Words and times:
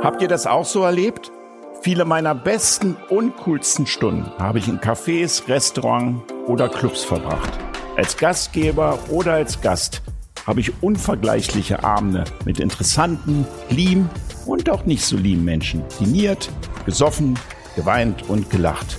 Habt 0.00 0.22
ihr 0.22 0.28
das 0.28 0.46
auch 0.46 0.64
so 0.64 0.84
erlebt? 0.84 1.32
Viele 1.82 2.04
meiner 2.04 2.32
besten 2.32 2.96
und 3.10 3.36
coolsten 3.36 3.84
Stunden 3.84 4.30
habe 4.38 4.60
ich 4.60 4.68
in 4.68 4.78
Cafés, 4.78 5.48
Restaurants 5.48 6.22
oder 6.46 6.68
Clubs 6.68 7.02
verbracht. 7.02 7.50
Als 7.96 8.16
Gastgeber 8.16 8.96
oder 9.10 9.32
als 9.32 9.60
Gast 9.60 10.02
habe 10.46 10.60
ich 10.60 10.84
unvergleichliche 10.84 11.82
Abende 11.82 12.22
mit 12.44 12.60
interessanten, 12.60 13.44
lieben 13.70 14.08
und 14.46 14.70
auch 14.70 14.84
nicht 14.84 15.04
so 15.04 15.16
lieben 15.16 15.44
Menschen 15.44 15.82
diniert, 15.98 16.48
gesoffen, 16.86 17.36
geweint 17.74 18.28
und 18.28 18.50
gelacht. 18.50 18.98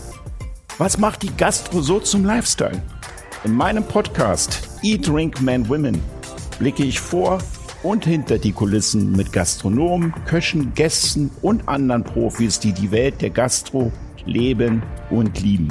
Was 0.80 0.98
macht 0.98 1.24
die 1.24 1.36
Gastro 1.38 1.82
so 1.82 2.02
zum 2.02 2.26
Lifestyle? 2.26 2.82
In 3.46 3.56
meinem 3.56 3.86
Podcast 3.86 4.70
Eat, 4.84 5.08
Drink, 5.08 5.42
Man, 5.42 5.70
Women 5.70 6.04
blicke 6.60 6.84
ich 6.84 7.00
vor 7.00 7.40
und 7.84 8.06
hinter 8.06 8.38
die 8.38 8.52
Kulissen 8.52 9.14
mit 9.14 9.32
Gastronomen, 9.32 10.14
Köchen, 10.26 10.74
Gästen 10.74 11.32
und 11.42 11.68
anderen 11.68 12.04
Profis, 12.04 12.60
die 12.60 12.74
die 12.74 12.92
Welt 12.92 13.22
der 13.22 13.30
Gastro 13.30 13.92
leben 14.26 14.84
und 15.10 15.42
lieben. 15.42 15.70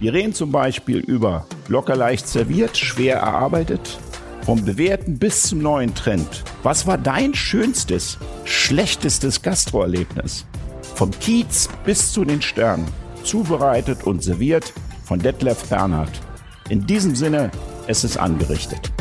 Wir 0.00 0.12
reden 0.12 0.34
zum 0.34 0.50
Beispiel 0.52 0.98
über 0.98 1.46
locker 1.68 1.96
leicht 1.96 2.26
serviert, 2.26 2.76
schwer 2.76 3.16
erarbeitet, 3.16 3.98
vom 4.44 4.64
bewährten 4.64 5.18
bis 5.18 5.44
zum 5.44 5.60
neuen 5.60 5.94
Trend. 5.94 6.44
Was 6.62 6.86
war 6.86 6.98
dein 6.98 7.34
schönstes, 7.34 8.18
schlechtestes 8.44 9.42
Gastroerlebnis? 9.42 10.46
Vom 10.94 11.10
Kiez 11.12 11.68
bis 11.84 12.12
zu 12.12 12.24
den 12.24 12.42
Sternen. 12.42 12.86
Zubereitet 13.22 14.04
und 14.04 14.22
serviert 14.22 14.72
von 15.04 15.20
Detlef 15.20 15.68
Bernhard. 15.68 16.10
In 16.68 16.86
diesem 16.86 17.14
Sinne, 17.14 17.50
es 17.86 18.02
ist 18.02 18.16
angerichtet. 18.16 18.91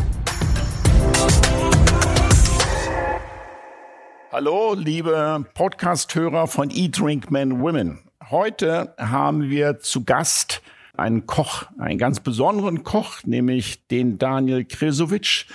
Hallo, 4.34 4.76
liebe 4.76 5.46
Podcast-Hörer 5.56 6.48
von 6.48 6.70
Eat, 6.70 6.98
Drink, 6.98 7.32
Men, 7.32 7.60
Women. 7.60 8.00
Heute 8.30 8.96
haben 8.98 9.50
wir 9.50 9.80
zu 9.80 10.06
Gast 10.06 10.62
einen 10.96 11.26
Koch, 11.26 11.66
einen 11.78 11.98
ganz 11.98 12.22
besonderen 12.22 12.84
Koch, 12.84 13.26
nämlich 13.26 13.88
den 13.88 14.20
Daniel 14.20 14.64
Kresovic, 14.64 15.48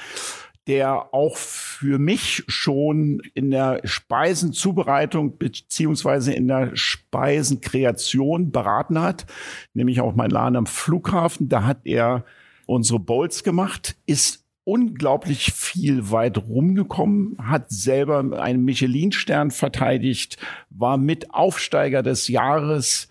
der 0.67 1.15
auch 1.15 1.39
für 1.39 1.99
mich 1.99 2.45
schon 2.49 3.23
in 3.33 3.51
der 3.51 3.81
Speisenzubereitung 3.83 5.39
beziehungsweise 5.39 6.35
in 6.35 6.47
der 6.47 6.77
Speisenkreation 6.77 8.53
beraten 8.53 9.01
hat, 9.01 9.25
nämlich 9.73 10.03
auch 10.03 10.15
mein 10.15 10.29
Laden 10.29 10.57
am 10.57 10.67
Flughafen. 10.67 11.49
Da 11.49 11.65
hat 11.65 11.79
er 11.85 12.27
unsere 12.67 12.99
Bowls 12.99 13.43
gemacht, 13.43 13.97
ist 14.05 14.46
unglaublich 14.67 15.53
viel 15.53 16.11
weit 16.11 16.39
rumgekommen, 16.39 17.37
hat 17.41 17.71
selber 17.71 18.19
einen 18.43 18.65
Michelin-Stern 18.65 19.53
verteidigt, 19.53 20.39
war 20.71 20.99
mit 20.99 21.33
Aufsteiger 21.33 22.03
des 22.03 22.27
Jahres, 22.27 23.09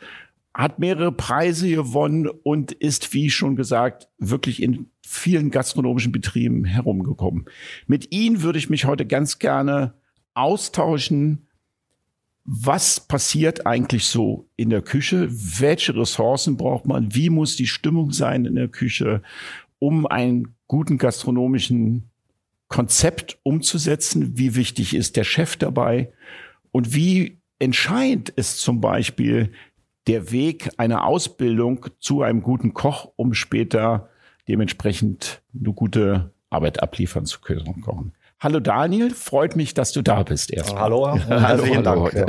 hat 0.53 0.79
mehrere 0.79 1.13
Preise 1.13 1.69
gewonnen 1.69 2.27
und 2.27 2.73
ist, 2.73 3.13
wie 3.13 3.29
schon 3.29 3.55
gesagt, 3.55 4.09
wirklich 4.17 4.61
in 4.61 4.87
vielen 5.01 5.49
gastronomischen 5.49 6.11
Betrieben 6.11 6.65
herumgekommen. 6.65 7.45
Mit 7.87 8.13
ihm 8.13 8.41
würde 8.41 8.59
ich 8.59 8.69
mich 8.69 8.83
heute 8.83 9.05
ganz 9.05 9.39
gerne 9.39 9.93
austauschen. 10.33 11.47
Was 12.43 12.99
passiert 12.99 13.65
eigentlich 13.65 14.05
so 14.05 14.49
in 14.57 14.69
der 14.69 14.81
Küche? 14.81 15.29
Welche 15.31 15.95
Ressourcen 15.95 16.57
braucht 16.57 16.85
man? 16.85 17.15
Wie 17.15 17.29
muss 17.29 17.55
die 17.55 17.67
Stimmung 17.67 18.11
sein 18.11 18.43
in 18.43 18.55
der 18.55 18.67
Küche? 18.67 19.21
um 19.79 20.07
einen 20.07 20.54
guten 20.67 20.97
gastronomischen 20.97 22.09
Konzept 22.67 23.39
umzusetzen? 23.43 24.37
Wie 24.37 24.55
wichtig 24.55 24.95
ist 24.95 25.15
der 25.17 25.23
Chef 25.23 25.55
dabei? 25.57 26.11
Und 26.71 26.93
wie 26.93 27.39
entscheidend 27.59 28.29
ist 28.29 28.59
zum 28.59 28.81
Beispiel 28.81 29.51
der 30.07 30.31
Weg 30.31 30.69
einer 30.77 31.05
Ausbildung 31.05 31.87
zu 31.99 32.21
einem 32.21 32.41
guten 32.41 32.73
Koch, 32.73 33.11
um 33.15 33.33
später 33.33 34.09
dementsprechend 34.47 35.41
eine 35.57 35.73
gute 35.73 36.33
Arbeit 36.49 36.81
abliefern 36.83 37.25
zu 37.25 37.41
können? 37.41 37.65
Hallo 38.45 38.59
Daniel, 38.59 39.09
freut 39.09 39.55
mich, 39.55 39.73
dass 39.73 39.91
du 39.91 40.03
da 40.03 40.21
bist 40.21 40.53
erstmal. 40.53 40.83
Hallo, 40.83 41.19
hallo, 41.29 41.65
hallo 41.65 41.81
Dank. 41.81 42.13
Ja, 42.13 42.25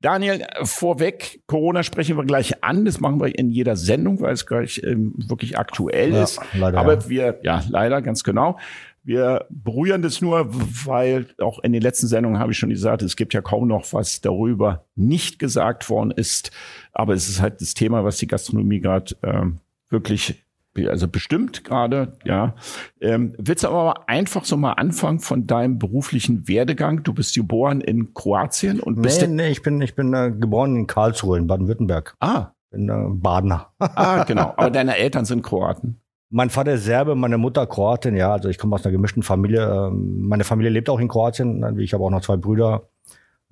Daniel, 0.00 0.46
vorweg, 0.62 1.40
Corona 1.48 1.82
sprechen 1.82 2.16
wir 2.16 2.24
gleich 2.24 2.62
an, 2.62 2.84
das 2.84 3.00
machen 3.00 3.20
wir 3.20 3.36
in 3.36 3.50
jeder 3.50 3.74
Sendung, 3.74 4.20
weil 4.20 4.32
es 4.32 4.46
gleich 4.46 4.80
ähm, 4.84 5.12
wirklich 5.16 5.58
aktuell 5.58 6.12
ja, 6.12 6.22
ist. 6.22 6.40
Leider, 6.56 6.78
Aber 6.78 6.94
ja. 6.94 7.08
wir, 7.08 7.40
ja, 7.42 7.64
leider, 7.68 8.00
ganz 8.00 8.22
genau. 8.22 8.60
Wir 9.02 9.46
berühren 9.50 10.02
das 10.02 10.20
nur, 10.20 10.46
weil 10.86 11.26
auch 11.40 11.58
in 11.64 11.72
den 11.72 11.82
letzten 11.82 12.06
Sendungen 12.06 12.38
habe 12.38 12.52
ich 12.52 12.58
schon 12.58 12.70
gesagt, 12.70 13.02
es 13.02 13.16
gibt 13.16 13.34
ja 13.34 13.42
kaum 13.42 13.66
noch 13.66 13.92
was 13.92 14.20
darüber 14.20 14.84
nicht 14.94 15.40
gesagt 15.40 15.90
worden 15.90 16.12
ist. 16.12 16.52
Aber 16.92 17.12
es 17.12 17.28
ist 17.28 17.42
halt 17.42 17.60
das 17.60 17.74
Thema, 17.74 18.04
was 18.04 18.18
die 18.18 18.28
Gastronomie 18.28 18.78
gerade 18.78 19.16
ähm, 19.24 19.58
wirklich 19.88 20.44
also 20.88 21.08
bestimmt 21.08 21.64
gerade, 21.64 22.12
ja. 22.24 22.54
Ähm, 23.00 23.34
willst 23.38 23.64
du 23.64 23.68
aber 23.68 24.08
einfach 24.08 24.44
so 24.44 24.56
mal 24.56 24.72
anfangen 24.74 25.18
von 25.18 25.46
deinem 25.46 25.78
beruflichen 25.78 26.46
Werdegang? 26.46 27.02
Du 27.02 27.12
bist 27.12 27.34
geboren 27.34 27.80
in 27.80 28.14
Kroatien 28.14 28.80
und 28.80 29.02
bist. 29.02 29.20
Nee, 29.22 29.28
nee, 29.28 29.48
ich 29.48 29.62
bin, 29.62 29.80
ich 29.80 29.94
bin 29.94 30.14
äh, 30.14 30.30
geboren 30.30 30.76
in 30.76 30.86
Karlsruhe 30.86 31.38
in 31.38 31.46
Baden-Württemberg. 31.46 32.14
Ah. 32.20 32.52
Bin 32.70 32.88
äh, 32.88 33.06
Badener. 33.08 33.72
ah, 33.78 34.24
genau. 34.28 34.54
Aber 34.56 34.70
deine 34.70 34.96
Eltern 34.96 35.24
sind 35.24 35.42
Kroaten. 35.42 36.00
Mein 36.32 36.50
Vater 36.50 36.74
ist 36.74 36.84
Serbe, 36.84 37.16
meine 37.16 37.38
Mutter 37.38 37.66
Kroatin, 37.66 38.14
ja. 38.14 38.32
Also 38.32 38.48
ich 38.48 38.58
komme 38.58 38.76
aus 38.76 38.84
einer 38.84 38.92
gemischten 38.92 39.24
Familie. 39.24 39.68
Ähm, 39.68 40.28
meine 40.28 40.44
Familie 40.44 40.70
lebt 40.70 40.88
auch 40.88 41.00
in 41.00 41.08
Kroatien. 41.08 41.80
Ich 41.80 41.92
habe 41.92 42.04
auch 42.04 42.10
noch 42.10 42.20
zwei 42.20 42.36
Brüder. 42.36 42.88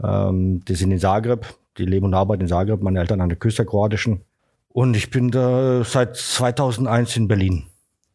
Ähm, 0.01 0.65
die 0.65 0.75
sind 0.77 0.93
in 0.93 1.01
Zagreb. 1.01 1.47
Die 1.77 1.85
leben 1.85 2.07
und 2.07 2.15
arbeiten 2.15 2.43
in 2.43 2.49
Zagreb. 2.49 2.81
Meine 2.83 3.01
Eltern 3.01 3.21
an 3.21 3.29
der 3.29 3.39
Küste 3.39 3.63
der 3.63 3.71
Kroatischen. 3.71 4.21
Und 4.79 4.97
ich 4.97 5.11
bin 5.11 5.33
da 5.33 5.83
seit 5.83 6.15
2001 6.15 7.17
in 7.17 7.27
Berlin. 7.27 7.65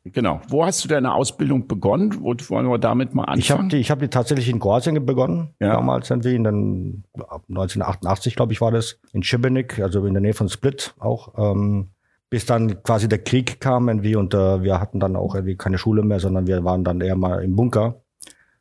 Genau. 0.05 0.39
Wo 0.47 0.65
hast 0.65 0.81
du 0.81 0.87
deine 0.87 1.13
Ausbildung 1.13 1.67
begonnen? 1.67 2.15
Wo 2.21 2.33
wollen 2.47 2.69
wir 2.69 2.77
damit 2.77 3.13
mal 3.13 3.23
anfangen? 3.23 3.39
Ich 3.41 3.51
habe 3.51 3.67
die, 3.67 3.75
ich 3.75 3.91
hab 3.91 3.99
die 3.99 4.07
tatsächlich 4.07 4.47
in 4.47 4.61
Kroatien 4.61 5.05
begonnen. 5.05 5.49
Ja. 5.59 5.73
Damals 5.73 6.09
irgendwie, 6.09 6.35
in 6.35 6.45
den, 6.45 7.03
1988, 7.15 8.37
glaube 8.37 8.53
ich, 8.53 8.61
war 8.61 8.71
das, 8.71 8.97
in 9.11 9.23
Šibenik, 9.23 9.79
also 9.79 10.05
in 10.05 10.13
der 10.13 10.21
Nähe 10.21 10.33
von 10.33 10.47
Split 10.47 10.95
auch. 10.99 11.33
Ähm, 11.37 11.89
bis 12.29 12.45
dann 12.45 12.81
quasi 12.81 13.09
der 13.09 13.19
Krieg 13.19 13.59
kam 13.59 13.89
irgendwie 13.89 14.15
und 14.15 14.33
äh, 14.33 14.63
wir 14.63 14.79
hatten 14.79 15.01
dann 15.01 15.17
auch 15.17 15.35
irgendwie 15.35 15.57
keine 15.57 15.77
Schule 15.77 16.01
mehr, 16.01 16.21
sondern 16.21 16.47
wir 16.47 16.63
waren 16.63 16.85
dann 16.85 17.01
eher 17.01 17.17
mal 17.17 17.43
im 17.43 17.57
Bunker 17.57 18.03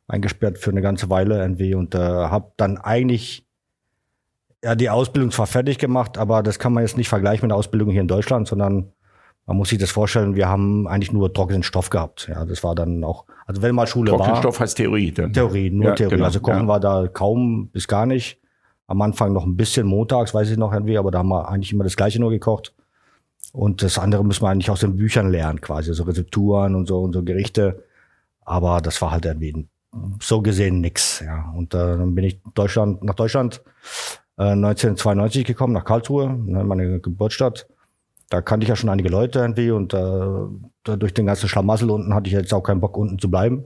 eingesperrt 0.09 0.57
für 0.57 0.71
eine 0.71 0.81
ganze 0.81 1.09
Weile 1.09 1.39
irgendwie 1.39 1.73
und 1.73 1.95
äh, 1.95 1.99
habe 1.99 2.51
dann 2.57 2.79
eigentlich 2.79 3.47
ja, 4.63 4.75
die 4.75 4.89
Ausbildung 4.89 5.31
zwar 5.31 5.45
fertig 5.45 5.77
gemacht, 5.77 6.17
aber 6.17 6.41
das 6.41 6.57
kann 6.57 6.73
man 6.73 6.83
jetzt 6.83 6.97
nicht 6.97 7.09
vergleichen 7.09 7.45
mit 7.45 7.51
der 7.51 7.57
Ausbildung 7.57 7.89
hier 7.89 8.01
in 8.01 8.07
Deutschland, 8.07 8.47
sondern 8.47 8.91
man 9.45 9.57
muss 9.57 9.69
sich 9.69 9.77
das 9.77 9.91
vorstellen, 9.91 10.35
wir 10.35 10.47
haben 10.47 10.87
eigentlich 10.87 11.11
nur 11.11 11.33
trockenen 11.33 11.63
Stoff 11.63 11.89
gehabt. 11.89 12.29
Ja, 12.29 12.45
das 12.45 12.63
war 12.63 12.73
dann 12.75 13.03
auch, 13.03 13.25
also 13.45 13.61
wenn 13.61 13.75
mal 13.75 13.87
Schule 13.87 14.11
Trockenen 14.11 14.31
war. 14.31 14.37
Stoff 14.37 14.61
heißt 14.61 14.77
Theorie. 14.77 15.11
Dann. 15.11 15.33
Theorie, 15.33 15.69
nur 15.69 15.87
ja, 15.87 15.95
Theorie. 15.95 16.15
Genau, 16.15 16.25
also 16.25 16.39
Kochen 16.39 16.61
ja. 16.61 16.67
war 16.67 16.79
da 16.79 17.07
kaum 17.07 17.67
bis 17.67 17.87
gar 17.89 18.05
nicht. 18.05 18.39
Am 18.87 19.01
Anfang 19.01 19.33
noch 19.33 19.45
ein 19.45 19.57
bisschen 19.57 19.85
montags, 19.85 20.33
weiß 20.33 20.49
ich 20.49 20.57
noch 20.57 20.71
irgendwie, 20.71 20.97
aber 20.97 21.11
da 21.11 21.19
haben 21.19 21.29
wir 21.29 21.49
eigentlich 21.49 21.73
immer 21.73 21.83
das 21.83 21.97
Gleiche 21.97 22.19
nur 22.19 22.31
gekocht. 22.31 22.73
Und 23.51 23.83
das 23.83 23.99
andere 23.99 24.23
müssen 24.23 24.43
wir 24.43 24.49
eigentlich 24.49 24.69
aus 24.69 24.79
den 24.79 24.95
Büchern 24.95 25.29
lernen, 25.29 25.59
quasi, 25.59 25.93
so 25.93 26.03
Rezepturen 26.03 26.75
und 26.75 26.87
so 26.87 27.01
und 27.01 27.11
so 27.13 27.21
Gerichte. 27.23 27.83
Aber 28.45 28.79
das 28.79 29.01
war 29.01 29.11
halt 29.11 29.25
irgendwie 29.25 29.67
so 30.21 30.41
gesehen 30.41 30.79
nix. 30.79 31.19
Ja. 31.19 31.53
Und 31.55 31.73
äh, 31.73 31.77
dann 31.77 32.15
bin 32.15 32.23
ich 32.23 32.41
Deutschland, 32.53 33.03
nach 33.03 33.15
Deutschland 33.15 33.61
1992 34.37 35.41
äh, 35.41 35.43
gekommen, 35.43 35.73
nach 35.73 35.85
Karlsruhe, 35.85 36.29
ne, 36.29 36.63
meine 36.63 36.99
Geburtsstadt. 36.99 37.67
Da 38.29 38.41
kannte 38.41 38.63
ich 38.63 38.69
ja 38.69 38.75
schon 38.75 38.89
einige 38.89 39.09
Leute 39.09 39.39
irgendwie 39.39 39.69
und 39.71 39.93
äh, 39.93 40.97
durch 40.97 41.13
den 41.13 41.27
ganzen 41.27 41.47
Schlamassel 41.47 41.89
unten 41.91 42.13
hatte 42.13 42.27
ich 42.27 42.33
jetzt 42.33 42.53
auch 42.53 42.63
keinen 42.63 42.81
Bock, 42.81 42.97
unten 42.97 43.19
zu 43.19 43.29
bleiben. 43.29 43.65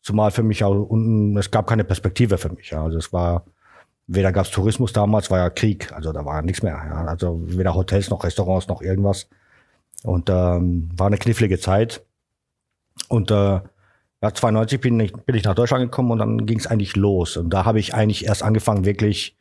Zumal 0.00 0.30
für 0.30 0.42
mich 0.42 0.64
auch 0.64 0.74
unten, 0.74 1.36
es 1.36 1.50
gab 1.50 1.66
keine 1.66 1.84
Perspektive 1.84 2.38
für 2.38 2.48
mich. 2.48 2.70
Ja. 2.70 2.84
Also 2.84 2.96
es 2.96 3.12
war, 3.12 3.44
weder 4.06 4.32
gab 4.32 4.46
es 4.46 4.50
Tourismus 4.50 4.94
damals, 4.94 5.30
war 5.30 5.38
ja 5.38 5.50
Krieg, 5.50 5.92
also 5.92 6.12
da 6.12 6.24
war 6.24 6.36
ja 6.36 6.42
nichts 6.42 6.62
mehr. 6.62 6.74
Ja. 6.74 7.04
Also 7.04 7.40
weder 7.44 7.74
Hotels 7.74 8.08
noch 8.08 8.24
Restaurants 8.24 8.68
noch 8.68 8.80
irgendwas. 8.80 9.28
Und 10.02 10.30
ähm, 10.30 10.88
war 10.96 11.08
eine 11.08 11.18
knifflige 11.18 11.58
Zeit. 11.58 12.02
Und 13.08 13.30
äh, 13.30 13.60
ja, 14.22 14.34
92 14.34 14.80
bin 14.80 14.98
ich, 15.00 15.12
bin 15.12 15.34
ich 15.34 15.44
nach 15.44 15.54
Deutschland 15.54 15.84
gekommen 15.84 16.10
und 16.12 16.18
dann 16.18 16.46
ging 16.46 16.58
es 16.58 16.66
eigentlich 16.66 16.96
los. 16.96 17.36
Und 17.36 17.50
da 17.50 17.66
habe 17.66 17.80
ich 17.80 17.94
eigentlich 17.94 18.26
erst 18.26 18.42
angefangen, 18.42 18.86
wirklich 18.86 19.36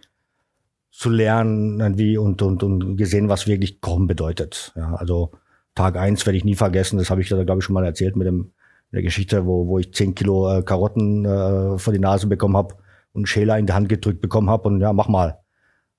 zu 0.91 1.09
lernen 1.09 1.79
irgendwie 1.79 2.17
und, 2.17 2.41
und, 2.41 2.63
und 2.63 2.97
gesehen, 2.97 3.29
was 3.29 3.47
wirklich 3.47 3.81
Kochen 3.81 4.07
bedeutet. 4.07 4.73
Ja, 4.75 4.95
also 4.95 5.31
Tag 5.75 5.97
eins 5.97 6.25
werde 6.25 6.37
ich 6.37 6.45
nie 6.45 6.55
vergessen, 6.55 6.97
das 6.97 7.09
habe 7.09 7.21
ich 7.21 7.29
da, 7.29 7.43
glaube 7.43 7.59
ich, 7.59 7.65
schon 7.65 7.73
mal 7.73 7.85
erzählt 7.85 8.15
mit 8.15 8.27
dem 8.27 8.51
in 8.91 8.95
der 8.95 9.03
Geschichte, 9.03 9.45
wo, 9.45 9.67
wo 9.67 9.77
ich 9.77 9.93
zehn 9.93 10.15
Kilo 10.15 10.51
äh, 10.51 10.63
Karotten 10.63 11.23
äh, 11.23 11.77
vor 11.77 11.93
die 11.93 11.99
Nase 11.99 12.25
bekommen 12.25 12.57
habe 12.57 12.73
und 13.13 13.21
einen 13.21 13.25
Schäler 13.27 13.57
in 13.59 13.67
die 13.67 13.73
Hand 13.73 13.87
gedrückt 13.87 14.19
bekommen 14.19 14.49
habe 14.49 14.67
und 14.67 14.81
ja, 14.81 14.93
mach 14.93 15.07
mal. 15.07 15.39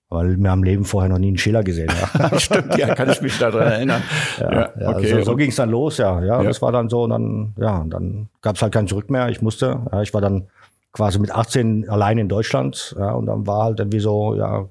Weil 0.08 0.36
wir 0.36 0.50
haben 0.50 0.64
Leben 0.64 0.84
vorher 0.84 1.08
noch 1.08 1.18
nie 1.18 1.28
einen 1.28 1.38
Schäler 1.38 1.62
gesehen. 1.62 1.88
Ja. 2.18 2.36
Stimmt, 2.40 2.76
ja, 2.76 2.96
kann 2.96 3.10
ich 3.10 3.22
mich 3.22 3.38
daran 3.38 3.62
erinnern. 3.62 4.02
ja, 4.40 4.52
ja, 4.52 4.72
ja 4.80 4.88
okay. 4.90 5.06
So, 5.06 5.22
so 5.22 5.36
ging 5.36 5.50
es 5.50 5.56
dann 5.56 5.70
los, 5.70 5.98
ja. 5.98 6.18
ja. 6.20 6.42
Ja, 6.42 6.42
das 6.42 6.60
war 6.60 6.72
dann 6.72 6.88
so 6.88 7.04
und 7.04 7.10
dann, 7.10 7.54
ja, 7.58 7.78
und 7.78 7.90
dann 7.90 8.28
gab 8.42 8.56
es 8.56 8.62
halt 8.62 8.72
kein 8.72 8.88
Zurück 8.88 9.08
mehr. 9.08 9.28
Ich 9.28 9.40
musste, 9.40 9.86
ja, 9.92 10.02
ich 10.02 10.12
war 10.12 10.20
dann 10.20 10.48
quasi 10.92 11.18
mit 11.18 11.30
18 11.30 11.88
allein 11.88 12.18
in 12.18 12.28
Deutschland. 12.28 12.94
Ja, 12.98 13.12
und 13.12 13.26
dann 13.26 13.46
war 13.46 13.64
halt 13.64 13.78
irgendwie 13.78 14.00
so, 14.00 14.34
ja, 14.34 14.68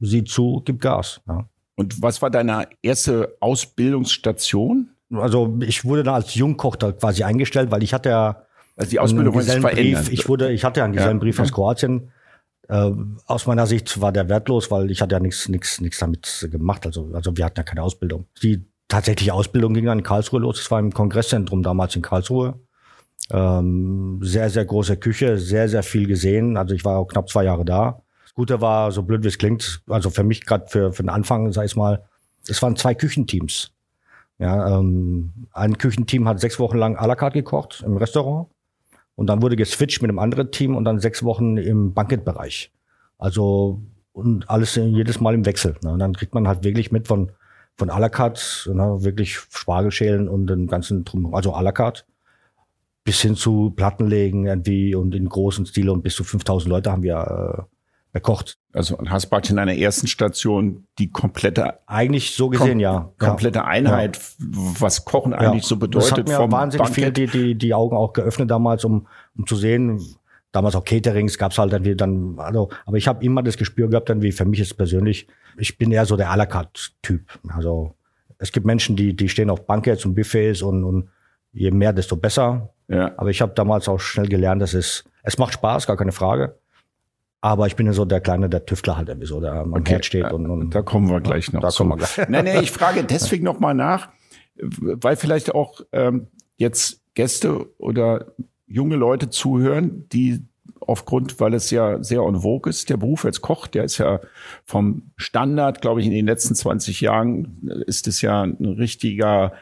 sieh 0.00 0.24
zu, 0.24 0.62
gib 0.64 0.80
Gas. 0.80 1.20
Ja. 1.26 1.46
Und 1.76 2.02
was 2.02 2.20
war 2.20 2.30
deine 2.30 2.68
erste 2.82 3.36
Ausbildungsstation? 3.40 4.90
Also 5.14 5.58
ich 5.60 5.84
wurde 5.84 6.02
da 6.02 6.14
als 6.14 6.34
Jungkoch 6.34 6.76
da 6.76 6.92
quasi 6.92 7.24
eingestellt, 7.24 7.70
weil 7.70 7.82
ich 7.82 7.92
hatte 7.94 8.10
ja 8.10 8.42
also 8.76 8.90
die 8.90 8.98
Ausbildung 8.98 9.38
einen 9.38 9.62
Brief, 9.62 10.10
ich 10.10 10.28
wurde, 10.28 10.50
ich 10.52 10.64
hatte 10.64 10.80
ja 10.80 10.84
einen 10.84 10.94
Gesellenbrief 10.94 11.36
ja. 11.38 11.44
aus 11.44 11.52
Kroatien. 11.52 12.10
Äh, 12.68 12.90
aus 13.26 13.46
meiner 13.46 13.66
Sicht 13.66 14.00
war 14.00 14.12
der 14.12 14.28
wertlos, 14.28 14.70
weil 14.70 14.90
ich 14.90 15.02
hatte 15.02 15.14
ja 15.14 15.20
nichts, 15.20 15.48
nichts, 15.48 15.80
nichts 15.80 15.98
damit 15.98 16.48
gemacht. 16.50 16.86
Also, 16.86 17.10
also 17.12 17.36
wir 17.36 17.44
hatten 17.44 17.58
ja 17.58 17.64
keine 17.64 17.82
Ausbildung. 17.82 18.26
Die 18.42 18.64
tatsächliche 18.88 19.34
Ausbildung 19.34 19.74
ging 19.74 19.84
dann 19.84 19.98
in 19.98 20.04
Karlsruhe 20.04 20.40
los. 20.40 20.60
Es 20.60 20.70
war 20.70 20.78
im 20.78 20.92
Kongresszentrum 20.92 21.62
damals 21.62 21.96
in 21.96 22.02
Karlsruhe. 22.02 22.60
Ähm, 23.32 24.18
sehr, 24.22 24.50
sehr 24.50 24.66
große 24.66 24.98
Küche, 24.98 25.38
sehr, 25.38 25.66
sehr 25.66 25.82
viel 25.82 26.06
gesehen. 26.06 26.58
Also 26.58 26.74
ich 26.74 26.84
war 26.84 26.98
auch 26.98 27.06
knapp 27.06 27.30
zwei 27.30 27.44
Jahre 27.44 27.64
da. 27.64 28.02
Das 28.24 28.34
Gute 28.34 28.60
war, 28.60 28.92
so 28.92 29.02
blöd 29.02 29.24
wie 29.24 29.28
es 29.28 29.38
klingt, 29.38 29.82
also 29.88 30.10
für 30.10 30.22
mich 30.22 30.44
gerade 30.44 30.66
für, 30.68 30.92
für 30.92 31.02
den 31.02 31.08
Anfang, 31.08 31.50
sag 31.52 31.64
ich 31.64 31.74
mal, 31.74 32.04
es 32.46 32.60
waren 32.62 32.76
zwei 32.76 32.94
Küchenteams. 32.94 33.72
Ja, 34.38 34.78
ähm, 34.78 35.32
ein 35.52 35.78
Küchenteam 35.78 36.28
hat 36.28 36.40
sechs 36.40 36.58
Wochen 36.58 36.76
lang 36.76 36.98
à 36.98 37.06
la 37.06 37.14
carte 37.14 37.38
gekocht 37.38 37.82
im 37.86 37.96
Restaurant. 37.96 38.48
Und 39.14 39.28
dann 39.28 39.40
wurde 39.40 39.56
geswitcht 39.56 40.02
mit 40.02 40.10
einem 40.10 40.18
anderen 40.18 40.50
Team 40.50 40.76
und 40.76 40.84
dann 40.84 40.98
sechs 40.98 41.22
Wochen 41.22 41.56
im 41.56 41.94
Bankettbereich. 41.94 42.70
Also 43.18 43.80
und 44.12 44.50
alles 44.50 44.74
jedes 44.74 45.20
Mal 45.20 45.34
im 45.34 45.46
Wechsel. 45.46 45.76
Ne? 45.82 45.92
Und 45.92 46.00
dann 46.00 46.14
kriegt 46.14 46.34
man 46.34 46.48
halt 46.48 46.64
wirklich 46.64 46.92
mit 46.92 47.08
von 47.08 47.32
von 47.78 47.88
à 47.90 47.98
la 47.98 48.10
carte, 48.10 48.42
ne? 48.74 49.02
wirklich 49.02 49.38
Spargelschälen 49.38 50.28
und 50.28 50.48
den 50.48 50.66
ganzen 50.66 51.04
Drum, 51.04 51.34
also 51.34 51.54
à 51.54 51.62
la 51.62 51.72
carte 51.72 52.04
bis 53.04 53.20
hin 53.20 53.34
zu 53.34 53.70
Plattenlegen 53.70 54.46
irgendwie 54.46 54.94
und 54.94 55.14
in 55.14 55.28
großen 55.28 55.66
Stil 55.66 55.90
und 55.90 56.02
bis 56.02 56.14
zu 56.14 56.24
5000 56.24 56.70
Leute 56.70 56.92
haben 56.92 57.02
wir 57.02 57.66
äh, 57.68 57.72
bekocht. 58.12 58.58
Also 58.72 58.98
hast 59.06 59.26
praktisch 59.26 59.50
in 59.50 59.58
einer 59.58 59.74
ersten 59.74 60.06
Station 60.06 60.86
die 60.98 61.10
komplette 61.10 61.80
eigentlich 61.88 62.34
so 62.34 62.48
gesehen 62.48 62.72
kom 62.72 62.80
ja 62.80 63.12
komplette 63.18 63.64
Einheit, 63.64 64.16
ja. 64.16 64.46
was 64.78 65.04
Kochen 65.04 65.32
eigentlich 65.34 65.64
ja. 65.64 65.68
so 65.68 65.76
bedeutet. 65.76 66.12
Das 66.12 66.18
hat 66.18 66.28
mir 66.28 66.36
vom 66.36 66.52
wahnsinnig 66.52 66.86
Bankett. 66.86 67.04
viel 67.04 67.12
die, 67.12 67.26
die 67.26 67.54
die 67.54 67.74
Augen 67.74 67.96
auch 67.96 68.12
geöffnet 68.12 68.50
damals, 68.50 68.84
um 68.84 69.06
um 69.36 69.46
zu 69.46 69.56
sehen. 69.56 70.00
Damals 70.52 70.76
auch 70.76 70.84
Caterings 70.84 71.38
gab's 71.38 71.58
halt 71.58 71.72
dann 71.72 71.84
wie 71.84 71.96
dann 71.96 72.38
also 72.38 72.68
aber 72.84 72.98
ich 72.98 73.08
habe 73.08 73.24
immer 73.24 73.42
das 73.42 73.56
Gespür 73.56 73.88
gehabt 73.88 74.10
dann 74.10 74.22
wie 74.22 74.32
für 74.32 74.44
mich 74.44 74.60
ist 74.60 74.74
persönlich 74.74 75.26
ich 75.56 75.78
bin 75.78 75.90
eher 75.90 76.06
so 76.06 76.16
der 76.16 76.30
à 76.30 76.36
la 76.36 76.46
carte 76.46 76.90
Typ. 77.00 77.22
Also 77.48 77.94
es 78.38 78.52
gibt 78.52 78.66
Menschen, 78.66 78.94
die 78.94 79.16
die 79.16 79.28
stehen 79.28 79.50
auf 79.50 79.66
Banketts 79.66 80.04
und 80.04 80.14
Buffets 80.14 80.60
und 80.60 80.84
und 80.84 81.08
je 81.52 81.70
mehr 81.70 81.92
desto 81.92 82.16
besser. 82.16 82.70
Ja. 82.88 83.12
Aber 83.16 83.30
ich 83.30 83.40
habe 83.40 83.52
damals 83.54 83.88
auch 83.88 84.00
schnell 84.00 84.28
gelernt, 84.28 84.62
dass 84.62 84.74
es 84.74 85.04
es 85.22 85.38
macht 85.38 85.54
Spaß, 85.54 85.86
gar 85.86 85.96
keine 85.96 86.12
Frage. 86.12 86.58
Aber 87.40 87.66
ich 87.66 87.76
bin 87.76 87.86
ja 87.86 87.92
so 87.92 88.04
der 88.04 88.20
Kleine, 88.20 88.48
der 88.48 88.66
Tüftler 88.66 88.96
halt 88.96 89.08
irgendwie 89.08 89.26
so, 89.26 89.40
der 89.40 89.52
am 89.54 89.72
okay. 89.72 89.92
Herd 89.92 90.04
steht. 90.04 90.32
Und, 90.32 90.48
und, 90.48 90.74
da 90.74 90.82
kommen 90.82 91.10
wir 91.10 91.20
gleich 91.20 91.52
noch 91.52 91.60
da 91.60 91.70
zu. 91.70 91.78
Kommen 91.78 91.92
wir 91.92 92.06
gleich. 92.06 92.28
nein, 92.28 92.44
nein, 92.44 92.62
ich 92.62 92.70
frage 92.72 93.02
deswegen 93.04 93.44
noch 93.44 93.58
mal 93.58 93.74
nach, 93.74 94.10
weil 94.54 95.16
vielleicht 95.16 95.54
auch 95.54 95.80
ähm, 95.92 96.28
jetzt 96.56 97.00
Gäste 97.14 97.66
oder 97.78 98.26
junge 98.66 98.96
Leute 98.96 99.28
zuhören, 99.28 100.08
die 100.10 100.44
aufgrund, 100.80 101.40
weil 101.40 101.54
es 101.54 101.70
ja 101.70 102.02
sehr 102.02 102.20
en 102.22 102.42
vogue 102.42 102.70
ist, 102.70 102.90
der 102.90 102.96
Beruf 102.96 103.24
als 103.24 103.40
Koch, 103.40 103.66
der 103.66 103.84
ist 103.84 103.98
ja 103.98 104.20
vom 104.64 105.10
Standard, 105.16 105.80
glaube 105.80 106.00
ich, 106.00 106.06
in 106.06 106.12
den 106.12 106.26
letzten 106.26 106.54
20 106.54 107.00
Jahren 107.00 107.84
ist 107.86 108.06
es 108.08 108.22
ja 108.22 108.42
ein 108.42 108.76
richtiger 108.78 109.52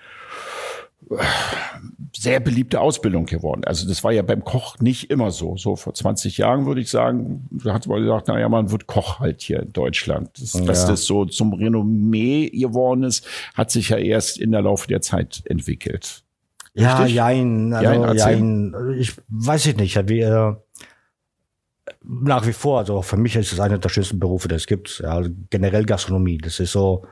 sehr 2.16 2.40
beliebte 2.40 2.80
Ausbildung 2.80 3.26
geworden. 3.26 3.64
Also 3.64 3.88
das 3.88 4.04
war 4.04 4.12
ja 4.12 4.22
beim 4.22 4.44
Koch 4.44 4.78
nicht 4.78 5.10
immer 5.10 5.30
so. 5.30 5.56
So 5.56 5.76
vor 5.76 5.94
20 5.94 6.38
Jahren 6.38 6.66
würde 6.66 6.80
ich 6.80 6.90
sagen, 6.90 7.48
da 7.50 7.74
hat 7.74 7.86
man 7.86 8.00
gesagt, 8.02 8.28
naja, 8.28 8.48
man 8.48 8.70
wird 8.70 8.86
Koch 8.86 9.20
halt 9.20 9.40
hier 9.42 9.60
in 9.60 9.72
Deutschland. 9.72 10.30
Das, 10.40 10.54
ja. 10.54 10.64
Dass 10.64 10.86
das 10.86 11.04
so 11.04 11.24
zum 11.24 11.52
Renommee 11.52 12.50
geworden 12.50 13.04
ist, 13.04 13.26
hat 13.54 13.70
sich 13.70 13.88
ja 13.88 13.96
erst 13.96 14.38
in 14.38 14.52
der 14.52 14.62
Laufe 14.62 14.86
der 14.86 15.00
Zeit 15.00 15.42
entwickelt. 15.46 16.22
Ja, 16.74 16.98
Richtig? 16.98 17.16
jein, 17.16 17.72
also, 17.72 18.14
jein, 18.14 18.74
ich 18.96 19.14
weiß 19.28 19.66
ich 19.66 19.76
nicht, 19.76 20.08
wie, 20.08 20.20
äh, 20.20 20.54
nach 22.04 22.46
wie 22.46 22.52
vor, 22.52 22.78
also 22.78 23.02
für 23.02 23.16
mich 23.16 23.34
ist 23.34 23.52
es 23.52 23.58
einer 23.60 23.78
der 23.78 23.88
schönsten 23.88 24.20
Berufe, 24.20 24.46
die 24.46 24.54
es 24.54 24.66
gibt. 24.66 25.00
Ja, 25.02 25.14
also 25.14 25.30
generell 25.50 25.84
Gastronomie, 25.84 26.38
das 26.38 26.60
ist 26.60 26.72
so, 26.72 27.04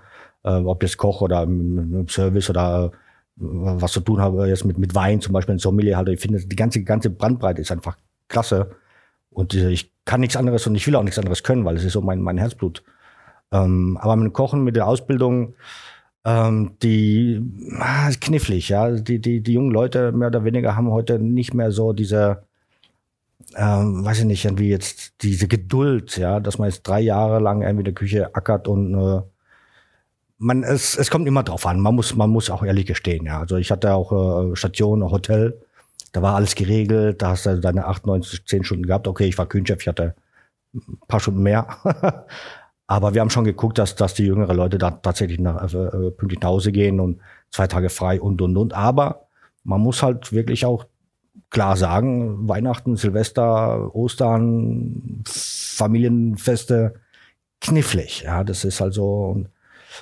äh, 0.45 0.50
ob 0.50 0.83
jetzt 0.83 0.97
Koch 0.97 1.21
oder 1.21 1.47
Service 2.09 2.50
oder 2.50 2.93
was 3.40 3.93
zu 3.93 4.00
tun 4.00 4.20
habe 4.20 4.49
jetzt 4.49 4.64
mit, 4.64 4.79
mit 4.79 4.94
Wein, 4.94 5.20
zum 5.20 5.32
Beispiel 5.32 5.55
ein 5.55 5.61
Sommelier 5.61 5.96
halt. 5.96 6.08
Ich 6.08 6.20
finde, 6.20 6.40
die 6.40 6.56
ganze, 6.56 6.82
ganze 6.82 7.11
Brandbreite 7.11 7.61
ist 7.61 7.70
einfach 7.70 7.96
klasse. 8.29 8.70
Und 9.31 9.55
ich 9.55 9.93
kann 10.05 10.20
nichts 10.20 10.37
anderes 10.37 10.67
und 10.67 10.75
ich 10.75 10.87
will 10.87 10.96
auch 10.96 11.02
nichts 11.02 11.19
anderes 11.19 11.43
können, 11.43 11.64
weil 11.64 11.76
es 11.76 11.85
ist 11.85 11.93
so 11.93 12.00
mein, 12.00 12.20
mein 12.20 12.38
Herzblut. 12.38 12.82
Ähm, 13.52 13.96
aber 14.00 14.17
mit 14.17 14.26
dem 14.26 14.32
Kochen, 14.32 14.64
mit 14.64 14.76
der 14.76 14.87
Ausbildung, 14.87 15.55
ähm, 16.25 16.73
die 16.82 17.43
ah, 17.79 18.08
ist 18.08 18.20
knifflig, 18.20 18.69
ja. 18.69 18.90
Die, 18.90 19.20
die, 19.20 19.40
die 19.40 19.52
jungen 19.52 19.70
Leute 19.70 20.12
mehr 20.12 20.29
oder 20.29 20.44
weniger 20.44 20.76
haben 20.76 20.90
heute 20.90 21.19
nicht 21.19 21.55
mehr 21.55 21.70
so 21.70 21.93
diese, 21.93 22.44
ähm, 23.56 24.05
weiß 24.05 24.20
ich 24.20 24.25
nicht, 24.25 24.44
irgendwie 24.44 24.69
jetzt 24.69 25.23
diese 25.23 25.49
Geduld, 25.49 26.17
ja, 26.19 26.40
dass 26.40 26.58
man 26.58 26.69
jetzt 26.69 26.82
drei 26.82 27.00
Jahre 27.00 27.38
lang 27.38 27.62
irgendwie 27.62 27.81
in 27.81 27.85
der 27.85 27.94
Küche 27.94 28.35
ackert 28.35 28.69
und 28.69 28.94
äh, 28.94 29.23
man, 30.38 30.62
es, 30.62 30.96
es 30.96 31.11
kommt 31.11 31.26
immer 31.26 31.43
drauf 31.43 31.67
an. 31.67 31.81
Man 31.81 31.94
muss, 31.94 32.14
man 32.14 32.31
muss 32.31 32.50
auch 32.50 32.62
ehrlich 32.62 32.87
gestehen, 32.87 33.26
ja. 33.26 33.40
Also 33.40 33.56
ich 33.56 33.70
hatte 33.70 33.94
auch 33.94 34.50
äh, 34.52 34.56
Station, 34.56 35.02
Hotel, 35.11 35.61
da 36.12 36.23
war 36.23 36.37
alles 36.37 36.55
geregelt, 36.55 37.20
da 37.23 37.31
hast 37.31 37.46
du 37.46 37.61
deine 37.61 37.87
8, 37.87 38.06
9, 38.06 38.23
10 38.23 38.64
Stunden 38.64 38.87
gehabt. 38.87 39.06
Okay, 39.08 39.26
ich 39.26 39.37
war 39.37 39.46
Kühnchef, 39.46 39.81
ich 39.82 39.88
hatte 39.88 40.14
ein 40.75 40.99
paar 41.06 41.20
Stunden 41.20 41.43
mehr. 41.43 41.67
Aber 42.87 43.12
wir 43.12 43.20
haben 43.20 43.31
schon 43.31 43.44
geguckt, 43.44 43.76
dass, 43.76 43.96
dass 43.96 44.14
die 44.14 44.25
jüngeren 44.25 44.56
Leute 44.56 44.79
da 44.79 44.93
tatsächlich 44.93 45.38
nach, 45.38 45.73
äh, 45.75 45.76
äh, 45.76 46.11
pünktlich 46.11 46.40
nach 46.40 46.49
Hause 46.49 46.73
gehen 46.73 47.00
und 47.00 47.20
zwei 47.50 47.67
Tage 47.67 47.90
frei 47.90 48.20
und, 48.20 48.40
und, 48.40 48.56
und. 48.56 48.73
Aber 48.73 49.29
man 49.64 49.81
muss 49.81 50.02
halt 50.02 50.32
wirklich 50.32 50.64
auch 50.64 50.87
klar 51.50 51.76
sagen, 51.76 52.49
Weihnachten, 52.49 52.96
Silvester, 52.96 53.94
Ostern, 53.94 55.23
Familienfeste, 55.26 56.94
knifflig. 57.61 58.23
Ja, 58.23 58.44
das 58.44 58.64
ist 58.64 58.81
also, 58.81 59.44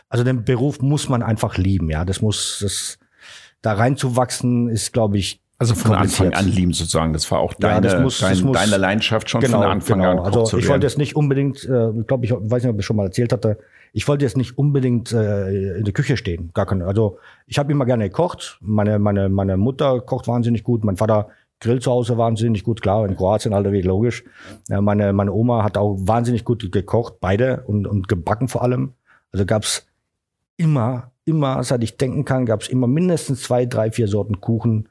also 0.08 0.24
den 0.24 0.44
Beruf 0.44 0.80
muss 0.80 1.08
man 1.08 1.22
einfach 1.22 1.56
lieben, 1.56 1.90
ja. 1.90 2.04
Das 2.04 2.22
muss, 2.22 2.58
das, 2.60 2.98
da 3.62 3.74
reinzuwachsen 3.74 4.68
ist, 4.68 4.92
glaube 4.92 5.18
ich, 5.18 5.40
also 5.58 5.74
von 5.74 5.94
Anfang 5.94 6.34
an 6.34 6.46
lieben 6.46 6.72
sozusagen. 6.72 7.14
Das 7.14 7.30
war 7.30 7.38
auch 7.38 7.54
deine, 7.54 7.88
ja, 7.88 8.00
muss, 8.00 8.18
dein, 8.18 8.38
muss, 8.42 8.58
deine 8.58 8.76
Leidenschaft 8.76 9.30
schon 9.30 9.40
genau, 9.40 9.62
von 9.62 9.66
Anfang 9.66 10.00
genau. 10.00 10.10
an. 10.10 10.18
Also 10.18 10.58
ich 10.58 10.68
wollte 10.68 10.86
jetzt 10.86 10.98
nicht 10.98 11.16
unbedingt, 11.16 11.64
äh, 11.64 11.90
ich 11.98 12.06
glaube, 12.06 12.26
ich 12.26 12.32
weiß 12.32 12.62
nicht, 12.62 12.72
ob 12.72 12.78
ich 12.78 12.84
schon 12.84 12.96
mal 12.96 13.06
erzählt 13.06 13.32
hatte, 13.32 13.58
ich 13.94 14.06
wollte 14.06 14.26
jetzt 14.26 14.36
nicht 14.36 14.58
unbedingt 14.58 15.12
äh, 15.12 15.78
in 15.78 15.84
der 15.84 15.94
Küche 15.94 16.18
stehen. 16.18 16.50
Gar 16.52 16.66
keine. 16.66 16.86
Also 16.86 17.18
ich 17.46 17.58
habe 17.58 17.72
immer 17.72 17.86
gerne 17.86 18.10
gekocht. 18.10 18.58
Meine, 18.60 18.98
meine, 18.98 19.30
meine 19.30 19.56
Mutter 19.56 20.00
kocht 20.00 20.28
wahnsinnig 20.28 20.62
gut. 20.62 20.84
Mein 20.84 20.98
Vater 20.98 21.28
grillt 21.60 21.82
zu 21.82 21.90
Hause 21.90 22.18
wahnsinnig 22.18 22.64
gut, 22.64 22.82
klar, 22.82 23.06
in 23.06 23.16
Kroatien, 23.16 23.54
alter 23.54 23.72
Weg, 23.72 23.86
logisch. 23.86 24.24
Ja, 24.68 24.82
meine, 24.82 25.14
meine 25.14 25.32
Oma 25.32 25.64
hat 25.64 25.78
auch 25.78 25.96
wahnsinnig 26.00 26.44
gut 26.44 26.70
gekocht, 26.70 27.14
beide 27.20 27.62
und, 27.66 27.86
und 27.86 28.08
gebacken 28.08 28.48
vor 28.48 28.62
allem. 28.62 28.92
Also 29.32 29.46
gab's 29.46 29.85
immer, 30.56 31.12
immer, 31.24 31.62
seit 31.64 31.82
ich 31.82 31.96
denken 31.96 32.24
kann, 32.24 32.46
gab 32.46 32.62
es 32.62 32.68
immer 32.68 32.86
mindestens 32.86 33.42
zwei, 33.42 33.66
drei, 33.66 33.90
vier 33.90 34.08
Sorten 34.08 34.40
Kuchen 34.40 34.88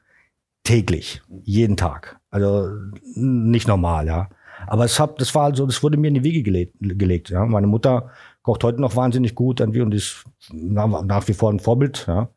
täglich, 0.64 1.22
jeden 1.42 1.76
Tag. 1.76 2.18
Also 2.30 2.68
nicht 3.14 3.68
normal, 3.68 4.06
ja. 4.06 4.28
Aber 4.66 4.84
es 4.84 4.98
hab, 4.98 5.18
das 5.18 5.34
war 5.34 5.44
also, 5.44 5.66
das 5.66 5.82
wurde 5.82 5.96
mir 5.96 6.08
in 6.08 6.14
die 6.14 6.24
Wege 6.24 6.42
gelegt. 6.42 6.74
gelegt 6.80 7.30
ja. 7.30 7.44
Meine 7.44 7.66
Mutter 7.66 8.10
kocht 8.42 8.64
heute 8.64 8.80
noch 8.80 8.96
wahnsinnig 8.96 9.34
gut 9.34 9.60
und 9.60 9.94
ist 9.94 10.24
nach, 10.52 11.28
wie 11.28 11.34
vor 11.34 11.52
ein 11.52 11.60
Vorbild, 11.60 12.06
ja. 12.08 12.28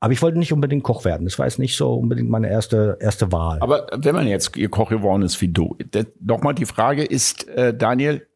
Aber 0.00 0.12
ich 0.12 0.20
wollte 0.20 0.36
nicht 0.36 0.52
unbedingt 0.52 0.82
Koch 0.82 1.04
werden. 1.04 1.24
Das 1.26 1.38
war 1.38 1.46
jetzt 1.46 1.60
nicht 1.60 1.76
so 1.76 1.94
unbedingt 1.94 2.28
meine 2.28 2.50
erste, 2.50 2.98
erste 3.00 3.30
Wahl. 3.30 3.58
Aber 3.60 3.86
wenn 3.96 4.16
man 4.16 4.26
jetzt 4.26 4.52
Koch 4.72 4.88
geworden 4.88 5.22
ist 5.22 5.40
wie 5.40 5.46
du, 5.46 5.76
nochmal 6.20 6.54
die 6.54 6.66
Frage 6.66 7.04
ist, 7.04 7.46
äh, 7.46 7.72
Daniel, 7.72 8.26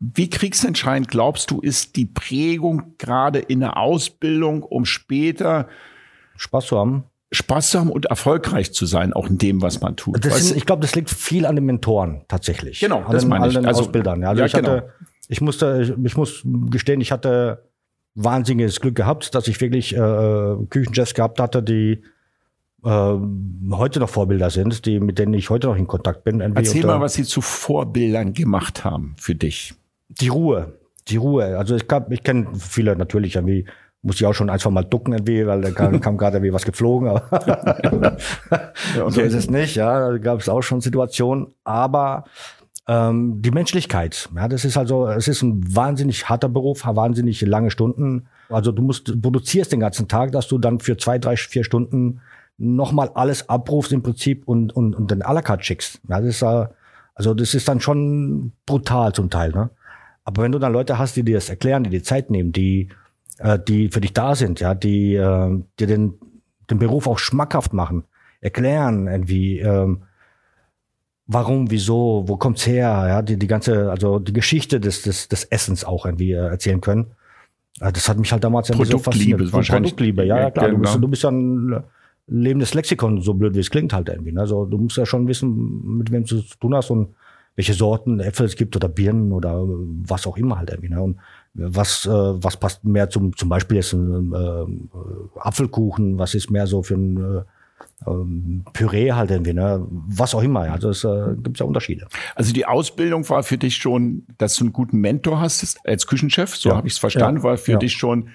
wie 0.00 0.30
kriegsentscheidend 0.30 1.08
glaubst 1.08 1.50
du, 1.50 1.60
ist 1.60 1.96
die 1.96 2.06
Prägung 2.06 2.94
gerade 2.98 3.40
in 3.40 3.60
der 3.60 3.76
Ausbildung, 3.76 4.62
um 4.62 4.84
später 4.84 5.68
Spaß 6.36 6.66
zu 6.66 6.78
haben? 6.78 7.04
Spaß 7.30 7.70
zu 7.70 7.80
haben 7.80 7.90
und 7.90 8.06
erfolgreich 8.06 8.72
zu 8.72 8.86
sein, 8.86 9.12
auch 9.12 9.28
in 9.28 9.36
dem, 9.36 9.60
was 9.60 9.80
man 9.80 9.96
tut. 9.96 10.22
Sind, 10.24 10.56
ich 10.56 10.64
glaube, 10.64 10.80
das 10.80 10.94
liegt 10.94 11.10
viel 11.10 11.44
an 11.44 11.56
den 11.56 11.66
Mentoren 11.66 12.22
tatsächlich. 12.28 12.80
Genau, 12.80 13.00
an 13.02 13.12
das 13.12 13.24
den, 13.24 13.28
meine 13.28 13.48
ich. 13.48 13.56
Also, 13.56 13.82
Ausbildern. 13.82 14.24
Also 14.24 14.40
ja, 14.40 14.46
ich 14.46 14.52
genau. 14.52 14.68
hatte, 14.68 14.92
ich 15.28 15.40
musste, 15.40 15.82
ich, 15.82 16.04
ich 16.04 16.16
muss 16.16 16.42
gestehen, 16.70 17.00
ich 17.02 17.12
hatte 17.12 17.68
wahnsinniges 18.14 18.80
Glück 18.80 18.94
gehabt, 18.94 19.34
dass 19.34 19.46
ich 19.46 19.60
wirklich 19.60 19.94
äh, 19.94 20.56
Küchenchefs 20.70 21.12
gehabt 21.12 21.38
hatte, 21.38 21.62
die 21.62 22.02
äh, 22.82 22.88
heute 23.72 24.00
noch 24.00 24.08
Vorbilder 24.08 24.48
sind, 24.48 24.86
die 24.86 24.98
mit 24.98 25.18
denen 25.18 25.34
ich 25.34 25.50
heute 25.50 25.66
noch 25.66 25.76
in 25.76 25.86
Kontakt 25.86 26.24
bin. 26.24 26.40
Erzähl 26.40 26.86
mal, 26.86 27.00
was 27.00 27.14
sie 27.14 27.24
zu 27.24 27.42
Vorbildern 27.42 28.32
gemacht 28.32 28.84
haben 28.84 29.16
für 29.18 29.34
dich 29.34 29.74
die 30.08 30.28
Ruhe, 30.28 30.74
die 31.08 31.16
Ruhe. 31.16 31.58
Also 31.58 31.76
ich 31.76 31.84
ich 32.10 32.22
kenne 32.22 32.48
viele 32.58 32.96
natürlich, 32.96 33.34
wie 33.46 33.66
musste 34.02 34.24
ich 34.24 34.26
auch 34.26 34.34
schon 34.34 34.50
ein, 34.50 34.58
zwei 34.58 34.70
Mal 34.70 34.84
ducken 34.84 35.12
irgendwie, 35.12 35.46
weil 35.46 35.60
da 35.60 35.70
kam, 35.70 36.00
kam 36.00 36.16
gerade 36.16 36.36
irgendwie 36.36 36.52
was 36.52 36.64
geflogen. 36.64 37.08
Aber 37.08 37.22
okay. 38.50 39.10
so 39.10 39.20
ist 39.20 39.34
es 39.34 39.50
nicht, 39.50 39.76
ja. 39.76 40.10
Da 40.10 40.18
gab 40.18 40.40
es 40.40 40.48
auch 40.48 40.62
schon 40.62 40.80
Situationen. 40.80 41.54
Aber 41.64 42.24
ähm, 42.86 43.42
die 43.42 43.50
Menschlichkeit, 43.50 44.28
ja, 44.34 44.48
das 44.48 44.64
ist 44.64 44.76
also, 44.76 45.08
es 45.08 45.28
ist 45.28 45.42
ein 45.42 45.62
wahnsinnig 45.74 46.28
harter 46.28 46.48
Beruf, 46.48 46.86
wahnsinnig 46.86 47.40
lange 47.42 47.70
Stunden. 47.70 48.28
Also 48.48 48.72
du 48.72 48.82
musst, 48.82 49.08
du 49.08 49.20
produzierst 49.20 49.72
den 49.72 49.80
ganzen 49.80 50.08
Tag, 50.08 50.32
dass 50.32 50.48
du 50.48 50.58
dann 50.58 50.80
für 50.80 50.96
zwei, 50.96 51.18
drei, 51.18 51.36
vier 51.36 51.64
Stunden 51.64 52.20
nochmal 52.56 53.10
alles 53.14 53.48
abrufst 53.48 53.92
im 53.92 54.02
Prinzip 54.02 54.48
und, 54.48 54.74
und, 54.74 54.94
und 54.94 55.10
den 55.10 55.22
à 55.22 55.32
la 55.32 55.42
carte 55.42 55.64
schickst. 55.64 56.00
Ja, 56.08 56.20
das 56.20 56.28
ist, 56.36 56.42
also 56.42 57.34
das 57.34 57.54
ist 57.54 57.68
dann 57.68 57.80
schon 57.80 58.52
brutal 58.64 59.12
zum 59.12 59.28
Teil. 59.28 59.50
Ne? 59.50 59.70
Aber 60.28 60.42
wenn 60.42 60.52
du 60.52 60.58
dann 60.58 60.74
Leute 60.74 60.98
hast, 60.98 61.16
die 61.16 61.22
dir 61.22 61.36
das 61.36 61.48
erklären, 61.48 61.84
die 61.84 61.88
die 61.88 62.02
Zeit 62.02 62.30
nehmen, 62.30 62.52
die, 62.52 62.90
äh, 63.38 63.58
die 63.58 63.88
für 63.88 64.02
dich 64.02 64.12
da 64.12 64.34
sind, 64.34 64.60
ja, 64.60 64.74
die 64.74 65.14
äh, 65.14 65.62
dir 65.80 65.86
den, 65.86 66.18
den 66.70 66.78
Beruf 66.78 67.06
auch 67.06 67.18
schmackhaft 67.18 67.72
machen, 67.72 68.04
erklären 68.42 69.06
irgendwie, 69.06 69.60
ähm, 69.60 70.02
warum, 71.26 71.70
wieso, 71.70 72.24
wo 72.26 72.36
kommt's 72.36 72.66
her, 72.66 73.06
ja, 73.08 73.22
die, 73.22 73.38
die 73.38 73.46
ganze, 73.46 73.90
also 73.90 74.18
die 74.18 74.34
Geschichte 74.34 74.80
des, 74.80 75.00
des, 75.00 75.28
des 75.28 75.44
Essens 75.44 75.82
auch 75.82 76.04
irgendwie 76.04 76.32
äh, 76.32 76.46
erzählen 76.46 76.82
können. 76.82 77.06
Äh, 77.80 77.90
das 77.90 78.06
hat 78.06 78.18
mich 78.18 78.30
halt 78.30 78.44
damals 78.44 78.68
ja 78.68 78.74
so 78.84 78.98
fasziniert. 78.98 79.50
Wahrscheinlich. 79.50 79.92
Produktliebe, 79.92 80.26
ja, 80.26 80.40
ja 80.40 80.50
klar. 80.50 80.66
Genau. 80.66 80.76
Du, 80.76 80.82
bist, 80.82 80.94
du 80.96 81.08
bist 81.08 81.22
ja 81.22 81.30
ein 81.30 81.84
lebendes 82.26 82.74
Lexikon, 82.74 83.22
so 83.22 83.32
blöd 83.32 83.54
wie 83.54 83.60
es 83.60 83.70
klingt 83.70 83.94
halt 83.94 84.10
irgendwie. 84.10 84.32
Ne? 84.32 84.40
Also 84.40 84.66
du 84.66 84.76
musst 84.76 84.98
ja 84.98 85.06
schon 85.06 85.26
wissen, 85.26 85.96
mit 85.96 86.12
wem 86.12 86.24
du 86.24 86.42
zu 86.42 86.58
tun 86.58 86.74
hast 86.74 86.90
und 86.90 87.14
welche 87.58 87.74
Sorten 87.74 88.20
Äpfel 88.20 88.46
es 88.46 88.54
gibt 88.54 88.76
oder 88.76 88.88
Birnen 88.88 89.32
oder 89.32 89.64
was 89.66 90.28
auch 90.28 90.36
immer 90.36 90.58
halt 90.58 90.70
irgendwie. 90.70 90.90
Ne? 90.90 91.02
Und 91.02 91.18
was, 91.54 92.06
äh, 92.06 92.08
was 92.08 92.56
passt 92.56 92.84
mehr 92.84 93.10
zum, 93.10 93.36
zum 93.36 93.48
Beispiel 93.48 93.78
jetzt 93.78 93.92
ein 93.94 94.32
äh, 94.32 95.40
Apfelkuchen, 95.40 96.20
was 96.20 96.36
ist 96.36 96.52
mehr 96.52 96.68
so 96.68 96.84
für 96.84 96.94
ein 96.94 97.16
äh, 97.16 97.42
ähm, 98.08 98.64
Püree 98.72 99.10
halt 99.10 99.32
irgendwie, 99.32 99.54
ne? 99.54 99.84
was 99.90 100.36
auch 100.36 100.42
immer. 100.44 100.70
Also 100.70 100.90
es 100.90 101.02
äh, 101.02 101.34
gibt 101.42 101.58
ja 101.58 101.66
Unterschiede. 101.66 102.06
Also 102.36 102.52
die 102.52 102.64
Ausbildung 102.64 103.28
war 103.28 103.42
für 103.42 103.58
dich 103.58 103.74
schon, 103.74 104.24
dass 104.38 104.54
du 104.54 104.62
einen 104.62 104.72
guten 104.72 104.98
Mentor 104.98 105.40
hast 105.40 105.80
als 105.84 106.06
Küchenchef, 106.06 106.54
so 106.54 106.68
ja. 106.68 106.76
habe 106.76 106.86
ich 106.86 106.92
es 106.92 107.00
verstanden, 107.00 107.38
ja. 107.38 107.42
war 107.42 107.56
für 107.56 107.72
ja. 107.72 107.78
dich 107.78 107.94
schon 107.94 108.28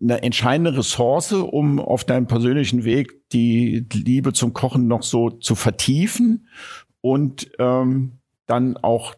eine 0.00 0.22
entscheidende 0.22 0.76
Ressource, 0.76 1.32
um 1.32 1.80
auf 1.80 2.04
deinem 2.04 2.28
persönlichen 2.28 2.84
Weg 2.84 3.28
die 3.30 3.84
Liebe 3.92 4.32
zum 4.32 4.52
Kochen 4.52 4.86
noch 4.86 5.02
so 5.02 5.30
zu 5.30 5.56
vertiefen 5.56 6.46
und 7.02 7.50
ähm, 7.58 8.12
dann 8.46 8.78
auch 8.78 9.14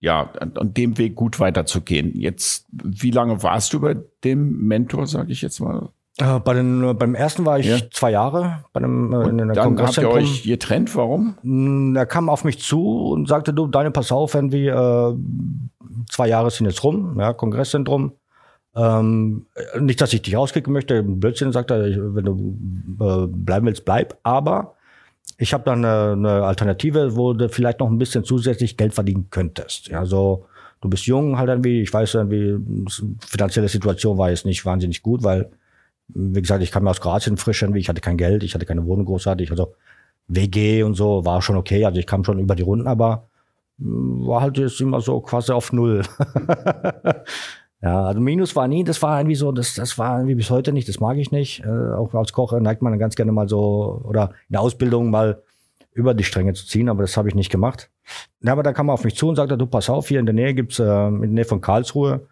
ja 0.00 0.30
an 0.40 0.72
dem 0.72 0.96
Weg 0.96 1.14
gut 1.14 1.38
weiterzugehen. 1.38 2.18
Jetzt, 2.18 2.66
wie 2.72 3.10
lange 3.10 3.42
warst 3.42 3.74
du 3.74 3.80
bei 3.80 3.96
dem 4.24 4.66
Mentor, 4.66 5.06
sage 5.06 5.32
ich 5.32 5.42
jetzt 5.42 5.60
mal? 5.60 5.90
Äh, 6.18 6.40
bei 6.40 6.54
den, 6.54 6.96
beim 6.96 7.14
ersten 7.14 7.44
war 7.44 7.58
ich 7.58 7.66
ja. 7.66 7.76
zwei 7.90 8.12
Jahre 8.12 8.64
bei 8.72 8.78
einem 8.78 9.12
äh, 9.12 9.28
in 9.28 9.48
Dann 9.52 9.78
habt 9.78 9.98
ihr 9.98 10.08
euch 10.08 10.44
getrennt, 10.44 10.94
warum? 10.96 11.36
Hm, 11.42 11.94
er 11.94 12.06
kam 12.06 12.30
auf 12.30 12.44
mich 12.44 12.62
zu 12.62 13.10
und 13.10 13.28
sagte, 13.28 13.52
du, 13.52 13.66
deine, 13.66 13.90
pass 13.90 14.10
auf, 14.12 14.34
irgendwie, 14.34 14.68
äh, 14.68 15.14
zwei 16.08 16.28
Jahre 16.28 16.50
sind 16.50 16.66
jetzt 16.66 16.82
rum, 16.84 17.16
ja, 17.18 17.34
Kongresszentrum. 17.34 18.12
Ähm, 18.74 19.46
nicht, 19.78 20.00
dass 20.00 20.12
ich 20.12 20.22
dich 20.22 20.36
auskicken 20.36 20.72
möchte, 20.72 21.02
Blödsinn 21.02 21.52
sagt 21.52 21.70
er, 21.70 22.14
wenn 22.14 22.24
du 22.24 22.56
äh, 23.00 23.26
bleiben 23.26 23.66
willst, 23.66 23.84
bleib. 23.84 24.18
Aber 24.22 24.75
ich 25.38 25.52
habe 25.52 25.64
dann 25.64 25.84
eine, 25.84 26.12
eine, 26.12 26.44
Alternative, 26.44 27.16
wo 27.16 27.32
du 27.32 27.48
vielleicht 27.48 27.80
noch 27.80 27.90
ein 27.90 27.98
bisschen 27.98 28.24
zusätzlich 28.24 28.76
Geld 28.76 28.94
verdienen 28.94 29.28
könntest. 29.30 29.88
Ja, 29.88 30.06
so 30.06 30.46
du 30.80 30.88
bist 30.88 31.06
jung 31.06 31.38
halt 31.38 31.48
irgendwie, 31.48 31.82
ich 31.82 31.92
weiß 31.92 32.14
irgendwie, 32.14 32.58
finanzielle 33.20 33.68
Situation 33.68 34.18
war 34.18 34.30
jetzt 34.30 34.46
nicht 34.46 34.64
wahnsinnig 34.64 35.02
gut, 35.02 35.22
weil, 35.22 35.50
wie 36.08 36.40
gesagt, 36.40 36.62
ich 36.62 36.70
kam 36.70 36.86
aus 36.88 37.00
Kroatien 37.00 37.36
frisch 37.36 37.62
irgendwie, 37.62 37.80
ich 37.80 37.88
hatte 37.88 38.00
kein 38.00 38.16
Geld, 38.16 38.42
ich 38.42 38.54
hatte 38.54 38.66
keine 38.66 38.86
Wohnung 38.86 39.06
großartig, 39.06 39.50
also 39.50 39.74
WG 40.28 40.82
und 40.82 40.94
so 40.94 41.24
war 41.24 41.42
schon 41.42 41.56
okay, 41.56 41.84
also 41.84 41.98
ich 41.98 42.06
kam 42.06 42.24
schon 42.24 42.38
über 42.38 42.54
die 42.54 42.62
Runden, 42.62 42.86
aber 42.86 43.28
war 43.78 44.40
halt 44.40 44.58
jetzt 44.58 44.80
immer 44.80 45.00
so 45.00 45.20
quasi 45.20 45.52
auf 45.52 45.72
Null. 45.72 46.02
Ja, 47.82 48.06
also 48.06 48.20
Minus 48.20 48.56
war 48.56 48.68
nie, 48.68 48.84
das 48.84 49.02
war 49.02 49.20
irgendwie 49.20 49.36
so, 49.36 49.52
das, 49.52 49.74
das 49.74 49.98
war 49.98 50.18
irgendwie 50.18 50.34
bis 50.34 50.50
heute 50.50 50.72
nicht, 50.72 50.88
das 50.88 50.98
mag 50.98 51.18
ich 51.18 51.30
nicht. 51.30 51.62
Äh, 51.64 51.92
auch 51.94 52.14
als 52.14 52.32
Koch 52.32 52.58
neigt 52.58 52.82
man 52.82 52.92
dann 52.92 52.98
ganz 52.98 53.16
gerne 53.16 53.32
mal 53.32 53.48
so, 53.48 54.02
oder 54.04 54.30
in 54.48 54.52
der 54.52 54.60
Ausbildung 54.60 55.10
mal 55.10 55.42
über 55.92 56.14
die 56.14 56.24
Stränge 56.24 56.52
zu 56.54 56.66
ziehen, 56.66 56.88
aber 56.88 57.02
das 57.02 57.16
habe 57.16 57.28
ich 57.28 57.34
nicht 57.34 57.50
gemacht. 57.50 57.90
Ja, 58.42 58.52
aber 58.52 58.62
da 58.62 58.72
kam 58.72 58.88
er 58.88 58.94
auf 58.94 59.04
mich 59.04 59.16
zu 59.16 59.28
und 59.28 59.36
sagte, 59.36 59.58
du 59.58 59.66
pass 59.66 59.90
auf, 59.90 60.08
hier 60.08 60.20
in 60.20 60.26
der 60.26 60.34
Nähe 60.34 60.54
gibt's 60.54 60.78
äh, 60.78 60.84
in 60.84 61.20
der 61.20 61.30
Nähe 61.30 61.44
von 61.44 61.60
Karlsruhe, 61.60 62.26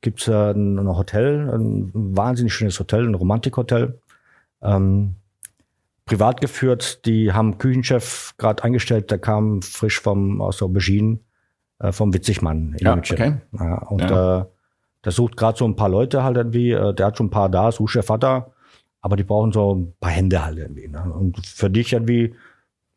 gibt's 0.00 0.28
äh, 0.28 0.52
ein, 0.52 0.78
ein 0.78 0.96
Hotel, 0.96 1.50
ein 1.50 1.90
wahnsinnig 1.92 2.52
schönes 2.52 2.78
Hotel, 2.78 3.06
ein 3.06 3.14
Romantikhotel. 3.14 4.00
Ähm, 4.62 5.16
privat 6.04 6.40
geführt, 6.40 7.04
die 7.06 7.32
haben 7.32 7.58
Küchenchef 7.58 8.34
gerade 8.38 8.62
eingestellt, 8.64 9.10
der 9.10 9.18
kam 9.18 9.62
frisch 9.62 10.00
vom 10.00 10.40
aus 10.40 10.58
der 10.58 10.66
Aubergine 10.66 11.18
äh, 11.80 11.92
vom 11.92 12.14
Witzigmann 12.14 12.74
in 12.78 12.86
ja, 12.86 12.94
München. 12.94 13.16
Okay. 13.16 13.34
Ja, 13.52 13.78
und 13.88 14.00
ja. 14.00 14.40
Äh, 14.40 14.44
der 15.06 15.12
sucht 15.12 15.36
gerade 15.36 15.56
so 15.56 15.64
ein 15.64 15.76
paar 15.76 15.88
Leute 15.88 16.24
halt 16.24 16.36
irgendwie, 16.36 16.72
äh, 16.72 16.92
der 16.92 17.06
hat 17.06 17.16
schon 17.16 17.28
ein 17.28 17.30
paar 17.30 17.48
da, 17.48 17.70
Suchchef 17.70 18.10
hat 18.10 18.24
er, 18.24 18.50
aber 19.00 19.14
die 19.14 19.22
brauchen 19.22 19.52
so 19.52 19.76
ein 19.76 19.94
paar 20.00 20.10
Hände 20.10 20.44
halt 20.44 20.58
irgendwie. 20.58 20.88
Ne? 20.88 21.00
Und 21.00 21.46
für 21.46 21.70
dich 21.70 21.92
irgendwie 21.92 22.34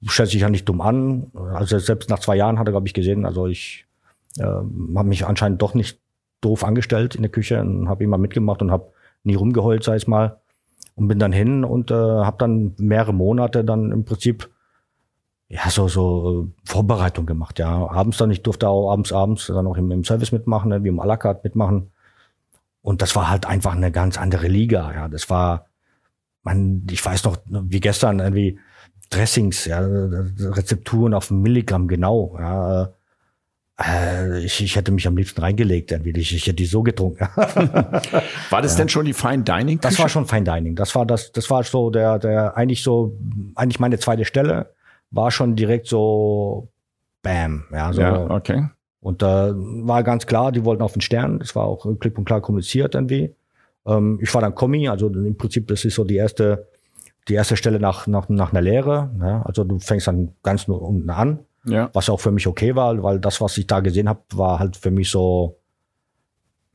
stellt 0.07 0.31
sich 0.31 0.41
ja 0.41 0.49
nicht 0.49 0.67
dumm 0.67 0.81
an. 0.81 1.31
Also 1.53 1.77
selbst 1.77 2.09
nach 2.09 2.17
zwei 2.17 2.35
Jahren 2.35 2.57
hat 2.57 2.67
er, 2.67 2.71
glaube 2.71 2.87
ich, 2.87 2.95
gesehen, 2.95 3.27
also 3.27 3.45
ich 3.45 3.85
äh, 4.39 4.43
habe 4.43 5.03
mich 5.07 5.27
anscheinend 5.27 5.61
doch 5.61 5.75
nicht 5.75 5.99
doof 6.41 6.63
angestellt 6.63 7.13
in 7.13 7.21
der 7.21 7.29
Küche 7.29 7.61
und 7.61 7.89
habe 7.89 8.03
immer 8.03 8.17
mitgemacht 8.17 8.63
und 8.63 8.71
habe 8.71 8.91
nie 9.23 9.35
rumgeheult, 9.35 9.83
sei 9.83 9.95
es 9.95 10.07
mal. 10.07 10.39
Und 10.95 11.07
bin 11.09 11.19
dann 11.19 11.31
hin 11.31 11.63
und 11.63 11.91
äh, 11.91 11.93
habe 11.93 12.37
dann 12.39 12.73
mehrere 12.77 13.13
Monate 13.13 13.63
dann 13.63 13.91
im 13.91 14.03
Prinzip 14.03 14.49
ja 15.47 15.69
so 15.69 15.87
so 15.87 16.47
äh, 16.47 16.69
Vorbereitung 16.69 17.27
gemacht. 17.27 17.59
Ja, 17.59 17.87
abends 17.87 18.17
dann, 18.17 18.31
ich 18.31 18.41
durfte 18.41 18.67
auch 18.67 18.91
abends 18.91 19.13
abends 19.13 19.45
dann 19.45 19.67
auch 19.67 19.77
im, 19.77 19.91
im 19.91 20.03
Service 20.03 20.31
mitmachen, 20.31 20.69
ne, 20.69 20.83
wie 20.83 20.87
im 20.87 20.99
à 20.99 21.05
la 21.05 21.17
carte 21.17 21.41
mitmachen. 21.43 21.91
Und 22.81 23.01
das 23.01 23.15
war 23.15 23.29
halt 23.29 23.45
einfach 23.45 23.75
eine 23.75 23.91
ganz 23.91 24.17
andere 24.17 24.47
Liga. 24.47 24.93
Ja, 24.93 25.07
das 25.07 25.29
war, 25.29 25.67
man, 26.43 26.87
ich 26.89 27.03
weiß 27.03 27.23
noch, 27.25 27.37
wie 27.45 27.79
gestern 27.79 28.19
irgendwie 28.19 28.59
Dressings, 29.09 29.65
ja, 29.65 29.79
Rezepturen 29.79 31.13
auf 31.13 31.31
Milligramm 31.31 31.87
genau. 31.87 32.37
Ja, 32.39 32.93
äh, 33.79 34.39
ich, 34.43 34.61
ich 34.61 34.75
hätte 34.75 34.91
mich 34.91 35.07
am 35.07 35.17
liebsten 35.17 35.41
reingelegt, 35.41 35.91
irgendwie. 35.91 36.11
Ich, 36.19 36.35
ich 36.35 36.45
hätte 36.45 36.55
die 36.55 36.65
so 36.65 36.83
getrunken. 36.83 37.27
war 38.49 38.61
das 38.61 38.73
ja. 38.73 38.77
denn 38.79 38.89
schon 38.89 39.05
die 39.05 39.13
Fine 39.13 39.43
Dining? 39.43 39.77
-Küche? 39.77 39.81
Das 39.81 39.99
war 39.99 40.09
schon 40.09 40.25
Fine 40.25 40.43
Dining. 40.43 40.75
Das 40.75 40.93
war 40.95 41.05
das, 41.05 41.31
das 41.31 41.49
war 41.49 41.63
so 41.63 41.89
der, 41.89 42.19
der 42.19 42.57
eigentlich 42.57 42.83
so, 42.83 43.17
eigentlich 43.55 43.79
meine 43.79 43.97
zweite 43.97 44.25
Stelle 44.25 44.73
war 45.11 45.31
schon 45.31 45.55
direkt 45.55 45.87
so, 45.87 46.69
bam, 47.23 47.65
ja, 47.71 47.93
so. 47.93 48.01
Ja, 48.01 48.29
okay. 48.29 48.69
Und 49.01 49.21
da 49.21 49.53
war 49.55 50.03
ganz 50.03 50.25
klar, 50.25 50.51
die 50.51 50.65
wollten 50.65 50.81
auf 50.81 50.93
den 50.93 51.01
Stern. 51.01 51.39
Das 51.39 51.55
war 51.55 51.65
auch 51.65 51.87
klipp 51.99 52.17
und 52.17 52.25
klar 52.25 52.41
kommuniziert 52.41 52.95
irgendwie. 52.95 53.33
Ähm, 53.85 54.19
ich 54.21 54.33
war 54.33 54.41
dann 54.41 54.55
Kommi, 54.55 54.89
also 54.89 55.07
im 55.07 55.37
Prinzip, 55.37 55.67
das 55.67 55.85
ist 55.85 55.95
so 55.95 56.03
die 56.03 56.17
erste, 56.17 56.67
die 57.27 57.33
erste 57.33 57.55
Stelle 57.55 57.79
nach, 57.79 58.07
nach, 58.07 58.27
nach 58.29 58.51
einer 58.51 58.61
Lehre. 58.61 59.11
Ja? 59.19 59.41
Also 59.43 59.63
du 59.63 59.79
fängst 59.79 60.07
dann 60.07 60.33
ganz 60.43 60.67
nur 60.67 60.81
unten 60.81 61.09
an. 61.09 61.39
Ja. 61.65 61.89
Was 61.93 62.09
auch 62.09 62.19
für 62.19 62.31
mich 62.31 62.47
okay 62.47 62.75
war, 62.75 63.01
weil 63.03 63.19
das, 63.19 63.41
was 63.41 63.57
ich 63.57 63.67
da 63.67 63.81
gesehen 63.81 64.09
habe, 64.09 64.21
war 64.33 64.59
halt 64.59 64.77
für 64.77 64.91
mich 64.91 65.09
so 65.09 65.57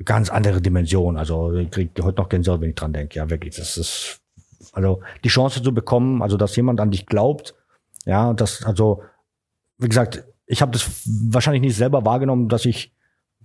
ganz 0.04 0.30
andere 0.30 0.60
Dimension. 0.60 1.16
Also 1.16 1.52
ich 1.54 1.70
kriege 1.70 2.02
heute 2.02 2.20
noch 2.20 2.28
Gänsehaut, 2.28 2.60
wenn 2.60 2.70
ich 2.70 2.74
dran 2.74 2.92
denke. 2.92 3.18
Ja, 3.18 3.30
wirklich. 3.30 3.56
Das 3.56 3.76
ist 3.76 4.20
also 4.72 5.00
die 5.22 5.28
Chance 5.28 5.62
zu 5.62 5.72
bekommen, 5.72 6.22
also 6.22 6.36
dass 6.36 6.56
jemand 6.56 6.80
an 6.80 6.90
dich 6.90 7.06
glaubt, 7.06 7.54
ja, 8.04 8.32
das 8.32 8.64
also 8.64 9.02
wie 9.78 9.88
gesagt, 9.88 10.24
ich 10.46 10.62
habe 10.62 10.72
das 10.72 10.90
wahrscheinlich 11.06 11.62
nicht 11.62 11.76
selber 11.76 12.04
wahrgenommen, 12.04 12.48
dass 12.48 12.64
ich 12.64 12.94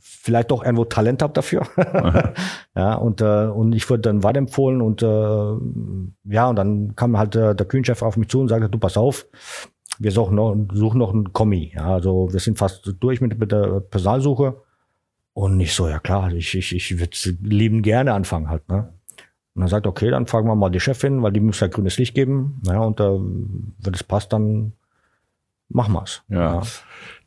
vielleicht 0.02 0.52
doch 0.52 0.64
irgendwo 0.64 0.86
Talent 0.86 1.22
habe 1.22 1.34
dafür. 1.34 1.68
ja, 2.76 2.96
und, 2.96 3.22
äh, 3.22 3.48
und 3.48 3.74
ich 3.74 3.90
wurde 3.90 4.02
dann 4.02 4.24
weiterempfohlen 4.24 4.82
und 4.82 5.02
äh, 5.04 6.34
ja, 6.34 6.50
und 6.50 6.56
dann 6.56 6.96
kam 6.96 7.18
halt 7.18 7.36
äh, 7.36 7.54
der 7.56 7.66
Kühnchef 7.66 8.02
auf 8.02 8.18
mich 8.18 8.30
zu 8.30 8.40
und 8.40 8.48
sagte, 8.48 8.70
du 8.70 8.78
pass 8.78 8.98
auf, 8.98 9.28
wir 10.00 10.12
suchen 10.12 10.36
noch, 10.36 10.56
suchen 10.72 11.00
noch 11.00 11.14
einen 11.14 11.34
Kommi. 11.34 11.74
Ja, 11.76 11.94
also 11.96 12.32
wir 12.32 12.40
sind 12.40 12.58
fast 12.58 12.96
durch 13.00 13.20
mit, 13.20 13.38
mit 13.38 13.52
der 13.52 13.82
Personalsuche. 13.82 14.62
Und 15.34 15.60
ich 15.60 15.74
so, 15.74 15.88
ja 15.88 16.00
klar, 16.00 16.32
ich, 16.34 16.56
ich, 16.56 16.76
ich 16.76 17.00
würde 17.00 17.16
lieben 17.42 17.82
gerne 17.82 18.14
anfangen 18.14 18.50
halt. 18.50 18.68
Ne? 18.70 18.94
Und 19.54 19.62
dann 19.62 19.70
sagt, 19.70 19.88
okay, 19.88 20.10
dann 20.10 20.26
fragen 20.26 20.48
wir 20.48 20.56
mal 20.56 20.70
die 20.70 20.80
Chefin, 20.80 21.22
weil 21.22 21.34
die 21.34 21.40
muss 21.42 21.60
ja 21.60 21.68
grünes 21.68 21.98
Licht 21.98 22.16
geben. 22.16 22.62
Ja, 22.66 22.80
und 22.80 23.00
äh, 23.00 23.04
wenn 23.04 23.94
es 23.94 24.04
passt, 24.04 24.32
dann 24.32 24.74
machen 25.70 25.94
wir's. 25.94 26.24
Ja. 26.28 26.56
ja. 26.56 26.62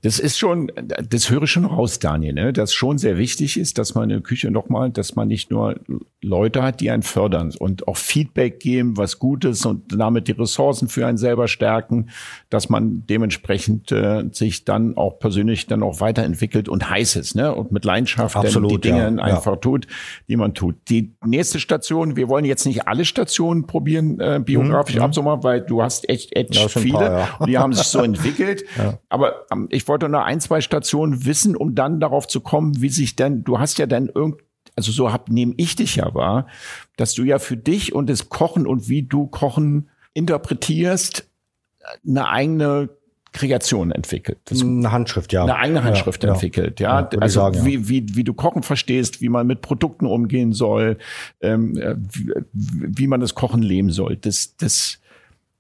Das 0.03 0.19
ist 0.19 0.37
schon, 0.37 0.71
das 1.09 1.31
höre 1.31 1.45
ich 1.45 1.51
schon 1.51 1.65
raus, 1.65 2.01
Daniel, 2.01 2.33
ne? 2.33 2.53
dass 2.53 2.75
schon 2.75 2.99
sehr 2.99 3.19
wichtig 3.19 3.57
ist, 3.57 3.79
dass 3.79 3.95
man 3.95 4.05
in 4.05 4.09
der 4.11 4.21
Küche 4.21 4.51
nochmal, 4.51 4.91
dass 4.91 5.15
man 5.15 5.29
nicht 5.29 5.53
nur 5.53 5.79
Leute 6.21 6.63
hat, 6.63 6.81
die 6.81 6.91
einen 6.91 7.05
fördern 7.05 7.53
und 7.57 7.87
auch 7.87 7.97
Feedback 7.97 8.59
geben, 8.59 8.97
was 8.97 9.21
gut 9.21 9.45
ist 9.45 9.65
und 9.65 9.85
damit 9.97 10.27
die 10.27 10.33
Ressourcen 10.33 10.89
für 10.89 11.07
einen 11.07 11.19
selber 11.19 11.47
stärken, 11.47 12.11
dass 12.51 12.69
man 12.69 13.05
dementsprechend 13.07 13.93
äh, 13.93 14.25
sich 14.33 14.65
dann 14.65 14.97
auch 14.97 15.21
persönlich 15.21 15.69
dann 15.69 15.85
auch 15.85 16.01
weiterentwickelt 16.01 16.69
und 16.69 16.91
heiß 16.91 17.15
ist 17.15 17.37
ne? 17.37 17.55
und 17.55 17.71
mit 17.71 17.85
Leidenschaft 17.85 18.35
Absolut, 18.35 18.73
die 18.73 18.81
Dinge 18.81 19.15
ja, 19.17 19.23
einfach 19.23 19.53
ja. 19.53 19.57
tut, 19.57 19.87
die 20.27 20.37
man 20.37 20.53
tut. 20.53 20.75
Die 20.89 21.15
nächste 21.25 21.61
Station, 21.61 22.17
wir 22.17 22.29
wollen 22.29 22.45
jetzt 22.45 22.67
nicht 22.67 22.89
alle 22.89 23.05
Stationen 23.05 23.69
probieren, 23.69 24.19
äh, 24.19 24.41
biografisch 24.45 24.97
mhm. 24.97 25.03
abzumachen, 25.03 25.45
weil 25.45 25.61
du 25.61 25.81
hast 25.81 26.09
echt, 26.09 26.35
echt 26.35 26.57
ja, 26.57 26.67
viele 26.67 26.99
paar, 26.99 27.41
und 27.41 27.49
die 27.49 27.57
haben 27.57 27.73
sich 27.73 27.87
so 27.87 27.99
entwickelt. 28.03 28.65
Aber 29.09 29.47
ähm, 29.53 29.69
ich 29.71 29.87
wollte 29.87 29.92
nur 29.99 30.25
ein, 30.25 30.41
zwei 30.41 30.61
Stationen 30.61 31.25
wissen, 31.25 31.57
um 31.57 31.75
dann 31.75 32.01
darauf 32.01 32.27
zu 32.29 32.41
kommen, 32.41 32.81
wie 32.81 32.89
sich 32.89 33.17
denn, 33.17 33.45
du 33.45 33.59
hast 33.59 33.79
ja 33.79 33.87
dann 33.87 34.09
irgend, 34.09 34.41
also 34.77 34.93
so 34.93 35.13
hab, 35.13 35.29
nehme 35.29 35.55
ich 35.57 35.77
dich 35.77 35.97
ja 35.97 36.15
wahr, 36.15 36.47
dass 36.97 37.15
du 37.15 37.25
ja 37.25 37.39
für 37.39 37.57
dich 37.57 37.95
und 37.95 38.09
das 38.09 38.29
Kochen 38.29 38.67
und 38.67 38.89
wie 38.89 39.03
du 39.03 39.27
Kochen 39.27 39.91
interpretierst, 40.15 41.29
eine 42.07 42.29
eigene 42.29 42.91
Kreation 43.33 43.93
entwickelt. 43.93 44.39
Das 44.45 44.61
eine 44.63 44.93
Handschrift, 44.93 45.33
ja. 45.33 45.43
Eine 45.43 45.57
eigene 45.57 45.85
Handschrift 45.85 46.23
ja, 46.23 46.35
entwickelt, 46.35 46.81
ja. 46.81 47.09
ja 47.11 47.19
also 47.19 47.41
sagen, 47.41 47.65
wie, 47.65 47.89
wie, 47.89 48.15
wie 48.15 48.25
du 48.25 48.35
Kochen 48.35 48.63
verstehst, 48.63 49.23
wie 49.23 49.31
man 49.31 49.47
mit 49.47 49.63
Produkten 49.63 50.07
umgehen 50.07 50.53
soll, 50.53 50.99
ähm, 51.41 51.77
äh, 51.79 51.97
wie, 51.97 52.33
wie 52.53 53.07
man 53.07 53.21
das 53.21 53.35
Kochen 53.35 53.63
leben 53.63 53.91
soll. 53.91 54.17
Das, 54.17 54.57
das, 54.57 54.99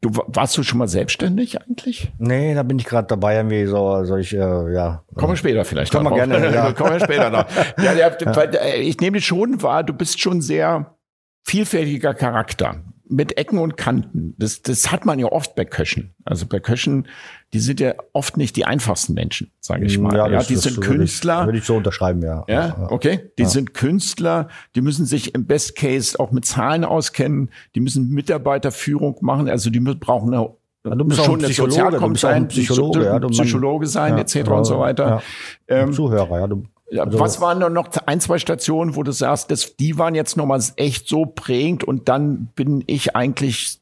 Du 0.02 0.11
warst 0.26 0.59
du 0.59 0.64
schon 0.64 0.78
mal 0.78 0.88
selbstständig 0.88 1.62
eigentlich? 1.62 2.11
Nee, 2.18 2.54
da 2.54 2.64
bin 2.64 2.76
ich 2.76 2.87
gerade 2.87 3.06
dabei, 3.06 3.37
irgendwie 3.37 3.66
so 3.66 4.04
solche, 4.04 4.38
äh, 4.38 4.75
ja. 4.75 5.04
Kommen 5.14 5.32
wir 5.32 5.37
später 5.37 5.64
vielleicht. 5.64 5.92
Kommen 5.92 6.11
wir 6.11 6.16
gerne. 6.16 6.52
Ja. 6.52 6.73
Kommen 6.76 6.94
wir 6.94 7.00
später 7.00 7.30
noch. 7.30 7.47
Ja, 7.78 7.92
ja, 7.92 8.11
ja. 8.11 8.42
Äh, 8.42 8.80
ich 8.80 8.99
nehme 8.99 9.21
schon 9.21 9.62
wahr, 9.62 9.85
du 9.85 9.92
bist 9.92 10.21
schon 10.21 10.40
sehr 10.40 10.97
vielfältiger 11.44 12.14
Charakter 12.14 12.82
mit 13.12 13.37
Ecken 13.37 13.59
und 13.59 13.76
Kanten. 13.76 14.35
Das, 14.38 14.62
das 14.62 14.90
hat 14.90 15.04
man 15.04 15.19
ja 15.19 15.26
oft 15.26 15.54
bei 15.54 15.64
Köchen. 15.64 16.14
Also 16.25 16.47
bei 16.47 16.61
Köchen, 16.61 17.07
die 17.52 17.61
sind 17.61 17.78
ja 17.78 17.95
oft 18.12 18.37
nicht 18.37 18.57
die 18.57 18.64
einfachsten 18.64 19.14
Menschen, 19.14 19.50
sage 19.61 19.85
ich 19.85 19.99
mal. 19.99 20.16
Ja, 20.16 20.28
das, 20.28 20.49
ja 20.49 20.49
die 20.49 20.57
sind 20.57 20.81
Künstler. 20.81 21.35
Würde 21.35 21.42
ich, 21.42 21.47
würde 21.47 21.59
ich 21.59 21.64
so 21.64 21.76
unterschreiben, 21.76 22.23
ja. 22.23 22.45
Ja, 22.49 22.87
okay. 22.90 23.31
Die 23.38 23.42
ja. 23.42 23.49
sind 23.49 23.75
Künstler, 23.75 24.49
die 24.75 24.81
müssen 24.81 25.04
sich 25.04 25.35
im 25.35 25.47
Best 25.47 25.76
Case 25.76 26.19
auch 26.19 26.33
mit 26.33 26.47
Zahlen 26.47 26.85
auskennen, 26.85 27.50
die 27.75 27.81
müssen 27.81 28.09
Mitarbeiterführung 28.09 29.19
machen, 29.21 29.49
also 29.49 29.71
die 29.71 29.81
brauchen 29.81 30.33
eine 30.33 30.49
ja, 30.85 30.97
du 30.97 31.04
bist 31.04 31.25
schon 31.25 31.40
ein 31.40 31.49
Psychologe, 31.49 31.97
du 31.97 32.09
bist 32.09 32.23
sein, 32.23 32.49
Psychologe, 32.49 33.04
ja, 33.04 33.19
Psychologe 33.21 33.87
sein, 33.87 34.14
ja, 34.16 34.23
etc. 34.23 34.50
und 34.50 34.64
so 34.64 34.81
weiter. 34.81 35.23
Ähm, 35.69 35.92
Zuhörer, 35.92 36.40
ja. 36.40 36.47
Du, 36.49 36.64
also, 36.99 37.18
Was 37.18 37.40
waren 37.40 37.61
dann 37.61 37.72
noch 37.72 37.88
ein, 38.06 38.20
zwei 38.20 38.38
Stationen, 38.38 38.96
wo 38.96 39.02
du 39.02 39.12
sagst, 39.12 39.50
das, 39.50 39.76
die 39.76 39.99
waren 39.99 40.14
jetzt 40.14 40.37
nochmal 40.37 40.62
echt 40.76 41.08
so 41.08 41.26
prägend 41.26 41.84
und 41.84 42.08
dann 42.08 42.49
bin 42.54 42.84
ich 42.87 43.16
eigentlich 43.16 43.80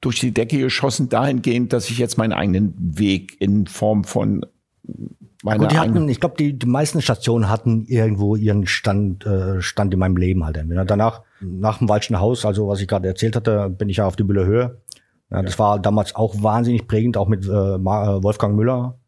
durch 0.00 0.20
die 0.20 0.32
Decke 0.32 0.58
geschossen 0.58 1.08
dahingehend, 1.08 1.72
dass 1.72 1.90
ich 1.90 1.98
jetzt 1.98 2.18
meinen 2.18 2.32
eigenen 2.32 2.74
Weg 2.78 3.40
in 3.40 3.66
Form 3.66 4.04
von 4.04 4.46
meiner 5.42 5.58
Gut, 5.60 5.72
die 5.72 5.78
hatten, 5.78 6.08
ich 6.08 6.20
glaube, 6.20 6.36
die, 6.38 6.58
die 6.58 6.66
meisten 6.66 7.02
Stationen 7.02 7.48
hatten 7.48 7.84
irgendwo 7.86 8.36
ihren 8.36 8.66
Stand, 8.66 9.24
äh, 9.26 9.60
Stand 9.60 9.92
in 9.92 10.00
meinem 10.00 10.16
Leben 10.16 10.44
halt. 10.44 10.64
Danach, 10.86 11.22
nach 11.40 11.78
dem 11.78 11.88
Waldschen 11.88 12.18
Haus, 12.18 12.44
also 12.44 12.68
was 12.68 12.80
ich 12.80 12.88
gerade 12.88 13.06
erzählt 13.08 13.36
hatte, 13.36 13.68
bin 13.70 13.88
ich 13.88 13.98
ja 13.98 14.06
auf 14.06 14.16
die 14.16 14.24
Bühler 14.24 14.44
Höhe. 14.44 14.80
Ja, 15.30 15.42
das 15.42 15.58
war 15.58 15.78
damals 15.78 16.14
auch 16.14 16.42
wahnsinnig 16.42 16.88
prägend, 16.88 17.16
auch 17.16 17.28
mit 17.28 17.44
äh, 17.44 17.48
Wolfgang 17.50 18.56
Müller, 18.56 18.98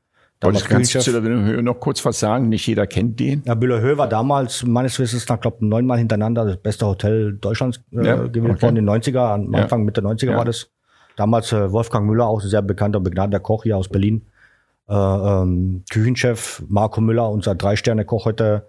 Damals 0.41 0.65
kannst 0.65 0.95
du 0.95 1.01
zu 1.01 1.13
der 1.13 1.23
Höhe 1.23 1.63
noch 1.63 1.81
kurz 1.81 2.03
was 2.07 2.19
sagen? 2.19 2.49
Nicht 2.49 2.67
jeder 2.67 2.87
kennt 2.87 3.21
den. 3.21 3.43
Ja, 3.45 3.55
Bühler-Höhe 3.55 3.99
war 3.99 4.09
damals 4.09 4.65
meines 4.65 4.99
Wissens 4.99 5.29
nach, 5.29 5.39
glaube 5.39 5.65
neunmal 5.67 5.99
hintereinander 5.99 6.47
das 6.47 6.57
beste 6.57 6.87
Hotel 6.87 7.35
Deutschlands 7.35 7.83
äh, 7.93 8.07
ja, 8.07 8.17
gewählt 8.27 8.55
okay. 8.55 8.63
worden 8.63 8.77
in 8.77 8.87
den 8.87 9.03
90er, 9.03 9.35
am 9.35 9.55
Anfang 9.55 9.81
ja. 9.81 9.85
Mitte 9.85 10.01
90er 10.01 10.31
ja. 10.31 10.37
war 10.39 10.47
das. 10.47 10.71
Damals 11.17 11.53
äh, 11.53 11.71
Wolfgang 11.71 12.07
Müller, 12.07 12.27
auch 12.27 12.41
sehr 12.41 12.63
bekannter, 12.63 13.01
begnadeter 13.01 13.41
Koch 13.41 13.65
hier 13.65 13.77
aus 13.77 13.91
Berlin. 13.91 14.23
Äh, 14.89 14.95
ähm, 14.95 15.85
Küchenchef 15.91 16.63
Marco 16.69 17.03
Müller, 17.03 17.29
unser 17.29 17.55
Drei-Sterne-Koch 17.55 18.25
heute, 18.25 18.67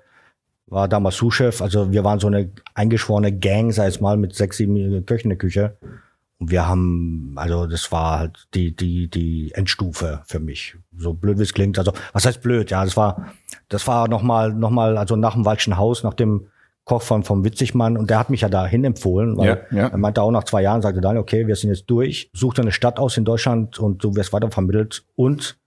war 0.67 0.89
damals 0.89 1.15
Sous-Chef. 1.15 1.61
Also 1.61 1.93
wir 1.93 2.03
waren 2.03 2.19
so 2.19 2.27
eine 2.27 2.51
eingeschworene 2.73 3.31
Gang, 3.31 3.71
sei 3.71 3.87
es 3.87 4.01
mal, 4.01 4.17
mit 4.17 4.35
sechs, 4.35 4.57
sieben 4.57 5.05
Köchen 5.05 5.27
in 5.27 5.29
der 5.29 5.37
Küche. 5.37 5.77
Und 6.41 6.49
wir 6.49 6.67
haben, 6.67 7.33
also 7.35 7.67
das 7.67 7.91
war 7.91 8.17
halt 8.17 8.47
die, 8.55 8.75
die, 8.75 9.07
die 9.07 9.51
Endstufe 9.53 10.23
für 10.25 10.39
mich. 10.39 10.75
So 10.97 11.13
blöd 11.13 11.37
wie 11.37 11.43
es 11.43 11.53
klingt. 11.53 11.77
Also, 11.77 11.93
was 12.13 12.25
heißt 12.25 12.41
blöd? 12.41 12.71
Ja, 12.71 12.83
das 12.83 12.97
war, 12.97 13.27
das 13.69 13.85
war 13.85 14.07
nochmal, 14.07 14.51
nochmal, 14.51 14.97
also 14.97 15.15
nach 15.15 15.35
dem 15.35 15.45
Waldschen 15.45 15.77
Haus, 15.77 16.01
nach 16.01 16.15
dem 16.15 16.47
Koch 16.83 17.03
von, 17.03 17.21
vom 17.21 17.45
Witzigmann. 17.45 17.95
Und 17.95 18.09
der 18.09 18.17
hat 18.17 18.31
mich 18.31 18.41
ja 18.41 18.49
dahin 18.49 18.83
empfohlen, 18.83 19.37
weil 19.37 19.67
ja, 19.69 19.77
ja. 19.77 19.87
er 19.89 19.97
meinte 19.99 20.23
auch 20.23 20.31
nach 20.31 20.45
zwei 20.45 20.63
Jahren, 20.63 20.81
sagte 20.81 20.99
Daniel, 20.99 21.21
okay, 21.21 21.45
wir 21.45 21.55
sind 21.55 21.69
jetzt 21.69 21.85
durch. 21.85 22.31
Such 22.33 22.55
dir 22.55 22.63
eine 22.63 22.71
Stadt 22.71 22.97
aus 22.97 23.17
in 23.17 23.23
Deutschland 23.23 23.77
und 23.77 24.03
du 24.03 24.15
wirst 24.15 24.33
weitervermittelt 24.33 25.05
und 25.15 25.59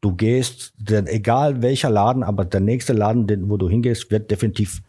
du 0.00 0.16
gehst, 0.16 0.72
denn 0.78 1.06
egal 1.06 1.62
welcher 1.62 1.90
Laden, 1.90 2.24
aber 2.24 2.44
der 2.44 2.60
nächste 2.60 2.92
Laden, 2.92 3.28
den, 3.28 3.48
wo 3.48 3.56
du 3.56 3.68
hingehst, 3.68 4.10
wird 4.10 4.32
definitiv 4.32 4.82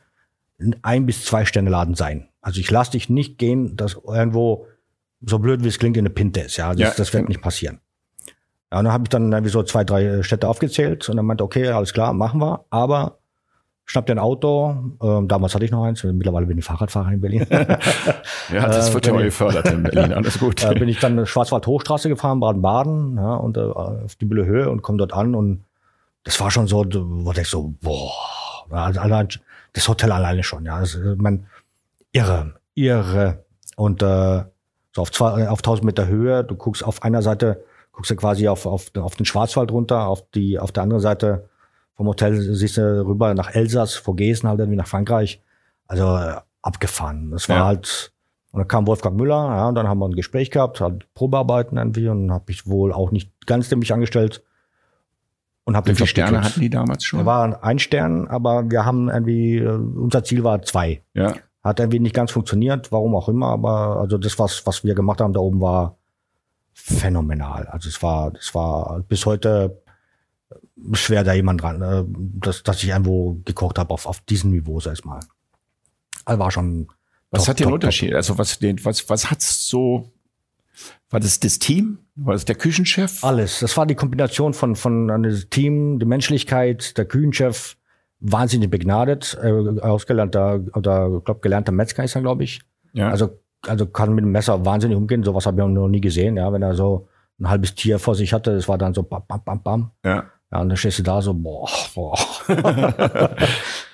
ein 0.81 1.05
bis 1.05 1.23
zwei 1.23 1.45
Sterne 1.45 1.69
Laden 1.69 1.93
sein. 1.93 2.29
Also 2.41 2.59
ich 2.59 2.71
lass 2.71 2.89
dich 2.89 3.09
nicht 3.09 3.37
gehen, 3.37 3.75
dass 3.75 3.93
irgendwo 3.93 4.65
so 5.21 5.39
blöd 5.39 5.63
wie 5.63 5.67
es 5.67 5.79
klingt, 5.79 5.97
in 5.97 6.01
eine 6.01 6.09
Pinte 6.09 6.41
ist. 6.41 6.57
Ja, 6.57 6.71
das, 6.71 6.79
ja. 6.79 6.93
das 6.95 7.13
wird 7.13 7.29
nicht 7.29 7.41
passieren. 7.41 7.79
Ja, 8.71 8.79
und 8.79 8.85
dann 8.85 8.93
habe 8.93 9.03
ich 9.05 9.09
dann 9.09 9.31
irgendwie 9.31 9.51
so 9.51 9.63
zwei, 9.63 9.83
drei 9.83 10.23
Städte 10.23 10.47
aufgezählt 10.47 11.09
und 11.09 11.17
dann 11.17 11.25
meinte, 11.25 11.43
okay, 11.43 11.67
alles 11.69 11.93
klar, 11.93 12.13
machen 12.13 12.39
wir, 12.39 12.65
aber 12.69 13.17
schnapp 13.85 14.05
dir 14.05 14.13
ein 14.13 14.19
Auto. 14.19 14.75
Ähm, 15.01 15.27
damals 15.27 15.55
hatte 15.55 15.65
ich 15.65 15.71
noch 15.71 15.83
eins, 15.83 16.03
mittlerweile 16.03 16.45
bin 16.45 16.57
ich 16.59 16.65
Fahrradfahrer 16.65 17.11
in 17.11 17.21
Berlin. 17.21 17.47
ja, 17.49 18.67
das 18.67 18.93
wird 18.93 19.07
ja 19.07 19.13
mal 19.13 19.23
gefördert 19.23 19.67
in 19.71 19.83
Berlin, 19.83 20.13
alles 20.13 20.39
gut. 20.39 20.63
Äh, 20.63 20.75
bin 20.75 20.87
ich 20.87 20.99
dann 20.99 21.25
Schwarzwald-Hochstraße 21.25 22.09
gefahren, 22.09 22.39
Baden-Baden, 22.39 23.17
ja, 23.17 23.35
und 23.35 23.57
äh, 23.57 23.61
auf 23.61 24.15
die 24.15 24.25
Bühne 24.25 24.45
Höhe 24.45 24.69
und 24.69 24.83
komme 24.83 24.99
dort 24.99 25.13
an 25.13 25.33
und 25.33 25.65
das 26.23 26.39
war 26.39 26.51
schon 26.51 26.67
so, 26.67 26.85
wo 26.85 27.31
ich 27.31 27.47
so, 27.47 27.73
boah, 27.81 28.11
also 28.69 28.99
allein, 28.99 29.29
das 29.73 29.87
Hotel 29.87 30.11
alleine 30.11 30.43
schon, 30.43 30.65
ja, 30.65 30.79
das, 30.79 30.97
man, 31.17 31.47
irre, 32.11 32.53
irre. 32.75 33.43
Und 33.75 34.03
äh, 34.03 34.43
so 34.91 35.01
auf, 35.01 35.11
zwei, 35.11 35.47
auf 35.49 35.59
1000 35.59 35.85
Meter 35.85 36.07
Höhe. 36.07 36.43
Du 36.43 36.55
guckst 36.55 36.83
auf 36.83 37.03
einer 37.03 37.21
Seite, 37.21 37.63
guckst 37.91 38.11
du 38.11 38.15
quasi 38.15 38.47
auf, 38.47 38.65
auf, 38.65 38.91
auf 38.95 39.15
den 39.15 39.25
Schwarzwald 39.25 39.71
runter, 39.71 40.07
auf 40.07 40.29
die, 40.31 40.59
auf 40.59 40.71
der 40.71 40.83
anderen 40.83 41.01
Seite 41.01 41.49
vom 41.99 42.07
Hotel 42.07 42.39
siehst 42.39 42.77
du 42.77 43.05
rüber 43.05 43.33
nach 43.33 43.53
Elsass, 43.53 43.95
vor 43.95 44.15
Gesen 44.15 44.47
halt 44.47 44.59
irgendwie 44.59 44.77
nach 44.77 44.87
Frankreich. 44.87 45.41
Also 45.85 46.15
äh, 46.15 46.35
abgefahren. 46.61 47.31
Das 47.31 47.49
war 47.49 47.57
ja. 47.57 47.65
halt, 47.65 48.13
und 48.51 48.59
dann 48.59 48.67
kam 48.67 48.87
Wolfgang 48.87 49.17
Müller, 49.17 49.35
ja, 49.35 49.67
und 49.67 49.75
dann 49.75 49.87
haben 49.87 49.99
wir 49.99 50.07
ein 50.07 50.15
Gespräch 50.15 50.51
gehabt, 50.51 50.81
halt 50.81 51.13
Probearbeiten 51.13 51.77
irgendwie 51.77 52.07
und 52.07 52.31
habe 52.31 52.51
ich 52.51 52.67
wohl 52.67 52.93
auch 52.93 53.11
nicht 53.11 53.31
ganz 53.45 53.67
dämlich 53.69 53.91
angestellt. 53.91 54.43
Und 55.65 55.75
hab 55.75 55.87
Wie 55.87 55.93
viele 55.93 56.07
Sterne 56.07 56.37
gekriegt. 56.37 56.51
hatten 56.51 56.61
die 56.61 56.69
damals 56.69 57.03
schon? 57.03 57.19
Wir 57.19 57.25
waren 57.25 57.53
ein 57.53 57.79
Stern, 57.79 58.27
aber 58.27 58.71
wir 58.71 58.85
haben 58.85 59.09
irgendwie, 59.09 59.57
äh, 59.57 59.67
unser 59.67 60.23
Ziel 60.23 60.43
war 60.43 60.61
zwei. 60.61 61.03
Ja. 61.13 61.33
Hat 61.63 61.79
irgendwie 61.79 61.99
nicht 61.99 62.15
ganz 62.15 62.31
funktioniert, 62.31 62.91
warum 62.91 63.15
auch 63.15 63.27
immer, 63.27 63.47
aber 63.47 63.97
also 63.97 64.17
das, 64.17 64.39
was, 64.39 64.65
was 64.65 64.83
wir 64.83 64.95
gemacht 64.95 65.19
haben 65.21 65.33
da 65.33 65.39
oben, 65.39 65.59
war 65.59 65.97
phänomenal. 66.73 67.67
Also 67.67 67.89
es 67.89 68.01
war, 68.01 68.33
es 68.35 68.55
war 68.55 69.01
bis 69.01 69.25
heute 69.25 69.81
schwer, 70.93 71.23
da 71.23 71.33
jemand 71.33 71.61
dran, 71.61 71.81
äh, 71.81 72.05
dass, 72.07 72.63
dass 72.63 72.81
ich 72.81 72.89
irgendwo 72.89 73.41
gekocht 73.45 73.77
habe 73.77 73.93
auf, 73.93 74.05
auf 74.05 74.21
diesem 74.21 74.51
Niveau, 74.51 74.79
sag 74.79 74.93
ich 74.93 75.05
mal. 75.05 75.19
Also 76.25 76.39
war 76.39 76.51
schon. 76.51 76.87
Was 77.31 77.43
top, 77.43 77.49
hat 77.49 77.59
den 77.59 77.73
Unterschied? 77.73 78.09
Top. 78.09 78.17
Also 78.17 78.37
was, 78.37 78.61
was, 78.61 79.09
was 79.09 79.29
hat's 79.29 79.67
so 79.67 80.11
war 81.09 81.19
das 81.19 81.39
das 81.39 81.59
Team? 81.59 81.99
War 82.15 82.33
das 82.33 82.45
der 82.45 82.55
Küchenchef? 82.55 83.23
Alles. 83.23 83.59
Das 83.59 83.75
war 83.77 83.85
die 83.85 83.95
Kombination 83.95 84.53
von, 84.53 84.75
von 84.75 85.07
dem 85.07 85.49
Team, 85.49 85.99
die 85.99 86.05
Menschlichkeit, 86.05 86.97
der 86.97 87.05
Küchenchef, 87.05 87.77
wahnsinnig 88.19 88.69
begnadet, 88.69 89.37
äh, 89.41 89.79
ausgelernter 89.81 90.61
oder 90.73 91.21
glaub 91.23 91.41
gelernter 91.41 91.71
Metzger 91.71 92.03
ist 92.03 92.15
er, 92.15 92.21
glaube 92.21 92.43
ich. 92.43 92.61
Ja. 92.93 93.09
Also 93.09 93.39
also 93.67 93.85
kann 93.85 94.13
mit 94.13 94.23
dem 94.23 94.31
Messer 94.31 94.65
wahnsinnig 94.65 94.97
umgehen. 94.97 95.23
Sowas 95.23 95.45
habe 95.45 95.61
ich 95.61 95.67
noch 95.67 95.87
nie 95.87 96.01
gesehen. 96.01 96.37
Ja, 96.37 96.51
wenn 96.53 96.61
er 96.61 96.75
so 96.75 97.07
ein 97.39 97.49
halbes 97.49 97.75
Tier 97.75 97.99
vor 97.99 98.15
sich 98.15 98.33
hatte, 98.33 98.55
das 98.55 98.67
war 98.67 98.77
dann 98.77 98.93
so 98.93 99.03
bam 99.03 99.23
bam 99.27 99.43
bam 99.43 99.63
bam. 99.63 99.91
Ja. 100.03 100.25
Ja, 100.51 100.61
und 100.61 100.69
dann 100.69 100.77
stehst 100.77 100.99
du 100.99 101.03
da 101.03 101.21
so 101.21 101.33
boah 101.33 101.69
boah. 101.93 102.17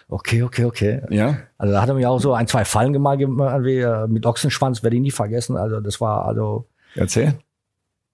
okay, 0.07 0.43
okay, 0.43 0.65
okay. 0.65 1.01
Ja. 1.09 1.37
Also 1.57 1.73
da 1.73 1.81
hat 1.81 1.89
er 1.89 1.95
mir 1.95 2.09
auch 2.09 2.19
so 2.19 2.33
ein 2.33 2.47
zwei 2.47 2.63
Fallen 2.63 2.93
gemalt 2.93 3.21
äh, 3.21 4.07
mit 4.07 4.25
Ochsenschwanz, 4.25 4.83
werde 4.83 4.95
ich 4.95 5.01
nie 5.01 5.11
vergessen. 5.11 5.57
Also 5.57 5.79
das 5.79 5.99
war 5.99 6.25
also. 6.25 6.67
Erzähl. 6.95 7.35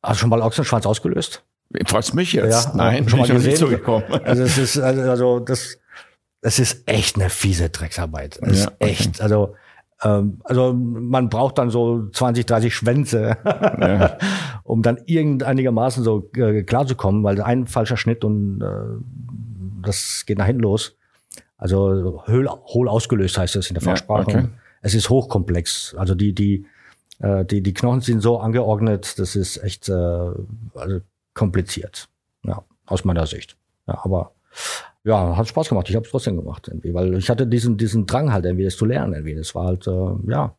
Hast 0.02 0.18
du 0.18 0.22
schon 0.22 0.30
mal 0.30 0.42
Ochsenschwanz 0.42 0.86
ausgelöst? 0.86 1.44
Fragst 1.86 2.16
mich 2.16 2.34
jetzt? 2.34 2.66
Ja, 2.66 2.76
Nein, 2.76 3.08
schon 3.08 3.20
mal 3.20 3.30
gesehen. 3.30 3.56
So 3.56 3.68
gekommen. 3.68 4.04
Also 4.24 4.44
es 4.44 4.58
ist 4.58 4.80
also, 4.80 5.02
also 5.02 5.40
das 5.40 5.78
das 6.42 6.60
ist 6.60 6.88
echt 6.88 7.16
eine 7.16 7.30
fiese 7.30 7.70
Drecksarbeit. 7.70 8.40
Das 8.42 8.60
ja, 8.60 8.66
ist 8.66 8.74
echt, 8.80 9.10
okay. 9.16 9.24
also 9.24 9.56
ähm, 10.04 10.42
also 10.44 10.74
man 10.74 11.30
braucht 11.30 11.58
dann 11.58 11.70
so 11.70 12.10
20, 12.10 12.46
30 12.46 12.76
Schwänze. 12.76 13.38
Ja. 13.82 14.18
um 14.64 14.84
dann 14.84 15.00
irgend 15.06 15.44
einigermaßen 15.44 16.04
so 16.04 16.30
äh, 16.36 16.64
klarzukommen, 16.64 17.24
weil 17.24 17.42
ein 17.42 17.68
falscher 17.68 17.98
Schnitt 17.98 18.24
und 18.24 18.62
äh, 18.62 19.86
das 19.86 20.24
geht 20.26 20.38
nach 20.38 20.46
hinten 20.46 20.62
los. 20.62 20.96
Also 21.58 22.24
hohl, 22.28 22.48
hohl 22.48 22.88
ausgelöst 22.88 23.38
heißt 23.38 23.56
das 23.56 23.68
in 23.68 23.74
der 23.76 23.84
Fachsprache. 23.84 24.32
Ja, 24.32 24.38
okay. 24.40 24.48
Es 24.82 24.94
ist 24.94 25.10
hochkomplex. 25.10 25.96
Also 25.98 26.16
die, 26.16 26.34
die, 26.34 26.66
äh, 27.20 27.44
die, 27.46 27.62
die 27.62 27.74
Knochen 27.74 28.02
sind 28.02 28.22
so 28.22 28.40
angeordnet, 28.40 29.20
das 29.20 29.36
ist 29.36 29.58
echt 29.64 29.90
äh, 29.90 29.94
also 29.94 31.02
kompliziert. 31.34 32.08
Ja, 32.44 32.64
aus 32.86 33.04
meiner 33.04 33.26
Sicht. 33.28 33.58
Ja, 33.88 34.00
aber 34.04 34.34
ja, 35.04 35.36
hat 35.36 35.48
Spaß 35.48 35.70
gemacht. 35.70 35.90
Ich 35.90 35.96
habe 35.96 36.06
es 36.06 36.12
trotzdem 36.12 36.38
gemacht, 36.38 36.68
irgendwie, 36.68 36.94
weil 36.94 37.16
ich 37.16 37.30
hatte 37.30 37.48
diesen 37.48 37.78
diesen 37.78 38.06
Drang 38.06 38.32
halt 38.32 38.46
irgendwie, 38.46 38.66
das 38.66 38.78
zu 38.78 38.86
lernen. 38.86 39.14
Irgendwie. 39.14 39.36
Das 39.36 39.56
war 39.56 39.66
halt 39.66 39.88
äh, 39.88 40.32
ja. 40.32 40.56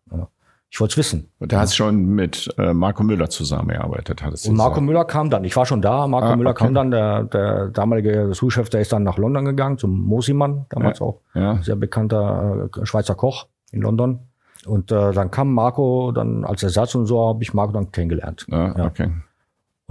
Ich 0.72 0.80
wollte 0.80 0.92
es 0.92 0.96
wissen. 0.96 1.28
Und 1.38 1.52
da 1.52 1.60
hast 1.60 1.72
du 1.72 1.76
schon 1.76 2.06
mit 2.14 2.48
äh, 2.56 2.72
Marco 2.72 3.02
Müller 3.02 3.28
zusammengearbeitet, 3.28 4.22
hattest 4.22 4.46
du 4.46 4.50
Und 4.50 4.56
Marco 4.56 4.70
gesagt. 4.70 4.86
Müller 4.86 5.04
kam 5.04 5.28
dann. 5.28 5.44
Ich 5.44 5.54
war 5.54 5.66
schon 5.66 5.82
da. 5.82 6.06
Marco 6.06 6.28
ah, 6.28 6.36
Müller 6.36 6.52
okay. 6.52 6.64
kam 6.64 6.72
dann. 6.72 6.90
Der, 6.90 7.24
der 7.24 7.68
damalige 7.68 8.34
Schulchef, 8.34 8.70
der 8.70 8.80
ist 8.80 8.90
dann 8.90 9.02
nach 9.02 9.18
London 9.18 9.44
gegangen 9.44 9.76
zum 9.76 10.00
Mosimann, 10.00 10.64
damals 10.70 11.00
ja. 11.00 11.06
auch 11.06 11.20
ja. 11.34 11.62
sehr 11.62 11.76
bekannter 11.76 12.70
äh, 12.74 12.86
Schweizer 12.86 13.14
Koch 13.14 13.48
in 13.70 13.82
London. 13.82 14.20
Und 14.64 14.90
äh, 14.92 15.12
dann 15.12 15.30
kam 15.30 15.52
Marco 15.52 16.10
dann 16.10 16.44
als 16.46 16.62
Ersatz 16.62 16.94
und 16.94 17.04
so 17.04 17.28
habe 17.28 17.42
ich 17.42 17.52
Marco 17.52 17.72
dann 17.72 17.92
kennengelernt. 17.92 18.46
Ah, 18.50 18.74
ja. 18.74 18.86
Okay. 18.86 19.10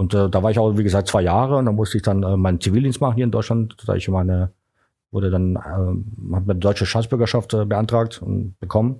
Und 0.02 0.14
äh, 0.14 0.28
da 0.28 0.42
war 0.42 0.50
ich 0.50 0.58
auch, 0.58 0.76
wie 0.76 0.82
gesagt, 0.82 1.06
zwei 1.06 1.22
Jahre 1.22 1.58
und 1.58 1.66
dann 1.66 1.76
musste 1.76 1.96
ich 1.96 2.02
dann 2.02 2.24
äh, 2.24 2.36
meinen 2.36 2.60
Zivildienst 2.60 3.00
machen 3.00 3.14
hier 3.14 3.22
in 3.22 3.30
Deutschland. 3.30 3.76
Da 3.86 3.94
ich 3.94 4.08
meine, 4.08 4.50
wurde 5.12 5.30
dann, 5.30 5.54
äh, 5.54 6.34
hat 6.34 6.44
mir 6.44 6.56
deutsche 6.56 6.86
Staatsbürgerschaft 6.86 7.54
äh, 7.54 7.64
beantragt 7.64 8.20
und 8.20 8.58
bekommen 8.58 8.98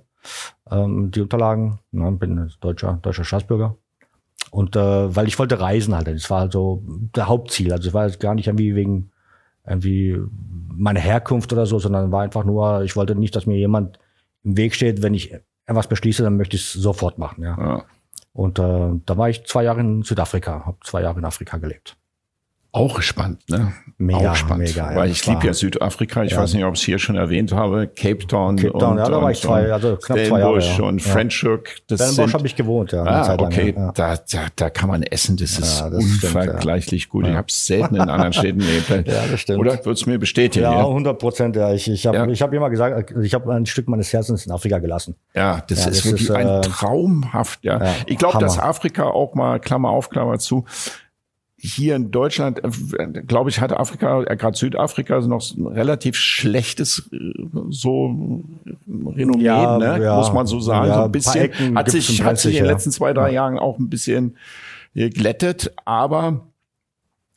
ähm, 0.71 1.11
die 1.11 1.19
Unterlagen. 1.19 1.79
Ja, 1.91 2.09
bin 2.11 2.49
deutscher, 2.61 2.99
deutscher 3.01 3.25
Staatsbürger. 3.25 3.75
Und 4.49 4.77
äh, 4.77 5.13
weil 5.13 5.27
ich 5.27 5.37
wollte 5.37 5.59
reisen 5.59 5.93
halt, 5.93 6.07
das 6.07 6.29
war 6.29 6.39
halt 6.39 6.53
so 6.53 6.81
der 6.87 7.27
Hauptziel. 7.27 7.73
Also 7.73 7.89
es 7.89 7.93
war 7.93 8.05
jetzt 8.05 8.21
gar 8.21 8.33
nicht 8.33 8.47
irgendwie 8.47 8.73
wegen 8.73 9.11
irgendwie 9.67 10.17
meine 10.73 11.01
Herkunft 11.01 11.51
oder 11.51 11.65
so, 11.65 11.79
sondern 11.79 12.13
war 12.13 12.21
einfach 12.21 12.45
nur, 12.45 12.83
ich 12.83 12.95
wollte 12.95 13.13
nicht, 13.13 13.35
dass 13.35 13.45
mir 13.45 13.57
jemand 13.57 13.99
im 14.45 14.55
Weg 14.55 14.73
steht, 14.73 15.01
wenn 15.01 15.13
ich 15.13 15.35
etwas 15.65 15.87
beschließe, 15.87 16.23
dann 16.23 16.37
möchte 16.37 16.55
ich 16.55 16.63
es 16.63 16.71
sofort 16.71 17.17
machen. 17.17 17.43
Ja. 17.43 17.57
ja. 17.59 17.83
Und 18.33 18.59
äh, 18.59 18.99
da 19.05 19.17
war 19.17 19.29
ich 19.29 19.45
zwei 19.45 19.63
Jahre 19.63 19.81
in 19.81 20.01
Südafrika, 20.01 20.65
habe 20.65 20.77
zwei 20.83 21.01
Jahre 21.01 21.19
in 21.19 21.25
Afrika 21.25 21.57
gelebt. 21.57 21.97
Auch 22.75 23.03
spannend, 23.03 23.47
ne? 23.51 23.71
Mega, 23.99 24.31
auch 24.31 24.35
spannend. 24.35 24.69
Mega, 24.69 24.91
ja, 24.91 24.97
Weil 24.97 25.11
ich 25.11 25.27
liebe 25.27 25.45
ja 25.45 25.53
Südafrika. 25.53 26.23
Ich 26.23 26.31
ja. 26.31 26.39
weiß 26.39 26.55
nicht, 26.55 26.65
ob 26.65 26.73
ich 26.73 26.79
es 26.79 26.85
hier 26.87 26.97
schon 26.97 27.15
erwähnt 27.15 27.51
habe. 27.51 27.85
Cape 27.85 28.25
Town, 28.25 28.55
Cape 28.55 28.71
Town 28.71 28.93
und, 28.93 28.97
ja, 28.97 29.09
da 29.09 29.21
war 29.21 29.29
ich 29.29 29.41
zwei, 29.41 29.71
also 29.71 29.95
knapp 29.95 30.17
zwei 30.25 30.39
Jahre. 30.39 30.59
Ja. 30.59 30.83
und 30.83 30.99
Frenchhoek. 30.99 31.65
Das 31.85 32.01
Stellenbosch 32.01 32.33
habe 32.33 32.47
ich 32.47 32.55
gewohnt, 32.55 32.91
ja. 32.91 33.03
Ah, 33.03 33.35
okay, 33.37 33.75
ja. 33.77 33.91
Da, 33.91 34.15
da, 34.15 34.47
da 34.55 34.69
kann 34.71 34.89
man 34.89 35.03
essen. 35.03 35.37
Das 35.37 35.51
ist 35.51 35.81
das 35.81 35.93
unvergleichlich 35.93 37.03
stimmt, 37.03 37.11
gut. 37.11 37.27
Ich 37.27 37.35
habe 37.35 37.45
es 37.47 37.67
selten 37.67 37.93
in 37.93 38.01
anderen 38.01 38.33
Städten 38.33 38.61
erlebt. 38.61 38.89
ja, 39.07 39.21
das 39.29 39.39
stimmt. 39.39 39.59
Oder 39.59 39.85
würdest 39.85 40.07
du 40.07 40.09
mir 40.09 40.17
bestätigen? 40.17 40.63
Ja, 40.63 40.79
100 40.79 41.19
Prozent. 41.19 41.55
Ja, 41.55 41.71
ich, 41.71 41.87
ich 41.87 42.07
habe 42.07 42.31
ich 42.31 42.41
hab 42.41 42.51
immer 42.53 42.71
gesagt, 42.71 43.13
ich 43.21 43.35
habe 43.35 43.53
ein 43.53 43.67
Stück 43.67 43.87
meines 43.87 44.11
Herzens 44.11 44.47
in 44.47 44.51
Afrika 44.51 44.79
gelassen. 44.79 45.15
Ja, 45.35 45.61
das 45.67 45.85
ist 45.85 45.87
das 45.87 46.05
wirklich 46.05 46.23
ist, 46.23 46.31
ein 46.31 46.47
äh, 46.47 46.61
traumhaft. 46.61 47.63
Ja, 47.63 47.79
ich 48.07 48.17
glaube, 48.17 48.39
dass 48.39 48.57
Afrika 48.57 49.03
auch 49.03 49.35
mal 49.35 49.59
Klammer 49.59 49.91
auf 49.91 50.09
Klammer 50.09 50.39
zu 50.39 50.65
hier 51.65 51.95
in 51.95 52.11
Deutschland, 52.11 52.61
äh, 52.61 53.21
glaube 53.25 53.49
ich, 53.49 53.61
hatte 53.61 53.79
Afrika, 53.79 54.23
äh, 54.23 54.35
gerade 54.35 54.57
Südafrika, 54.57 55.19
noch 55.21 55.41
ein 55.55 55.65
relativ 55.65 56.17
schlechtes 56.17 57.09
äh, 57.13 57.17
so 57.69 58.43
Renommee, 58.85 59.43
ja, 59.43 59.77
ne? 59.77 60.03
Ja, 60.03 60.17
muss 60.17 60.33
man 60.33 60.45
so 60.45 60.59
sagen. 60.59 60.89
Ja, 60.89 60.95
so 60.95 61.03
ein 61.03 61.11
bisschen 61.11 61.75
hat 61.75 61.89
sich, 61.89 62.21
hat 62.21 62.37
sich 62.37 62.57
in 62.57 62.65
den 62.65 62.71
letzten 62.71 62.91
zwei, 62.91 63.13
drei 63.13 63.31
Jahren 63.31 63.57
auch 63.57 63.79
ein 63.79 63.89
bisschen 63.89 64.35
geglättet, 64.93 65.73
aber 65.85 66.41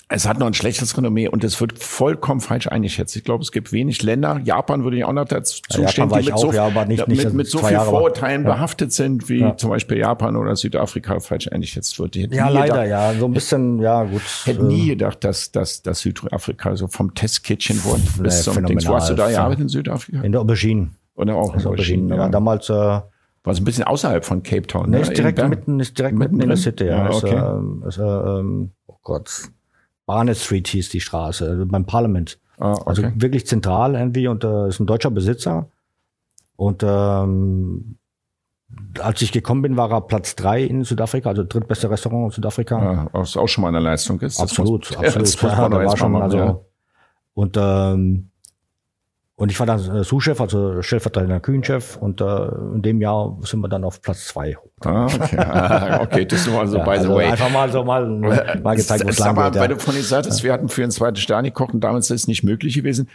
es 0.08 0.28
hat 0.28 0.38
noch 0.38 0.46
ein 0.46 0.54
schlechtes 0.54 0.96
Renommee 0.96 1.26
und 1.26 1.42
es 1.42 1.60
wird 1.60 1.82
vollkommen 1.82 2.40
falsch 2.40 2.68
eingeschätzt. 2.68 3.16
Ich 3.16 3.24
glaube, 3.24 3.42
es 3.42 3.50
gibt 3.50 3.72
wenig 3.72 4.04
Länder, 4.04 4.40
Japan 4.44 4.84
würde 4.84 4.96
ich 4.98 5.04
auch 5.04 5.12
noch 5.12 5.24
dazu 5.24 5.60
ja, 5.70 5.88
stehen, 5.88 6.08
die 6.08 6.16
mit, 6.16 6.32
auch, 6.32 6.38
so, 6.38 6.52
ja, 6.52 6.68
nicht, 6.84 7.08
nicht 7.08 7.24
mit, 7.24 7.34
mit 7.34 7.46
so 7.48 7.58
viel 7.58 7.76
Vorurteilen 7.76 8.44
ja. 8.44 8.52
behaftet 8.52 8.92
sind, 8.92 9.28
wie 9.28 9.40
ja. 9.40 9.56
zum 9.56 9.70
Beispiel 9.70 9.98
Japan 9.98 10.36
oder 10.36 10.54
Südafrika 10.54 11.18
falsch 11.18 11.48
eingeschätzt 11.48 11.98
wird. 11.98 12.14
Ja, 12.14 12.48
leider, 12.48 12.84
gedacht, 12.84 12.88
ja, 12.88 13.14
so 13.14 13.26
ein 13.26 13.32
bisschen, 13.32 13.80
ja, 13.80 14.04
gut. 14.04 14.22
Hätte 14.44 14.64
nie 14.64 14.86
äh, 14.86 14.88
gedacht, 14.90 15.24
dass, 15.24 15.50
dass, 15.50 15.82
dass 15.82 16.00
Südafrika 16.00 16.76
so 16.76 16.86
vom 16.86 17.12
Testkitchen 17.14 17.82
wurde 17.84 18.02
bis 18.20 18.44
zum 18.44 18.64
Dings. 18.64 18.86
Wo 18.86 18.94
hast 18.94 19.10
du 19.10 19.14
da 19.14 19.28
gearbeitet 19.28 19.62
in 19.62 19.68
Südafrika? 19.68 20.22
In 20.22 20.30
der 20.30 20.40
Aubergine. 20.40 20.90
Oder 21.16 21.34
auch 21.34 21.52
in 21.52 21.60
der 21.60 21.68
Aubergine, 21.68 22.16
ja. 22.16 22.28
Damals, 22.28 22.70
äh, 22.70 22.74
war 22.74 23.54
so 23.54 23.60
ein 23.60 23.64
bisschen 23.64 23.84
außerhalb 23.84 24.24
von 24.24 24.42
Cape 24.44 24.66
Town. 24.68 24.90
Nee, 24.90 24.96
ne? 24.96 25.02
ist 25.02 25.16
direkt 25.16 25.48
mitten, 25.48 25.80
ist 25.80 25.98
direkt 25.98 26.16
mitten, 26.16 26.36
mitten 26.36 26.42
in 26.42 26.48
der 26.48 26.56
City, 26.56 26.84
ja. 26.84 27.08
ja 27.08 27.10
okay. 27.10 27.26
ist, 27.26 27.32
äh, 27.32 27.88
ist, 27.88 27.98
äh, 27.98 28.02
ähm, 28.02 28.70
oh 28.86 28.96
Gott 29.02 29.50
Barnett 30.06 30.38
Street 30.38 30.68
hieß 30.68 30.88
die 30.88 31.00
Straße, 31.00 31.48
also 31.48 31.66
beim 31.66 31.84
Parlament. 31.84 32.38
Ah, 32.58 32.72
okay. 32.72 32.82
Also 32.86 33.02
wirklich 33.16 33.46
zentral 33.46 33.94
irgendwie 33.94 34.28
und 34.28 34.44
äh, 34.44 34.68
ist 34.68 34.80
ein 34.80 34.86
deutscher 34.86 35.10
Besitzer. 35.10 35.68
Und 36.56 36.82
ähm, 36.82 37.98
als 39.00 39.20
ich 39.22 39.32
gekommen 39.32 39.62
bin, 39.62 39.76
war 39.76 39.90
er 39.90 40.00
Platz 40.00 40.36
drei 40.36 40.62
in 40.62 40.84
Südafrika, 40.84 41.28
also 41.30 41.44
drittbeste 41.44 41.90
Restaurant 41.90 42.26
in 42.26 42.30
Südafrika. 42.30 42.82
Ja, 42.82 43.08
was 43.12 43.36
auch 43.36 43.46
schon 43.46 43.62
mal 43.62 43.68
eine 43.68 43.80
Leistung 43.80 44.20
ist. 44.20 44.40
Absolut, 44.40 44.90
muss, 44.90 44.96
absolut. 45.16 45.42
Ja, 45.42 45.70
war 45.70 45.96
schon, 45.96 46.12
machen, 46.12 46.22
also, 46.22 46.38
ja. 46.38 46.60
Und 47.34 47.56
ähm, 47.58 48.30
und 49.38 49.52
ich 49.52 49.60
war 49.60 49.66
dann 49.66 49.78
äh, 49.94 50.02
Sous-Chef, 50.02 50.40
also 50.40 50.80
stellvertretender 50.80 51.40
Küchenchef. 51.40 51.96
Und 51.96 52.22
äh, 52.22 52.46
in 52.74 52.80
dem 52.80 53.02
Jahr 53.02 53.36
sind 53.42 53.60
wir 53.60 53.68
dann 53.68 53.84
auf 53.84 54.00
Platz 54.00 54.28
zwei. 54.28 54.56
Ah, 54.80 55.04
okay. 55.04 55.36
Ah, 55.36 56.00
okay, 56.00 56.24
das 56.24 56.46
ist 56.46 56.52
mal 56.52 56.66
so, 56.66 56.78
ja, 56.78 56.84
by 56.84 56.92
the 56.92 56.98
also 57.00 57.14
way. 57.14 57.26
Einfach 57.26 57.50
mal 57.50 57.70
so 57.70 57.84
mal, 57.84 58.06
mal 58.62 58.76
gezeigt, 58.76 59.04
wo 59.04 59.10
es 59.10 59.18
lang 59.18 59.36
geht. 59.36 59.60
Weil 59.60 59.68
du 59.68 59.78
von 59.78 59.94
sagtest, 59.94 60.38
ja. 60.38 60.44
wir 60.44 60.52
hatten 60.54 60.70
für 60.70 60.84
ein 60.84 60.90
zweites 60.90 61.22
Stern 61.22 61.44
gekocht 61.44 61.74
und 61.74 61.80
damals 61.82 62.10
ist 62.10 62.22
es 62.22 62.28
nicht 62.28 62.44
möglich 62.44 62.74
gewesen. 62.76 63.10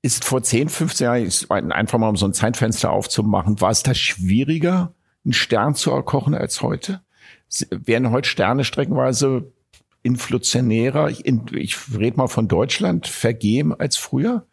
Ist 0.00 0.24
vor 0.24 0.42
10, 0.42 0.70
15 0.70 1.04
Jahren, 1.04 1.72
einfach 1.72 1.98
mal 1.98 2.08
um 2.08 2.16
so 2.16 2.26
ein 2.26 2.32
Zeitfenster 2.32 2.90
aufzumachen, 2.90 3.60
war 3.60 3.70
es 3.70 3.82
da 3.82 3.92
schwieriger, 3.92 4.94
einen 5.24 5.34
Stern 5.34 5.74
zu 5.74 5.90
erkochen 5.90 6.34
als 6.34 6.62
heute? 6.62 7.02
Werden 7.70 8.10
heute 8.10 8.28
Sterne 8.28 8.64
streckenweise 8.64 9.52
inflationärer, 10.02 11.10
ich 11.10 11.76
rede 11.94 12.16
mal 12.16 12.28
von 12.28 12.48
Deutschland, 12.48 13.06
vergeben 13.06 13.74
als 13.74 13.98
früher? 13.98 14.46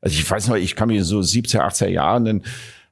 Also 0.00 0.14
ich 0.14 0.30
weiß 0.30 0.48
noch, 0.48 0.56
ich 0.56 0.76
kann 0.76 0.88
mir 0.88 1.04
so 1.04 1.22
17, 1.22 1.60
18 1.60 1.92
Jahren, 1.92 2.24
dann 2.24 2.42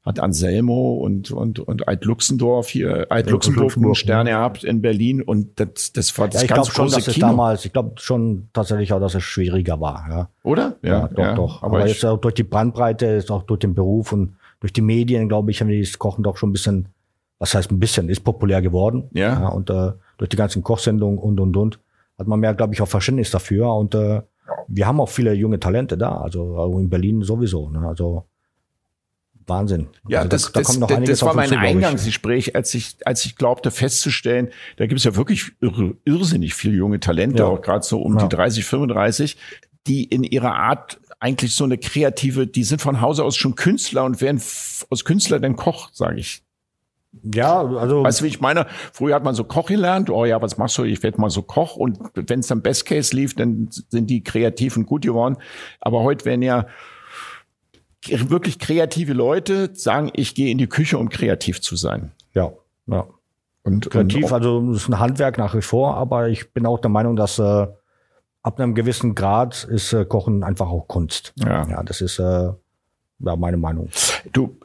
hat 0.07 0.21
Anselmo 0.21 0.95
und, 0.95 1.33
und, 1.33 1.59
und 1.59 1.89
Alt 1.89 2.05
Luxendorf 2.05 2.69
hier, 2.69 3.07
Alt 3.11 3.29
Luxemburg 3.29 3.77
einen 3.77 3.95
Stern 3.97 4.27
gehabt 4.27 4.63
in 4.63 4.81
Berlin 4.81 5.21
und 5.21 5.59
das, 5.59 5.93
das 5.93 6.17
war 6.17 6.29
das 6.29 6.43
ja, 6.43 6.45
ich 6.45 6.55
ganz 6.55 6.73
große 6.73 6.75
schon, 6.75 6.91
dass 6.93 7.05
Kino. 7.13 7.27
Es 7.27 7.31
damals, 7.31 7.65
ich 7.65 7.73
glaube 7.73 7.93
schon 7.97 8.49
tatsächlich 8.53 8.93
auch, 8.93 9.01
dass 9.01 9.17
es 9.17 9.25
schwieriger 9.25 9.81
war. 9.81 10.07
Ja. 10.09 10.29
Oder? 10.45 10.77
Ja, 10.83 10.91
ja 10.91 11.09
doch, 11.09 11.19
ja, 11.19 11.35
doch. 11.35 11.63
Aber, 11.65 11.79
aber 11.79 11.89
jetzt 11.89 12.05
auch 12.05 12.19
durch 12.19 12.35
die 12.35 12.45
Bandbreite, 12.45 13.07
ist 13.07 13.33
auch 13.33 13.43
durch 13.43 13.59
den 13.59 13.75
Beruf 13.75 14.13
und 14.13 14.37
durch 14.61 14.73
die 14.73 14.81
Medien, 14.81 15.29
glaube 15.29 15.51
ich, 15.51 15.61
haben 15.61 15.69
die 15.69 15.81
das 15.81 15.99
Kochen 15.99 16.23
doch 16.23 16.37
schon 16.37 16.51
ein 16.51 16.53
bisschen, 16.53 16.89
was 17.41 17.55
heißt 17.55 17.73
ein 17.73 17.81
bisschen, 17.81 18.09
ist 18.09 18.21
populär 18.21 18.63
geworden. 18.63 19.11
Ja. 19.13 19.41
ja 19.41 19.49
und 19.49 19.71
äh, 19.71 19.91
durch 20.19 20.29
die 20.29 20.37
ganzen 20.37 20.63
Kochsendungen 20.63 21.19
und 21.19 21.41
und 21.41 21.57
und 21.57 21.81
hat 22.17 22.29
man 22.29 22.39
mehr, 22.39 22.55
glaube 22.55 22.75
ich, 22.75 22.81
auch 22.81 22.89
Verständnis 22.89 23.33
dafür 23.33 23.75
und 23.75 23.95
äh, 23.97 24.23
wir 24.69 24.87
haben 24.87 25.01
auch 25.01 25.09
viele 25.09 25.33
junge 25.33 25.61
Talente 25.61 25.97
da, 25.97 26.19
also 26.19 26.79
in 26.79 26.91
Berlin 26.91 27.23
sowieso. 27.23 27.71
Ne? 27.71 27.87
Also 27.87 28.27
Wahnsinn. 29.47 29.89
Ja, 30.09 30.21
also 30.21 30.29
das, 30.29 30.53
da, 30.53 30.61
da 30.61 31.01
das, 31.01 31.09
das 31.09 31.23
war 31.23 31.35
mein 31.35 31.49
zu, 31.49 31.59
Eingangsgespräch, 31.59 32.57
als 32.57 32.75
ich, 32.75 32.97
als 33.05 33.25
ich 33.25 33.37
glaubte 33.37 33.71
festzustellen, 33.71 34.49
da 34.77 34.87
gibt 34.87 34.99
es 34.99 35.05
ja 35.05 35.15
wirklich 35.15 35.53
irr, 35.61 35.95
irrsinnig 36.05 36.55
viele 36.55 36.77
junge 36.77 37.01
Talente, 37.01 37.39
ja. 37.39 37.47
auch 37.47 37.63
gerade 37.63 37.85
so 37.85 38.01
um 38.01 38.19
ja. 38.19 38.27
die 38.27 38.35
30, 38.35 38.65
35, 38.65 39.37
die 39.87 40.05
in 40.05 40.25
ihrer 40.25 40.55
Art 40.57 40.99
eigentlich 41.21 41.55
so 41.55 41.65
eine 41.65 41.79
kreative, 41.79 42.47
die 42.47 42.65
sind 42.65 42.83
von 42.83 43.01
Hause 43.01 43.25
aus 43.25 43.37
schon 43.37 43.55
Künstler 43.55 44.05
und 44.05 44.21
werden 44.21 44.41
aus 44.91 45.05
Künstler 45.05 45.39
dann 45.39 45.57
Koch, 45.57 45.91
sage 45.93 46.19
ich. 46.19 46.43
Ja, 47.23 47.65
also. 47.65 48.05
Weißt 48.05 48.21
du, 48.21 48.25
wie 48.25 48.29
ich 48.29 48.41
meine? 48.41 48.67
Früher 48.93 49.15
hat 49.15 49.25
man 49.25 49.35
so 49.35 49.45
Koch 49.45 49.67
gelernt. 49.67 50.11
Oh 50.11 50.25
ja, 50.25 50.41
was 50.43 50.59
machst 50.59 50.77
du? 50.79 50.85
Ich 50.85 51.03
werde 51.03 51.21
mal 51.21 51.31
so 51.31 51.43
Koch. 51.43 51.77
Und 51.77 51.99
wenn 52.15 52.41
es 52.41 52.49
dann 52.49 52.63
Best 52.63 52.87
Case 52.87 53.15
lief, 53.15 53.35
dann 53.35 53.69
sind 53.71 54.09
die 54.11 54.23
Kreativen 54.23 54.87
gut 54.87 55.03
geworden. 55.03 55.37
Aber 55.81 56.03
heute 56.03 56.25
werden 56.25 56.43
ja 56.43 56.67
wirklich 58.09 58.59
kreative 58.59 59.13
Leute 59.13 59.71
sagen, 59.75 60.11
ich 60.15 60.35
gehe 60.35 60.51
in 60.51 60.59
die 60.59 60.69
Küche, 60.69 60.99
um 60.99 61.09
kreativ 61.09 61.61
zu 61.61 61.77
sein. 61.77 62.13
Ja, 62.35 62.53
ja. 62.87 63.07
Und, 63.63 63.91
kreativ, 63.91 64.27
und 64.27 64.33
also 64.33 64.73
das 64.73 64.83
ist 64.83 64.89
ein 64.89 65.01
Handwerk 65.01 65.39
nach 65.39 65.55
wie 65.55 65.63
vor, 65.63 65.97
aber 65.97 66.29
ich 66.29 66.53
bin 66.53 66.67
auch 66.67 66.79
der 66.79 66.91
Meinung, 66.91 67.17
dass 67.17 67.41
äh, 67.41 67.67
ab 68.43 68.61
einem 68.61 68.77
gewissen 68.77 69.17
Grad 69.17 69.65
ist 69.65 69.93
äh, 69.93 70.05
Kochen 70.05 70.45
einfach 70.45 70.69
auch 70.69 70.87
Kunst. 70.87 71.33
Ja, 71.37 71.67
ja 71.67 71.83
das 71.83 72.01
ist 72.01 72.21
äh, 72.21 72.51
ja, 73.19 73.35
meine 73.37 73.57
Meinung. 73.57 73.89
Du, 74.33 74.57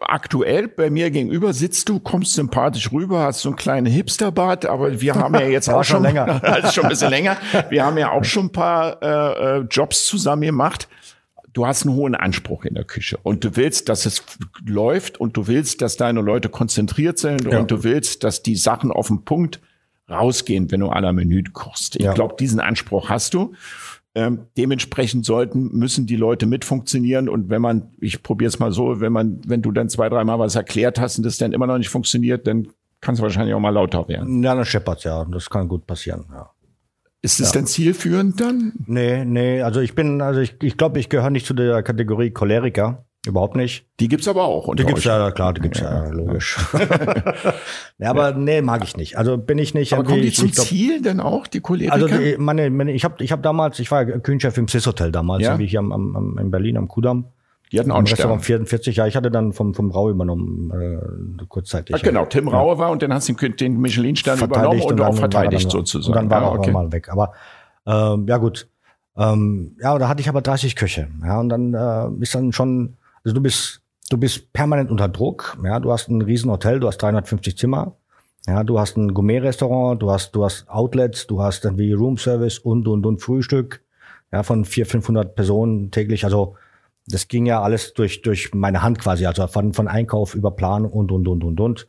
aktuell 0.00 0.68
bei 0.68 0.90
mir 0.90 1.10
gegenüber 1.10 1.52
sitzt 1.52 1.88
du, 1.88 1.98
kommst 1.98 2.34
sympathisch 2.34 2.92
rüber, 2.92 3.20
hast 3.24 3.40
so 3.40 3.48
einen 3.48 3.56
kleinen 3.56 3.86
Hipsterbart, 3.86 4.66
aber 4.66 5.00
wir 5.00 5.14
haben 5.14 5.34
ja 5.34 5.46
jetzt 5.46 5.68
auch 5.70 5.82
schon 5.84 6.02
länger, 6.02 6.42
also 6.44 6.70
schon 6.70 6.84
ein 6.84 6.90
bisschen 6.90 7.10
länger. 7.10 7.36
Wir 7.70 7.84
haben 7.84 7.98
ja 7.98 8.10
auch 8.12 8.24
schon 8.24 8.46
ein 8.46 8.52
paar 8.52 9.02
äh, 9.02 9.58
äh, 9.58 9.66
Jobs 9.70 10.06
zusammen 10.06 10.42
gemacht. 10.42 10.88
Du 11.52 11.66
hast 11.66 11.84
einen 11.84 11.94
hohen 11.96 12.14
Anspruch 12.14 12.64
in 12.64 12.74
der 12.74 12.84
Küche 12.84 13.18
und 13.22 13.44
du 13.44 13.56
willst, 13.56 13.88
dass 13.90 14.06
es 14.06 14.22
läuft 14.64 15.20
und 15.20 15.36
du 15.36 15.48
willst, 15.48 15.82
dass 15.82 15.96
deine 15.98 16.22
Leute 16.22 16.48
konzentriert 16.48 17.18
sind 17.18 17.44
ja. 17.44 17.58
und 17.58 17.70
du 17.70 17.84
willst, 17.84 18.24
dass 18.24 18.42
die 18.42 18.56
Sachen 18.56 18.90
auf 18.90 19.08
den 19.08 19.24
Punkt 19.24 19.60
rausgehen, 20.08 20.70
wenn 20.70 20.80
du 20.80 20.90
à 20.90 21.00
la 21.00 21.12
Menü 21.12 21.42
kochst. 21.52 21.96
Ich 21.96 22.02
Ja. 22.04 22.12
glaube, 22.14 22.36
diesen 22.38 22.58
Anspruch 22.60 23.08
hast 23.10 23.34
du. 23.34 23.52
Ähm, 24.14 24.46
dementsprechend 24.58 25.24
sollten, 25.24 25.76
müssen 25.76 26.06
die 26.06 26.16
Leute 26.16 26.44
mit 26.44 26.66
funktionieren. 26.66 27.28
Und 27.30 27.48
wenn 27.48 27.62
man, 27.62 27.92
ich 27.98 28.22
probiere 28.22 28.48
es 28.48 28.58
mal 28.58 28.70
so, 28.70 29.00
wenn 29.00 29.12
man, 29.12 29.40
wenn 29.46 29.62
du 29.62 29.72
dann 29.72 29.88
zwei, 29.88 30.08
dreimal 30.10 30.38
was 30.38 30.54
erklärt 30.54 31.00
hast 31.00 31.16
und 31.16 31.24
das 31.24 31.38
dann 31.38 31.52
immer 31.52 31.66
noch 31.66 31.78
nicht 31.78 31.88
funktioniert, 31.88 32.46
dann 32.46 32.68
kann 33.00 33.14
es 33.14 33.22
wahrscheinlich 33.22 33.54
auch 33.54 33.60
mal 33.60 33.70
lauter 33.70 34.06
werden. 34.08 34.42
Ja, 34.42 34.54
dann 34.54 34.64
scheppert's, 34.64 35.04
ja. 35.04 35.24
Das 35.24 35.48
kann 35.48 35.66
gut 35.66 35.86
passieren, 35.86 36.26
ja. 36.30 36.50
Ist 37.22 37.40
es 37.40 37.52
denn 37.52 37.66
zielführend 37.66 38.40
dann? 38.40 38.72
Nee, 38.86 39.24
nee, 39.24 39.62
also 39.62 39.80
ich 39.80 39.94
bin, 39.94 40.20
also 40.20 40.40
ich, 40.40 40.56
ich 40.60 40.76
glaube, 40.76 40.98
ich 40.98 41.08
gehöre 41.08 41.30
nicht 41.30 41.46
zu 41.46 41.54
der 41.54 41.82
Kategorie 41.84 42.30
Choleriker. 42.30 43.04
Überhaupt 43.24 43.54
nicht. 43.54 43.86
Die 44.00 44.08
gibt's 44.08 44.26
aber 44.26 44.42
auch. 44.44 44.64
Die 44.64 44.70
unter 44.70 44.84
gibt's 44.84 45.02
euch. 45.02 45.06
ja, 45.06 45.30
klar, 45.30 45.52
die 45.54 45.60
gibt's 45.60 45.78
ja, 45.78 46.08
logisch. 46.08 46.58
ja, 47.98 48.10
aber 48.10 48.32
nee, 48.32 48.62
mag 48.62 48.82
ich 48.82 48.96
nicht. 48.96 49.16
Also 49.16 49.38
bin 49.38 49.58
ich 49.58 49.74
nicht. 49.74 49.92
Aber 49.92 50.02
kommen 50.02 50.16
die 50.22 50.22
irgendwie- 50.28 50.34
zum 50.36 50.48
ich 50.48 50.54
glaub- 50.54 50.66
Ziel 50.66 51.02
denn 51.02 51.20
auch, 51.20 51.46
die 51.46 51.60
Choleriker? 51.60 51.92
Also 51.92 52.08
die, 52.08 52.36
meine, 52.38 52.68
meine, 52.70 52.90
ich 52.92 53.04
habe 53.04 53.22
ich 53.22 53.30
hab 53.30 53.42
damals, 53.44 53.78
ich 53.78 53.90
war 53.92 54.08
ja 54.08 54.18
Küchenchef 54.18 54.58
im 54.58 54.66
Sis 54.66 54.86
Hotel 54.88 55.12
damals, 55.12 55.42
Ja. 55.42 55.50
irgendwie 55.50 55.66
hier 55.68 55.78
am, 55.78 55.92
am, 55.92 56.36
in 56.38 56.50
Berlin 56.50 56.76
am 56.76 56.88
Kudamm. 56.88 57.26
die 57.70 57.78
hatten 57.78 57.92
auch 57.92 57.98
einen 57.98 58.06
Stern. 58.08 58.16
Restaurant 58.16 58.44
44, 58.44 58.96
ja, 58.96 59.06
ich 59.06 59.14
hatte 59.14 59.30
dann 59.30 59.52
vom, 59.52 59.72
vom 59.72 59.92
Rau 59.92 60.10
übernommen, 60.10 61.38
äh, 61.40 61.44
kurzzeitig. 61.46 61.94
Ah, 61.94 62.00
genau, 62.02 62.26
Tim 62.26 62.48
Raue 62.48 62.76
war 62.78 62.90
und 62.90 63.02
dann 63.02 63.14
hast 63.14 63.28
du 63.28 63.34
den, 63.34 63.80
Michelin-Stern 63.80 64.40
übernommen 64.40 64.80
und, 64.82 64.98
dann 64.98 65.06
auch 65.06 65.12
er 65.14 65.18
verteidigt 65.20 65.64
dann, 65.66 65.70
sozusagen. 65.70 66.08
Und 66.12 66.16
dann 66.16 66.28
war 66.30 66.40
Ja, 66.42 66.48
er 66.48 66.50
auch 66.54 66.58
okay. 66.58 66.72
mal 66.72 66.90
weg. 66.90 67.08
Aber 67.08 67.32
ähm, 67.86 68.26
ja 68.28 68.38
gut. 68.38 68.66
Ähm, 69.16 69.76
ja, 69.80 69.96
da 69.98 70.08
hatte 70.08 70.22
ich 70.22 70.28
aber 70.28 70.40
30 70.40 70.74
Köche. 70.74 71.06
Ja, 71.24 71.38
und 71.38 71.50
dann 71.50 71.72
äh, 71.74 72.22
ist 72.22 72.34
dann 72.34 72.52
schon, 72.52 72.96
also 73.24 73.34
du 73.34 73.40
bist, 73.40 73.82
du 74.10 74.18
bist 74.18 74.52
permanent 74.52 74.90
unter 74.90 75.08
Druck. 75.08 75.58
Ja, 75.64 75.80
du 75.80 75.92
hast 75.92 76.08
ein 76.08 76.22
Riesenhotel, 76.22 76.80
du 76.80 76.88
hast 76.88 76.98
350 76.98 77.56
Zimmer. 77.56 77.96
Ja, 78.46 78.64
du 78.64 78.78
hast 78.78 78.96
ein 78.96 79.14
Gourmet-Restaurant, 79.14 80.02
du 80.02 80.10
hast, 80.10 80.32
du 80.32 80.44
hast 80.44 80.68
Outlets, 80.68 81.26
du 81.28 81.40
hast 81.40 81.64
dann 81.64 81.78
wie 81.78 81.92
Roomservice 81.92 82.58
und 82.58 82.88
und 82.88 83.06
und 83.06 83.22
Frühstück. 83.22 83.82
Ja, 84.32 84.42
von 84.42 84.64
400, 84.64 84.90
500 84.90 85.34
Personen 85.34 85.90
täglich. 85.90 86.24
Also 86.24 86.56
das 87.06 87.28
ging 87.28 87.46
ja 87.46 87.62
alles 87.62 87.94
durch 87.94 88.22
durch 88.22 88.52
meine 88.54 88.82
Hand 88.82 88.98
quasi, 88.98 89.26
also 89.26 89.46
von 89.46 89.72
von 89.72 89.88
Einkauf 89.88 90.34
über 90.34 90.50
Plan 90.50 90.84
und 90.84 91.12
und 91.12 91.28
und 91.28 91.44
und 91.44 91.60
und. 91.60 91.86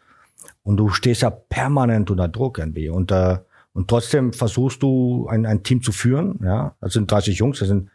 Und 0.63 0.77
du 0.77 0.89
stehst 0.89 1.21
ja 1.21 1.29
permanent 1.29 2.09
unter 2.11 2.27
Druck 2.27 2.57
irgendwie. 2.59 2.89
Und, 2.89 3.11
äh, 3.11 3.37
und 3.73 3.89
trotzdem 3.89 4.33
versuchst 4.33 4.81
du 4.83 5.27
ein, 5.27 5.45
ein 5.45 5.63
Team 5.63 5.81
zu 5.81 5.91
führen. 5.91 6.39
Ja, 6.43 6.75
das 6.79 6.93
sind 6.93 7.11
30 7.11 7.37
Jungs, 7.37 7.59
das 7.59 7.67
sind 7.67 7.89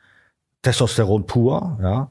Testosteron 0.62 1.26
pur. 1.26 1.78
Ja, 1.82 2.10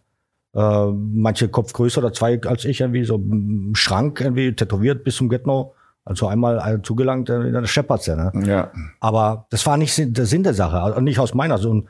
äh, 0.57 0.87
manche 0.91 1.49
Kopf 1.49 1.71
größer 1.71 1.99
oder 1.99 2.13
zwei 2.13 2.41
als 2.41 2.65
ich 2.65 2.81
irgendwie 2.81 3.03
so 3.03 3.15
im 3.15 3.75
Schrank 3.75 4.19
irgendwie 4.21 4.53
tätowiert 4.53 5.03
bis 5.03 5.17
zum 5.17 5.29
Getno. 5.29 5.75
Also 6.03 6.27
einmal 6.27 6.81
zugelangt, 6.81 7.29
äh, 7.29 7.51
dann 7.51 7.67
scheppert's 7.67 8.07
ja. 8.07 8.15
Ne? 8.15 8.31
Ja, 8.47 8.71
Aber 8.99 9.45
das 9.51 9.65
war 9.67 9.77
nicht 9.77 10.17
der 10.17 10.25
Sinn 10.25 10.41
der 10.41 10.55
Sache, 10.55 10.79
also 10.79 10.99
nicht 10.99 11.19
aus 11.19 11.35
meiner. 11.35 11.59
So, 11.59 11.69
und 11.69 11.87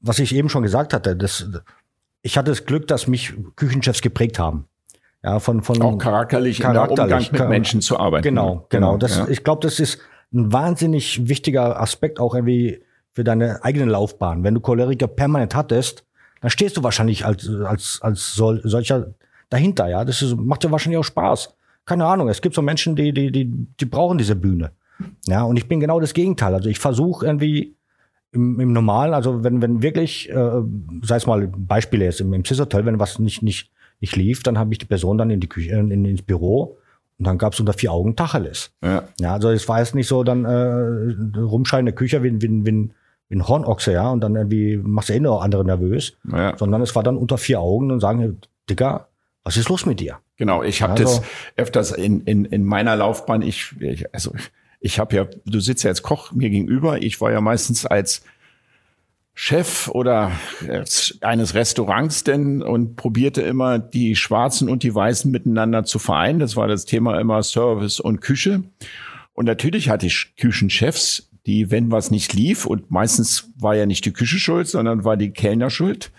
was 0.00 0.20
ich 0.20 0.34
eben 0.34 0.48
schon 0.48 0.62
gesagt 0.62 0.92
hatte, 0.92 1.16
das, 1.16 1.48
ich 2.22 2.38
hatte 2.38 2.52
das 2.52 2.66
Glück, 2.66 2.86
dass 2.86 3.08
mich 3.08 3.34
Küchenchefs 3.56 4.00
geprägt 4.00 4.38
haben. 4.38 4.66
Ja, 5.24 5.40
von, 5.40 5.62
von 5.62 5.82
auch 5.82 5.98
charakterlich, 5.98 6.60
in 6.60 6.72
der 6.72 6.82
Umgang 6.82 7.08
charakterlich, 7.08 7.32
mit 7.32 7.48
Menschen 7.48 7.80
zu 7.80 7.98
arbeiten. 7.98 8.22
Genau, 8.22 8.66
genau. 8.68 8.96
Das, 8.96 9.16
ja. 9.16 9.28
Ich 9.28 9.42
glaube, 9.42 9.62
das 9.62 9.80
ist 9.80 9.98
ein 10.32 10.52
wahnsinnig 10.52 11.26
wichtiger 11.28 11.80
Aspekt 11.80 12.20
auch 12.20 12.34
irgendwie 12.34 12.84
für 13.12 13.24
deine 13.24 13.64
eigene 13.64 13.86
Laufbahn. 13.86 14.44
Wenn 14.44 14.54
du 14.54 14.60
Choleriker 14.60 15.08
permanent 15.08 15.54
hattest, 15.54 16.04
dann 16.44 16.50
stehst 16.50 16.76
du 16.76 16.82
wahrscheinlich 16.82 17.24
als, 17.24 17.48
als, 17.48 18.00
als 18.02 18.34
sol, 18.34 18.60
solcher 18.64 19.14
dahinter, 19.48 19.88
ja. 19.88 20.04
Das 20.04 20.20
ist, 20.20 20.36
macht 20.36 20.62
dir 20.62 20.70
wahrscheinlich 20.70 20.98
auch 20.98 21.04
Spaß. 21.04 21.54
Keine 21.86 22.04
Ahnung. 22.04 22.28
Es 22.28 22.42
gibt 22.42 22.54
so 22.54 22.60
Menschen, 22.60 22.96
die, 22.96 23.14
die, 23.14 23.32
die, 23.32 23.46
die 23.80 23.84
brauchen 23.86 24.18
diese 24.18 24.36
Bühne. 24.36 24.72
Ja, 25.26 25.44
und 25.44 25.56
ich 25.56 25.68
bin 25.68 25.80
genau 25.80 26.00
das 26.00 26.12
Gegenteil. 26.12 26.52
Also 26.52 26.68
ich 26.68 26.78
versuche 26.78 27.24
irgendwie 27.24 27.76
im, 28.32 28.60
im 28.60 28.74
Normalen, 28.74 29.14
also 29.14 29.42
wenn, 29.42 29.62
wenn 29.62 29.80
wirklich, 29.80 30.28
äh, 30.28 30.60
sei 31.00 31.16
es 31.16 31.26
mal 31.26 31.46
Beispiele 31.46 32.04
jetzt 32.04 32.20
im, 32.20 32.30
im 32.34 32.44
Cis 32.44 32.60
Hotel, 32.60 32.84
wenn 32.84 33.00
was 33.00 33.18
nicht, 33.18 33.42
nicht, 33.42 33.70
nicht 34.00 34.14
lief, 34.14 34.42
dann 34.42 34.58
habe 34.58 34.70
ich 34.74 34.78
die 34.78 34.84
Person 34.84 35.16
dann 35.16 35.30
in 35.30 35.40
die 35.40 35.48
Küche, 35.48 35.70
in, 35.70 36.04
ins 36.04 36.20
Büro 36.20 36.76
und 37.18 37.26
dann 37.26 37.38
gab 37.38 37.54
es 37.54 37.60
unter 37.60 37.72
vier 37.72 37.90
Augen 37.90 38.16
Tacheles. 38.16 38.70
ja. 38.84 39.04
Ja, 39.18 39.32
also 39.32 39.48
es 39.48 39.66
war 39.66 39.78
jetzt 39.78 39.94
nicht 39.94 40.08
so 40.08 40.24
dann 40.24 40.44
äh, 40.44 41.40
rumschreien 41.40 41.84
in 41.84 41.86
der 41.86 41.94
Küche 41.94 42.22
wie, 42.22 42.38
wie, 42.42 42.66
wie, 42.66 42.90
wie 43.28 43.36
ein 43.36 43.48
Hornochse, 43.48 43.92
ja, 43.92 44.10
und 44.10 44.20
dann 44.20 44.36
irgendwie 44.36 44.76
machst 44.76 45.08
du 45.08 45.14
eh 45.14 45.20
noch 45.20 45.42
andere 45.42 45.64
nervös, 45.64 46.16
Ja. 46.30 46.56
sondern 46.56 46.82
es 46.82 46.94
war 46.94 47.02
dann 47.02 47.16
unter 47.16 47.38
vier 47.38 47.60
Augen 47.60 47.90
und 47.90 48.00
sagen, 48.00 48.38
Digga, 48.68 49.08
was 49.42 49.56
ist 49.56 49.68
los 49.68 49.86
mit 49.86 50.00
dir? 50.00 50.18
Genau, 50.36 50.62
ich 50.62 50.82
habe 50.82 50.92
Also- 50.94 51.04
das 51.04 51.22
öfters 51.56 51.92
in, 51.92 52.22
in, 52.22 52.44
in 52.44 52.64
meiner 52.64 52.96
Laufbahn. 52.96 53.42
Ich, 53.42 53.74
ich 53.80 54.12
also 54.14 54.32
ich 54.80 54.98
habe 54.98 55.16
ja, 55.16 55.26
du 55.46 55.60
sitzt 55.60 55.84
ja 55.84 55.90
als 55.90 56.02
Koch 56.02 56.32
mir 56.32 56.50
gegenüber. 56.50 57.02
Ich 57.02 57.20
war 57.20 57.30
ja 57.32 57.40
meistens 57.40 57.86
als 57.86 58.22
Chef 59.36 59.88
oder 59.88 60.30
eines 61.22 61.54
Restaurants 61.54 62.22
denn 62.22 62.62
und 62.62 62.94
probierte 62.96 63.42
immer 63.42 63.78
die 63.80 64.14
Schwarzen 64.14 64.68
und 64.68 64.82
die 64.82 64.94
Weißen 64.94 65.30
miteinander 65.30 65.84
zu 65.84 65.98
vereinen. 65.98 66.38
Das 66.38 66.54
war 66.56 66.68
das 66.68 66.84
Thema 66.84 67.18
immer 67.18 67.42
Service 67.42 67.98
und 67.98 68.20
Küche. 68.20 68.62
Und 69.32 69.46
natürlich 69.46 69.88
hatte 69.88 70.06
ich 70.06 70.34
Küchenchefs, 70.36 71.30
die, 71.46 71.70
wenn 71.70 71.90
was 71.90 72.10
nicht 72.10 72.32
lief, 72.32 72.66
und 72.66 72.90
meistens 72.90 73.50
war 73.58 73.74
ja 73.74 73.86
nicht 73.86 74.04
die 74.04 74.12
Küche 74.12 74.38
schuld, 74.38 74.66
sondern 74.66 75.04
war 75.04 75.16
die 75.16 75.30
Kellner 75.30 75.70
schuld 75.70 76.10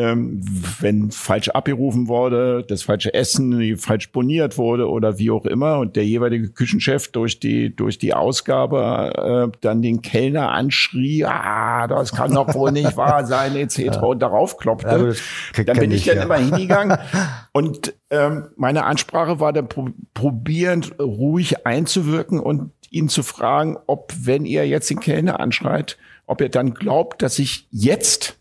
ähm, 0.00 0.40
wenn 0.80 1.10
falsch 1.10 1.50
abgerufen 1.50 2.08
wurde, 2.08 2.64
das 2.66 2.82
falsche 2.82 3.12
Essen 3.12 3.76
falsch 3.76 4.12
boniert 4.12 4.56
wurde 4.56 4.88
oder 4.88 5.18
wie 5.18 5.30
auch 5.30 5.44
immer 5.44 5.78
und 5.78 5.94
der 5.94 6.06
jeweilige 6.06 6.48
Küchenchef 6.48 7.08
durch 7.08 7.38
die 7.38 7.74
durch 7.76 7.98
die 7.98 8.14
Ausgabe 8.14 9.50
äh, 9.52 9.58
dann 9.60 9.82
den 9.82 10.00
Kellner 10.00 10.52
anschrie, 10.52 11.26
ah, 11.26 11.86
das 11.86 12.12
kann 12.12 12.32
doch 12.32 12.54
wohl 12.54 12.72
nicht 12.72 12.96
wahr 12.96 13.26
sein 13.26 13.54
etc. 13.56 13.98
und 14.02 14.20
darauf 14.20 14.56
klopfte, 14.56 15.14
Ja, 15.56 15.64
dann 15.64 15.78
bin 15.78 15.90
ich 15.90 15.98
ich, 15.98 16.06
dann 16.06 16.16
ja. 16.16 16.22
immer 16.22 16.36
hingegangen 16.36 16.98
und 17.52 17.94
ähm, 18.08 18.48
meine 18.56 18.84
Ansprache 18.84 19.38
war 19.38 19.52
dann 19.52 19.68
pro 19.68 19.88
probierend 20.14 20.98
ruhig 20.98 21.66
einzuwirken 21.66 22.40
und 22.40 22.72
ihn 22.90 23.08
zu 23.10 23.22
fragen, 23.22 23.76
ob 23.86 24.12
wenn 24.18 24.46
ihr 24.46 24.66
jetzt 24.66 24.88
den 24.88 25.00
Kellner 25.00 25.40
anschreit, 25.40 25.98
ob 26.26 26.40
er 26.40 26.48
dann 26.48 26.74
glaubt, 26.74 27.22
dass 27.22 27.38
ich 27.38 27.68
jetzt 27.70 28.39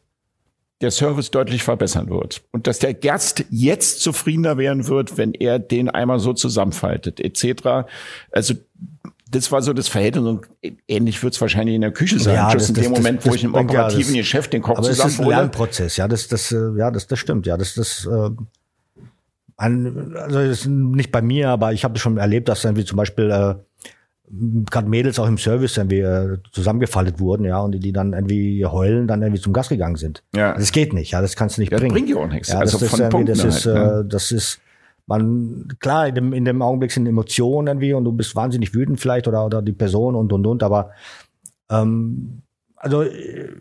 der 0.82 0.92
Service 0.92 1.30
deutlich 1.32 1.64
verbessern 1.64 2.10
wird 2.10 2.42
und 2.52 2.66
dass 2.68 2.80
der 2.80 2.94
Gast 2.94 3.44
jetzt 3.50 4.02
zufriedener 4.02 4.58
werden 4.58 4.88
wird, 4.88 5.18
wenn 5.18 5.34
er 5.34 5.60
den 5.60 5.90
einmal 5.90 6.20
so 6.20 6.34
zusammenfaltet 6.34 7.20
etc. 7.20 7.88
Also 8.32 8.54
das 9.32 9.52
war 9.52 9.62
so 9.62 9.74
das 9.74 9.88
Verhältnis 9.90 10.24
und 10.26 10.48
ähnlich 10.88 11.22
wird 11.22 11.34
es 11.36 11.42
wahrscheinlich 11.42 11.76
in 11.76 11.82
der 11.82 11.92
Küche 11.92 12.18
sein. 12.20 12.36
Ja, 12.36 12.52
Just 12.54 12.70
das- 12.72 12.78
in 12.78 12.84
dem 12.84 12.92
das- 12.94 13.00
Moment, 13.02 13.20
das- 13.20 13.26
wo 13.26 13.30
das 13.30 13.36
ich 13.38 13.44
im 13.44 13.54
ja 13.54 13.60
operativen 13.60 14.14
das- 14.14 14.22
Geschäft 14.22 14.54
den 14.54 14.62
Koch 14.62 14.78
Aber 14.78 14.88
es 14.88 14.98
ist 14.98 15.02
ein 15.02 15.10
zusammenhole. 15.10 15.36
Lernprozess, 15.36 15.98
ja, 15.98 16.08
das, 16.08 16.28
das, 16.30 16.50
ja, 16.52 16.90
das, 16.92 17.08
das 17.08 17.20
stimmt, 17.20 17.46
ja, 17.46 17.58
das, 17.58 17.76
das, 17.76 18.08
äh, 18.10 18.30
also 19.58 19.90
das 20.32 20.62
ist 20.62 20.66
nicht 20.68 21.12
bei 21.12 21.22
mir, 21.22 21.50
aber 21.50 21.74
ich 21.74 21.84
habe 21.84 22.00
schon 22.00 22.18
erlebt, 22.18 22.48
dass 22.48 22.62
dann 22.62 22.76
wie 22.78 22.86
zum 22.86 22.96
Beispiel 22.96 23.30
äh, 23.30 23.56
gerade 24.70 24.88
Mädels 24.88 25.18
auch 25.20 25.28
im 25.28 25.38
Service 25.38 25.78
irgendwie 25.78 26.00
äh, 26.02 26.38
zusammengefaltet 26.52 27.20
wurden, 27.20 27.46
ja, 27.46 27.60
und 27.60 27.72
die, 27.72 27.92
dann 27.92 28.14
irgendwie 28.14 28.66
heulen, 28.66 29.08
dann 29.08 29.22
irgendwie 29.22 29.42
zum 29.42 29.54
Gast 29.54 29.70
gegangen 29.70 29.96
sind. 29.96 30.24
Ja. 30.36 30.54
Das 30.54 30.72
geht 30.72 30.94
nicht, 30.94 31.12
ja, 31.12 31.22
das 31.22 31.36
kannst 31.36 31.58
du 31.58 31.62
nicht 31.62 31.72
Ja, 31.72 31.78
das 31.78 31.82
bringen. 31.82 31.94
bringt 31.96 32.10
ja 32.10 32.16
auch 32.18 32.28
nichts. 32.28 32.50
Ja, 32.50 32.60
Also 32.60 32.78
das 32.78 32.84
ist 32.84 32.90
von 32.92 33.00
irgendwie, 33.00 33.12
Punkten 33.26 33.38
das 33.38 33.56
ist, 33.58 33.66
halt, 33.66 33.76
ne? 33.76 34.04
äh, 34.06 34.10
das 34.10 34.32
ist, 34.32 34.60
man, 35.08 35.68
klar, 35.80 36.08
in 36.08 36.16
dem, 36.16 36.34
in 36.34 36.46
dem 36.46 36.62
Augenblick 36.62 36.92
sind 36.92 37.08
Emotionen 37.08 37.68
irgendwie 37.68 37.94
und 37.94 38.04
du 38.04 38.12
bist 38.12 38.36
wahnsinnig 38.36 38.74
wütend 38.76 39.00
vielleicht 39.00 39.28
oder, 39.28 39.46
oder 39.46 39.62
die 39.64 39.72
Person 39.74 40.16
und 40.16 40.32
und 40.32 40.46
und, 40.46 40.62
aber 40.62 40.92
ähm, 41.72 42.42
also, 42.76 43.04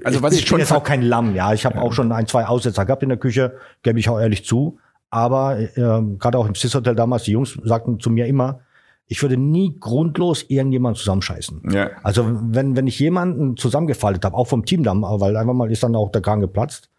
Also 0.05 0.23
was 0.23 0.35
ich, 0.35 0.45
ich 0.45 0.49
bin 0.51 0.59
jetzt 0.61 0.73
auch 0.73 0.85
kein 0.85 1.03
Lamm, 1.03 1.35
ja. 1.35 1.53
Ich 1.53 1.65
habe 1.67 1.81
auch 1.81 1.93
schon 1.93 2.13
ein, 2.13 2.27
zwei 2.27 2.47
Aussetzer 2.47 2.85
gehabt 2.85 3.03
in 3.03 3.09
der 3.09 3.19
Küche, 3.19 3.55
gebe 3.83 3.99
ich 3.99 4.09
auch 4.09 4.21
ehrlich 4.21 4.45
zu. 4.45 4.79
Aber 5.11 5.59
ähm, 5.77 6.19
gerade 6.19 6.39
auch 6.39 6.47
im 6.47 6.55
Cis 6.55 6.75
Hotel 6.75 6.95
damals, 6.95 7.25
die 7.25 7.33
Jungs 7.33 7.59
sagten 7.65 7.99
zu 7.99 8.11
mir 8.11 8.27
immer, 8.27 8.61
ich 9.09 9.23
würde 9.23 9.37
nie 9.37 9.77
grundlos 9.81 10.45
irgendjemanden 10.49 10.99
zusammenscheißen. 10.99 11.63
Ja. 11.73 11.91
Also 12.03 12.27
wenn, 12.31 12.77
wenn 12.77 12.87
ich 12.87 12.99
jemanden 12.99 13.57
zusammengefaltet 13.57 14.25
habe, 14.25 14.37
auch 14.37 14.47
vom 14.47 14.65
Team 14.65 14.85
dann, 14.85 15.03
weil 15.03 15.37
einfach 15.37 15.55
mal 15.55 15.71
ist 15.73 15.83
dann 15.83 15.97
auch 15.97 16.13
der 16.13 16.23
Kragen 16.23 16.43
geplatzt, 16.43 16.91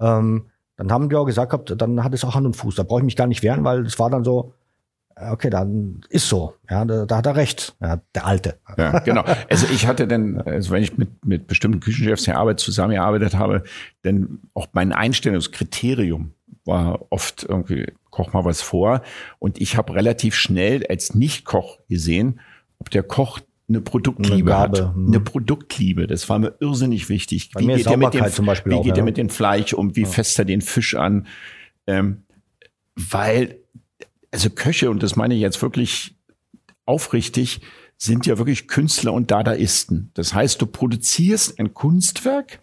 ähm, 0.00 0.46
dann 0.76 0.92
haben 0.92 1.08
die 1.08 1.16
auch 1.16 1.24
gesagt 1.24 1.50
gehabt, 1.50 1.74
dann 1.76 2.04
hat 2.04 2.14
es 2.14 2.24
auch 2.24 2.34
Hand 2.34 2.46
und 2.46 2.56
Fuß. 2.56 2.74
Da 2.74 2.82
brauche 2.82 3.00
ich 3.00 3.04
mich 3.04 3.16
gar 3.16 3.26
nicht 3.26 3.42
wehren, 3.42 3.64
weil 3.64 3.86
es 3.86 3.98
war 3.98 4.10
dann 4.10 4.24
so, 4.24 4.52
äh, 5.16 5.30
okay, 5.30 5.48
dann 5.48 6.00
ist 6.10 6.28
so. 6.28 6.54
Ja, 6.68 6.84
da, 6.84 7.06
da 7.06 7.16
hat 7.18 7.26
er 7.26 7.36
recht, 7.36 7.76
ja, 7.80 8.00
der 8.14 8.26
Alte. 8.26 8.58
Ja, 8.76 8.98
genau. 8.98 9.24
Also 9.48 9.66
ich 9.72 9.86
hatte 9.86 10.06
dann, 10.06 10.40
also 10.40 10.70
wenn 10.72 10.82
ich 10.82 10.98
mit, 10.98 11.24
mit 11.24 11.46
bestimmten 11.46 11.80
Küchenchefs 11.80 12.24
der 12.24 12.38
Arbeit 12.38 12.60
zusammengearbeitet 12.60 13.36
habe, 13.36 13.62
dann 14.02 14.40
auch 14.52 14.66
mein 14.72 14.92
Einstellungskriterium 14.92 16.32
war 16.64 17.00
oft 17.10 17.44
irgendwie, 17.48 17.92
koch 18.14 18.32
mal 18.32 18.44
was 18.44 18.62
vor. 18.62 19.02
Und 19.40 19.60
ich 19.60 19.76
habe 19.76 19.94
relativ 19.94 20.36
schnell 20.36 20.86
als 20.86 21.14
Nicht-Koch 21.14 21.80
gesehen, 21.88 22.40
ob 22.78 22.90
der 22.90 23.02
Koch 23.02 23.40
eine 23.68 23.80
Produktliebe 23.80 24.54
Eine 24.54 24.60
hat. 24.60 24.78
hm. 24.94 25.08
Eine 25.08 25.20
Produktliebe. 25.20 26.06
Das 26.06 26.28
war 26.28 26.38
mir 26.38 26.54
irrsinnig 26.60 27.08
wichtig. 27.08 27.50
Bei 27.50 27.62
mir 27.62 27.76
ist 27.76 27.86
er 27.86 27.96
mit 27.96 28.14
dem, 28.14 28.22
wie 28.22 28.74
auch, 28.74 28.82
geht 28.84 28.96
ja. 28.96 29.02
er 29.02 29.04
mit 29.04 29.16
dem 29.16 29.30
Fleisch 29.30 29.72
um? 29.72 29.96
Wie 29.96 30.04
fässt 30.04 30.38
er 30.38 30.44
den 30.44 30.60
Fisch 30.60 30.94
an? 30.94 31.26
Ähm, 31.86 32.22
weil, 32.94 33.58
also 34.30 34.50
Köche, 34.50 34.90
und 34.90 35.02
das 35.02 35.16
meine 35.16 35.34
ich 35.34 35.40
jetzt 35.40 35.60
wirklich 35.60 36.14
aufrichtig, 36.86 37.62
sind 37.96 38.26
ja 38.26 38.38
wirklich 38.38 38.68
Künstler 38.68 39.12
und 39.12 39.30
Dadaisten. 39.30 40.10
Das 40.14 40.34
heißt, 40.34 40.60
du 40.62 40.66
produzierst 40.66 41.58
ein 41.58 41.74
Kunstwerk 41.74 42.60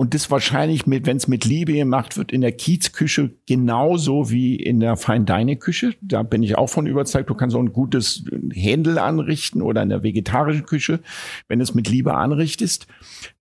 und 0.00 0.14
das 0.14 0.30
wahrscheinlich 0.30 0.86
mit, 0.86 1.04
wenn 1.04 1.18
es 1.18 1.28
mit 1.28 1.44
Liebe 1.44 1.74
gemacht 1.74 2.16
wird, 2.16 2.32
in 2.32 2.40
der 2.40 2.52
Kiezküche 2.52 3.32
genauso 3.46 4.30
wie 4.30 4.56
in 4.56 4.80
der 4.80 4.96
Feindeine-Küche. 4.96 5.92
Da 6.00 6.22
bin 6.22 6.42
ich 6.42 6.56
auch 6.56 6.68
von 6.70 6.86
überzeugt, 6.86 7.28
du 7.28 7.34
kannst 7.34 7.54
auch 7.54 7.60
ein 7.60 7.74
gutes 7.74 8.24
Händel 8.50 8.98
anrichten 8.98 9.60
oder 9.60 9.82
in 9.82 9.90
der 9.90 10.02
vegetarischen 10.02 10.64
Küche, 10.64 11.00
wenn 11.48 11.60
es 11.60 11.74
mit 11.74 11.86
Liebe 11.86 12.14
anrichtest. 12.14 12.86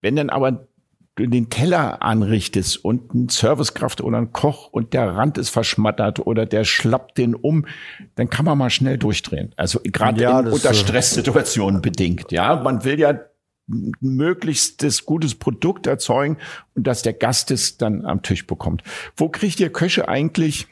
Wenn 0.02 0.18
dann 0.18 0.30
aber 0.30 0.68
den 1.18 1.50
Teller 1.50 2.02
anrichtest 2.02 2.84
und 2.84 3.14
ein 3.14 3.30
Servicekraft 3.30 4.02
oder 4.02 4.18
ein 4.18 4.34
Koch 4.34 4.68
und 4.68 4.94
der 4.94 5.16
Rand 5.16 5.38
ist 5.38 5.52
verschmattert 5.52 6.20
oder 6.20 6.46
der 6.46 6.66
schlappt 6.66 7.18
den 7.18 7.36
um, 7.36 7.68
dann 8.16 8.30
kann 8.30 8.44
man 8.44 8.58
mal 8.58 8.70
schnell 8.70 8.98
durchdrehen. 8.98 9.54
Also 9.56 9.80
gerade 9.82 10.22
ja, 10.22 10.40
unter 10.40 10.72
äh, 10.72 10.74
Stresssituationen 10.74 11.82
bedingt. 11.82 12.34
Ja, 12.34 12.58
man 12.58 12.84
will 12.84 13.00
ja 13.00 13.18
möglichst 14.00 14.84
das 14.84 15.06
gutes 15.06 15.36
Produkt 15.36 15.88
erzeugen 15.88 16.38
und 16.76 16.88
dass 16.88 17.02
der 17.02 17.14
Gast 17.14 17.52
es 17.52 17.78
dann 17.78 18.06
am 18.06 18.22
Tisch 18.22 18.48
bekommt. 18.48 18.84
Wo 19.16 19.30
kriegt 19.30 19.60
ihr 19.60 19.72
Köche 19.72 20.08
eigentlich 20.08 20.68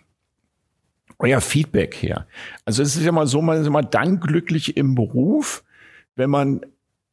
euer 1.19 1.41
Feedback 1.41 1.95
her? 1.95 2.27
Also 2.65 2.83
es 2.83 2.95
ist 2.95 3.03
ja 3.03 3.11
mal 3.11 3.27
so, 3.27 3.41
man 3.41 3.61
ist 3.61 3.67
immer 3.67 3.83
dann 3.83 4.19
glücklich 4.19 4.77
im 4.77 4.95
Beruf, 4.95 5.63
wenn 6.15 6.29
man 6.29 6.61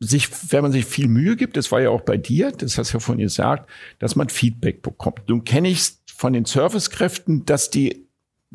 sich, 0.01 0.29
wenn 0.53 0.63
man 0.63 0.73
sich 0.73 0.85
viel 0.87 1.09
Mühe 1.09 1.37
gibt, 1.37 1.57
das 1.57 1.71
war 1.73 1.81
ja 1.81 1.91
auch 1.91 2.03
bei 2.03 2.17
dir, 2.17 2.53
das 2.53 2.79
hast 2.79 2.93
du 2.93 2.97
ja 2.97 3.01
vorhin 3.01 3.23
gesagt, 3.23 3.71
dass 3.99 4.17
man 4.17 4.29
Feedback 4.29 4.83
bekommt. 4.83 5.23
Du 5.27 5.41
kenne 5.41 5.69
ich 5.69 5.93
von 6.07 6.33
den 6.33 6.45
Servicekräften, 6.45 7.45
dass 7.45 7.71
die 7.71 8.04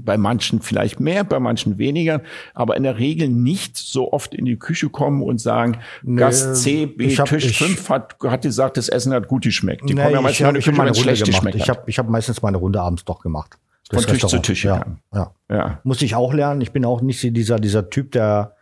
bei 0.04 0.18
manchen 0.18 0.62
vielleicht 0.62 1.00
mehr, 1.00 1.24
bei 1.24 1.40
manchen 1.40 1.78
weniger, 1.78 2.22
aber 2.54 2.78
in 2.78 2.84
der 2.84 2.98
Regel 2.98 3.30
nicht 3.30 3.78
so 3.78 4.12
oft 4.14 4.34
in 4.34 4.46
die 4.46 4.58
Küche 4.58 4.90
kommen 4.90 5.22
und 5.22 5.40
sagen, 5.40 5.80
nee, 6.04 6.20
Gast 6.20 6.58
C, 6.58 6.86
B, 6.86 7.16
hab, 7.16 7.28
Tisch 7.28 7.58
5 7.58 7.90
hat, 7.90 8.16
hat 8.24 8.42
gesagt, 8.42 8.78
das 8.78 8.90
Essen 8.90 9.14
hat 9.14 9.28
gut 9.28 9.44
geschmeckt. 9.44 9.90
Die 9.90 9.94
nee, 9.94 10.02
kommen 10.02 10.16
ja 10.16 10.22
meistens 10.22 10.58
ich, 10.58 10.68
ich 10.68 10.78
meine 10.78 10.96
schlecht 10.96 11.26
gemacht. 11.26 11.56
Ich 11.56 11.70
habe 11.70 11.84
ich 11.86 12.00
hab 12.00 12.10
meistens 12.10 12.42
meine 12.42 12.58
Runde 12.58 12.82
abends 12.82 13.06
doch 13.06 13.22
gemacht. 13.22 13.58
Von 13.92 14.04
Tisch 14.04 14.26
zu 14.26 14.40
Tisch. 14.40 14.66
Ja, 14.66 14.86
ja. 15.14 15.32
ja. 15.50 15.80
Musste 15.84 16.06
ich 16.06 16.16
auch 16.16 16.34
lernen. 16.34 16.62
Ich 16.62 16.72
bin 16.72 16.86
auch 16.86 17.02
nicht 17.02 17.24
dieser, 17.24 17.60
dieser 17.60 17.90
Typ, 17.90 18.12
der 18.12 18.56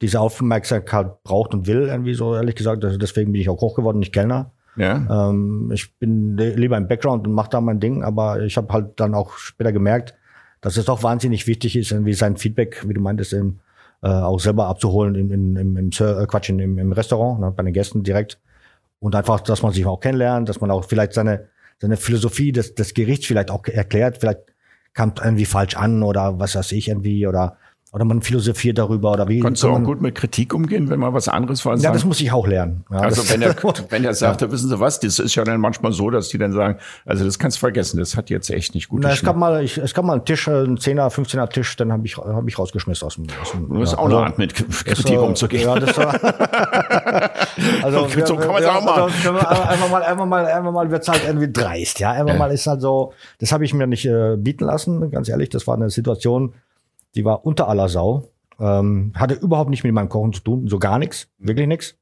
diese 0.00 0.18
Aufmerksamkeit 0.18 1.22
braucht 1.22 1.54
und 1.54 1.68
will, 1.68 1.82
irgendwie 1.82 2.14
so 2.14 2.34
ehrlich 2.34 2.56
gesagt. 2.56 2.84
Also 2.84 2.98
deswegen 2.98 3.30
bin 3.30 3.40
ich 3.40 3.48
auch 3.48 3.56
Koch 3.56 3.76
geworden, 3.76 4.00
nicht 4.00 4.12
Kellner. 4.12 4.50
Ja. 4.76 5.28
Ähm, 5.30 5.70
ich 5.72 5.96
bin 5.98 6.36
lieber 6.36 6.76
im 6.76 6.88
Background 6.88 7.26
und 7.26 7.34
mache 7.34 7.50
da 7.50 7.60
mein 7.60 7.78
Ding, 7.78 8.02
aber 8.02 8.40
ich 8.42 8.56
habe 8.56 8.72
halt 8.72 8.98
dann 8.98 9.14
auch 9.14 9.36
später 9.36 9.70
gemerkt, 9.70 10.14
dass 10.62 10.78
es 10.78 10.86
doch 10.86 11.02
wahnsinnig 11.02 11.46
wichtig 11.46 11.76
ist, 11.76 11.92
irgendwie 11.92 12.14
sein 12.14 12.38
Feedback, 12.38 12.88
wie 12.88 12.94
du 12.94 13.00
meintest, 13.02 13.34
im, 13.34 13.60
äh, 14.02 14.08
auch 14.08 14.40
selber 14.40 14.68
abzuholen 14.68 15.14
im, 15.16 15.30
im, 15.30 15.56
im, 15.56 15.76
im 15.76 15.88
äh, 15.88 16.26
Quatsch, 16.26 16.48
im, 16.48 16.78
im 16.78 16.92
Restaurant, 16.92 17.40
ne, 17.40 17.50
bei 17.50 17.62
den 17.62 17.74
Gästen 17.74 18.02
direkt. 18.02 18.40
Und 19.00 19.14
einfach, 19.14 19.40
dass 19.40 19.62
man 19.62 19.72
sich 19.72 19.84
auch 19.84 20.00
kennenlernt, 20.00 20.48
dass 20.48 20.60
man 20.60 20.70
auch 20.70 20.84
vielleicht 20.84 21.12
seine, 21.12 21.48
seine 21.80 21.96
Philosophie 21.96 22.52
des, 22.52 22.74
des 22.74 22.94
Gerichts 22.94 23.26
vielleicht 23.26 23.50
auch 23.50 23.66
erklärt. 23.66 24.18
Vielleicht 24.18 24.40
kam 24.94 25.12
irgendwie 25.22 25.44
falsch 25.44 25.76
an 25.76 26.02
oder 26.02 26.38
was 26.38 26.54
weiß 26.54 26.72
ich 26.72 26.88
irgendwie 26.88 27.26
oder 27.26 27.58
oder 27.92 28.06
man 28.06 28.22
philosophiert 28.22 28.78
darüber 28.78 29.12
oder 29.12 29.28
wie. 29.28 29.40
Kannst 29.40 29.62
du 29.62 29.68
auch 29.68 29.82
gut 29.82 30.00
mit 30.00 30.14
Kritik 30.14 30.54
umgehen, 30.54 30.88
wenn 30.88 30.98
man 30.98 31.12
was 31.12 31.28
anderes 31.28 31.64
war? 31.66 31.76
Ja, 31.76 31.92
das 31.92 32.06
muss 32.06 32.20
ich 32.22 32.32
auch 32.32 32.46
lernen. 32.46 32.84
Ja, 32.90 33.00
also 33.00 33.28
wenn 33.28 33.42
er, 33.42 33.54
wenn 33.90 34.04
er 34.04 34.14
sagt, 34.14 34.40
ja. 34.40 34.50
wissen 34.50 34.70
Sie 34.70 34.80
was, 34.80 34.98
das 34.98 35.18
ist 35.18 35.34
ja 35.34 35.44
dann 35.44 35.60
manchmal 35.60 35.92
so, 35.92 36.08
dass 36.08 36.30
die 36.30 36.38
dann 36.38 36.52
sagen, 36.52 36.78
also 37.04 37.26
das 37.26 37.38
kannst 37.38 37.58
du 37.58 37.60
vergessen, 37.60 37.98
das 37.98 38.16
hat 38.16 38.30
jetzt 38.30 38.48
echt 38.48 38.74
nicht 38.74 38.88
gut 38.88 39.00
Na, 39.02 39.10
es 39.10 39.22
gab 39.22 39.36
mal, 39.36 39.62
ich, 39.62 39.76
es 39.76 39.92
gab 39.92 40.06
mal 40.06 40.14
einen 40.14 40.24
Tisch, 40.24 40.48
einen 40.48 40.78
10er, 40.78 41.12
15er 41.12 41.50
Tisch, 41.50 41.76
dann 41.76 41.92
habe 41.92 42.06
ich, 42.06 42.16
hab 42.16 42.48
ich 42.48 42.58
rausgeschmissen 42.58 43.06
aus 43.06 43.16
dem, 43.16 43.26
aus 43.42 43.50
dem 43.50 43.68
Das 43.68 43.90
ist 43.90 43.92
ja, 43.92 43.98
auch 43.98 44.04
also, 44.04 44.16
eine 44.16 44.26
Art 44.26 44.38
mit 44.38 44.54
Kritik 44.54 45.16
das, 45.16 45.22
umzugehen. 45.22 45.62
Ja, 45.64 45.78
das 45.78 45.98
war, 45.98 46.14
also, 47.82 48.08
so 48.24 48.36
kann 48.36 48.52
man 48.52 48.62
es 48.62 48.68
auch 48.70 48.84
machen. 48.84 49.02
Also, 49.02 49.30
einfach 49.68 49.90
mal, 49.90 50.02
einfach 50.02 50.26
mal, 50.26 50.46
einfach 50.46 50.72
mal 50.72 50.90
wird's 50.90 51.08
halt 51.08 51.24
irgendwie 51.26 51.52
dreist, 51.52 52.00
ja. 52.00 52.12
Einfach 52.12 52.38
mal 52.38 52.50
ist 52.50 52.66
halt 52.66 52.80
so, 52.80 53.12
das 53.38 53.52
habe 53.52 53.66
ich 53.66 53.74
mir 53.74 53.86
nicht 53.86 54.06
äh, 54.06 54.36
bieten 54.38 54.64
lassen, 54.64 55.10
ganz 55.10 55.28
ehrlich, 55.28 55.50
das 55.50 55.66
war 55.66 55.74
eine 55.74 55.90
Situation, 55.90 56.54
die 57.14 57.24
war 57.24 57.44
unter 57.44 57.68
aller 57.68 57.88
Sau 57.88 58.32
ähm, 58.62 59.12
hatte 59.16 59.34
überhaupt 59.34 59.70
nicht 59.70 59.84
mit 59.84 59.92
meinem 59.92 60.08
Kochen 60.08 60.32
zu 60.32 60.40
tun, 60.40 60.68
so 60.68 60.78
gar 60.78 60.98
nichts, 60.98 61.28
wirklich 61.38 61.66
nichts. 61.66 61.96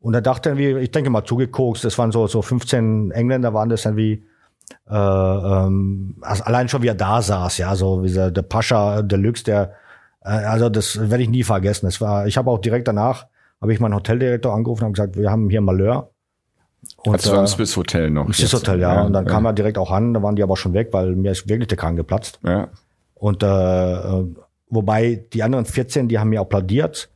Und 0.00 0.12
da 0.12 0.20
dachte 0.20 0.50
er, 0.50 0.76
ich 0.76 0.90
denke 0.90 1.10
mal 1.10 1.24
zugekokst, 1.24 1.84
das 1.84 1.96
waren 1.98 2.12
so, 2.12 2.26
so 2.26 2.42
15 2.42 3.10
Engländer 3.12 3.54
waren 3.54 3.68
das 3.68 3.82
dann 3.82 3.96
wie, 3.96 4.24
äh, 4.88 4.94
ähm, 4.94 6.16
also 6.20 6.44
allein 6.44 6.68
schon 6.68 6.82
wie 6.82 6.88
er 6.88 6.94
da 6.94 7.22
saß, 7.22 7.58
ja, 7.58 7.74
so 7.74 8.02
wie 8.02 8.12
der, 8.12 8.30
der 8.30 8.42
Pascha 8.42 9.02
Deluxe, 9.02 9.44
der, 9.44 9.72
äh, 10.22 10.30
also 10.30 10.68
das 10.68 11.10
werde 11.10 11.22
ich 11.22 11.28
nie 11.28 11.42
vergessen. 11.42 11.86
Das 11.86 12.00
war, 12.00 12.26
ich 12.26 12.36
habe 12.36 12.50
auch 12.50 12.58
direkt 12.58 12.88
danach, 12.88 13.26
habe 13.60 13.72
ich 13.72 13.80
meinen 13.80 13.94
Hoteldirektor 13.94 14.54
angerufen 14.54 14.84
und 14.84 14.92
gesagt, 14.94 15.16
wir 15.16 15.30
haben 15.30 15.50
hier 15.50 15.60
Malheur. 15.60 16.10
Und, 17.04 17.14
also 17.14 17.34
äh, 17.36 17.46
Swiss 17.46 17.76
Hotel 17.76 18.10
noch. 18.10 18.32
Swiss 18.32 18.52
Hotel, 18.52 18.80
ja. 18.80 18.94
ja. 18.94 19.02
Und 19.02 19.12
dann 19.12 19.26
ja. 19.26 19.30
kam 19.32 19.44
er 19.46 19.52
direkt 19.52 19.78
auch 19.78 19.90
an, 19.90 20.14
da 20.14 20.22
waren 20.22 20.36
die 20.36 20.44
aber 20.44 20.56
schon 20.56 20.74
weg, 20.74 20.88
weil 20.92 21.16
mir 21.16 21.32
ist 21.32 21.48
wirklich 21.48 21.68
der 21.68 21.76
Kran 21.76 21.96
geplatzt. 21.96 22.38
Ja. 22.44 22.68
Und 23.18 23.42
äh, 23.42 24.24
Wobei 24.70 25.24
die 25.32 25.42
anderen 25.42 25.64
14, 25.64 26.08
die 26.08 26.18
haben 26.18 26.30
mir 26.30 26.40
applaudiert 26.40 27.10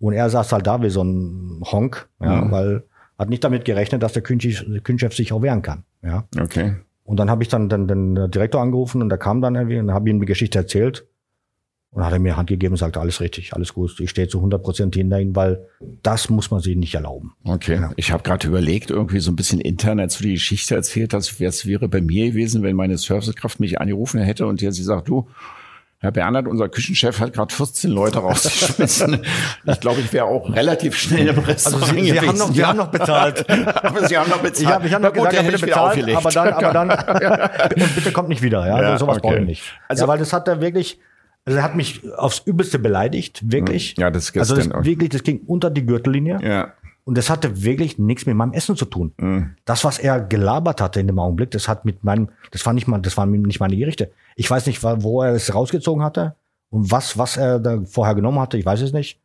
und 0.00 0.12
er 0.12 0.28
saß 0.28 0.52
halt 0.52 0.66
da 0.66 0.82
wie 0.82 0.90
so 0.90 1.02
ein 1.02 1.62
Honk, 1.64 2.08
ja, 2.20 2.42
mhm. 2.42 2.50
weil 2.50 2.84
hat 3.18 3.30
nicht 3.30 3.44
damit 3.44 3.64
gerechnet, 3.64 4.02
dass 4.02 4.12
der 4.12 4.22
Kühnchef 4.22 5.14
sich 5.14 5.32
auch 5.32 5.40
wehren 5.40 5.62
kann. 5.62 5.84
Ja. 6.02 6.24
Okay. 6.38 6.74
Und 7.04 7.18
dann 7.18 7.30
habe 7.30 7.42
ich 7.42 7.48
dann 7.48 7.68
den, 7.68 7.88
den 7.88 8.30
Direktor 8.30 8.60
angerufen 8.60 9.00
und 9.00 9.08
der 9.08 9.18
kam 9.18 9.40
dann 9.40 9.54
irgendwie 9.54 9.78
und 9.78 9.92
habe 9.92 10.10
ihm 10.10 10.20
die 10.20 10.26
Geschichte 10.26 10.58
erzählt. 10.58 11.06
Und 11.96 12.04
hat 12.04 12.12
er 12.12 12.18
mir 12.18 12.36
Hand 12.36 12.50
gegeben 12.50 12.74
und 12.74 12.76
sagte, 12.76 13.00
alles 13.00 13.22
richtig, 13.22 13.54
alles 13.54 13.72
gut. 13.72 13.98
Ich 14.00 14.10
stehe 14.10 14.28
zu 14.28 14.36
100 14.36 14.62
Prozent 14.62 14.94
hinter 14.94 15.18
ihm, 15.18 15.34
weil 15.34 15.66
das 16.02 16.28
muss 16.28 16.50
man 16.50 16.60
sich 16.60 16.76
nicht 16.76 16.94
erlauben. 16.94 17.32
Okay. 17.42 17.76
Ja. 17.76 17.90
Ich 17.96 18.12
habe 18.12 18.22
gerade 18.22 18.46
überlegt, 18.46 18.90
irgendwie 18.90 19.18
so 19.18 19.30
ein 19.30 19.36
bisschen 19.36 19.62
intern, 19.62 19.98
als 19.98 20.18
du 20.18 20.24
die 20.24 20.34
Geschichte 20.34 20.74
erzählt 20.74 21.14
hast, 21.14 21.40
was 21.40 21.64
wäre 21.64 21.88
bei 21.88 22.02
mir 22.02 22.26
gewesen, 22.26 22.62
wenn 22.62 22.76
meine 22.76 22.98
Servicekraft 22.98 23.60
mich 23.60 23.80
angerufen 23.80 24.20
hätte 24.20 24.46
und 24.46 24.60
jetzt 24.60 24.74
sie 24.74 24.82
sagt, 24.82 25.08
du, 25.08 25.26
Herr 25.98 26.10
Bernhard, 26.10 26.46
unser 26.46 26.68
Küchenchef, 26.68 27.18
hat 27.18 27.32
gerade 27.32 27.54
14 27.54 27.90
Leute 27.90 28.18
rausgeschmissen. 28.18 29.22
ich 29.64 29.80
glaube, 29.80 30.00
ich 30.02 30.12
wäre 30.12 30.26
auch 30.26 30.54
relativ 30.54 30.94
schnell 30.94 31.28
im 31.28 31.38
Restaurant 31.38 31.84
also 31.84 31.94
Sie, 31.94 32.04
Sie 32.04 32.12
gewesen. 32.12 32.28
Haben 32.28 32.38
noch, 32.38 32.52
Sie 32.52 32.64
haben 32.66 32.76
noch 32.76 32.90
bezahlt. 32.90 33.48
aber 33.82 34.06
Sie 34.06 34.18
haben 34.18 34.28
noch 34.28 34.42
bezahlt. 34.42 34.60
Ich 34.60 34.66
habe 34.66 34.86
ich 34.86 34.92
hab 34.92 35.00
noch 35.00 35.14
gut, 35.14 35.30
gesagt, 35.30 35.46
bitte 35.46 35.66
bezahlt, 35.66 36.14
aber 36.14 36.30
dann, 36.30 36.90
aber 36.90 37.20
dann 37.20 37.90
bitte 37.94 38.12
kommt 38.12 38.28
nicht 38.28 38.42
wieder. 38.42 38.66
Ja, 38.66 38.82
ja 38.82 38.90
also 38.90 39.06
sowas 39.06 39.16
okay. 39.16 39.28
brauche 39.28 39.38
ich 39.38 39.46
nicht. 39.46 39.62
Also, 39.88 40.04
ja, 40.04 40.08
weil 40.08 40.18
das 40.18 40.34
hat 40.34 40.46
er 40.48 40.60
wirklich, 40.60 41.00
also 41.46 41.58
er 41.58 41.62
hat 41.62 41.76
mich 41.76 42.02
aufs 42.14 42.42
Übelste 42.44 42.78
beleidigt, 42.78 43.50
wirklich. 43.50 43.96
Ja, 43.96 44.10
das 44.10 44.36
Also 44.36 44.56
das, 44.56 44.68
wirklich, 44.84 45.10
das 45.10 45.22
ging 45.22 45.40
unter 45.46 45.70
die 45.70 45.86
Gürtellinie. 45.86 46.38
Ja. 46.42 46.72
Und 47.04 47.16
das 47.16 47.30
hatte 47.30 47.62
wirklich 47.62 47.98
nichts 47.98 48.26
mit 48.26 48.34
meinem 48.34 48.52
Essen 48.52 48.74
zu 48.74 48.84
tun. 48.84 49.12
Mhm. 49.18 49.54
Das, 49.64 49.84
was 49.84 50.00
er 50.00 50.20
gelabert 50.20 50.80
hatte 50.80 50.98
in 50.98 51.06
dem 51.06 51.20
Augenblick, 51.20 51.52
das 51.52 51.68
hat 51.68 51.84
mit 51.84 52.02
meinem, 52.02 52.30
das 52.50 52.66
war 52.66 52.72
nicht 52.72 52.88
mal, 52.88 53.00
das 53.00 53.16
waren 53.16 53.30
nicht 53.30 53.60
meine 53.60 53.76
Gerichte. 53.76 54.10
Ich 54.34 54.50
weiß 54.50 54.66
nicht, 54.66 54.82
wo 54.82 55.22
er 55.22 55.34
es 55.34 55.54
rausgezogen 55.54 56.02
hatte 56.02 56.34
und 56.68 56.90
was, 56.90 57.16
was 57.16 57.36
er 57.36 57.60
da 57.60 57.80
vorher 57.84 58.16
genommen 58.16 58.40
hatte. 58.40 58.58
Ich 58.58 58.66
weiß 58.66 58.80
es 58.80 58.92
nicht. 58.92 59.20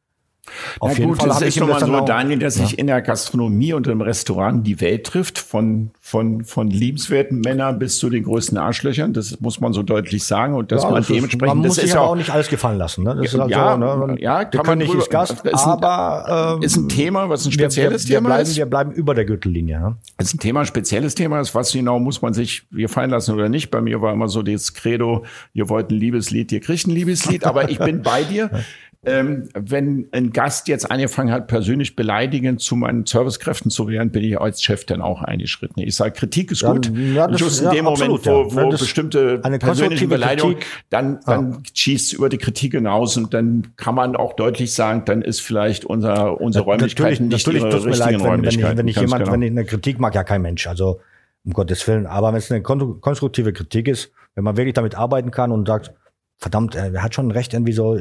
Auf 0.79 0.91
Na 0.91 0.97
jeden 0.97 1.09
gut, 1.11 1.21
Fall 1.21 1.43
ist 1.43 1.57
schon 1.57 1.69
mal 1.69 1.79
so, 1.79 2.01
Daniel, 2.01 2.39
dass 2.39 2.55
sich 2.55 2.79
in 2.79 2.87
der 2.87 3.01
Gastronomie 3.01 3.73
und 3.73 3.87
im 3.87 4.01
Restaurant 4.01 4.65
die 4.65 4.81
Welt 4.81 5.05
trifft, 5.05 5.37
von, 5.37 5.91
von, 6.01 6.43
von 6.43 6.69
liebenswerten 6.69 7.41
Männern 7.41 7.77
bis 7.77 7.99
zu 7.99 8.09
den 8.09 8.23
größten 8.23 8.57
Arschlöchern. 8.57 9.13
Das 9.13 9.39
muss 9.39 9.59
man 9.59 9.73
so 9.73 9.83
deutlich 9.83 10.23
sagen. 10.23 10.55
Und 10.55 10.71
dass 10.71 10.83
ja, 10.83 10.89
man 10.89 10.99
das 10.99 11.07
dementsprechend. 11.07 11.55
man 11.55 11.67
muss 11.67 11.75
sich 11.75 11.95
aber 11.95 12.09
auch 12.09 12.15
nicht 12.15 12.31
alles 12.31 12.49
gefallen 12.49 12.79
lassen. 12.79 13.03
Ne? 13.03 13.15
Das 13.15 13.33
ist 13.33 13.39
halt 13.39 13.51
ja, 13.51 13.73
so, 13.73 14.05
ne? 14.07 14.19
ja, 14.19 14.43
kann 14.45 14.65
man 14.65 14.79
nicht 14.79 14.93
ist 14.93 15.09
Gast, 15.11 15.45
ist 15.45 15.63
ein, 15.63 15.69
aber 15.69 16.55
ähm, 16.57 16.63
ist 16.63 16.75
ein 16.75 16.89
Thema, 16.89 17.29
was 17.29 17.45
ein 17.45 17.51
spezielles 17.51 18.05
wir, 18.05 18.09
wir, 18.09 18.17
Thema 18.17 18.29
bleiben, 18.29 18.43
ist. 18.43 18.57
Wir 18.57 18.65
bleiben 18.65 18.91
über 18.91 19.13
der 19.13 19.25
Gürtellinie. 19.25 19.79
Ne? 19.79 19.95
Ist 20.17 20.33
ein 20.33 20.39
Thema, 20.39 20.61
ein 20.61 20.65
spezielles 20.65 21.13
Thema 21.13 21.39
ist. 21.39 21.53
Was 21.53 21.71
genau 21.71 21.99
muss 21.99 22.21
man 22.21 22.33
sich 22.33 22.63
gefallen 22.71 23.11
lassen 23.11 23.35
oder 23.35 23.47
nicht? 23.47 23.69
Bei 23.69 23.81
mir 23.81 24.01
war 24.01 24.11
immer 24.11 24.27
so 24.27 24.41
das 24.41 24.73
Credo, 24.73 25.23
ihr 25.53 25.69
wollt 25.69 25.91
ein 25.91 25.95
Liebeslied, 25.97 26.51
ihr 26.51 26.61
kriegt 26.61 26.87
ein 26.87 26.91
Liebeslied. 26.91 27.45
aber 27.45 27.69
ich 27.69 27.77
bin 27.77 28.01
bei 28.01 28.23
dir 28.23 28.49
ähm, 29.03 29.49
wenn 29.55 30.09
ein 30.11 30.31
Gast 30.31 30.67
jetzt 30.67 30.91
angefangen 30.91 31.31
hat, 31.31 31.47
persönlich 31.47 31.95
beleidigend 31.95 32.61
zu 32.61 32.75
meinen 32.75 33.07
Servicekräften 33.07 33.71
zu 33.71 33.87
werden, 33.87 34.11
bin 34.11 34.23
ich 34.23 34.39
als 34.39 34.61
Chef 34.61 34.85
dann 34.85 35.01
auch 35.01 35.23
eingeschritten. 35.23 35.81
Ich 35.81 35.95
sage, 35.95 36.11
Kritik 36.11 36.51
ist 36.51 36.63
gut. 36.63 36.91
Ja, 36.95 37.27
das, 37.27 37.41
Just 37.41 37.61
in 37.61 37.65
ja, 37.65 37.73
dem 37.73 37.87
absolut, 37.87 38.23
Moment, 38.23 38.55
wo, 38.55 38.61
wo 38.61 38.69
bestimmte 38.69 39.39
persönliche 39.39 40.07
Beleidigung, 40.07 40.57
dann, 40.91 41.19
dann 41.25 41.51
ja. 41.51 41.59
schießt 41.73 42.13
über 42.13 42.29
die 42.29 42.37
Kritik 42.37 42.73
hinaus 42.73 43.17
und 43.17 43.33
dann 43.33 43.73
kann 43.75 43.95
man 43.95 44.15
auch 44.15 44.33
deutlich 44.33 44.71
sagen, 44.71 45.01
dann 45.05 45.23
ist 45.23 45.41
vielleicht 45.41 45.83
unser, 45.83 46.39
unsere 46.39 46.65
Räumlichkeiten 46.65 47.29
nicht 47.29 47.47
natürlich 47.47 47.63
ihre 47.63 47.89
leid, 47.97 48.23
wenn. 48.23 48.43
Wenn 48.43 48.49
ich, 48.49 48.61
wenn 48.61 48.87
ich 48.87 48.97
jemand, 48.97 49.23
genau. 49.23 49.33
wenn 49.33 49.41
ich 49.41 49.49
eine 49.49 49.65
Kritik 49.65 49.99
mag 49.99 50.13
ja 50.13 50.23
kein 50.23 50.43
Mensch, 50.43 50.67
also 50.67 50.99
um 51.43 51.53
Gottes 51.53 51.87
Willen. 51.87 52.05
Aber 52.05 52.33
wenn 52.33 52.37
es 52.37 52.51
eine 52.51 52.61
konstruktive 52.61 53.51
Kritik 53.51 53.87
ist, 53.87 54.11
wenn 54.35 54.43
man 54.43 54.57
wirklich 54.57 54.75
damit 54.75 54.93
arbeiten 54.93 55.31
kann 55.31 55.51
und 55.51 55.67
sagt, 55.67 55.91
verdammt, 56.37 56.75
er 56.75 57.01
hat 57.01 57.15
schon 57.15 57.31
recht, 57.31 57.53
irgendwie 57.53 57.73
so, 57.73 57.97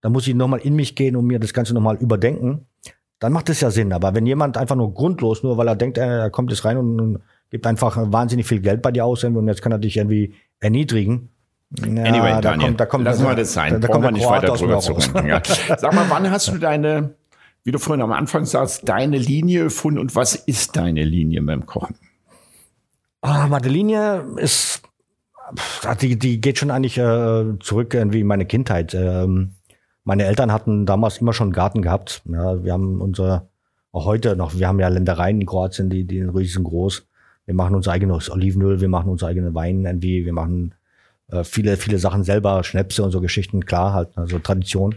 dann 0.00 0.12
muss 0.12 0.26
ich 0.26 0.34
nochmal 0.34 0.60
in 0.60 0.74
mich 0.74 0.94
gehen 0.94 1.16
und 1.16 1.26
mir 1.26 1.38
das 1.38 1.52
Ganze 1.52 1.74
nochmal 1.74 1.96
überdenken. 1.96 2.66
Dann 3.18 3.32
macht 3.32 3.48
es 3.48 3.60
ja 3.60 3.70
Sinn. 3.70 3.92
Aber 3.92 4.14
wenn 4.14 4.26
jemand 4.26 4.56
einfach 4.56 4.76
nur 4.76 4.94
grundlos, 4.94 5.42
nur 5.42 5.56
weil 5.56 5.68
er 5.68 5.76
denkt, 5.76 5.98
er 5.98 6.30
kommt 6.30 6.50
jetzt 6.50 6.64
rein 6.64 6.76
und, 6.76 7.20
gibt 7.50 7.66
einfach 7.66 7.96
wahnsinnig 8.12 8.46
viel 8.46 8.60
Geld 8.60 8.82
bei 8.82 8.92
dir 8.92 9.06
aus 9.06 9.24
und 9.24 9.48
jetzt 9.48 9.62
kann 9.62 9.72
er 9.72 9.78
dich 9.78 9.96
irgendwie 9.96 10.34
erniedrigen, 10.60 11.30
ja, 11.70 12.04
anyway, 12.04 12.30
da 12.30 12.40
Daniel, 12.40 12.68
kommt, 12.68 12.80
da 12.80 12.86
kommt, 12.86 13.04
lassen 13.04 13.26
wir 13.26 13.34
das 13.34 13.52
sein. 13.52 13.74
Da, 13.74 13.78
da 13.78 13.88
kommt 13.88 14.04
wir 14.04 14.10
nicht 14.10 14.26
weiter 14.26 14.54
drüber 14.54 14.80
zu 14.80 14.94
ja. 15.26 15.42
Sag 15.44 15.92
mal, 15.92 16.06
wann 16.08 16.30
hast 16.30 16.48
du 16.48 16.58
deine, 16.58 17.14
wie 17.62 17.72
du 17.72 17.78
vorhin 17.78 18.02
am 18.02 18.12
Anfang 18.12 18.46
sagst, 18.46 18.88
deine 18.88 19.18
Linie 19.18 19.64
gefunden 19.64 19.98
und 19.98 20.16
was 20.16 20.34
ist 20.34 20.76
deine 20.76 21.04
Linie 21.04 21.42
beim 21.42 21.66
Kochen? 21.66 21.96
Ah, 23.20 23.48
meine 23.48 23.68
Linie 23.68 24.24
ist, 24.36 24.82
die, 26.00 26.18
die 26.18 26.40
geht 26.40 26.58
schon 26.58 26.70
eigentlich 26.70 26.96
äh, 26.96 27.58
zurück 27.60 27.92
irgendwie 27.92 28.20
in 28.20 28.26
meine 28.26 28.46
Kindheit. 28.46 28.94
Ähm, 28.94 29.54
meine 30.08 30.24
Eltern 30.24 30.50
hatten 30.50 30.86
damals 30.86 31.18
immer 31.18 31.34
schon 31.34 31.48
einen 31.48 31.52
Garten 31.52 31.82
gehabt. 31.82 32.22
Ja, 32.24 32.64
wir 32.64 32.72
haben 32.72 33.02
unser, 33.02 33.50
auch 33.92 34.06
heute 34.06 34.36
noch, 34.36 34.54
wir 34.54 34.66
haben 34.66 34.80
ja 34.80 34.88
Ländereien 34.88 35.38
in 35.38 35.46
Kroatien, 35.46 35.90
die, 35.90 36.04
die 36.04 36.20
sind 36.20 36.30
riesengroß. 36.30 37.06
Wir 37.44 37.54
machen 37.54 37.74
unser 37.74 37.92
eigenes 37.92 38.30
Olivenöl, 38.30 38.80
wir 38.80 38.88
machen 38.88 39.10
unsere 39.10 39.30
eigenen 39.30 39.54
Wein 39.54 39.84
irgendwie, 39.84 40.24
wir 40.24 40.32
machen 40.32 40.72
äh, 41.30 41.44
viele, 41.44 41.76
viele 41.76 41.98
Sachen 41.98 42.24
selber, 42.24 42.64
Schnäpse 42.64 43.04
und 43.04 43.10
so 43.10 43.20
Geschichten, 43.20 43.66
klar, 43.66 43.92
halt, 43.92 44.16
also 44.16 44.38
Tradition. 44.38 44.94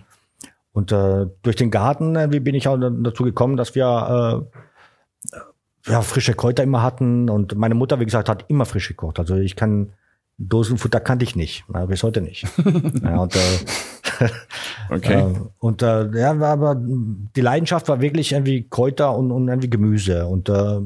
Und 0.71 0.93
äh, 0.93 1.25
durch 1.41 1.57
den 1.57 1.71
Garten, 1.71 2.15
äh, 2.15 2.31
wie 2.31 2.39
bin 2.39 2.55
ich 2.55 2.69
auch 2.69 2.77
dazu 2.77 3.25
gekommen, 3.25 3.57
dass 3.57 3.75
wir 3.75 4.47
äh, 5.27 5.91
ja, 5.91 6.01
frische 6.03 6.35
Kräuter 6.35 6.63
immer 6.63 6.83
hatten. 6.83 7.29
Und 7.29 7.57
meine 7.57 7.75
Mutter, 7.75 7.99
wie 7.99 8.05
gesagt, 8.05 8.29
hat 8.29 8.45
immer 8.47 8.63
frisch 8.63 8.87
gekocht. 8.87 9.19
Also 9.19 9.35
ich 9.35 9.57
kann 9.57 9.91
Dosenfutter 10.37 10.99
kannte 10.99 11.23
ich 11.23 11.35
nicht, 11.35 11.65
ja, 11.73 11.85
bis 11.85 12.01
heute 12.01 12.21
nicht. 12.21 12.43
ja, 13.03 13.17
und, 13.17 13.35
äh, 13.35 13.39
okay. 14.89 15.21
äh, 15.21 15.35
und 15.59 15.81
äh, 15.81 16.09
ja, 16.17 16.31
aber 16.31 16.75
die 16.77 17.41
Leidenschaft 17.41 17.87
war 17.87 18.01
wirklich 18.01 18.31
irgendwie 18.31 18.67
Kräuter 18.69 19.15
und, 19.15 19.31
und 19.31 19.47
irgendwie 19.47 19.69
Gemüse. 19.69 20.25
Und 20.27 20.49
äh, 20.49 20.79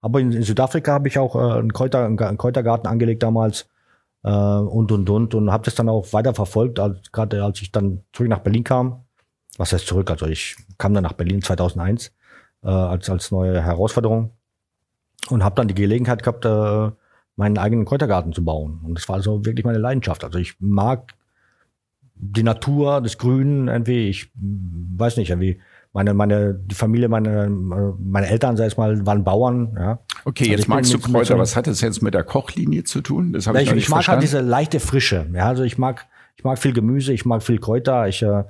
aber 0.00 0.20
in, 0.20 0.32
in 0.32 0.42
Südafrika 0.42 0.92
habe 0.92 1.08
ich 1.08 1.18
auch 1.18 1.34
äh, 1.34 1.58
einen, 1.58 1.72
Kräuter, 1.72 2.04
einen 2.04 2.38
Kräutergarten 2.38 2.88
angelegt 2.88 3.22
damals 3.22 3.68
äh, 4.24 4.30
und 4.30 4.92
und 4.92 5.08
und 5.08 5.34
und 5.34 5.50
habe 5.50 5.64
das 5.64 5.74
dann 5.74 5.88
auch 5.88 6.12
weiter 6.12 6.34
verfolgt, 6.34 6.78
als, 6.78 7.10
gerade 7.12 7.42
als 7.42 7.60
ich 7.62 7.72
dann 7.72 8.02
zurück 8.12 8.28
nach 8.28 8.40
Berlin 8.40 8.64
kam. 8.64 9.04
Was 9.58 9.72
heißt 9.72 9.86
zurück? 9.86 10.10
Also 10.10 10.26
ich 10.26 10.56
kam 10.78 10.94
dann 10.94 11.04
nach 11.04 11.14
Berlin 11.14 11.42
2001 11.42 12.12
äh, 12.62 12.68
als 12.68 13.08
als 13.10 13.30
neue 13.30 13.62
Herausforderung 13.62 14.32
und 15.30 15.42
habe 15.42 15.56
dann 15.56 15.68
die 15.68 15.74
Gelegenheit 15.74 16.22
gehabt, 16.22 16.44
äh, 16.44 16.90
meinen 17.36 17.58
eigenen 17.58 17.84
Kräutergarten 17.84 18.32
zu 18.32 18.44
bauen. 18.44 18.80
Und 18.84 18.98
das 18.98 19.08
war 19.08 19.16
also 19.16 19.44
wirklich 19.44 19.64
meine 19.64 19.78
Leidenschaft. 19.78 20.24
Also 20.24 20.38
ich 20.38 20.56
mag 20.58 21.14
die 22.16 22.42
Natur, 22.42 23.00
das 23.00 23.18
Grün 23.18 23.68
irgendwie. 23.68 24.08
Ich 24.08 24.30
weiß 24.34 25.16
nicht, 25.16 25.30
irgendwie 25.30 25.60
meine, 25.96 26.12
meine, 26.12 26.52
die 26.52 26.74
Familie, 26.74 27.08
meine, 27.08 27.48
meine 27.48 28.28
Eltern, 28.28 28.58
sag 28.58 28.66
ich 28.66 28.76
mal, 28.76 29.06
waren 29.06 29.24
Bauern, 29.24 29.74
ja. 29.78 29.98
Okay, 30.26 30.44
also 30.44 30.52
jetzt 30.52 30.68
magst 30.68 30.92
du 30.92 30.98
Kräuter. 30.98 31.34
So, 31.34 31.38
was 31.38 31.56
hat 31.56 31.66
das 31.66 31.80
jetzt 31.80 32.02
mit 32.02 32.12
der 32.12 32.22
Kochlinie 32.22 32.84
zu 32.84 33.00
tun? 33.00 33.32
Das 33.32 33.46
habe 33.46 33.62
ich, 33.62 33.68
ich, 33.68 33.74
nicht 33.74 33.84
ich 33.84 33.88
mag 33.88 34.06
halt 34.06 34.22
diese 34.22 34.40
leichte 34.40 34.78
Frische. 34.78 35.26
Ja, 35.32 35.48
also 35.48 35.62
ich 35.62 35.78
mag, 35.78 36.06
ich 36.36 36.44
mag 36.44 36.58
viel 36.58 36.74
Gemüse, 36.74 37.14
ich 37.14 37.24
mag 37.24 37.42
viel 37.42 37.58
Kräuter. 37.58 38.08
Ich 38.08 38.22
äh, 38.22 38.44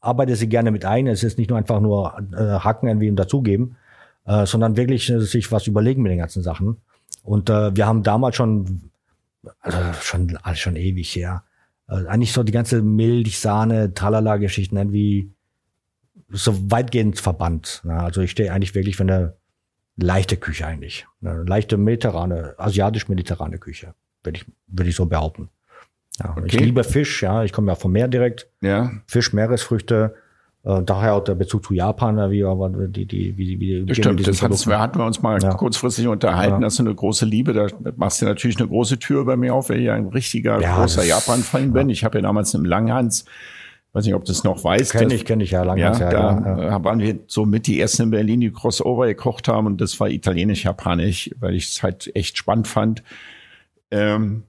arbeite 0.00 0.36
sie 0.36 0.48
gerne 0.48 0.70
mit 0.70 0.86
ein. 0.86 1.06
Es 1.06 1.22
ist 1.22 1.36
nicht 1.36 1.50
nur 1.50 1.58
einfach 1.58 1.80
nur 1.80 2.18
äh, 2.32 2.60
hacken 2.60 2.88
irgendwie 2.88 3.10
und 3.10 3.16
dazugeben, 3.16 3.76
äh, 4.24 4.46
sondern 4.46 4.78
wirklich 4.78 5.10
äh, 5.10 5.20
sich 5.20 5.52
was 5.52 5.66
überlegen 5.66 6.00
mit 6.00 6.12
den 6.12 6.18
ganzen 6.18 6.42
Sachen. 6.42 6.78
Und 7.22 7.50
äh, 7.50 7.76
wir 7.76 7.86
haben 7.86 8.04
damals 8.04 8.36
schon, 8.36 8.90
also 9.60 9.78
schon, 10.00 10.38
also 10.42 10.56
schon 10.58 10.76
ewig 10.76 11.14
her, 11.14 11.42
äh, 11.88 12.06
eigentlich 12.06 12.32
so 12.32 12.42
die 12.42 12.52
ganze 12.52 12.82
Milch, 12.82 13.38
Sahne, 13.38 13.94
Tralala-Geschichten 13.94 14.76
irgendwie 14.76 15.30
so 16.28 16.70
weitgehend 16.70 17.20
verbannt. 17.20 17.82
Ja, 17.84 17.98
also 17.98 18.20
ich 18.20 18.30
stehe 18.30 18.52
eigentlich 18.52 18.74
wirklich 18.74 18.96
für 18.96 19.04
eine 19.04 19.34
leichte 19.96 20.36
Küche 20.36 20.66
eigentlich. 20.66 21.06
Eine 21.22 21.44
leichte 21.44 21.76
mediterrane, 21.76 22.54
asiatisch-mediterrane 22.58 23.58
Küche, 23.58 23.94
würde 24.22 24.38
ich, 24.38 24.46
würde 24.66 24.90
ich 24.90 24.96
so 24.96 25.06
behaupten. 25.06 25.48
Ja, 26.18 26.30
okay. 26.30 26.46
Ich 26.46 26.60
liebe 26.60 26.84
Fisch, 26.84 27.22
ja, 27.22 27.44
ich 27.44 27.52
komme 27.52 27.70
ja 27.70 27.74
vom 27.74 27.92
Meer 27.92 28.08
direkt. 28.08 28.48
Ja. 28.60 28.90
Fisch, 29.06 29.32
Meeresfrüchte, 29.32 30.14
äh, 30.66 30.82
daher 30.82 31.14
auch 31.14 31.24
der 31.24 31.36
Bezug 31.36 31.64
zu 31.64 31.74
Japan, 31.74 32.30
wie 32.30 32.42
aber 32.44 32.68
die, 32.68 33.06
die, 33.06 33.38
wie, 33.38 33.60
wie, 33.60 33.86
wie 33.86 33.94
Stimmt, 33.94 34.26
das 34.26 34.42
hatten 34.42 34.68
wir, 34.68 34.80
hatten 34.80 34.98
wir 34.98 35.06
uns 35.06 35.22
mal 35.22 35.40
ja. 35.40 35.54
kurzfristig 35.54 36.08
unterhalten. 36.08 36.54
Ja. 36.54 36.60
Das 36.60 36.74
ist 36.74 36.80
eine 36.80 36.92
große 36.92 37.24
Liebe. 37.24 37.52
Da 37.52 37.68
machst 37.96 38.20
du 38.20 38.26
natürlich 38.26 38.58
eine 38.58 38.66
große 38.66 38.98
Tür 38.98 39.24
bei 39.24 39.36
mir 39.36 39.54
auf, 39.54 39.68
weil 39.68 39.78
ich 39.78 39.84
ja 39.84 39.94
ein 39.94 40.08
richtiger 40.08 40.60
ja, 40.60 40.76
großer 40.76 41.04
Japan-Fan 41.04 41.72
bin. 41.72 41.88
Ich 41.88 42.04
habe 42.04 42.18
ja 42.18 42.22
damals 42.22 42.52
im 42.54 42.64
Langhans 42.64 43.26
weiß 43.92 44.04
nicht, 44.04 44.14
ob 44.14 44.26
du 44.26 44.32
es 44.32 44.44
noch 44.44 44.62
weißt. 44.62 44.92
Kenn 44.92 45.10
ich, 45.10 45.24
kenne 45.24 45.42
ich 45.42 45.52
ja 45.52 45.62
lange. 45.62 45.80
Ja, 45.80 45.98
ja, 45.98 46.10
da 46.10 46.60
ja. 46.60 46.84
waren 46.84 46.98
wir 46.98 47.20
so 47.28 47.46
mit 47.46 47.66
die 47.66 47.80
ersten 47.80 48.02
in 48.02 48.10
Berlin, 48.10 48.42
die 48.42 48.52
Crossover 48.52 49.06
gekocht 49.06 49.48
haben 49.48 49.66
und 49.66 49.80
das 49.80 49.98
war 49.98 50.10
italienisch-japanisch, 50.10 51.30
weil 51.40 51.54
ich 51.54 51.68
es 51.68 51.82
halt 51.82 52.10
echt 52.14 52.36
spannend 52.36 52.68
fand. 52.68 53.02
Ähm, 53.90 54.42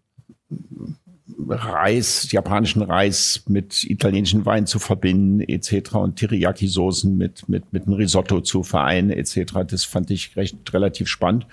Reis, 1.37 2.31
japanischen 2.31 2.81
Reis 2.81 3.43
mit 3.47 3.83
italienischen 3.83 4.45
Wein 4.45 4.65
zu 4.65 4.79
verbinden 4.79 5.41
etc. 5.41 5.95
und 5.95 6.15
Teriyaki-Soßen 6.15 7.15
mit, 7.15 7.49
mit, 7.49 7.73
mit 7.73 7.85
einem 7.85 7.95
Risotto 7.95 8.41
zu 8.41 8.63
vereinen 8.63 9.09
etc. 9.09 9.65
Das 9.67 9.83
fand 9.83 10.09
ich 10.09 10.35
recht 10.37 10.73
relativ 10.73 11.07
spannend. 11.07 11.45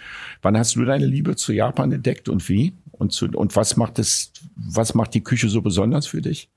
Wann 0.42 0.56
hast 0.56 0.76
du 0.76 0.84
deine 0.84 1.06
Liebe 1.06 1.36
zu 1.36 1.52
Japan 1.52 1.92
entdeckt 1.92 2.28
und 2.28 2.48
wie? 2.48 2.74
Und, 2.92 3.12
zu, 3.12 3.26
und 3.26 3.56
was 3.56 3.76
macht 3.76 3.98
es, 3.98 4.32
was 4.54 4.94
macht 4.94 5.14
die 5.14 5.24
Küche 5.24 5.48
so 5.48 5.60
besonders 5.60 6.06
für 6.06 6.22
dich? 6.22 6.48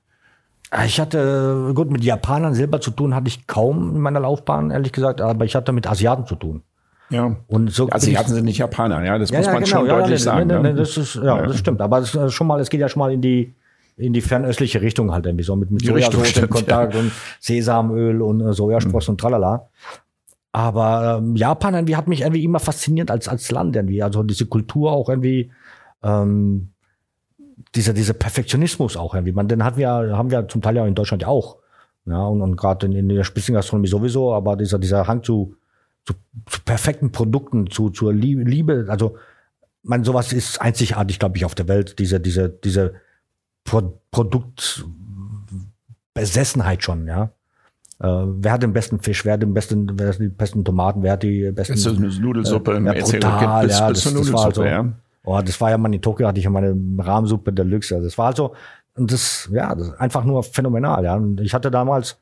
Ah, 0.70 0.84
ich 0.84 1.00
hatte, 1.00 1.72
gut, 1.74 1.90
mit 1.90 2.04
Japanern 2.04 2.54
selber 2.54 2.80
zu 2.80 2.90
tun 2.90 3.14
hatte 3.14 3.28
ich 3.28 3.46
kaum 3.46 3.96
in 3.96 4.00
meiner 4.00 4.20
Laufbahn, 4.20 4.70
ehrlich 4.70 4.92
gesagt, 4.92 5.20
aber 5.20 5.44
ich 5.44 5.54
hatte 5.54 5.72
mit 5.72 5.86
Asiaten 5.86 6.26
zu 6.26 6.36
tun. 6.36 6.62
Ja. 7.10 7.36
Und 7.46 7.72
so 7.72 7.88
Asiaten 7.90 8.34
sind 8.34 8.44
nicht 8.44 8.58
Japaner, 8.58 9.04
ja, 9.04 9.18
das 9.18 9.30
ja, 9.30 9.38
muss 9.38 9.46
ja, 9.46 9.52
man 9.52 9.64
genau, 9.64 9.78
schon 9.78 9.86
ja, 9.86 9.98
deutlich 9.98 10.22
sagen. 10.22 10.48
Ne, 10.48 10.60
ne, 10.60 10.74
das 10.74 10.96
ist, 10.96 11.14
ja, 11.14 11.46
das 11.46 11.58
stimmt. 11.58 11.80
Aber 11.80 12.00
das 12.00 12.14
ist 12.14 12.32
schon 12.34 12.46
mal, 12.46 12.60
es 12.60 12.68
geht 12.68 12.80
ja 12.80 12.88
schon 12.88 13.00
mal 13.00 13.12
in 13.12 13.22
die, 13.22 13.54
in 13.96 14.12
die 14.12 14.20
fernöstliche 14.20 14.80
Richtung 14.80 15.12
halt 15.12 15.26
irgendwie 15.26 15.44
so 15.44 15.56
mit, 15.56 15.70
mit 15.70 15.84
Sojasauce 15.84 16.36
in 16.36 16.50
Kontakt 16.50 16.94
und 16.94 17.10
Sesamöl 17.40 18.22
und 18.22 18.40
äh, 18.40 18.52
Sojasprossen 18.52 19.12
mhm. 19.12 19.14
und 19.14 19.20
tralala. 19.20 19.68
Aber 20.52 21.18
ähm, 21.18 21.36
Japan 21.36 21.74
irgendwie 21.74 21.96
hat 21.96 22.08
mich 22.08 22.22
irgendwie 22.22 22.44
immer 22.44 22.60
fasziniert 22.60 23.10
als, 23.10 23.28
als 23.28 23.50
Land 23.50 23.76
irgendwie. 23.76 24.02
Also 24.02 24.22
diese 24.22 24.46
Kultur 24.46 24.92
auch 24.92 25.08
irgendwie, 25.08 25.50
ähm, 26.02 26.70
dieser, 27.74 27.92
dieser 27.92 28.14
Perfektionismus 28.14 28.96
auch 28.96 29.14
irgendwie. 29.14 29.32
Man, 29.32 29.48
den 29.48 29.64
hatten 29.64 29.78
wir, 29.78 29.88
haben 29.88 30.30
wir 30.30 30.48
zum 30.48 30.62
Teil 30.62 30.76
ja 30.76 30.86
in 30.86 30.94
Deutschland 30.94 31.22
ja 31.22 31.28
auch. 31.28 31.58
Ja, 32.06 32.24
und, 32.24 32.40
und 32.40 32.56
gerade 32.56 32.86
in, 32.86 32.92
in 32.92 33.08
der 33.08 33.24
Spitzengastronomie 33.24 33.88
sowieso, 33.88 34.32
aber 34.32 34.56
dieser, 34.56 34.78
dieser 34.78 35.06
Hang 35.06 35.22
zu, 35.22 35.54
zu, 36.08 36.14
zu 36.46 36.60
perfekten 36.64 37.12
Produkten, 37.12 37.70
zu, 37.70 37.90
zur 37.90 38.14
Liebe, 38.14 38.86
also 38.88 39.16
man, 39.82 40.04
sowas 40.04 40.32
ist 40.32 40.58
einzigartig, 40.60 41.18
glaube 41.18 41.36
ich, 41.36 41.44
auf 41.44 41.54
der 41.54 41.68
Welt, 41.68 41.98
diese, 41.98 42.18
diese, 42.20 42.48
diese 42.48 42.94
Pro 43.64 44.00
Produktbesessenheit 44.10 46.82
schon, 46.82 47.06
ja. 47.06 47.24
Äh, 48.00 48.06
wer 48.06 48.52
hat 48.52 48.62
den 48.62 48.72
besten 48.72 49.00
Fisch, 49.00 49.26
wer 49.26 49.34
hat 49.34 49.42
den 49.42 49.52
besten, 49.52 49.98
wer 49.98 50.08
hat 50.08 50.18
die 50.18 50.28
besten 50.28 50.64
Tomaten, 50.64 51.02
wer 51.02 51.12
hat 51.12 51.22
die 51.22 51.50
besten. 51.50 51.74
Ist 51.74 51.86
eine 51.86 52.08
Nudelsuppe 52.08 52.72
äh, 52.72 52.76
im 52.76 52.86
ja, 52.86 52.94
brutal, 52.94 53.66
bis, 53.66 53.78
ja, 53.78 53.88
bis 53.88 54.04
das, 54.04 54.14
das 54.14 54.32
war 54.32 54.46
also, 54.46 54.64
ja. 54.64 54.90
Oh, 55.24 55.40
das 55.44 55.60
war 55.60 55.68
ja 55.70 55.78
mal 55.78 55.92
in 55.92 56.00
Tokio, 56.00 56.26
hatte 56.26 56.38
ich 56.38 56.44
ja 56.44 56.50
meine 56.50 56.74
Rahmsuppe 56.98 57.52
Deluxe. 57.52 57.96
Also 57.96 58.06
das 58.06 58.16
war 58.16 58.28
also, 58.28 58.54
und 58.94 59.12
das, 59.12 59.50
ja, 59.52 59.74
das 59.74 59.88
ist 59.88 60.00
einfach 60.00 60.24
nur 60.24 60.42
phänomenal, 60.42 61.04
ja. 61.04 61.16
Und 61.16 61.38
ich 61.40 61.52
hatte 61.52 61.70
damals, 61.70 62.18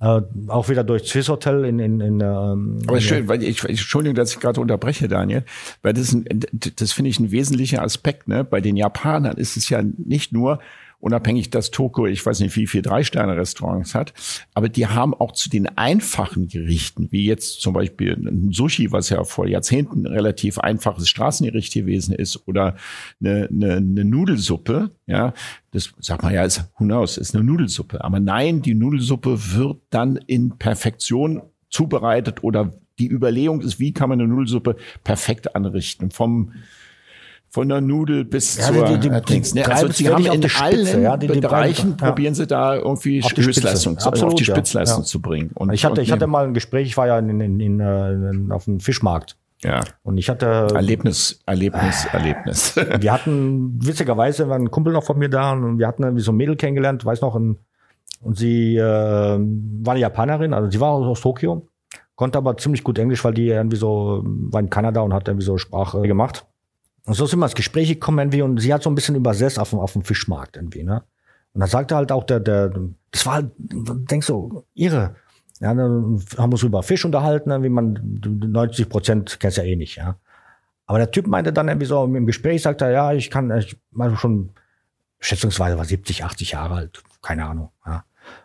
äh, 0.00 0.20
auch 0.46 0.68
wieder 0.68 0.84
durch 0.84 1.08
Swiss 1.08 1.28
Hotel 1.28 1.64
in, 1.64 1.78
in, 1.78 2.00
in 2.00 2.20
ähm, 2.20 2.78
Aber 2.86 3.00
schön, 3.00 3.26
weil 3.28 3.42
ich, 3.42 3.64
Entschuldigung, 3.64 4.14
dass 4.14 4.32
ich 4.32 4.40
gerade 4.40 4.60
unterbreche, 4.60 5.08
Daniel, 5.08 5.44
weil 5.82 5.92
das, 5.92 6.12
ein, 6.12 6.24
das 6.76 6.92
finde 6.92 7.10
ich 7.10 7.18
ein 7.18 7.30
wesentlicher 7.30 7.82
Aspekt. 7.82 8.28
Ne? 8.28 8.44
Bei 8.44 8.60
den 8.60 8.76
Japanern 8.76 9.36
ist 9.36 9.56
es 9.56 9.68
ja 9.68 9.82
nicht 9.82 10.32
nur, 10.32 10.60
unabhängig, 11.00 11.50
dass 11.50 11.70
Tokio, 11.70 12.06
ich 12.06 12.24
weiß 12.24 12.40
nicht, 12.40 12.56
wie 12.56 12.66
viel 12.66 12.82
Drei-Sterne-Restaurants 12.82 13.94
hat, 13.94 14.12
aber 14.54 14.68
die 14.68 14.86
haben 14.86 15.14
auch 15.14 15.32
zu 15.32 15.48
den 15.48 15.66
einfachen 15.78 16.48
Gerichten, 16.48 17.08
wie 17.10 17.24
jetzt 17.24 17.60
zum 17.60 17.72
Beispiel 17.72 18.14
ein 18.14 18.52
Sushi, 18.52 18.90
was 18.90 19.08
ja 19.10 19.22
vor 19.24 19.46
Jahrzehnten 19.46 20.06
ein 20.06 20.12
relativ 20.12 20.58
einfaches 20.58 21.08
Straßengericht 21.08 21.72
gewesen 21.72 22.14
ist, 22.14 22.48
oder 22.48 22.76
eine, 23.20 23.48
eine, 23.50 23.76
eine 23.76 24.04
Nudelsuppe, 24.04 24.90
ja, 25.06 25.34
das 25.70 25.92
sagt 26.00 26.22
man 26.22 26.34
ja, 26.34 26.44
ist, 26.44 26.64
knows, 26.76 27.18
ist 27.18 27.34
eine 27.34 27.44
Nudelsuppe. 27.44 28.02
Aber 28.02 28.20
nein, 28.20 28.62
die 28.62 28.74
Nudelsuppe 28.74 29.38
wird 29.54 29.78
dann 29.90 30.16
in 30.26 30.58
Perfektion 30.58 31.42
zubereitet 31.70 32.42
oder 32.42 32.72
die 32.98 33.08
Überlegung 33.08 33.60
ist, 33.60 33.78
wie 33.78 33.92
kann 33.92 34.08
man 34.08 34.20
eine 34.20 34.28
Nudelsuppe 34.28 34.76
perfekt 35.04 35.54
anrichten? 35.54 36.10
Vom 36.10 36.52
von 37.50 37.68
der 37.68 37.80
Nudel 37.80 38.24
bis 38.24 38.58
ja, 38.58 38.64
zur 38.64 38.84
die, 38.88 38.98
die, 38.98 39.08
äh, 39.08 39.20
Dings. 39.22 39.54
Ne? 39.54 39.66
Also 39.66 39.88
sie 39.88 40.08
haben 40.08 40.24
in 40.24 40.42
Spitze, 40.48 40.62
allen 40.62 41.02
ja, 41.02 41.16
die, 41.16 41.28
Bereichen 41.28 41.96
ja. 41.98 42.06
probieren 42.06 42.34
sie 42.34 42.46
da 42.46 42.76
irgendwie 42.76 43.22
auf 43.22 43.32
Höchstleistung, 43.34 43.98
zu, 43.98 44.08
Absolut, 44.08 44.34
auf 44.34 44.38
die 44.38 44.44
Spitzleistung 44.44 45.04
zu 45.04 45.20
bringen. 45.20 45.50
Und, 45.54 45.72
ich 45.72 45.84
hatte, 45.84 46.02
ich 46.02 46.12
hatte 46.12 46.26
mal 46.26 46.46
ein 46.46 46.54
Gespräch, 46.54 46.88
ich 46.88 46.96
war 46.96 47.06
ja 47.06 47.18
in, 47.18 47.40
in, 47.40 47.60
in, 47.60 47.80
in 47.80 48.52
auf 48.52 48.64
dem 48.64 48.80
Fischmarkt. 48.80 49.36
Ja. 49.64 49.80
Und 50.04 50.18
ich 50.18 50.28
hatte 50.28 50.68
Erlebnis, 50.74 51.40
Erlebnis, 51.46 52.04
äh, 52.04 52.16
Erlebnis. 52.16 52.76
wir 53.00 53.12
hatten 53.12 53.84
witzigerweise 53.84 54.48
war 54.48 54.56
ein 54.56 54.70
Kumpel 54.70 54.92
noch 54.92 55.04
von 55.04 55.18
mir 55.18 55.28
da 55.28 55.52
und 55.52 55.78
wir 55.78 55.88
hatten 55.88 56.04
irgendwie 56.04 56.22
so 56.22 56.32
ein 56.32 56.36
Mädel 56.36 56.56
kennengelernt, 56.56 57.04
weiß 57.04 57.22
noch, 57.22 57.34
und, 57.34 57.58
und 58.20 58.36
sie 58.36 58.76
äh, 58.76 58.82
war 58.82 59.92
eine 59.92 60.00
Japanerin, 60.00 60.54
also 60.54 60.70
sie 60.70 60.80
war 60.80 60.90
aus, 60.90 61.06
aus 61.06 61.20
Tokio, 61.20 61.66
konnte 62.14 62.38
aber 62.38 62.56
ziemlich 62.56 62.84
gut 62.84 62.98
Englisch, 62.98 63.24
weil 63.24 63.34
die 63.34 63.48
irgendwie 63.48 63.76
so 63.76 64.22
war 64.24 64.60
in 64.60 64.70
Kanada 64.70 65.00
und 65.00 65.12
hat 65.12 65.26
irgendwie 65.26 65.46
so 65.46 65.58
Sprache 65.58 66.02
gemacht. 66.02 66.46
Und 67.08 67.14
so 67.14 67.24
sind 67.24 67.38
wir 67.38 67.46
ins 67.46 67.54
Gespräch 67.54 67.88
gekommen 67.88 68.18
irgendwie 68.18 68.42
und 68.42 68.60
sie 68.60 68.74
hat 68.74 68.82
so 68.82 68.90
ein 68.90 68.94
bisschen 68.94 69.14
übersetzt 69.14 69.58
auf 69.58 69.70
dem, 69.70 69.78
auf 69.78 69.94
dem 69.94 70.02
Fischmarkt 70.02 70.56
irgendwie, 70.56 70.84
ne? 70.84 71.02
Und 71.54 71.60
dann 71.60 71.68
sagte 71.70 71.96
halt 71.96 72.12
auch 72.12 72.24
der, 72.24 72.38
der, 72.38 72.70
das 73.10 73.24
war 73.24 73.32
halt, 73.32 73.50
denkst 73.56 74.26
du, 74.26 74.66
ihre, 74.74 75.16
Ja, 75.58 75.72
dann 75.72 76.20
haben 76.36 76.50
wir 76.50 76.52
uns 76.52 76.62
über 76.62 76.82
Fisch 76.82 77.06
unterhalten, 77.06 77.62
wie 77.62 77.70
man 77.70 78.20
90 78.22 78.90
Prozent 78.90 79.40
kennst 79.40 79.56
ja 79.56 79.64
eh 79.64 79.74
nicht, 79.74 79.96
ja. 79.96 80.16
Aber 80.84 80.98
der 80.98 81.10
Typ 81.10 81.26
meinte 81.26 81.50
dann 81.50 81.68
irgendwie 81.68 81.86
so 81.86 82.04
im 82.04 82.26
Gespräch, 82.26 82.60
sagt 82.60 82.82
er, 82.82 82.90
ja, 82.90 83.14
ich 83.14 83.30
kann, 83.30 83.56
ich 83.56 83.78
war 83.90 84.14
schon 84.18 84.50
schätzungsweise 85.18 85.78
war 85.78 85.86
70, 85.86 86.24
80 86.24 86.50
Jahre 86.52 86.74
alt, 86.74 87.02
keine 87.22 87.46
Ahnung. 87.46 87.70
Ja. 87.86 88.04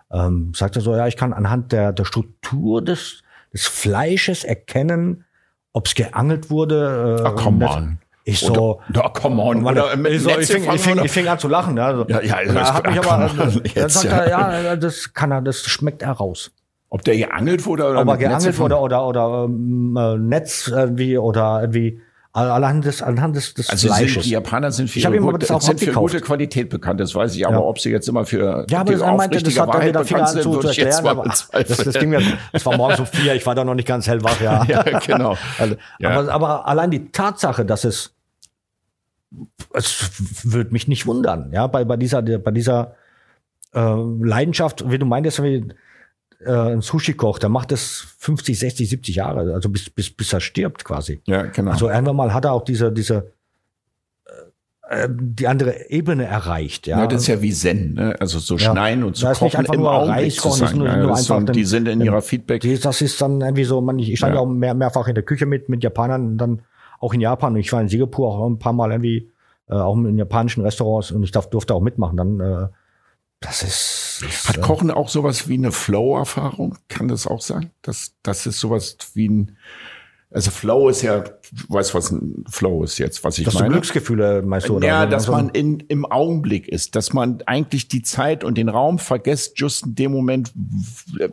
Ähm, 0.09 0.53
sagt 0.55 0.77
er 0.77 0.81
so, 0.81 0.95
ja, 0.95 1.07
ich 1.07 1.17
kann 1.17 1.33
anhand 1.33 1.73
der, 1.73 1.91
der 1.91 2.05
Struktur 2.05 2.81
des, 2.81 3.23
des 3.51 3.67
Fleisches 3.67 4.45
erkennen, 4.45 5.25
ob 5.73 5.87
es 5.87 5.95
geangelt 5.95 6.49
wurde. 6.49 7.17
Äh, 7.19 7.27
Ach, 7.27 7.35
come 7.35 7.69
on. 7.69 7.99
Ich 8.25 8.39
so, 8.39 8.79
da 8.89 9.09
come 9.09 9.41
on. 9.41 9.65
Oder, 9.65 9.93
oder 9.93 10.09
ich, 10.09 10.21
so, 10.21 10.29
ich, 10.29 10.47
fing, 10.47 10.63
ich, 10.73 10.81
fing, 10.81 11.03
ich 11.03 11.11
fing 11.11 11.27
an 11.27 11.39
zu 11.39 11.49
lachen. 11.49 11.75
Ja, 11.75 11.87
also, 11.87 12.05
ja, 12.07 12.21
ja, 12.21 12.43
da 12.45 12.73
hat 12.75 12.87
mich 12.87 12.99
aber, 13.05 13.29
dann 13.75 13.89
sagt 13.89 14.05
ja. 14.05 14.17
er, 14.17 14.61
ja, 14.63 14.75
das 14.77 15.13
kann 15.13 15.31
er, 15.31 15.41
das 15.41 15.61
schmeckt 15.61 16.01
er 16.01 16.11
raus. 16.11 16.51
Ob 16.89 17.03
der 17.03 17.17
geangelt 17.17 17.65
wurde 17.65 17.85
oder 17.89 18.01
Ob 18.01 18.07
er 18.07 18.17
geangelt 18.17 18.57
wurde 18.59 18.77
oder, 18.77 19.03
oder, 19.03 19.25
oder 19.25 19.45
ähm, 19.45 19.97
äh, 19.97 20.17
Netz 20.17 20.67
irgendwie 20.67 21.17
oder 21.17 21.61
irgendwie 21.61 22.01
anhand 22.33 22.85
des, 22.85 23.01
anhand 23.01 23.35
des, 23.35 23.53
des 23.53 23.69
also 23.69 23.87
Fleisches. 23.87 24.13
Sind, 24.13 24.25
die 24.25 24.29
Japaner 24.31 24.71
sind 24.71 24.89
für, 24.89 24.99
ich 24.99 25.19
gut, 25.19 25.41
das 25.41 25.51
auch 25.51 25.61
sind 25.61 25.79
für 25.79 25.91
gute 25.91 26.19
Qualität 26.19 26.69
bekannt, 26.69 26.99
das 26.99 27.13
weiß 27.13 27.35
ich. 27.35 27.45
Aber 27.45 27.57
ja. 27.57 27.61
ob 27.61 27.79
sie 27.79 27.91
jetzt 27.91 28.07
immer 28.09 28.25
für 28.25 28.65
ja, 28.69 28.81
aber 28.81 28.93
die 28.93 28.99
das 28.99 29.17
meinte, 29.17 29.41
das 29.41 29.59
hat 29.59 29.67
Wahrheit 29.67 30.09
wieder 30.09 30.27
sind, 30.27 30.41
zu, 30.41 30.59
zu 30.59 30.67
erklären. 30.67 31.07
Aber 31.07 31.23
das, 31.25 31.47
das, 31.51 31.93
ging 31.93 32.09
mir, 32.09 32.21
das 32.51 32.65
war 32.65 32.75
morgens 32.75 32.99
um 32.99 33.05
vier, 33.05 33.35
ich 33.35 33.45
war 33.45 33.53
da 33.53 33.63
noch 33.63 33.75
nicht 33.75 33.87
ganz 33.87 34.07
hellwach. 34.07 34.41
Ja, 34.41 34.63
ja 34.67 34.81
genau. 34.99 35.37
Also, 35.59 35.75
ja. 35.99 36.09
Aber, 36.09 36.31
aber 36.31 36.67
allein 36.67 36.89
die 36.89 37.11
Tatsache, 37.11 37.65
dass 37.65 37.83
es 37.83 38.15
es 39.73 40.11
würde 40.43 40.71
mich 40.71 40.87
nicht 40.87 41.07
wundern, 41.07 41.51
ja, 41.51 41.65
bei, 41.67 41.85
bei 41.85 41.97
dieser, 41.97 42.21
bei 42.21 42.51
dieser 42.51 42.95
äh, 43.73 43.79
Leidenschaft, 43.79 44.89
wie 44.89 44.99
du 44.99 45.05
meintest, 45.05 45.41
wie, 45.41 45.67
äh, 46.45 46.73
ein 46.73 46.81
Sushi-Koch, 46.81 47.39
der 47.39 47.49
macht 47.49 47.71
das 47.71 48.05
50, 48.19 48.59
60, 48.59 48.89
70 48.89 49.15
Jahre, 49.15 49.53
also 49.53 49.69
bis, 49.69 49.89
bis, 49.89 50.09
bis 50.09 50.33
er 50.33 50.39
stirbt 50.39 50.85
quasi. 50.85 51.21
Ja, 51.25 51.43
genau. 51.43 51.71
Also 51.71 51.89
irgendwann 51.89 52.15
mal 52.15 52.33
hat 52.33 52.45
er 52.45 52.53
auch 52.53 52.63
diese, 52.63 52.91
diese 52.91 53.31
äh, 54.89 55.07
die 55.09 55.47
andere 55.47 55.89
Ebene 55.89 56.25
erreicht. 56.25 56.87
Ja, 56.87 56.99
ja 56.99 57.07
das 57.07 57.21
ist 57.21 57.27
ja 57.27 57.41
wie 57.41 57.51
Zen, 57.51 57.93
ne? 57.93 58.15
also 58.19 58.39
so 58.39 58.57
ja. 58.57 58.71
schneiden 58.71 59.03
und 59.03 59.15
zu 59.15 59.25
so 59.25 59.33
kochen 59.33 59.65
im 59.65 59.85
Augenblick 59.85 60.33
zu 60.33 60.49
sein. 60.51 60.77
Nur, 60.77 60.87
ja, 60.87 61.15
so, 61.15 61.39
die 61.39 61.63
sind 61.63 61.87
in 61.87 62.01
ihrer 62.01 62.21
Feedback. 62.21 62.61
Die, 62.61 62.77
das 62.77 63.01
ist 63.01 63.21
dann 63.21 63.41
irgendwie 63.41 63.63
so, 63.63 63.81
man, 63.81 63.97
ich 63.99 64.17
stand 64.17 64.35
ja, 64.35 64.41
auch 64.41 64.45
mehr, 64.45 64.73
mehrfach 64.73 65.07
in 65.07 65.15
der 65.15 65.23
Küche 65.23 65.45
mit, 65.45 65.69
mit 65.69 65.83
Japanern 65.83 66.27
und 66.27 66.37
dann 66.37 66.61
auch 66.99 67.13
in 67.13 67.21
Japan. 67.21 67.55
Ich 67.55 67.71
war 67.71 67.81
in 67.81 67.87
Singapur 67.87 68.27
auch 68.27 68.45
ein 68.45 68.59
paar 68.59 68.73
Mal 68.73 68.91
irgendwie, 68.91 69.31
äh, 69.69 69.75
auch 69.75 69.95
in 69.95 70.17
japanischen 70.17 70.63
Restaurants 70.63 71.11
und 71.11 71.23
ich 71.23 71.31
darf, 71.31 71.49
durfte 71.49 71.73
auch 71.73 71.81
mitmachen. 71.81 72.17
Dann 72.17 72.39
äh, 72.39 72.67
das 73.43 73.61
ist, 73.63 74.23
ist 74.27 74.49
Hat 74.49 74.61
Kochen 74.61 74.89
auch 74.91 75.09
sowas 75.09 75.47
wie 75.47 75.55
eine 75.55 75.71
Flow-Erfahrung? 75.71 76.77
Kann 76.87 77.07
das 77.07 77.27
auch 77.27 77.41
sein? 77.41 77.71
Das, 77.81 78.15
das 78.23 78.45
ist 78.45 78.59
sowas 78.59 78.97
wie 79.13 79.27
ein, 79.29 79.57
also 80.31 80.49
Flow 80.49 80.89
ist 80.89 81.01
ja, 81.01 81.23
du 81.53 81.73
weißt, 81.73 81.93
was 81.93 82.11
ein 82.11 82.45
Flow 82.49 82.83
ist 82.83 82.97
jetzt, 82.97 83.23
was 83.23 83.37
ich 83.37 83.45
dass 83.45 83.55
meine. 83.55 83.67
Du 83.67 83.73
Glücksgefühle 83.73 84.41
meinst 84.41 84.69
du, 84.69 84.77
oder? 84.77 84.87
Ja, 84.87 85.05
dass 85.05 85.27
man 85.27 85.49
in, 85.49 85.79
im 85.81 86.05
Augenblick 86.05 86.67
ist, 86.67 86.95
dass 86.95 87.13
man 87.13 87.39
eigentlich 87.45 87.87
die 87.87 88.01
Zeit 88.01 88.43
und 88.43 88.57
den 88.57 88.69
Raum 88.69 88.99
vergisst, 88.99 89.59
just 89.59 89.85
in 89.85 89.95
dem 89.95 90.11
Moment, 90.11 90.51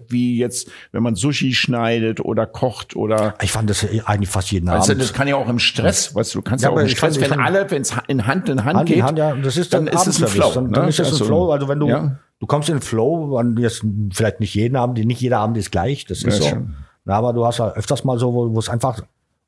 wie 0.08 0.38
jetzt, 0.38 0.70
wenn 0.92 1.02
man 1.02 1.14
Sushi 1.14 1.54
schneidet 1.54 2.20
oder 2.20 2.46
kocht 2.46 2.96
oder. 2.96 3.34
Ich 3.42 3.52
fand 3.52 3.70
das 3.70 3.86
eigentlich 4.04 4.30
fast 4.30 4.52
jeden 4.52 4.68
also, 4.68 4.92
Abend. 4.92 5.02
Das 5.02 5.12
kann 5.12 5.28
ja 5.28 5.36
auch 5.36 5.48
im 5.48 5.58
Stress, 5.58 6.14
weißt 6.14 6.34
du, 6.34 6.38
du 6.38 6.42
kannst 6.42 6.64
ja, 6.64 6.70
ja 6.70 6.76
auch 6.76 6.80
im 6.80 6.88
Stress, 6.88 7.16
fand, 7.16 7.30
wenn 7.30 7.40
alle, 7.40 7.70
wenn 7.70 7.82
es 7.82 7.94
in 8.08 8.26
Hand 8.26 8.48
in 8.48 8.64
Hand, 8.64 8.78
Hand 8.78 8.88
geht, 8.88 8.98
in 8.98 9.04
Hand, 9.04 9.18
ja, 9.18 9.34
das 9.34 9.56
ist 9.56 9.72
dann, 9.72 9.86
dann 9.86 9.94
ist 9.94 10.06
es 10.06 10.22
ein 10.22 10.28
Flow. 10.28 10.52
Dann, 10.54 10.72
dann 10.72 10.84
ne? 10.84 10.88
ist 10.90 11.00
es 11.00 11.06
also, 11.06 11.24
ein 11.24 11.28
Flow, 11.28 11.50
also 11.50 11.68
wenn 11.68 11.80
du, 11.80 11.88
ja. 11.88 12.16
du 12.38 12.46
kommst 12.46 12.68
in 12.68 12.76
den 12.76 12.82
Flow, 12.82 13.40
jetzt 13.58 13.84
vielleicht 14.12 14.40
nicht 14.40 14.54
jeden 14.54 14.76
Abend, 14.76 15.04
nicht 15.04 15.20
jeder 15.20 15.38
Abend 15.38 15.56
ist 15.56 15.70
gleich, 15.70 16.04
das 16.04 16.22
ist 16.22 16.44
ja, 16.44 16.50
so. 16.50 16.56
Na, 17.06 17.14
aber 17.14 17.32
du 17.32 17.46
hast 17.46 17.58
ja 17.58 17.72
öfters 17.72 18.04
mal 18.04 18.18
so, 18.18 18.34
wo 18.34 18.58
es 18.58 18.68
einfach 18.68 19.02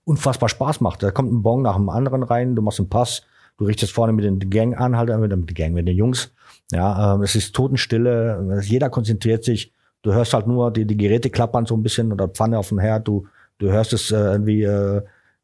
unfassbar 0.04 0.48
Spaß 0.48 0.80
macht. 0.80 1.02
Da 1.02 1.10
kommt 1.10 1.32
ein 1.32 1.42
Bon 1.42 1.62
nach 1.62 1.76
dem 1.76 1.88
anderen 1.88 2.22
rein, 2.22 2.56
du 2.56 2.62
machst 2.62 2.80
einen 2.80 2.88
Pass, 2.88 3.22
du 3.58 3.64
richtest 3.64 3.92
vorne 3.92 4.12
mit 4.12 4.24
den 4.24 4.50
Gang 4.50 4.78
an, 4.78 4.96
halt 4.96 5.16
mit 5.20 5.32
dem 5.32 5.46
Gang, 5.46 5.72
mit 5.72 5.86
den 5.86 5.96
Jungs. 5.96 6.32
Ja, 6.72 7.14
ähm, 7.14 7.22
es 7.22 7.34
ist 7.34 7.54
Totenstille, 7.54 8.60
jeder 8.62 8.90
konzentriert 8.90 9.44
sich. 9.44 9.72
Du 10.02 10.12
hörst 10.12 10.34
halt 10.34 10.46
nur 10.46 10.72
die, 10.72 10.84
die 10.84 10.96
Geräte 10.96 11.30
klappern 11.30 11.66
so 11.66 11.76
ein 11.76 11.82
bisschen 11.82 12.12
oder 12.12 12.28
Pfanne 12.28 12.58
auf 12.58 12.70
dem 12.70 12.80
Herd, 12.80 13.06
du, 13.06 13.26
du 13.58 13.70
hörst 13.70 13.92
es 13.92 14.10
äh, 14.10 14.16
irgendwie 14.16 14.62
äh, 14.62 15.02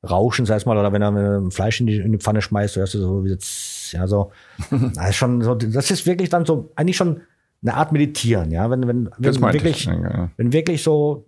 rauschen, 0.09 0.46
sei 0.46 0.56
es 0.56 0.66
mal, 0.66 0.76
oder 0.76 0.92
wenn 0.92 1.02
er, 1.02 1.50
Fleisch 1.50 1.80
in 1.80 1.86
die, 1.86 1.96
in 1.96 2.12
die 2.12 2.18
Pfanne 2.18 2.42
schmeißt, 2.42 2.76
du 2.76 2.80
hörst 2.80 2.94
es 2.94 3.00
so 3.00 3.24
wie 3.24 3.30
jetzt, 3.30 3.92
ja, 3.92 4.06
so. 4.06 4.32
das 4.94 5.11
ist 5.11 5.16
schon 5.16 5.42
so, 5.42 5.54
das 5.54 5.90
ist 5.90 6.06
wirklich 6.06 6.28
dann 6.28 6.44
so, 6.44 6.70
eigentlich 6.74 6.96
schon 6.96 7.20
eine 7.62 7.74
Art 7.74 7.92
Meditieren, 7.92 8.50
ja, 8.50 8.70
wenn, 8.70 8.86
wenn, 8.86 9.11
wenn 9.18 9.42
wirklich, 9.52 9.86
ja. 9.86 10.30
wenn 10.36 10.52
wirklich 10.52 10.82
so 10.82 11.24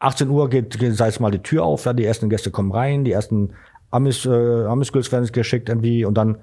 18 0.00 0.28
Uhr 0.28 0.48
geht, 0.48 0.78
geht 0.78 0.96
sei 0.96 1.08
es 1.08 1.20
mal 1.20 1.30
die 1.30 1.42
Tür 1.42 1.64
auf, 1.64 1.84
ja, 1.84 1.92
die 1.92 2.04
ersten 2.04 2.30
Gäste 2.30 2.50
kommen 2.50 2.72
rein, 2.72 3.04
die 3.04 3.12
ersten 3.12 3.54
Amis, 3.90 4.24
äh, 4.26 4.64
Amiskills 4.64 5.10
werden 5.10 5.26
geschickt 5.32 5.68
irgendwie 5.68 6.04
und 6.04 6.14
dann 6.14 6.38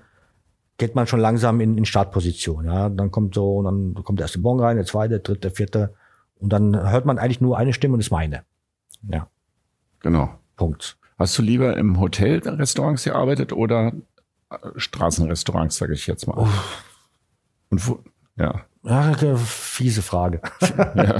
geht 0.77 0.95
man 0.95 1.07
schon 1.07 1.19
langsam 1.19 1.61
in, 1.61 1.77
in 1.77 1.85
Startposition. 1.85 2.65
Ja, 2.65 2.89
dann 2.89 3.11
kommt 3.11 3.35
so, 3.35 3.63
dann 3.63 3.93
kommt 4.03 4.19
der 4.19 4.25
erste 4.25 4.39
Bon 4.39 4.59
rein, 4.59 4.75
der 4.75 4.85
zweite, 4.85 5.11
der 5.11 5.19
dritte, 5.19 5.39
der 5.41 5.51
vierte 5.51 5.93
und 6.35 6.51
dann 6.51 6.89
hört 6.89 7.05
man 7.05 7.17
eigentlich 7.17 7.41
nur 7.41 7.57
eine 7.57 7.73
Stimme 7.73 7.93
und 7.93 7.99
das 7.99 8.07
ist 8.07 8.11
meine. 8.11 8.43
Ja. 9.09 9.27
Genau. 9.99 10.29
Punkt. 10.57 10.97
Hast 11.17 11.37
du 11.37 11.41
lieber 11.41 11.77
im 11.77 11.99
Hotel 11.99 12.39
Restaurants 12.39 13.03
gearbeitet 13.05 13.53
oder 13.53 13.93
äh, 14.49 14.57
Straßenrestaurants, 14.75 15.77
sage 15.77 15.93
ich 15.93 16.07
jetzt 16.07 16.27
mal? 16.27 16.37
Uff. 16.37 16.83
Und 17.69 17.87
wo, 17.87 18.03
ja. 18.37 18.65
Ja, 18.83 19.35
fiese 19.35 20.01
Frage. 20.01 20.41
ja. 20.95 21.17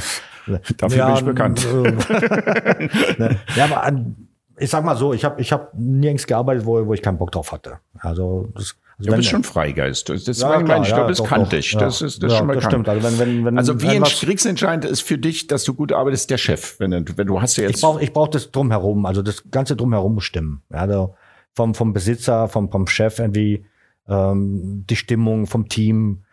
Dafür 0.77 0.97
ja, 0.97 1.07
bin 1.07 1.15
ich 1.15 1.25
bekannt. 1.25 1.65
Äh, 1.65 3.35
ja, 3.55 3.65
aber 3.65 3.83
an, 3.83 4.27
ich 4.57 4.69
sag 4.69 4.83
mal 4.83 4.95
so, 4.95 5.13
ich 5.13 5.25
habe 5.25 5.41
ich 5.41 5.51
hab 5.51 5.73
nirgends 5.73 6.27
gearbeitet, 6.27 6.65
wo, 6.65 6.85
wo 6.85 6.93
ich 6.93 7.01
keinen 7.01 7.17
Bock 7.17 7.31
drauf 7.31 7.51
hatte. 7.51 7.79
Also 7.99 8.49
das, 8.53 8.75
also 8.97 9.11
du 9.11 9.17
bist 9.17 9.29
schon 9.29 9.43
Freigeist. 9.43 10.09
Das, 10.09 10.25
ja, 10.25 10.47
klar, 10.47 10.63
meine 10.63 10.85
ich, 10.85 10.91
ja, 10.91 11.07
das 11.07 11.17
doch, 11.17 11.27
kannte 11.27 11.57
ich. 11.57 11.75
Das 11.75 12.01
ist 12.01 12.21
das 12.21 12.31
ja, 12.31 12.37
schon 12.37 12.47
bekannt. 12.47 12.65
Das 12.65 12.71
stimmt. 12.71 12.89
Also, 12.89 13.03
wenn, 13.03 13.19
wenn, 13.19 13.45
wenn, 13.45 13.57
also 13.57 13.81
wie 13.81 13.87
wenn 13.87 14.03
kriegsentscheidend 14.03 14.85
ist 14.85 15.01
für 15.01 15.17
dich, 15.17 15.47
dass 15.47 15.63
du 15.63 15.73
gut 15.73 15.91
arbeitest, 15.91 16.29
der 16.29 16.37
Chef. 16.37 16.79
Wenn, 16.79 16.91
wenn 16.91 17.27
du 17.27 17.41
hast 17.41 17.57
ja 17.57 17.63
jetzt. 17.63 17.77
Ich 17.77 17.81
brauche 17.81 18.03
ich 18.03 18.13
brauch 18.13 18.27
das 18.27 18.51
drumherum, 18.51 19.05
also 19.05 19.21
das 19.21 19.43
ganze 19.49 19.75
drumherum 19.75 20.15
muss 20.15 20.23
stimmen. 20.23 20.61
Ja, 20.71 20.79
also 20.79 21.15
vom, 21.53 21.73
vom 21.73 21.93
Besitzer, 21.93 22.47
vom, 22.47 22.69
vom 22.69 22.87
Chef 22.87 23.19
irgendwie, 23.19 23.65
ähm, 24.07 24.85
die 24.87 24.95
Stimmung 24.95 25.47
vom 25.47 25.67
Team, 25.67 26.24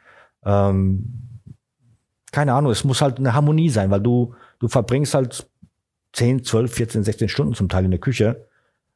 ähm, 0.45 1.23
keine 2.33 2.55
Ahnung, 2.55 2.73
es 2.73 2.85
muss 2.85 3.03
halt 3.03 3.19
eine 3.19 3.35
Harmonie 3.35 3.69
sein, 3.69 3.91
weil 3.91 4.01
du, 4.01 4.35
du 4.59 4.69
verbringst 4.69 5.15
halt 5.15 5.47
10, 6.15 6.45
12, 6.45 6.73
14, 6.73 7.05
16 7.05 7.29
Stunden 7.29 7.55
zum 7.55 7.69
Teil 7.69 7.85
in 7.85 7.91
der 7.91 8.01
Küche. 8.01 8.49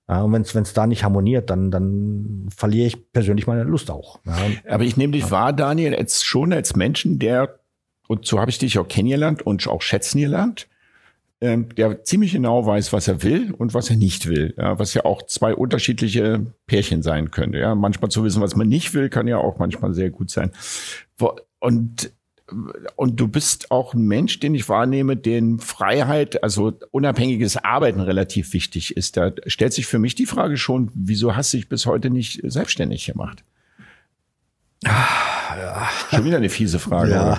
Ja, 0.08 0.22
und 0.22 0.32
wenn 0.32 0.62
es 0.62 0.72
da 0.72 0.86
nicht 0.86 1.02
harmoniert, 1.02 1.50
dann, 1.50 1.70
dann 1.70 2.46
verliere 2.54 2.86
ich 2.86 3.12
persönlich 3.12 3.46
meine 3.46 3.64
Lust 3.64 3.90
auch. 3.90 4.20
Ja. 4.24 4.36
Aber 4.68 4.84
ich 4.84 4.96
nehme 4.96 5.12
dich 5.12 5.24
ja. 5.24 5.30
wahr, 5.32 5.52
Daniel, 5.52 5.94
als 5.96 6.22
schon 6.22 6.52
als 6.52 6.76
Menschen, 6.76 7.18
der, 7.18 7.58
und 8.06 8.24
so 8.24 8.38
habe 8.40 8.50
ich 8.50 8.58
dich 8.58 8.78
auch 8.78 8.86
kennengelernt 8.86 9.42
und 9.42 9.66
auch 9.66 9.82
schätzen 9.82 10.20
gelernt, 10.20 10.68
ähm, 11.40 11.68
der 11.74 12.04
ziemlich 12.04 12.32
genau 12.32 12.64
weiß, 12.64 12.92
was 12.92 13.08
er 13.08 13.22
will 13.22 13.52
und 13.52 13.74
was 13.74 13.90
er 13.90 13.96
nicht 13.96 14.26
will. 14.26 14.54
Ja, 14.56 14.78
was 14.78 14.94
ja 14.94 15.04
auch 15.04 15.22
zwei 15.22 15.54
unterschiedliche 15.54 16.46
Pärchen 16.66 17.02
sein 17.02 17.30
könnte. 17.30 17.58
Ja, 17.58 17.74
manchmal 17.74 18.10
zu 18.10 18.24
wissen, 18.24 18.40
was 18.40 18.56
man 18.56 18.68
nicht 18.68 18.94
will, 18.94 19.10
kann 19.10 19.28
ja 19.28 19.38
auch 19.38 19.58
manchmal 19.58 19.92
sehr 19.92 20.10
gut 20.10 20.30
sein. 20.30 20.50
Und 21.58 22.12
und 22.94 23.18
du 23.18 23.26
bist 23.26 23.72
auch 23.72 23.92
ein 23.92 24.02
Mensch, 24.02 24.38
den 24.38 24.54
ich 24.54 24.68
wahrnehme, 24.68 25.16
den 25.16 25.58
Freiheit, 25.58 26.44
also 26.44 26.78
unabhängiges 26.92 27.56
Arbeiten 27.56 27.98
relativ 27.98 28.52
wichtig 28.52 28.96
ist. 28.96 29.16
Da 29.16 29.32
stellt 29.46 29.72
sich 29.72 29.86
für 29.86 29.98
mich 29.98 30.14
die 30.14 30.26
Frage 30.26 30.56
schon, 30.56 30.92
wieso 30.94 31.34
hast 31.34 31.52
du 31.52 31.56
dich 31.56 31.68
bis 31.68 31.86
heute 31.86 32.08
nicht 32.08 32.40
selbstständig 32.44 33.04
gemacht? 33.04 33.42
Ah. 34.84 35.35
Schon 36.10 36.24
wieder 36.24 36.36
eine 36.38 36.48
fiese 36.48 36.78
Frage. 36.78 37.10
Ja, 37.10 37.38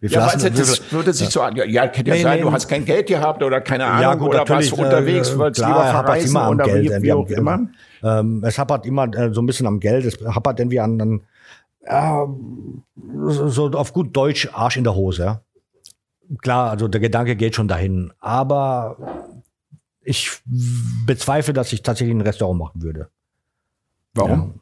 ja 0.00 0.26
als 0.26 0.44
hättest, 0.44 0.92
würde 0.92 1.12
sich 1.12 1.28
so 1.28 1.40
an, 1.42 1.56
ja, 1.56 1.88
könnte 1.88 2.10
ja 2.10 2.16
nee, 2.16 2.22
sein, 2.22 2.36
nee, 2.36 2.42
du 2.42 2.52
hast 2.52 2.68
kein 2.68 2.84
Geld 2.84 3.06
gehabt 3.06 3.42
oder 3.42 3.60
keine 3.60 3.86
Ahnung, 3.86 4.02
ja, 4.02 4.14
gut, 4.14 4.28
oder 4.28 4.48
warst 4.48 4.70
du 4.72 4.76
unterwegs, 4.76 5.30
äh, 5.30 5.38
wolltest 5.38 5.66
lieber 5.66 5.84
verreisen 5.84 6.30
immer 6.30 6.50
oder 6.50 6.64
Geld, 6.64 6.90
wie, 6.90 7.02
wie 7.02 7.12
auch 7.12 7.28
immer. 7.28 7.68
Ähm, 8.02 8.42
es 8.44 8.58
hapert 8.58 8.86
immer 8.86 9.12
äh, 9.14 9.32
so 9.32 9.42
ein 9.42 9.46
bisschen 9.46 9.66
am 9.66 9.80
Geld, 9.80 10.04
es 10.04 10.18
hapert 10.24 10.60
irgendwie 10.60 10.80
an, 10.80 11.00
an 11.00 11.22
ja, 11.86 12.26
so 13.26 13.70
auf 13.70 13.92
gut 13.92 14.16
Deutsch 14.16 14.48
Arsch 14.52 14.76
in 14.76 14.84
der 14.84 14.94
Hose. 14.94 15.24
Ja. 15.24 15.42
Klar, 16.42 16.70
also 16.70 16.88
der 16.88 17.00
Gedanke 17.00 17.36
geht 17.36 17.54
schon 17.54 17.68
dahin, 17.68 18.12
aber 18.20 18.96
ich 20.02 20.30
bezweifle, 21.06 21.54
dass 21.54 21.72
ich 21.72 21.82
tatsächlich 21.82 22.14
ein 22.14 22.20
Restaurant 22.20 22.58
machen 22.58 22.82
würde. 22.82 23.08
Warum? 24.14 24.60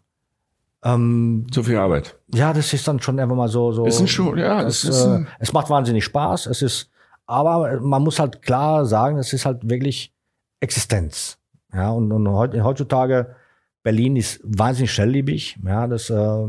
Ähm, 0.94 1.46
Zu 1.50 1.62
viel 1.62 1.76
Arbeit. 1.76 2.18
Ja, 2.34 2.52
das 2.52 2.72
ist 2.72 2.86
dann 2.86 3.00
schon 3.00 3.18
einfach 3.18 3.36
mal 3.36 3.48
so. 3.48 3.72
so 3.72 3.86
ist 3.86 4.00
ein 4.00 4.08
Schuh, 4.08 4.34
ja. 4.36 4.62
Das, 4.62 4.84
ist 4.84 5.04
äh, 5.04 5.24
es 5.38 5.52
macht 5.52 5.70
wahnsinnig 5.70 6.04
Spaß. 6.04 6.46
Es 6.46 6.62
ist, 6.62 6.90
aber 7.26 7.80
man 7.80 8.02
muss 8.02 8.18
halt 8.18 8.42
klar 8.42 8.86
sagen, 8.86 9.18
es 9.18 9.32
ist 9.32 9.46
halt 9.46 9.68
wirklich 9.68 10.12
Existenz. 10.60 11.38
Ja, 11.72 11.90
und, 11.90 12.12
und 12.12 12.28
heutzutage 12.28 13.36
Berlin 13.82 14.16
ist 14.16 14.40
wahnsinnig 14.44 14.92
schnelllebig. 14.92 15.58
Ja, 15.64 15.86
das, 15.86 16.10
äh, 16.10 16.46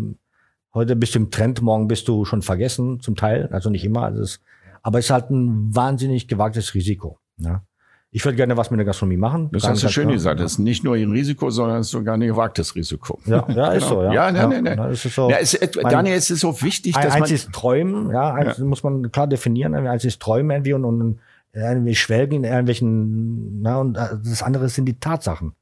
Heute 0.77 0.95
bist 0.95 1.15
du 1.15 1.19
im 1.19 1.31
Trend, 1.31 1.63
morgen 1.63 1.87
bist 1.87 2.07
du 2.07 2.23
schon 2.23 2.43
vergessen, 2.43 2.99
zum 2.99 3.15
Teil, 3.15 3.49
also 3.51 3.71
nicht 3.71 3.83
immer. 3.83 4.03
Also 4.03 4.21
es, 4.21 4.41
aber 4.83 4.99
es 4.99 5.05
ist 5.05 5.11
halt 5.11 5.31
ein 5.31 5.75
wahnsinnig 5.75 6.27
gewagtes 6.27 6.75
Risiko. 6.75 7.17
Ja. 7.37 7.63
Ich 8.11 8.23
würde 8.23 8.37
gerne 8.37 8.55
was 8.55 8.71
mit 8.71 8.79
der 8.79 8.85
Gastronomie 8.85 9.17
machen. 9.17 9.49
Das 9.51 9.67
hast 9.67 9.83
du 9.83 9.89
schön 9.89 10.09
gesagt. 10.09 10.39
Das 10.39 10.53
ist 10.53 10.59
nicht 10.59 10.83
nur 10.83 10.95
ein 10.95 11.11
Risiko, 11.11 11.49
sondern 11.49 11.79
es 11.79 11.87
ist 11.87 11.91
sogar 11.91 12.15
ein 12.15 12.21
gewagtes 12.21 12.73
Risiko. 12.73 13.19
Ja, 13.25 13.45
ja 13.49 13.67
ist 13.73 13.89
genau. 13.89 14.01
so. 14.01 14.03
Ja, 14.03 14.13
ja, 14.13 14.31
nein, 14.31 14.63
nein, 14.63 14.77
nein. 14.77 14.91
ist 14.91 15.03
so, 15.03 15.29
ja, 15.29 15.37
es, 15.37 15.59
Daniel, 15.73 16.15
es 16.15 16.29
ist 16.29 16.39
so 16.39 16.61
wichtig, 16.61 16.95
ein, 16.95 17.03
dass 17.03 17.13
eins 17.13 17.29
man... 17.29 17.35
ist 17.35 17.51
Träumen, 17.51 18.11
ja, 18.11 18.33
eins 18.33 18.57
Ja. 18.57 18.63
muss 18.63 18.83
man 18.83 19.11
klar 19.11 19.27
definieren. 19.27 19.75
Eins 19.75 20.05
ist 20.05 20.21
Träumen 20.21 20.51
irgendwie 20.51 20.73
und, 20.73 20.85
und 20.85 21.19
irgendwie 21.53 21.95
schwelgen 21.95 22.43
in 22.43 22.43
irgendwelchen, 22.45 23.61
na, 23.61 23.79
und 23.79 23.97
äh, 23.97 24.17
das 24.23 24.41
andere 24.41 24.69
sind 24.69 24.85
die 24.85 24.99
Tatsachen. 24.99 25.53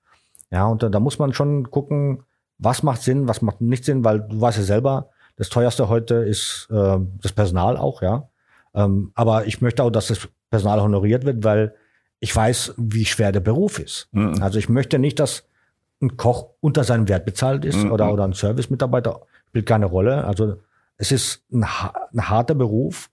Ja, 0.51 0.67
und 0.67 0.83
da, 0.83 0.89
da 0.89 0.99
muss 0.99 1.19
man 1.19 1.33
schon 1.33 1.71
gucken, 1.71 2.23
was 2.57 2.83
macht 2.83 3.01
Sinn, 3.01 3.27
was 3.27 3.41
macht 3.41 3.61
nicht 3.61 3.85
Sinn, 3.85 4.03
weil 4.03 4.21
du 4.21 4.39
weißt 4.39 4.57
ja 4.57 4.63
selber, 4.63 5.09
das 5.37 5.49
teuerste 5.49 5.89
heute 5.89 6.15
ist 6.15 6.67
äh, 6.71 6.97
das 7.21 7.31
Personal 7.31 7.77
auch, 7.77 8.01
ja. 8.01 8.29
Ähm, 8.73 9.11
aber 9.15 9.47
ich 9.47 9.61
möchte 9.61 9.83
auch, 9.83 9.89
dass 9.89 10.07
das 10.07 10.27
Personal 10.49 10.81
honoriert 10.81 11.25
wird, 11.25 11.43
weil 11.43 11.73
ich 12.25 12.35
weiß, 12.35 12.73
wie 12.77 13.05
schwer 13.05 13.31
der 13.31 13.39
Beruf 13.39 13.77
ist. 13.77 14.07
Mhm. 14.11 14.41
Also 14.41 14.57
ich 14.57 14.67
möchte 14.67 14.97
nicht, 14.97 15.19
dass 15.19 15.43
ein 16.01 16.17
Koch 16.17 16.47
unter 16.59 16.83
seinem 16.83 17.07
Wert 17.07 17.23
bezahlt 17.23 17.63
ist 17.65 17.77
Mhm. 17.83 17.91
oder, 17.91 18.11
oder 18.11 18.23
ein 18.25 18.33
Service-Mitarbeiter, 18.33 19.21
spielt 19.49 19.67
keine 19.67 19.85
Rolle. 19.85 20.25
Also 20.25 20.57
es 20.97 21.11
ist 21.11 21.43
ein, 21.53 21.63
ein 21.63 22.29
harter 22.29 22.55
Beruf 22.55 23.11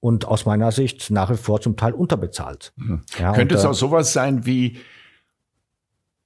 und 0.00 0.24
aus 0.26 0.44
meiner 0.44 0.72
Sicht 0.72 1.10
nach 1.12 1.30
wie 1.30 1.36
vor 1.36 1.60
zum 1.60 1.76
Teil 1.76 1.92
unterbezahlt. 1.92 2.72
Ja, 3.18 3.32
Könnte 3.32 3.54
und, 3.54 3.58
es 3.60 3.64
äh, 3.64 3.68
auch 3.68 3.74
sowas 3.74 4.12
sein 4.12 4.44
wie, 4.44 4.78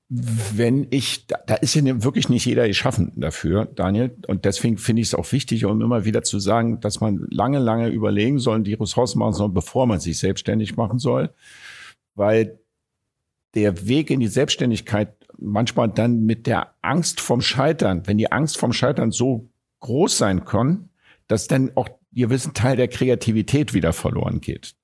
wenn 0.09 0.87
ich, 0.91 1.27
da, 1.27 1.37
da 1.47 1.55
ist 1.57 1.75
ja 1.75 1.83
ne- 1.83 2.03
wirklich 2.05 2.29
nicht 2.31 2.45
jeder 2.45 2.67
geschaffen 2.67 3.13
dafür, 3.17 3.67
Daniel. 3.67 4.15
Und 4.27 4.45
deswegen 4.45 4.77
finde 4.79 5.03
ich 5.03 5.09
es 5.09 5.15
auch 5.15 5.31
wichtig, 5.33 5.65
um 5.67 5.81
immer 5.83 6.05
wieder 6.05 6.23
zu 6.23 6.39
sagen, 6.39 6.81
dass 6.81 7.01
man 7.01 7.27
lange, 7.31 7.59
lange 7.59 7.89
überlegen 7.89 8.39
soll, 8.39 8.63
die 8.63 8.75
Ressourcen 8.75 9.19
machen 9.19 9.33
soll, 9.35 9.49
bevor 9.51 9.87
man 9.87 10.01
sich 10.01 10.19
selbstständig 10.19 10.77
machen 10.77 10.99
soll. 10.99 11.31
Weil 12.15 12.59
der 13.55 13.87
Weg 13.87 14.11
in 14.11 14.21
die 14.21 14.29
Selbstständigkeit 14.29 15.15
manchmal 15.39 15.89
dann 15.89 16.25
mit 16.25 16.47
der 16.47 16.75
Angst 16.83 17.21
vom 17.21 17.41
Scheitern, 17.41 18.07
wenn 18.07 18.19
die 18.19 18.31
Angst 18.31 18.59
vom 18.59 18.73
Scheitern 18.73 19.11
so 19.11 19.49
groß 19.81 20.17
sein 20.17 20.45
kann, 20.45 20.91
dass 21.27 21.49
dann 21.49 21.73
auch 21.75 21.89
ihr 22.13 22.29
gewissen 22.29 22.55
Teil 22.55 22.77
der 22.77 22.89
Kreativität 22.89 23.75
wieder 23.75 23.93
verloren 23.93 24.41
geht. 24.41 24.75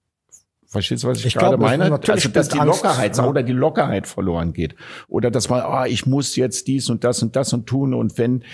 Verstehst 0.66 1.02
du, 1.02 1.08
was 1.08 1.20
ich, 1.20 1.26
Ich 1.26 1.34
gerade 1.34 1.56
glaube, 1.56 1.64
meine? 1.64 1.84
Also, 1.90 2.28
dass 2.28 2.48
die 2.50 2.58
Angst, 2.58 2.82
Lockerheit 2.82 3.16
ja. 3.16 3.26
oder 3.26 3.42
die 3.42 3.52
Lockerheit 3.52 4.06
verloren 4.06 4.52
geht. 4.52 4.74
Oder 5.08 5.30
dass 5.30 5.48
man, 5.48 5.60
ah, 5.60 5.86
ich 5.86 6.04
muss 6.04 6.36
jetzt 6.36 6.66
dies 6.66 6.90
und 6.90 7.04
das 7.04 7.22
und 7.22 7.36
das 7.36 7.54
und 7.54 7.66
tun. 7.66 7.94
Und 7.94 8.18
wenn, 8.18 8.44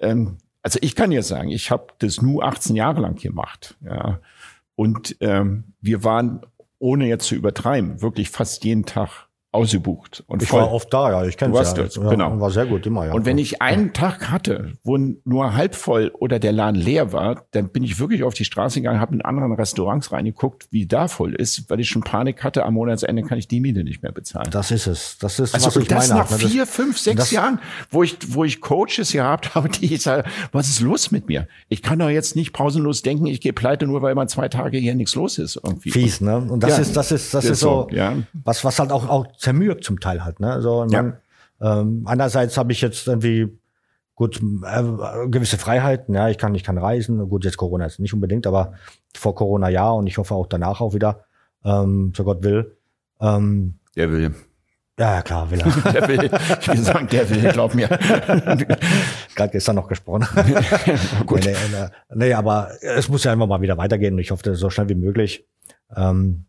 ähm, 0.00 0.38
also 0.62 0.78
ich 0.80 0.94
kann 0.94 1.10
jetzt 1.10 1.26
sagen, 1.26 1.48
ich 1.48 1.72
habe 1.72 1.88
das 1.98 2.22
nur 2.22 2.44
18 2.44 2.76
Jahre 2.76 3.00
lang 3.00 3.16
gemacht. 3.16 3.76
Ja. 3.84 4.20
Und 4.76 5.16
ähm, 5.20 5.72
wir 5.80 6.04
waren, 6.04 6.42
ohne 6.78 7.06
jetzt 7.06 7.26
zu 7.26 7.34
übertreiben, 7.34 8.02
wirklich 8.02 8.30
fast 8.30 8.64
jeden 8.64 8.84
Tag 8.84 9.25
ausgebucht 9.52 10.22
und 10.26 10.42
ich 10.42 10.48
voll. 10.50 10.60
war 10.60 10.72
oft 10.72 10.92
da, 10.92 11.10
ja, 11.10 11.24
ich 11.26 11.36
kenne 11.38 11.58
es 11.58 11.68
ja. 11.68 11.74
dort, 11.74 11.96
ja. 11.96 12.10
genau. 12.10 12.38
War 12.40 12.50
sehr 12.50 12.66
gut, 12.66 12.84
immer, 12.84 13.06
ja. 13.06 13.12
Und 13.14 13.24
wenn 13.24 13.38
ich 13.38 13.62
einen 13.62 13.94
Tag 13.94 14.30
hatte, 14.30 14.72
wo 14.84 14.98
nur 14.98 15.54
halb 15.54 15.74
voll 15.74 16.10
oder 16.18 16.38
der 16.38 16.52
Laden 16.52 16.78
leer 16.78 17.12
war, 17.12 17.44
dann 17.52 17.70
bin 17.70 17.82
ich 17.82 17.98
wirklich 17.98 18.22
auf 18.22 18.34
die 18.34 18.44
Straße 18.44 18.80
gegangen, 18.80 19.00
habe 19.00 19.14
in 19.14 19.22
anderen 19.22 19.52
Restaurants 19.52 20.12
reingeguckt, 20.12 20.66
wie 20.70 20.86
da 20.86 21.08
voll 21.08 21.34
ist, 21.34 21.70
weil 21.70 21.80
ich 21.80 21.88
schon 21.88 22.02
Panik 22.02 22.44
hatte, 22.44 22.64
am 22.66 22.74
Monatsende 22.74 23.22
kann 23.22 23.38
ich 23.38 23.48
die 23.48 23.60
Miete 23.60 23.82
nicht 23.82 24.02
mehr 24.02 24.12
bezahlen. 24.12 24.48
das 24.50 24.70
ist 24.70 24.86
es. 24.86 25.16
Das 25.18 25.38
ist, 25.38 25.54
Also 25.54 25.68
was 25.68 25.76
ich 25.76 25.88
das 25.88 26.08
meine. 26.08 26.20
nach 26.20 26.30
ne? 26.30 26.36
Das- 26.38 26.50
vier, 26.50 26.66
fünf, 26.66 26.98
sechs 26.98 27.16
das- 27.16 27.30
Jahren, 27.30 27.58
wo 27.90 28.02
ich, 28.02 28.18
wo 28.34 28.44
ich 28.44 28.60
Coaches 28.60 29.12
gehabt 29.12 29.54
habe, 29.54 29.70
die 29.70 29.94
ich 29.94 30.02
sage, 30.02 30.24
was 30.52 30.68
ist 30.68 30.80
los 30.80 31.10
mit 31.12 31.28
mir? 31.28 31.48
Ich 31.68 31.82
kann 31.82 31.98
doch 31.98 32.10
jetzt 32.10 32.36
nicht 32.36 32.52
pausenlos 32.52 33.00
denken, 33.02 33.26
ich 33.26 33.40
gehe 33.40 33.54
pleite, 33.54 33.86
nur 33.86 34.02
weil 34.02 34.14
mal 34.14 34.28
zwei 34.28 34.48
Tage 34.48 34.76
hier 34.78 34.94
nichts 34.94 35.14
los 35.14 35.38
ist 35.38 35.58
irgendwie. 35.62 35.90
fies, 35.90 36.20
ne? 36.20 36.36
Und 36.36 36.62
das 36.62 36.72
Ja, 36.72 36.78
ist, 36.82 36.96
das 36.96 37.12
ist, 37.12 37.32
das, 37.32 37.44
ist 37.46 37.60
so, 37.60 37.88
so, 37.90 37.96
ja. 37.96 38.12
was, 38.44 38.62
was 38.64 38.78
halt 38.78 38.92
auch, 38.92 39.08
auch 39.08 39.26
zermürbt 39.38 39.84
zum 39.84 40.00
Teil 40.00 40.24
halt, 40.24 40.40
ne? 40.40 40.52
Also, 40.52 40.84
Ja. 40.90 41.02
man, 41.02 41.16
ähm, 41.60 42.02
einerseits 42.06 42.56
habe 42.58 42.72
ich 42.72 42.80
jetzt 42.80 43.06
irgendwie, 43.06 43.48
gut, 44.14 44.40
äh, 44.64 44.82
gewisse 45.28 45.58
Freiheiten, 45.58 46.14
ja, 46.14 46.28
ich 46.28 46.38
kann, 46.38 46.54
ich 46.54 46.64
kann 46.64 46.78
reisen, 46.78 47.28
gut, 47.28 47.44
jetzt 47.44 47.56
Corona 47.56 47.86
ist 47.86 47.98
nicht 47.98 48.14
unbedingt, 48.14 48.46
aber 48.46 48.72
vor 49.16 49.34
Corona 49.34 49.68
ja 49.68 49.90
und 49.90 50.06
ich 50.06 50.18
hoffe 50.18 50.34
auch 50.34 50.46
danach 50.46 50.80
auch 50.80 50.94
wieder, 50.94 51.24
ähm, 51.64 52.12
so 52.16 52.24
Gott 52.24 52.42
will. 52.42 52.76
Ähm, 53.20 53.74
Der 53.96 54.10
will. 54.12 54.34
ja, 54.98 55.14
ja, 55.16 55.22
klar, 55.22 55.50
will 55.50 55.60
er. 55.60 55.70
Der 55.92 56.08
will. 56.08 56.30
Ich 56.60 56.68
will 56.68 56.78
sagen, 56.78 57.08
der 57.08 57.28
will, 57.30 57.50
glaub 57.52 57.74
mir. 57.74 57.88
Gerade 59.34 59.52
gestern 59.52 59.76
noch 59.76 59.88
gesprochen. 59.88 60.26
Gut. 61.26 61.44
Nee, 61.44 61.52
nee, 61.52 61.78
nee, 62.10 62.16
nee, 62.28 62.32
aber 62.34 62.70
es 62.82 63.08
muss 63.08 63.24
ja 63.24 63.32
einfach 63.32 63.46
mal 63.46 63.60
wieder 63.60 63.76
weitergehen 63.78 64.14
und 64.14 64.20
ich 64.20 64.30
hoffe, 64.30 64.54
so 64.54 64.70
schnell 64.70 64.88
wie 64.88 64.94
möglich. 64.94 65.46
Ähm, 65.94 66.44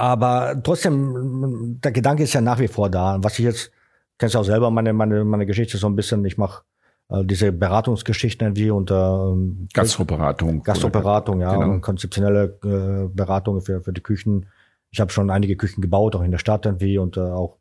aber 0.00 0.60
trotzdem, 0.62 1.78
der 1.82 1.92
Gedanke 1.92 2.22
ist 2.22 2.32
ja 2.32 2.40
nach 2.40 2.58
wie 2.58 2.68
vor 2.68 2.88
da. 2.90 3.18
Was 3.20 3.38
ich 3.38 3.44
jetzt, 3.44 3.70
kennst 4.18 4.34
du 4.34 4.38
auch 4.38 4.44
selber 4.44 4.70
meine, 4.70 4.92
meine, 4.92 5.24
meine 5.24 5.46
Geschichte 5.46 5.76
so 5.78 5.86
ein 5.88 5.96
bisschen, 5.96 6.24
ich 6.24 6.38
mache 6.38 6.62
äh, 7.10 7.24
diese 7.24 7.52
Beratungsgeschichten 7.52 8.46
irgendwie 8.48 8.70
unter 8.70 9.30
ähm, 9.32 9.68
Gastroperatung. 9.72 10.62
Gastroperatung, 10.62 11.40
ja, 11.40 11.54
Genau. 11.54 11.72
und 11.74 11.80
konzeptionelle 11.80 12.58
äh, 12.64 13.08
Beratungen 13.14 13.60
für, 13.62 13.82
für 13.82 13.92
die 13.92 14.00
Küchen. 14.02 14.46
Ich 14.90 15.00
habe 15.00 15.12
schon 15.12 15.30
einige 15.30 15.56
Küchen 15.56 15.80
gebaut, 15.82 16.16
auch 16.16 16.22
in 16.22 16.30
der 16.30 16.38
Stadt 16.38 16.66
irgendwie 16.66 16.98
und 16.98 17.16
äh, 17.16 17.20
auch 17.20 17.56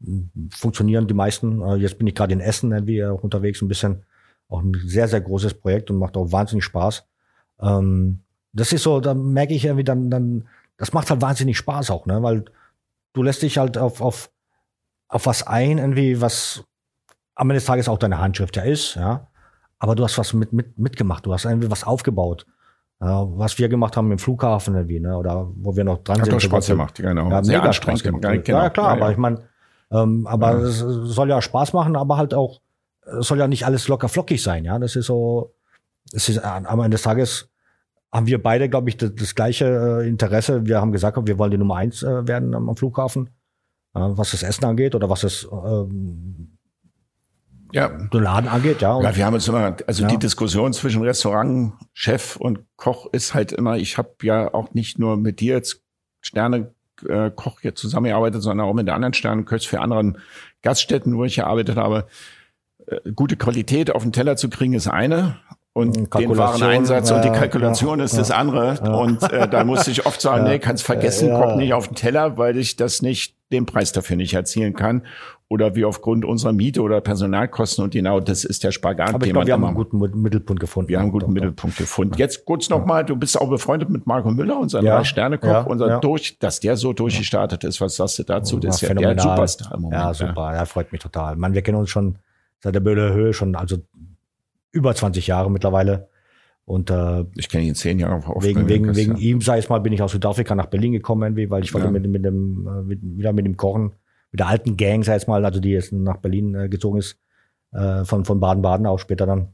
mh, 0.00 0.24
funktionieren 0.50 1.06
die 1.06 1.14
meisten. 1.14 1.60
Äh, 1.62 1.76
jetzt 1.76 1.98
bin 1.98 2.06
ich 2.06 2.14
gerade 2.14 2.32
in 2.34 2.40
Essen 2.40 2.72
irgendwie 2.72 2.98
äh, 2.98 3.08
unterwegs, 3.10 3.62
ein 3.62 3.68
bisschen 3.68 4.04
auch 4.48 4.60
ein 4.62 4.74
sehr, 4.84 5.08
sehr 5.08 5.20
großes 5.20 5.54
Projekt 5.54 5.90
und 5.90 5.96
macht 5.98 6.16
auch 6.16 6.30
wahnsinnig 6.32 6.64
Spaß. 6.64 7.04
Ähm, 7.60 8.20
das 8.52 8.72
ist 8.72 8.82
so, 8.82 9.00
da 9.00 9.14
merke 9.14 9.54
ich 9.54 9.64
irgendwie 9.64 9.84
dann, 9.84 10.10
dann, 10.10 10.48
das 10.76 10.92
macht 10.92 11.10
halt 11.10 11.20
wahnsinnig 11.20 11.56
Spaß 11.58 11.90
auch, 11.90 12.06
ne, 12.06 12.22
weil 12.22 12.44
du 13.12 13.22
lässt 13.22 13.42
dich 13.42 13.58
halt 13.58 13.78
auf, 13.78 14.00
auf, 14.00 14.30
auf 15.08 15.26
was 15.26 15.46
ein, 15.46 15.78
irgendwie, 15.78 16.20
was 16.20 16.64
am 17.34 17.50
Ende 17.50 17.56
des 17.56 17.64
Tages 17.66 17.88
auch 17.88 17.98
deine 17.98 18.18
Handschrift 18.18 18.56
ja 18.56 18.62
ist, 18.62 18.94
ja. 18.94 19.28
Aber 19.78 19.96
du 19.96 20.04
hast 20.04 20.16
was 20.16 20.32
mit, 20.32 20.52
mit, 20.52 20.78
mitgemacht, 20.78 21.26
du 21.26 21.32
hast 21.32 21.44
irgendwie 21.44 21.70
was 21.70 21.84
aufgebaut. 21.84 22.46
Ja, 23.00 23.26
was 23.36 23.58
wir 23.58 23.68
gemacht 23.68 23.96
haben 23.96 24.12
im 24.12 24.18
Flughafen 24.18 24.76
irgendwie, 24.76 25.00
ne? 25.00 25.18
Oder 25.18 25.50
wo 25.56 25.74
wir 25.74 25.82
noch 25.82 25.98
dran 26.04 26.18
Hat 26.18 26.26
sind. 26.26 26.34
doch 26.34 26.40
Spaß 26.40 26.68
gemacht, 26.68 26.94
genau. 26.94 27.30
Ja, 27.30 27.42
Sehr 27.42 27.58
mega. 27.58 27.72
Spaß 27.72 28.02
gemacht. 28.04 28.22
Ja, 28.22 28.36
genau. 28.36 28.58
Ja, 28.58 28.70
klar, 28.70 28.96
Ja, 28.96 29.02
aber 29.02 29.10
ich 29.10 29.16
meine, 29.16 29.42
ähm, 29.90 30.24
aber 30.28 30.54
es 30.58 30.78
soll 30.78 31.28
ja 31.28 31.42
Spaß 31.42 31.72
machen, 31.72 31.96
aber 31.96 32.16
halt 32.16 32.32
auch, 32.32 32.60
es 33.18 33.26
soll 33.26 33.40
ja 33.40 33.48
nicht 33.48 33.66
alles 33.66 33.88
locker 33.88 34.08
flockig 34.08 34.40
sein, 34.40 34.64
ja. 34.64 34.78
Das 34.78 34.94
ist 34.94 35.06
so, 35.06 35.52
es 36.12 36.28
ist 36.28 36.38
am 36.38 36.78
Ende 36.78 36.90
des 36.90 37.02
Tages 37.02 37.48
haben 38.12 38.26
wir 38.26 38.42
beide, 38.42 38.68
glaube 38.68 38.88
ich, 38.90 38.96
das, 38.96 39.14
das 39.14 39.34
gleiche 39.34 40.00
äh, 40.02 40.08
Interesse. 40.08 40.66
Wir 40.66 40.80
haben 40.80 40.92
gesagt, 40.92 41.18
wir 41.26 41.38
wollen 41.38 41.50
die 41.50 41.58
Nummer 41.58 41.76
eins 41.76 42.02
äh, 42.02 42.26
werden 42.28 42.54
am, 42.54 42.76
Flughafen, 42.76 43.28
äh, 43.94 44.00
was 44.00 44.32
das 44.32 44.42
Essen 44.42 44.64
angeht 44.66 44.94
oder 44.94 45.08
was 45.08 45.22
das 45.22 45.48
ähm, 45.50 46.58
Ja. 47.72 47.88
den 47.88 48.22
Laden 48.22 48.48
angeht, 48.48 48.82
ja. 48.82 48.92
Und 48.92 49.04
Ja, 49.04 49.16
wir 49.16 49.24
haben 49.24 49.34
uns 49.34 49.48
immer, 49.48 49.76
also 49.86 50.02
Ja. 50.02 50.08
die 50.10 50.18
Diskussion 50.18 50.72
zwischen 50.74 51.02
Restaurant, 51.02 51.72
Chef 51.94 52.36
und 52.36 52.60
Koch 52.76 53.06
ist 53.12 53.32
halt 53.32 53.52
immer, 53.52 53.78
ich 53.78 53.96
habe 53.96 54.10
ja 54.22 54.52
auch 54.52 54.74
nicht 54.74 54.98
nur 54.98 55.16
mit 55.16 55.40
dir 55.40 55.54
jetzt 55.54 55.82
Sterne 56.20 56.74
äh, 57.08 57.30
Koch 57.34 57.60
hier 57.60 57.74
zusammengearbeitet, 57.74 58.42
sondern 58.42 58.66
auch 58.68 58.74
mit 58.74 58.86
den 58.86 58.94
anderen 58.94 59.14
Sternenköchs 59.14 59.64
für 59.64 59.80
anderen 59.80 60.18
Gaststätten, 60.60 61.16
wo 61.16 61.24
ich 61.24 61.36
gearbeitet 61.36 61.76
habe. 61.76 62.06
Äh, 62.86 63.12
gute 63.12 63.36
Qualität 63.36 63.90
auf 63.94 64.02
den 64.02 64.12
Teller 64.12 64.36
zu 64.36 64.50
kriegen 64.50 64.74
ist 64.74 64.86
eine 64.86 65.36
und 65.74 65.96
den 65.96 66.10
Kalkulation, 66.10 66.60
Wareneinsatz 66.60 67.10
und 67.10 67.22
die 67.22 67.28
ja, 67.28 67.34
Kalkulation 67.34 67.98
ja, 67.98 68.04
ist 68.04 68.18
das 68.18 68.28
ja, 68.28 68.36
andere. 68.36 68.74
ja. 68.84 68.92
Und 68.92 69.22
äh, 69.32 69.48
da 69.48 69.64
musste 69.64 69.90
ich 69.90 70.04
oft 70.04 70.20
sagen, 70.20 70.44
Ja. 70.46 70.52
nee, 70.52 70.58
kannst 70.58 70.84
vergessen, 70.84 71.28
Ja. 71.28 71.40
kommt 71.40 71.56
nicht 71.56 71.72
auf 71.72 71.88
den 71.88 71.94
Teller, 71.94 72.36
weil 72.36 72.58
ich 72.58 72.76
das 72.76 73.00
nicht, 73.00 73.36
den 73.50 73.64
Preis 73.66 73.92
dafür 73.92 74.16
nicht 74.16 74.34
erzielen 74.34 74.74
kann. 74.74 75.02
Oder 75.48 75.74
wie 75.74 75.84
aufgrund 75.84 76.24
unserer 76.24 76.52
Miete 76.54 76.80
oder 76.80 77.02
Personalkosten. 77.02 77.84
Und 77.84 77.92
genau 77.92 78.20
das 78.20 78.44
ist 78.44 78.64
der 78.64 78.72
Spagat, 78.72 79.14
aber 79.14 79.26
ich 79.26 79.32
glaube, 79.32 79.46
wir 79.46 79.52
haben 79.52 79.64
einen 79.66 79.74
guten 79.74 79.98
Mittelpunkt 79.98 80.60
gefunden. 80.60 80.88
wir 80.88 80.96
haben 80.98 81.04
einen 81.04 81.12
guten 81.12 81.26
Doch, 81.26 81.28
doch. 81.28 81.34
Mittelpunkt 81.34 81.76
gefunden. 81.76 82.14
Jetzt 82.16 82.46
kurz 82.46 82.70
nochmal, 82.70 83.04
du 83.04 83.16
bist 83.16 83.38
auch 83.38 83.50
befreundet 83.50 83.90
mit 83.90 84.06
Marco 84.06 84.30
Müller, 84.30 84.58
unser 84.58 84.82
Ja, 84.82 85.04
Sternekoch, 85.04 85.46
ja, 85.48 85.60
unser 85.60 85.88
ja. 85.88 86.00
durch, 86.00 86.38
dass 86.38 86.60
der 86.60 86.78
so 86.78 86.94
durchgestartet 86.94 87.64
ist. 87.64 87.82
Was 87.82 87.96
sagst 87.96 88.18
du 88.18 88.22
dazu? 88.22 88.58
Das 88.58 88.76
ist 88.82 88.88
ja 88.88 88.94
der. 88.94 89.18
Superstar 89.20 89.74
im 89.74 89.82
Moment. 89.82 90.00
Ja, 90.02 90.14
super. 90.14 90.54
Ja, 90.54 90.64
freut 90.64 90.90
mich 90.90 91.02
total. 91.02 91.36
Man, 91.36 91.52
wir 91.52 91.60
kennen 91.60 91.76
uns 91.78 91.90
schon 91.90 92.16
seit 92.60 92.74
der 92.74 92.80
Böhler 92.80 93.12
Höhe 93.12 93.34
schon, 93.34 93.54
also 93.54 93.76
über 94.72 94.94
20 94.94 95.26
Jahre 95.26 95.50
mittlerweile. 95.50 96.08
Und 96.64 96.90
äh, 96.90 97.24
Ich 97.36 97.48
kenne 97.48 97.64
ihn 97.64 97.74
zehn 97.74 97.98
Jahre 97.98 98.14
auf 98.14 98.42
wegen, 98.44 98.68
wegen, 98.68 98.94
wegen 98.96 99.16
ihm, 99.16 99.40
sei 99.40 99.58
es 99.58 99.68
mal, 99.68 99.80
bin 99.80 99.92
ich 99.92 100.02
aus 100.02 100.12
Südafrika 100.12 100.54
nach 100.54 100.66
Berlin 100.66 100.92
gekommen, 100.92 101.22
irgendwie, 101.22 101.50
weil 101.50 101.62
ich 101.64 101.74
wollte 101.74 101.86
Ja. 101.88 101.92
mit, 101.92 102.06
mit 102.08 102.24
dem, 102.24 102.66
äh, 102.66 102.82
mit, 102.82 103.00
wieder 103.02 103.32
mit 103.32 103.44
dem 103.46 103.56
Kochen, 103.56 103.94
mit 104.30 104.40
der 104.40 104.46
alten 104.48 104.76
Gang, 104.76 105.04
sei 105.04 105.14
es 105.16 105.26
mal, 105.26 105.44
also 105.44 105.60
die 105.60 105.70
jetzt 105.70 105.92
nach 105.92 106.18
Berlin 106.18 106.54
äh, 106.54 106.68
gezogen 106.68 106.98
ist, 106.98 107.18
äh, 107.72 108.04
von, 108.04 108.24
von 108.24 108.40
Baden-Baden 108.40 108.86
auch 108.86 108.98
später 108.98 109.26
dann. 109.26 109.48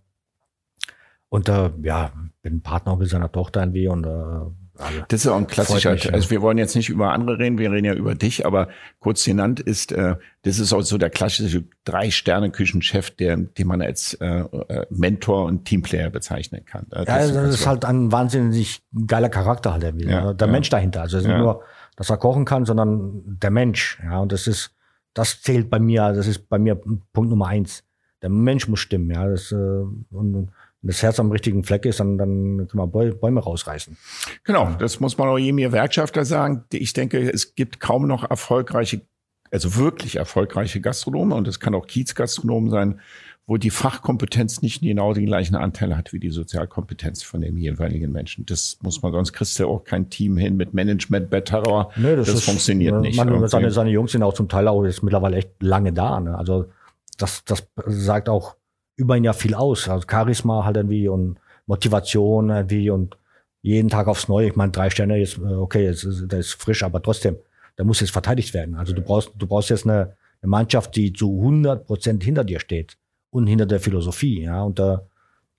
Und 1.30 1.48
äh, 1.48 1.70
ja, 1.82 2.12
bin 2.42 2.62
Partner 2.62 2.96
mit 2.96 3.08
seiner 3.08 3.30
Tochter 3.32 3.60
irgendwie 3.60 3.88
und 3.88 4.04
äh, 4.06 4.40
Also, 4.78 5.00
das 5.08 5.20
ist 5.20 5.26
auch 5.26 5.36
ein 5.36 5.46
klassischer, 5.46 5.92
mich, 5.92 6.12
also 6.12 6.30
wir 6.30 6.40
wollen 6.40 6.56
jetzt 6.56 6.76
nicht 6.76 6.88
über 6.88 7.12
andere 7.12 7.38
reden, 7.38 7.58
wir 7.58 7.72
reden 7.72 7.84
ja 7.84 7.94
über 7.94 8.14
dich, 8.14 8.46
aber 8.46 8.68
kurz 9.00 9.24
genannt 9.24 9.58
ist, 9.58 9.90
äh, 9.92 10.16
das 10.42 10.58
ist 10.58 10.72
auch 10.72 10.82
so 10.82 10.98
der 10.98 11.10
klassische 11.10 11.64
Drei-Sterne-Küchenchef, 11.84 13.10
der, 13.10 13.36
den 13.36 13.66
man 13.66 13.82
als 13.82 14.14
äh, 14.14 14.26
äh 14.26 14.86
Mentor 14.90 15.46
und 15.46 15.64
Teamplayer 15.64 16.10
bezeichnen 16.10 16.64
kann. 16.64 16.86
Das 16.90 17.08
ja, 17.08 17.18
das, 17.18 17.32
das 17.32 17.54
ist 17.54 17.66
halt 17.66 17.84
ein 17.84 18.12
wahnsinnig 18.12 18.82
geiler 19.06 19.28
Charakter 19.28 19.72
halt, 19.72 19.82
der, 19.82 19.94
ja, 19.96 20.32
der 20.32 20.46
ja. 20.46 20.52
Mensch 20.52 20.70
dahinter. 20.70 21.02
Also 21.02 21.18
nicht 21.18 21.26
ja. 21.26 21.38
nur, 21.38 21.62
dass 21.96 22.10
er 22.10 22.16
kochen 22.16 22.44
kann, 22.44 22.64
sondern 22.64 23.22
der 23.24 23.50
Mensch. 23.50 23.98
Ja, 24.04 24.20
und 24.20 24.30
das 24.30 24.46
ist, 24.46 24.70
das 25.12 25.42
zählt 25.42 25.70
bei 25.70 25.80
mir, 25.80 26.12
das 26.12 26.28
ist 26.28 26.48
bei 26.48 26.58
mir 26.58 26.76
Punkt 26.76 27.30
Nummer 27.30 27.48
eins. 27.48 27.82
Der 28.22 28.30
Mensch 28.30 28.68
muss 28.68 28.80
stimmen, 28.80 29.10
ja. 29.10 29.26
Das, 29.26 29.50
äh, 29.50 29.56
und, 29.56 30.50
wenn 30.82 30.88
das 30.88 31.02
Herz 31.02 31.18
am 31.18 31.30
richtigen 31.30 31.64
Fleck 31.64 31.84
ist, 31.86 32.00
dann, 32.00 32.18
dann 32.18 32.68
kann 32.68 32.78
man 32.78 32.90
Bäume 32.90 33.40
rausreißen. 33.40 33.96
Genau, 34.44 34.70
das 34.78 35.00
muss 35.00 35.18
man 35.18 35.28
auch 35.28 35.38
jedem 35.38 35.56
Gewerkschaftler 35.56 36.24
sagen. 36.24 36.64
Ich 36.72 36.92
denke, 36.92 37.30
es 37.30 37.54
gibt 37.54 37.80
kaum 37.80 38.06
noch 38.06 38.28
erfolgreiche, 38.28 39.00
also 39.50 39.76
wirklich 39.76 40.16
erfolgreiche 40.16 40.80
Gastronomen 40.80 41.32
und 41.36 41.48
es 41.48 41.58
kann 41.58 41.74
auch 41.74 41.86
Kiezgastronomen 41.86 42.70
sein, 42.70 43.00
wo 43.48 43.56
die 43.56 43.70
Fachkompetenz 43.70 44.60
nicht 44.60 44.82
genau 44.82 45.14
den 45.14 45.24
gleichen 45.24 45.56
Anteil 45.56 45.96
hat 45.96 46.12
wie 46.12 46.20
die 46.20 46.28
Sozialkompetenz 46.28 47.22
von 47.22 47.40
dem 47.40 47.56
jeweiligen 47.56 48.12
Menschen. 48.12 48.44
Das 48.44 48.78
muss 48.82 49.00
man, 49.00 49.10
sonst 49.10 49.32
kriegst 49.32 49.58
du 49.58 49.66
auch 49.66 49.84
kein 49.84 50.10
Team 50.10 50.36
hin 50.36 50.56
mit 50.56 50.74
Management 50.74 51.30
bei 51.30 51.40
Terror. 51.40 51.90
Nee, 51.96 52.14
das, 52.14 52.26
das 52.26 52.36
ist, 52.36 52.44
funktioniert 52.44 53.00
nicht. 53.00 53.16
Man, 53.16 53.48
seine, 53.48 53.70
seine 53.70 53.90
Jungs 53.90 54.12
sind 54.12 54.22
auch 54.22 54.34
zum 54.34 54.50
Teil 54.50 54.68
auch 54.68 54.84
jetzt 54.84 55.02
mittlerweile 55.02 55.38
echt 55.38 55.50
lange 55.60 55.94
da. 55.94 56.20
Ne? 56.20 56.36
Also 56.36 56.66
das, 57.16 57.42
das 57.46 57.66
sagt 57.86 58.28
auch 58.28 58.57
über 58.98 59.14
ein 59.14 59.24
Jahr 59.24 59.34
viel 59.34 59.54
aus. 59.54 59.88
Also 59.88 60.06
Charisma 60.06 60.64
halt 60.64 60.76
irgendwie 60.76 61.08
und 61.08 61.38
Motivation 61.66 62.50
irgendwie 62.50 62.90
und 62.90 63.16
jeden 63.62 63.88
Tag 63.88 64.08
aufs 64.08 64.28
Neue. 64.28 64.48
Ich 64.48 64.56
meine, 64.56 64.72
drei 64.72 64.90
Sterne 64.90 65.20
ist, 65.20 65.38
äh, 65.38 65.54
okay, 65.54 65.84
jetzt 65.84 66.04
ist, 66.04 66.30
der 66.30 66.40
ist 66.40 66.52
frisch, 66.52 66.82
aber 66.82 67.00
trotzdem, 67.00 67.36
der 67.78 67.84
muss 67.84 68.00
jetzt 68.00 68.10
verteidigt 68.10 68.52
werden. 68.54 68.74
Also 68.74 68.92
du 68.92 69.00
brauchst, 69.00 69.30
du 69.36 69.46
brauchst 69.46 69.70
jetzt 69.70 69.86
eine, 69.86 70.16
eine 70.42 70.50
Mannschaft, 70.50 70.96
die 70.96 71.12
zu 71.12 71.38
100 71.38 71.86
Prozent 71.86 72.24
hinter 72.24 72.44
dir 72.44 72.60
steht 72.60 72.98
und 73.30 73.46
hinter 73.46 73.66
der 73.66 73.80
Philosophie, 73.80 74.42
ja. 74.42 74.62
Und 74.62 74.80
äh, 74.80 74.98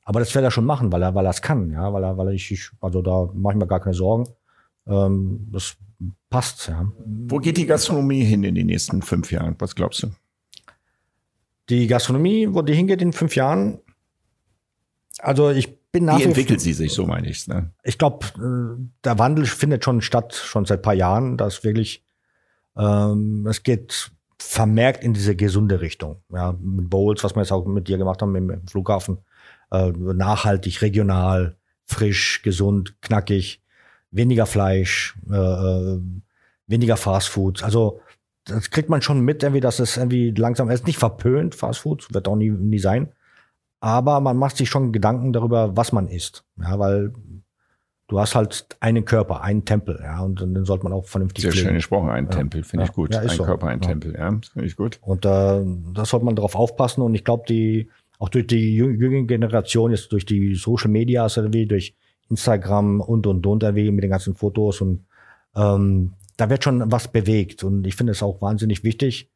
aber 0.04 0.20
das 0.20 0.34
wird 0.34 0.44
er 0.44 0.52
schon 0.52 0.66
machen, 0.66 0.92
weil 0.92 1.04
er, 1.04 1.16
weil 1.16 1.26
er 1.26 1.32
es 1.32 1.42
kann, 1.42 1.72
ja, 1.72 1.94
weil 1.94 2.04
er, 2.04 2.18
weil 2.18 2.34
ich, 2.34 2.52
ich 2.52 2.70
also 2.82 3.02
da 3.02 3.30
mache 3.34 3.54
ich 3.54 3.60
mir 3.60 3.68
gar 3.68 3.80
keine 3.80 3.94
Sorgen. 3.94 4.28
Ähm, 4.88 5.48
das 5.52 5.78
passt, 6.30 6.68
ja. 6.68 6.92
Wo 7.06 7.38
geht 7.38 7.58
die 7.58 7.66
Gastronomie 7.66 8.24
hin 8.24 8.44
in 8.44 8.56
den 8.56 8.68
nächsten 8.68 9.02
fünf 9.02 9.32
Jahren? 9.32 9.56
Was 9.60 9.76
glaubst 9.76 10.04
du? 10.04 10.08
Die 11.70 11.88
Gastronomie, 11.88 12.48
wo 12.52 12.62
die 12.62 12.74
hingeht 12.74 13.02
in 13.02 13.14
fünf 13.14 13.36
Jahren, 13.36 13.80
also 15.20 15.52
ich 15.52 15.80
bin 15.92 16.06
nach 16.06 16.20
Wie 16.20 16.24
entwickelt 16.24 16.62
sie 16.62 16.74
sich, 16.74 16.94
so 16.94 17.06
meine 17.06 17.30
ich 17.30 17.48
ne? 17.48 17.72
Ich 17.84 17.98
glaube, 17.98 18.26
äh, 18.38 18.82
der 19.04 19.20
Wandel 19.20 19.46
findet 19.46 19.84
schon 19.84 20.02
statt, 20.02 20.34
schon 20.34 20.66
seit 20.66 20.82
paar 20.82 20.94
Jahren, 20.94 21.38
dass 21.38 21.64
wirklich, 21.64 22.04
ähm, 22.78 23.46
es 23.48 23.64
geht 23.64 24.12
vermerkt 24.38 25.04
in 25.04 25.14
diese 25.14 25.36
gesunde 25.36 25.82
Richtung. 25.82 26.22
Ja, 26.32 26.56
mit 26.60 26.90
Bowls, 26.90 27.24
was 27.24 27.36
wir 27.36 27.42
jetzt 27.42 27.52
auch 27.52 27.66
mit 27.66 27.88
dir 27.88 27.98
gemacht 27.98 28.22
haben 28.22 28.36
im 28.36 28.68
Flughafen, 28.68 29.20
äh, 29.72 29.92
nachhaltig, 29.92 30.82
regional, 30.82 31.58
frisch, 31.86 32.42
gesund, 32.44 33.02
knackig, 33.02 33.62
weniger 34.12 34.46
Fleisch, 34.46 35.16
äh, 35.30 35.36
äh 35.36 36.02
weniger 36.68 36.98
Fastfood. 36.98 37.64
Also 37.64 38.00
das 38.50 38.70
kriegt 38.70 38.90
man 38.90 39.02
schon 39.02 39.22
mit, 39.22 39.44
irgendwie, 39.44 39.62
dass 39.62 39.80
es 39.80 39.98
irgendwie 39.98 40.32
langsam 40.32 40.70
ist. 40.70 40.88
Nicht 40.88 41.00
verpönt, 41.00 41.56
Fast 41.56 41.80
Food, 41.80 42.14
wird 42.14 42.28
auch 42.28 42.36
nie, 42.36 42.50
nie 42.50 42.80
sein. 42.80 43.10
Aber 43.80 44.20
man 44.20 44.38
macht 44.38 44.58
sich 44.58 44.70
schon 44.70 44.92
Gedanken 44.92 45.32
darüber, 45.32 45.78
was 45.78 45.92
man 45.92 46.08
isst. 46.08 46.44
Ja, 46.60 46.78
weil 46.80 47.14
du 48.10 48.20
hast 48.20 48.36
halt 48.36 48.66
einen 48.82 49.06
Körper, 49.06 49.42
einen 49.42 49.64
Tempel, 49.64 50.00
ja, 50.04 50.22
und 50.22 50.42
dann 50.42 50.66
sollte 50.66 50.84
man 50.84 50.94
auch 50.94 51.06
vernünftig 51.06 51.44
Sehr 51.44 51.52
pflegen. 51.52 51.68
schön 51.68 51.76
gesprochen, 51.76 52.10
ein 52.10 52.26
ja. 52.26 52.32
Tempel, 52.32 52.64
finde 52.64 52.84
ja. 52.84 52.90
ich 52.90 52.96
gut. 52.96 53.14
Ja, 53.14 53.22
ein 53.22 53.30
so. 53.30 53.46
Körper, 53.46 53.68
ein 53.68 53.80
Tempel, 53.80 54.14
ja, 54.18 54.30
finde 54.30 54.68
ich 54.68 54.76
gut. 54.76 55.00
Und 55.02 55.26
äh, 55.26 55.30
da 55.30 56.06
sollte 56.06 56.26
man 56.26 56.36
darauf 56.36 56.56
aufpassen 56.56 57.02
und 57.02 57.16
ich 57.16 57.24
glaube, 57.24 57.44
die, 57.48 57.90
auch 58.18 58.30
durch 58.30 58.48
die 58.48 58.76
jüngere 58.76 59.26
Generation, 59.26 59.92
jetzt 59.92 60.12
durch 60.12 60.26
die 60.26 60.56
Social 60.56 60.90
Media, 60.90 61.24
also 61.24 61.54
wie 61.54 61.66
durch 61.66 61.96
Instagram 62.30 63.00
und 63.00 63.26
und 63.28 63.46
und, 63.46 63.76
wie 63.76 63.92
mit 63.92 64.04
den 64.04 64.12
ganzen 64.12 64.36
Fotos 64.36 64.82
und 64.82 65.06
ähm, 65.56 66.14
da 66.40 66.50
wird 66.50 66.64
schon 66.64 66.90
was 66.92 67.10
bewegt 67.10 67.64
und 67.64 67.86
ich 67.86 67.96
finde 67.96 68.12
es 68.12 68.24
auch 68.24 68.42
wahnsinnig 68.42 68.84
wichtig. 68.84 69.30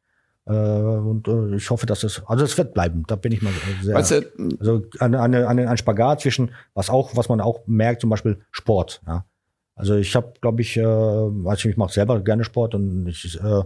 Äh, 0.46 0.52
und 0.52 1.28
äh, 1.28 1.56
ich 1.56 1.68
hoffe, 1.70 1.86
dass 1.86 2.02
es, 2.02 2.22
also 2.26 2.44
es 2.44 2.56
wird 2.56 2.72
bleiben. 2.72 3.04
Da 3.06 3.16
bin 3.16 3.32
ich 3.32 3.42
mal 3.42 3.52
sehr. 3.82 3.94
Weißt 3.94 4.10
du, 4.10 4.56
also 4.58 4.82
eine, 5.00 5.20
eine, 5.20 5.48
eine, 5.48 5.68
ein 5.68 5.76
Spagat 5.76 6.22
zwischen, 6.22 6.52
was 6.72 6.88
auch, 6.88 7.14
was 7.16 7.28
man 7.28 7.40
auch 7.40 7.66
merkt, 7.66 8.00
zum 8.00 8.10
Beispiel 8.10 8.40
Sport. 8.50 9.02
Ja. 9.06 9.26
Also 9.74 9.96
ich 9.96 10.14
habe, 10.16 10.32
glaube 10.40 10.62
ich, 10.62 10.76
äh, 10.76 10.82
also 10.84 11.68
ich 11.68 11.76
mache 11.76 11.92
selber 11.92 12.20
gerne 12.20 12.44
Sport 12.44 12.74
und 12.74 13.06
ich, 13.06 13.38
äh, 13.38 13.62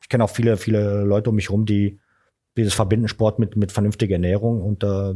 ich 0.00 0.08
kenne 0.08 0.24
auch 0.24 0.30
viele, 0.30 0.56
viele 0.56 1.02
Leute 1.02 1.30
um 1.30 1.36
mich 1.36 1.50
rum, 1.50 1.66
die 1.66 2.00
dieses 2.56 2.74
verbinden 2.74 3.08
Sport 3.08 3.38
mit 3.38 3.56
mit 3.56 3.72
vernünftiger 3.72 4.14
Ernährung 4.14 4.62
und 4.62 4.82
äh, 4.84 5.14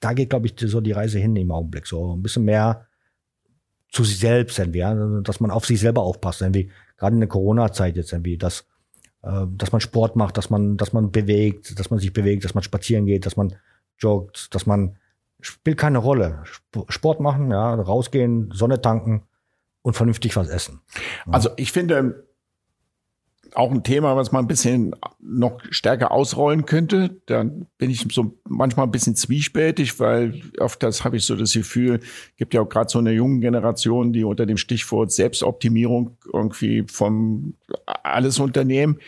da 0.00 0.12
geht, 0.12 0.30
glaube 0.30 0.46
ich, 0.46 0.54
so 0.58 0.80
die 0.80 0.92
Reise 0.92 1.18
hin 1.18 1.36
im 1.36 1.50
Augenblick. 1.50 1.86
So 1.86 2.14
ein 2.14 2.22
bisschen 2.22 2.44
mehr 2.44 2.86
zu 3.96 4.04
sich 4.04 4.18
selbst 4.18 4.58
dass 4.58 5.40
man 5.40 5.50
auf 5.50 5.64
sich 5.64 5.80
selber 5.80 6.02
aufpasst, 6.02 6.42
irgendwie 6.42 6.70
gerade 6.98 7.14
in 7.14 7.20
der 7.20 7.30
Corona-Zeit 7.30 7.96
jetzt 7.96 8.12
irgendwie, 8.12 8.36
dass, 8.36 8.66
äh, 9.22 9.46
dass 9.48 9.72
man 9.72 9.80
Sport 9.80 10.16
macht, 10.16 10.36
dass 10.36 10.50
man, 10.50 10.76
dass 10.76 10.92
man 10.92 11.10
bewegt, 11.10 11.78
dass 11.78 11.88
man 11.88 11.98
sich 11.98 12.12
bewegt, 12.12 12.44
dass 12.44 12.52
man 12.52 12.62
spazieren 12.62 13.06
geht, 13.06 13.24
dass 13.24 13.38
man 13.38 13.54
joggt, 13.98 14.54
dass 14.54 14.66
man 14.66 14.98
spielt 15.40 15.78
keine 15.78 15.96
Rolle. 15.96 16.42
Sport 16.88 17.20
machen, 17.20 17.50
ja, 17.50 17.72
rausgehen, 17.72 18.50
Sonne 18.52 18.82
tanken 18.82 19.22
und 19.80 19.96
vernünftig 19.96 20.36
was 20.36 20.50
essen. 20.50 20.80
Also 21.26 21.48
ich 21.56 21.72
finde, 21.72 22.26
auch 23.54 23.70
ein 23.70 23.82
Thema, 23.82 24.16
was 24.16 24.32
man 24.32 24.44
ein 24.44 24.48
bisschen 24.48 24.94
noch 25.20 25.58
stärker 25.70 26.12
ausrollen 26.12 26.66
könnte. 26.66 27.20
Da 27.26 27.44
bin 27.44 27.90
ich 27.90 28.06
so 28.12 28.36
manchmal 28.44 28.86
ein 28.86 28.90
bisschen 28.90 29.16
zwiespältig, 29.16 29.98
weil 30.00 30.42
oft 30.58 30.82
das 30.82 31.04
habe 31.04 31.16
ich 31.16 31.24
so 31.24 31.36
das 31.36 31.52
Gefühl, 31.52 32.00
gibt 32.36 32.54
ja 32.54 32.60
auch 32.60 32.68
gerade 32.68 32.90
so 32.90 32.98
eine 32.98 33.12
junge 33.12 33.40
Generation, 33.40 34.12
die 34.12 34.24
unter 34.24 34.46
dem 34.46 34.56
Stichwort 34.56 35.12
Selbstoptimierung 35.12 36.16
irgendwie 36.32 36.84
vom 36.86 37.54
alles 38.02 38.38
unternehmen. 38.38 38.98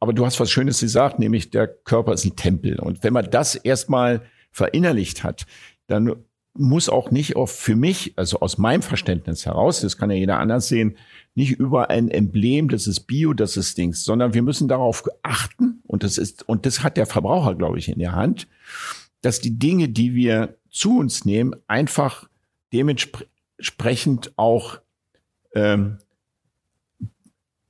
Aber 0.00 0.12
du 0.12 0.26
hast 0.26 0.40
was 0.40 0.50
Schönes 0.50 0.80
gesagt, 0.80 1.18
nämlich 1.18 1.50
der 1.50 1.68
Körper 1.68 2.12
ist 2.12 2.24
ein 2.24 2.36
Tempel. 2.36 2.78
Und 2.78 3.02
wenn 3.02 3.12
man 3.12 3.30
das 3.30 3.54
erstmal 3.54 4.22
verinnerlicht 4.50 5.24
hat, 5.24 5.46
dann 5.86 6.14
muss 6.54 6.88
auch 6.88 7.10
nicht 7.10 7.36
auch 7.36 7.48
für 7.48 7.76
mich, 7.76 8.14
also 8.16 8.40
aus 8.40 8.58
meinem 8.58 8.82
Verständnis 8.82 9.46
heraus, 9.46 9.80
das 9.80 9.96
kann 9.96 10.10
ja 10.10 10.16
jeder 10.16 10.38
anders 10.38 10.68
sehen, 10.68 10.96
nicht 11.36 11.52
über 11.52 11.90
ein 11.90 12.10
Emblem, 12.10 12.68
das 12.68 12.86
ist 12.86 13.00
Bio, 13.00 13.34
das 13.34 13.56
ist 13.56 13.76
Dings, 13.76 14.04
sondern 14.04 14.34
wir 14.34 14.42
müssen 14.42 14.68
darauf 14.68 15.04
achten, 15.22 15.82
und 15.86 16.02
das 16.02 16.18
ist, 16.18 16.48
und 16.48 16.66
das 16.66 16.82
hat 16.82 16.96
der 16.96 17.06
Verbraucher, 17.06 17.54
glaube 17.54 17.78
ich, 17.78 17.88
in 17.88 17.98
der 17.98 18.12
Hand, 18.12 18.48
dass 19.20 19.40
die 19.40 19.58
Dinge, 19.58 19.88
die 19.88 20.14
wir 20.14 20.56
zu 20.70 20.98
uns 20.98 21.24
nehmen, 21.24 21.54
einfach 21.68 22.28
dementsprechend 22.72 24.32
auch 24.36 24.78
ähm, 25.54 25.98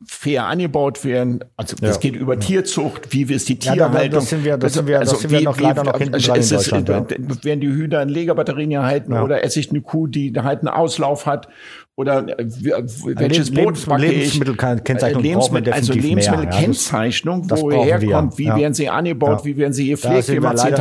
fair 0.04 0.46
angebaut 0.46 1.04
werden. 1.04 1.44
Also 1.56 1.76
ja. 1.80 1.88
es 1.88 1.98
geht 1.98 2.14
über 2.14 2.38
Tierzucht, 2.38 3.12
wie 3.12 3.28
wir 3.28 3.36
es 3.36 3.46
die 3.46 3.58
Tierhaltung. 3.58 4.00
Ja, 4.00 4.08
das 4.08 4.28
sind 4.28 4.44
wir, 4.44 4.58
das 4.58 4.74
sind 4.74 4.86
wir, 4.86 5.00
das 5.00 5.08
also 5.08 5.20
sind 5.22 5.30
wir 5.32 5.40
noch 5.42 5.58
wie, 5.58 5.62
leider 5.62 5.84
noch 5.84 5.98
hinten 5.98 6.18
dran 6.18 6.40
in 6.40 6.48
Deutschland. 6.48 6.88
ja. 6.88 7.06
Werden 7.44 7.60
die 7.60 7.68
Hühner 7.68 8.02
in 8.02 8.08
Legerbatterien 8.08 8.70
gehalten 8.70 9.12
ja. 9.12 9.24
oder 9.24 9.42
esse 9.42 9.58
ich 9.58 9.70
eine 9.70 9.80
Kuh, 9.80 10.06
die 10.06 10.32
halt 10.36 10.60
einen 10.60 10.68
Auslauf 10.68 11.26
hat? 11.26 11.48
Oder 11.96 12.26
welches 12.26 13.50
Lebens 13.50 13.82
Brot 13.82 13.88
backe 13.88 14.06
Lebensmittelkennzeichnung 14.06 15.22
ich? 15.22 15.28
Lebensmittel, 15.30 15.72
also 15.72 15.92
Lebensmittelkennzeichnung, 15.94 17.48
ja, 17.48 17.56
wo 17.56 17.72
herkommt, 17.72 18.36
wie 18.36 18.48
werden 18.48 18.74
sie 18.74 18.90
angebaut, 18.90 19.44
wie 19.46 19.56
werden 19.56 19.72
sie 19.72 19.88
gepflegt, 19.88 20.28
wie 20.28 20.40
man 20.40 20.58
sie 20.58 20.74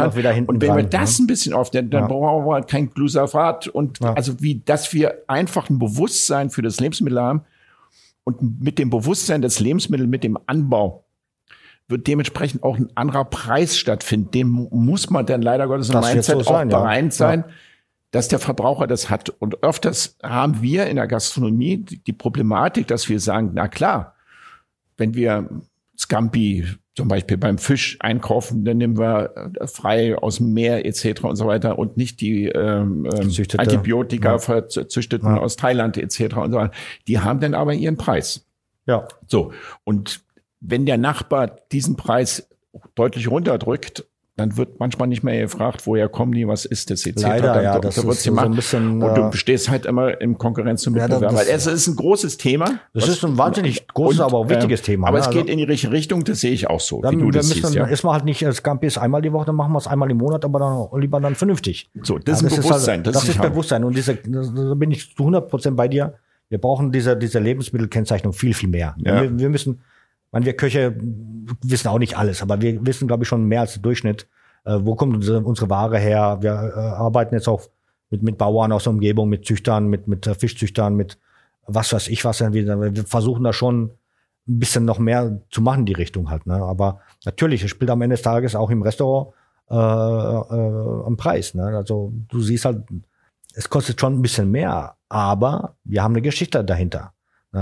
Und 0.45 0.61
wenn 0.61 0.75
wir 0.75 0.83
das 0.83 1.17
ein 1.19 1.27
bisschen 1.27 1.53
aufnehmen, 1.53 1.89
dann 1.89 2.07
brauchen 2.09 2.45
wir 2.45 2.53
halt 2.53 2.67
kein 2.67 2.89
Glyphosat 2.89 3.69
und 3.69 4.01
also 4.01 4.41
wie, 4.41 4.61
dass 4.65 4.93
wir 4.93 5.23
einfach 5.27 5.69
ein 5.69 5.79
Bewusstsein 5.79 6.49
für 6.49 6.61
das 6.61 6.79
Lebensmittel 6.79 7.19
haben, 7.19 7.41
und 8.25 8.61
mit 8.61 8.79
dem 8.79 8.89
Bewusstsein 8.89 9.41
des 9.41 9.59
Lebensmittels, 9.59 10.09
mit 10.09 10.23
dem 10.23 10.37
Anbau, 10.47 11.05
wird 11.87 12.07
dementsprechend 12.07 12.63
auch 12.63 12.75
ein 12.77 12.89
anderer 12.95 13.23
Preis 13.23 13.77
stattfinden. 13.77 14.31
Dem 14.31 14.67
muss 14.71 15.11
man 15.11 15.25
dann 15.25 15.43
leider 15.43 15.67
Gottes 15.67 15.89
im 15.91 15.99
Mindset 15.99 16.39
so 16.39 16.43
sein, 16.43 16.73
auch 16.73 16.79
bereit 16.79 17.13
sein, 17.13 17.45
ja. 17.47 17.53
Dass 18.15 18.29
der 18.29 18.39
Verbraucher 18.39 18.87
das 18.87 19.09
hat. 19.09 19.27
Und 19.27 19.61
öfters 19.61 20.15
haben 20.23 20.61
wir 20.61 20.87
in 20.87 20.95
der 20.95 21.05
Gastronomie 21.05 21.79
die 21.79 22.13
Problematik, 22.13 22.87
dass 22.87 23.09
wir 23.09 23.19
sagen, 23.19 23.51
na 23.53 23.67
klar, 23.67 24.15
wenn 24.95 25.15
wir 25.15 25.49
Scampi 25.99 26.65
zum 26.95 27.09
Beispiel 27.09 27.35
beim 27.35 27.57
Fisch 27.57 27.97
einkaufen, 27.99 28.63
dann 28.63 28.77
nehmen 28.77 28.97
wir 28.97 29.51
äh, 29.59 29.67
frei 29.67 30.17
aus 30.17 30.37
dem 30.37 30.53
Meer 30.53 30.85
etc. 30.85 31.25
und 31.25 31.35
so 31.35 31.45
weiter 31.45 31.77
und 31.77 31.97
nicht 31.97 32.21
die 32.21 32.45
ähm, 32.45 33.05
ähm 33.05 33.33
Antibiotika 33.57 34.31
ja. 34.31 34.37
verzüchteten 34.37 35.35
ja. 35.35 35.41
aus 35.41 35.57
Thailand 35.57 35.97
etc. 35.97 36.37
und 36.37 36.53
so 36.53 36.57
weiter. 36.57 36.71
Die 37.09 37.19
haben 37.19 37.41
dann 37.41 37.53
aber 37.53 37.73
ihren 37.73 37.97
Preis. 37.97 38.45
Ja. 38.85 39.09
So. 39.27 39.51
Und 39.83 40.21
wenn 40.61 40.85
der 40.85 40.97
Nachbar 40.97 41.47
diesen 41.73 41.97
Preis 41.97 42.47
deutlich 42.95 43.29
runterdrückt, 43.29 44.05
dann 44.37 44.57
wird 44.57 44.79
manchmal 44.81 45.07
nicht 45.07 45.23
mehr 45.23 45.39
gefragt, 45.39 45.87
woher 45.87 46.09
kommen 46.09 46.33
die, 46.33 46.45
was 46.45 46.65
ist 46.65 46.89
das 46.89 47.05
etc. 47.05 47.21
Leider, 47.21 47.53
dann, 47.53 47.63
ja, 47.63 47.79
das 47.79 47.95
da 47.95 48.09
ist 48.09 48.23
so 48.23 48.35
ein 48.35 48.51
bisschen, 48.53 49.01
und 49.01 49.15
du 49.15 49.31
stehst 49.37 49.69
halt 49.69 49.85
immer 49.85 50.19
im 50.19 50.37
Konkurrenz 50.37 50.81
zum 50.81 50.93
Mitbewerber. 50.93 51.31
Ja, 51.31 51.53
es 51.53 51.65
ist 51.67 51.87
ein 51.87 51.95
großes 51.95 52.35
Thema. 52.35 52.79
Das 52.93 53.07
ist 53.07 53.23
ein 53.23 53.37
wahnsinnig 53.37 53.87
großes, 53.87 54.19
und, 54.19 54.25
aber 54.25 54.39
auch 54.39 54.49
wichtiges 54.49 54.81
äh, 54.81 54.83
Thema. 54.83 55.07
Aber 55.07 55.19
ne? 55.19 55.23
es 55.23 55.29
geht 55.29 55.43
also, 55.43 55.51
in 55.53 55.57
die 55.57 55.63
richtige 55.63 55.93
Richtung, 55.93 56.25
das 56.25 56.41
sehe 56.41 56.51
ich 56.51 56.69
auch 56.69 56.81
so, 56.81 57.01
dann, 57.01 57.17
wie 57.17 57.21
du 57.21 57.31
das 57.31 57.47
siehst. 57.47 57.73
Ja. 57.73 57.85
Ist 57.85 58.03
man 58.03 58.13
halt 58.13 58.25
nicht, 58.25 58.41
das 58.41 58.61
Gampi 58.61 58.87
ist 58.87 58.97
einmal 58.97 59.21
die 59.21 59.31
Woche, 59.31 59.45
dann 59.45 59.55
machen 59.55 59.71
wir 59.71 59.77
es 59.77 59.87
einmal 59.87 60.11
im 60.11 60.17
Monat, 60.17 60.43
aber 60.43 60.59
dann 60.59 60.99
lieber 60.99 61.21
dann 61.21 61.35
vernünftig. 61.35 61.89
So, 62.03 62.17
das 62.17 62.41
ja, 62.41 62.47
ist 62.47 62.53
ein 62.53 62.61
Bewusstsein. 62.61 62.77
Ist 62.77 62.87
halt, 62.87 63.07
das, 63.07 63.13
das 63.13 63.29
ist, 63.29 63.41
Bewusstsein 63.41 63.83
und 63.85 63.95
diese, 63.95 64.15
da 64.15 64.73
bin 64.73 64.91
ich 64.91 65.15
zu 65.15 65.23
100 65.23 65.49
Prozent 65.49 65.77
bei 65.77 65.87
dir. 65.87 66.15
Wir 66.49 66.59
brauchen 66.59 66.91
diese, 66.91 67.15
diese 67.15 67.39
Lebensmittelkennzeichnung 67.39 68.33
viel, 68.33 68.53
viel 68.53 68.69
mehr. 68.69 68.95
Ja. 68.97 69.21
Wir, 69.21 69.39
wir 69.39 69.49
müssen, 69.49 69.79
man, 70.35 70.43
wir 70.43 70.53
Köche 70.53 70.97
wissen 71.63 71.87
auch 71.87 71.97
nicht 71.97 72.17
alles, 72.17 72.41
aber 72.41 72.59
wir 72.59 72.85
wissen, 72.85 73.07
glaube 73.07 73.23
ich, 73.23 73.29
schon 73.29 73.45
mehr 73.45 73.61
als 73.61 73.73
der 73.73 73.81
Durchschnitt. 73.81 74.27
Äh, 74.65 74.79
wo 74.81 74.95
kommt 74.95 75.15
unsere, 75.15 75.39
unsere 75.39 75.69
Ware 75.69 75.97
her? 75.97 76.39
Wir 76.41 76.51
äh, 76.51 76.79
arbeiten 76.79 77.35
jetzt 77.35 77.47
auch 77.47 77.61
mit, 78.09 78.21
mit 78.21 78.37
Bauern 78.37 78.73
aus 78.73 78.83
der 78.83 78.91
Umgebung, 78.91 79.29
mit 79.29 79.45
Züchtern, 79.45 79.87
mit, 79.87 80.09
mit 80.09 80.25
Fischzüchtern, 80.25 80.95
mit 80.95 81.17
was 81.67 81.93
weiß 81.93 82.09
ich 82.09 82.25
was. 82.25 82.41
Wir 82.41 83.05
versuchen 83.05 83.45
da 83.45 83.53
schon 83.53 83.91
ein 84.47 84.59
bisschen 84.59 84.83
noch 84.83 84.99
mehr 84.99 85.39
zu 85.51 85.61
machen, 85.61 85.85
die 85.85 85.93
Richtung 85.93 86.29
halt. 86.29 86.45
Ne? 86.47 86.55
Aber 86.55 86.99
natürlich, 87.23 87.63
es 87.63 87.71
spielt 87.71 87.89
am 87.89 88.01
Ende 88.01 88.15
des 88.15 88.21
Tages 88.21 88.55
auch 88.55 88.69
im 88.69 88.81
Restaurant 88.81 89.33
äh, 89.71 89.73
äh, 89.73 91.05
am 91.05 91.15
Preis. 91.15 91.53
Ne? 91.53 91.63
Also 91.63 92.11
du 92.27 92.41
siehst 92.41 92.65
halt, 92.65 92.83
es 93.53 93.69
kostet 93.69 94.01
schon 94.01 94.15
ein 94.15 94.21
bisschen 94.21 94.51
mehr, 94.51 94.97
aber 95.07 95.77
wir 95.85 96.03
haben 96.03 96.11
eine 96.11 96.21
Geschichte 96.21 96.61
dahinter. 96.63 97.14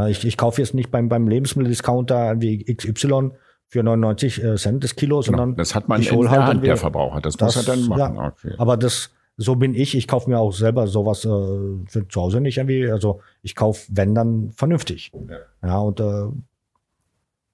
Ich, 0.08 0.26
ich 0.26 0.38
kaufe 0.38 0.62
jetzt 0.62 0.74
nicht 0.74 0.92
beim, 0.92 1.08
beim 1.08 1.28
Lebensmitteldiscounter 1.28 2.42
wie 2.42 2.64
XY 2.64 3.32
für 3.68 3.84
99 3.84 4.44
äh, 4.44 4.56
Cent 4.56 4.84
das 4.84 4.96
Kilo, 4.96 5.22
sondern 5.22 5.50
genau, 5.50 5.58
das 5.58 5.76
hat 5.76 5.88
man 5.88 6.02
in 6.02 6.10
halt 6.10 6.32
der 6.32 6.48
Hand 6.48 6.66
der 6.66 6.78
Verbraucher. 6.78 7.22
Das, 7.22 7.36
das 7.38 7.56
muss 7.56 7.68
er 7.68 7.76
dann 7.76 7.88
machen. 7.88 8.16
Ja, 8.16 8.28
okay. 8.28 8.56
Aber 8.58 8.78
das 8.78 9.12
so 9.38 9.56
bin 9.56 9.74
ich. 9.74 9.96
Ich 9.96 10.08
kaufe 10.08 10.30
mir 10.30 10.40
auch 10.40 10.52
selber 10.52 10.88
sowas 10.88 11.26
äh, 11.26 11.28
für 11.28 12.08
zu 12.08 12.22
Hause 12.22 12.42
nicht 12.42 12.58
irgendwie. 12.58 12.90
Also 12.90 13.22
ich 13.42 13.56
kaufe, 13.56 13.88
wenn 13.90 14.14
dann 14.14 14.52
vernünftig. 14.52 15.12
Ja, 15.30 15.38
ja 15.68 15.78
und 15.80 16.00
äh, 16.00 16.28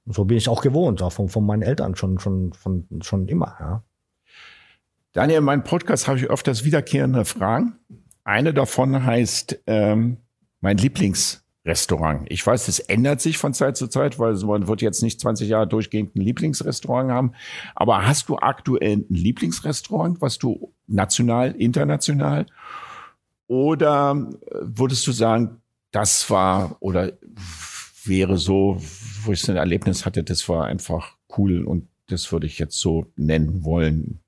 so 0.06 0.26
bin 0.26 0.38
ich 0.38 0.50
auch 0.50 0.62
gewohnt, 0.62 1.02
auch 1.02 1.12
von, 1.12 1.30
von 1.30 1.46
meinen 1.46 1.62
Eltern 1.62 1.96
schon, 1.96 2.20
schon, 2.20 2.54
von, 2.54 2.86
schon 3.02 3.28
immer. 3.28 3.56
Ja. 3.60 3.84
Daniel, 5.14 5.40
in 5.40 5.44
meinem 5.44 5.64
Podcast 5.64 6.08
habe 6.08 6.20
ich 6.20 6.30
öfters 6.30 6.64
wiederkehrende 6.66 7.26
Fragen. 7.26 7.80
Eine 8.24 8.54
davon 8.54 9.06
heißt 9.06 9.64
ähm, 9.68 10.18
mein 10.62 10.78
Lieblingsrestaurant. 11.64 12.26
Ich 12.30 12.46
weiß, 12.46 12.66
das 12.66 12.80
ändert 12.80 13.22
sich 13.22 13.38
von 13.38 13.54
Zeit 13.54 13.78
zu 13.78 13.88
Zeit, 13.88 14.20
weil 14.20 14.34
man 14.36 14.68
wird 14.68 14.82
jetzt 14.82 15.04
nicht 15.04 15.20
20 15.20 15.50
Jahre 15.50 15.68
durchgehend 15.68 16.16
ein 16.16 16.22
Lieblingsrestaurant 16.22 17.12
haben. 17.12 17.34
Aber 17.76 18.06
hast 18.08 18.30
du 18.30 18.38
aktuell 18.38 18.98
ein 18.98 19.06
Lieblingsrestaurant, 19.10 20.22
was 20.22 20.38
du 20.38 20.74
national, 20.88 21.52
international? 21.52 22.46
Oder 23.48 24.30
würdest 24.62 25.06
du 25.08 25.12
sagen, 25.12 25.62
das 25.92 26.30
war 26.30 26.78
oder 26.80 27.14
wäre 28.06 28.38
so, 28.38 28.78
wo 29.24 29.32
ich 29.32 29.42
so 29.42 29.52
ein 29.52 29.58
Erlebnis 29.58 30.06
hatte, 30.06 30.24
das 30.24 30.48
war 30.48 30.66
einfach 30.66 31.16
cool 31.38 31.66
und 31.66 31.88
das 32.08 32.32
würde 32.32 32.48
ich 32.48 32.60
jetzt 32.60 32.80
so 32.80 33.06
nennen 33.16 33.64
wollen? 33.64 34.20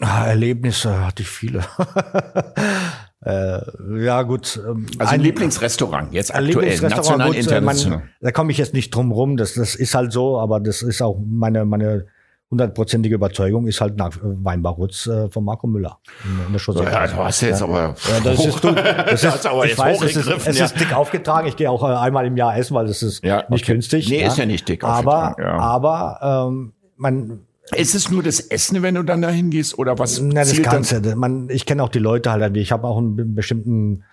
Ah, 0.00 0.26
Erlebnisse 0.26 1.04
hatte 1.04 1.22
ich 1.22 1.28
viele. 1.28 1.64
äh, 3.24 3.60
ja, 4.04 4.22
gut. 4.22 4.60
Ähm, 4.64 4.86
also 4.98 5.12
ein 5.12 5.20
Lieblingsrestaurant, 5.20 6.12
jetzt 6.12 6.30
aktuell, 6.30 6.46
Lieblingsrestaurant, 6.46 7.06
national, 7.06 7.26
gut, 7.28 7.36
äh, 7.36 7.40
international. 7.40 7.98
Man, 7.98 8.08
da 8.20 8.30
komme 8.30 8.52
ich 8.52 8.58
jetzt 8.58 8.74
nicht 8.74 8.94
drum 8.94 9.10
rum, 9.10 9.36
das, 9.36 9.54
das 9.54 9.74
ist 9.74 9.94
halt 9.94 10.12
so, 10.12 10.38
aber 10.38 10.60
das 10.60 10.82
ist 10.82 11.02
auch 11.02 11.18
meine, 11.24 11.64
meine 11.64 12.06
hundertprozentige 12.50 13.14
Überzeugung 13.14 13.66
ist 13.66 13.80
halt 13.80 13.96
nach 13.96 14.16
Weinbarutz 14.22 15.06
äh, 15.06 15.28
von 15.28 15.44
Marco 15.44 15.66
Müller. 15.66 15.98
In, 16.24 16.52
der 16.52 16.84
ja, 16.84 17.06
du 17.06 17.16
hast 17.16 17.40
jetzt 17.42 17.62
aber. 17.62 17.94
Ja, 18.08 18.20
das 18.24 18.44
ist, 18.44 18.64
du, 18.64 18.72
das 18.72 19.24
ist, 19.24 19.46
aber 19.46 19.66
ich 19.66 19.76
weiß, 19.76 20.00
es 20.02 20.16
ist, 20.16 20.28
es 20.46 20.60
ist 20.60 20.80
dick 20.80 20.94
aufgetragen. 20.94 21.46
Ich 21.46 21.56
gehe 21.56 21.70
auch 21.70 21.82
äh, 21.82 21.94
einmal 21.94 22.24
im 22.26 22.36
Jahr 22.36 22.56
essen, 22.56 22.74
weil 22.74 22.86
das 22.86 23.02
ist 23.02 23.22
ja, 23.22 23.44
nicht 23.48 23.64
okay. 23.64 23.72
günstig. 23.72 24.08
Nee, 24.08 24.22
ja. 24.22 24.28
ist 24.28 24.38
ja 24.38 24.46
nicht 24.46 24.66
dick 24.68 24.82
Aber, 24.82 25.36
ja. 25.38 25.58
aber 25.58 26.48
ähm, 26.48 26.72
man, 26.96 27.40
ist 27.76 27.94
es 27.94 28.10
nur 28.10 28.22
das 28.22 28.40
Essen, 28.40 28.82
wenn 28.82 28.94
du 28.94 29.02
dann 29.02 29.22
dahin 29.22 29.50
gehst 29.50 29.78
oder 29.78 29.98
was? 29.98 30.20
Na, 30.20 30.40
das 30.40 30.60
Ganze. 30.62 31.16
Man, 31.16 31.48
ich 31.50 31.66
kenne 31.66 31.82
auch 31.82 31.88
die 31.88 31.98
Leute 31.98 32.30
halt. 32.30 32.56
Ich 32.56 32.72
habe 32.72 32.86
auch 32.86 32.98
einen 32.98 33.34
bestimmten 33.34 34.04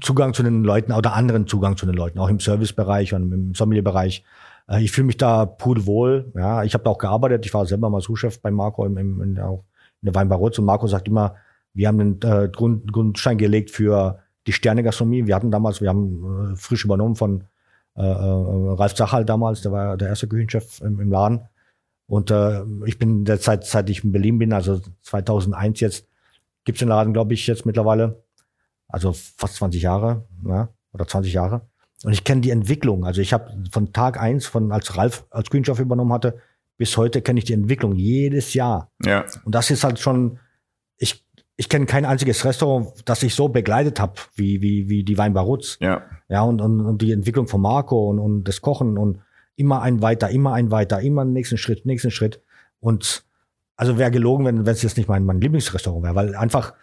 Zugang 0.00 0.34
zu 0.34 0.42
den 0.42 0.64
Leuten 0.64 0.92
oder 0.92 1.14
anderen 1.14 1.46
Zugang 1.46 1.76
zu 1.76 1.86
den 1.86 1.94
Leuten, 1.94 2.18
auch 2.18 2.28
im 2.28 2.40
Servicebereich 2.40 3.14
und 3.14 3.32
im 3.32 3.54
Sommelierbereich. 3.54 4.24
Äh, 4.68 4.82
ich 4.82 4.92
fühle 4.92 5.06
mich 5.06 5.16
da 5.16 5.46
pudelwohl. 5.46 6.32
Ja, 6.34 6.64
ich 6.64 6.74
habe 6.74 6.84
da 6.84 6.90
auch 6.90 6.98
gearbeitet. 6.98 7.46
Ich 7.46 7.54
war 7.54 7.66
selber 7.66 7.90
mal 7.90 8.00
Suchchef 8.00 8.40
bei 8.40 8.50
Marco 8.50 8.84
im, 8.84 8.96
im, 8.96 9.22
in, 9.22 9.34
der, 9.36 9.46
in 10.02 10.06
der 10.06 10.14
Weinbarotz 10.14 10.58
und 10.58 10.64
Marco 10.64 10.86
sagt 10.86 11.08
immer, 11.08 11.36
wir 11.74 11.88
haben 11.88 11.98
den 11.98 12.30
äh, 12.30 12.48
Grund, 12.48 12.92
Grundstein 12.92 13.38
gelegt 13.38 13.70
für 13.70 14.20
die 14.46 14.52
Sterne-Gastronomie. 14.52 15.26
Wir 15.26 15.36
hatten 15.36 15.50
damals, 15.50 15.80
wir 15.80 15.90
haben 15.90 16.52
äh, 16.52 16.56
frisch 16.56 16.84
übernommen 16.84 17.14
von 17.14 17.44
äh, 17.96 18.02
äh 18.02 18.74
Ralf 18.74 18.94
Zachal 18.94 19.24
damals, 19.24 19.62
der 19.62 19.72
war 19.72 19.96
der 19.96 20.08
erste 20.08 20.26
Küchenchef 20.26 20.80
im, 20.80 21.00
im 21.00 21.10
Laden. 21.10 21.40
Und 22.08 22.30
äh, 22.30 22.62
ich 22.86 22.98
bin 22.98 23.24
derzeit, 23.24 23.64
seit 23.64 23.90
ich 23.90 24.02
in 24.02 24.12
Berlin 24.12 24.38
bin, 24.38 24.52
also 24.52 24.80
2001 25.02 25.80
jetzt, 25.80 26.08
gibt's 26.64 26.80
den 26.80 26.88
Laden, 26.88 27.12
glaube 27.12 27.34
ich, 27.34 27.46
jetzt 27.46 27.66
mittlerweile, 27.66 28.24
also 28.88 29.12
fast 29.12 29.56
20 29.56 29.82
Jahre, 29.82 30.26
ja, 30.44 30.70
oder 30.92 31.06
20 31.06 31.32
Jahre. 31.32 31.68
Und 32.04 32.12
ich 32.12 32.24
kenne 32.24 32.40
die 32.40 32.50
Entwicklung. 32.50 33.04
Also 33.04 33.20
ich 33.20 33.32
habe 33.32 33.52
von 33.70 33.92
Tag 33.92 34.18
eins, 34.20 34.46
von 34.46 34.72
als 34.72 34.96
Ralf 34.96 35.26
als 35.30 35.50
Grünstoff 35.50 35.80
übernommen 35.80 36.12
hatte, 36.12 36.38
bis 36.78 36.96
heute 36.96 37.20
kenne 37.20 37.40
ich 37.40 37.44
die 37.44 37.52
Entwicklung 37.52 37.94
jedes 37.94 38.54
Jahr. 38.54 38.90
Ja. 39.04 39.26
Und 39.44 39.54
das 39.54 39.70
ist 39.70 39.84
halt 39.84 39.98
schon, 39.98 40.38
ich, 40.96 41.26
ich 41.56 41.68
kenne 41.68 41.86
kein 41.86 42.06
einziges 42.06 42.44
Restaurant, 42.44 42.88
das 43.04 43.22
ich 43.22 43.34
so 43.34 43.48
begleitet 43.48 44.00
habe, 44.00 44.14
wie, 44.34 44.62
wie, 44.62 44.88
wie 44.88 45.04
die 45.04 45.18
Weinbarutz. 45.18 45.76
Ja. 45.80 46.02
Ja, 46.28 46.42
und, 46.42 46.60
und, 46.60 46.80
und 46.80 47.02
die 47.02 47.12
Entwicklung 47.12 47.48
von 47.48 47.60
Marco 47.60 48.08
und, 48.08 48.18
und 48.18 48.44
das 48.44 48.60
Kochen 48.62 48.96
und 48.96 49.20
immer 49.58 49.82
ein 49.82 50.02
weiter, 50.02 50.30
immer 50.30 50.52
ein 50.54 50.70
weiter, 50.70 51.00
immer 51.00 51.22
einen 51.22 51.32
nächsten 51.32 51.58
Schritt, 51.58 51.84
nächsten 51.84 52.10
Schritt. 52.10 52.40
Und 52.80 53.24
also 53.76 53.98
wäre 53.98 54.10
gelogen, 54.10 54.44
wenn 54.44 54.66
es 54.66 54.82
jetzt 54.82 54.96
nicht 54.96 55.08
mein, 55.08 55.24
mein 55.24 55.40
Lieblingsrestaurant 55.40 56.04
wäre, 56.04 56.14
weil 56.14 56.34
einfach 56.34 56.74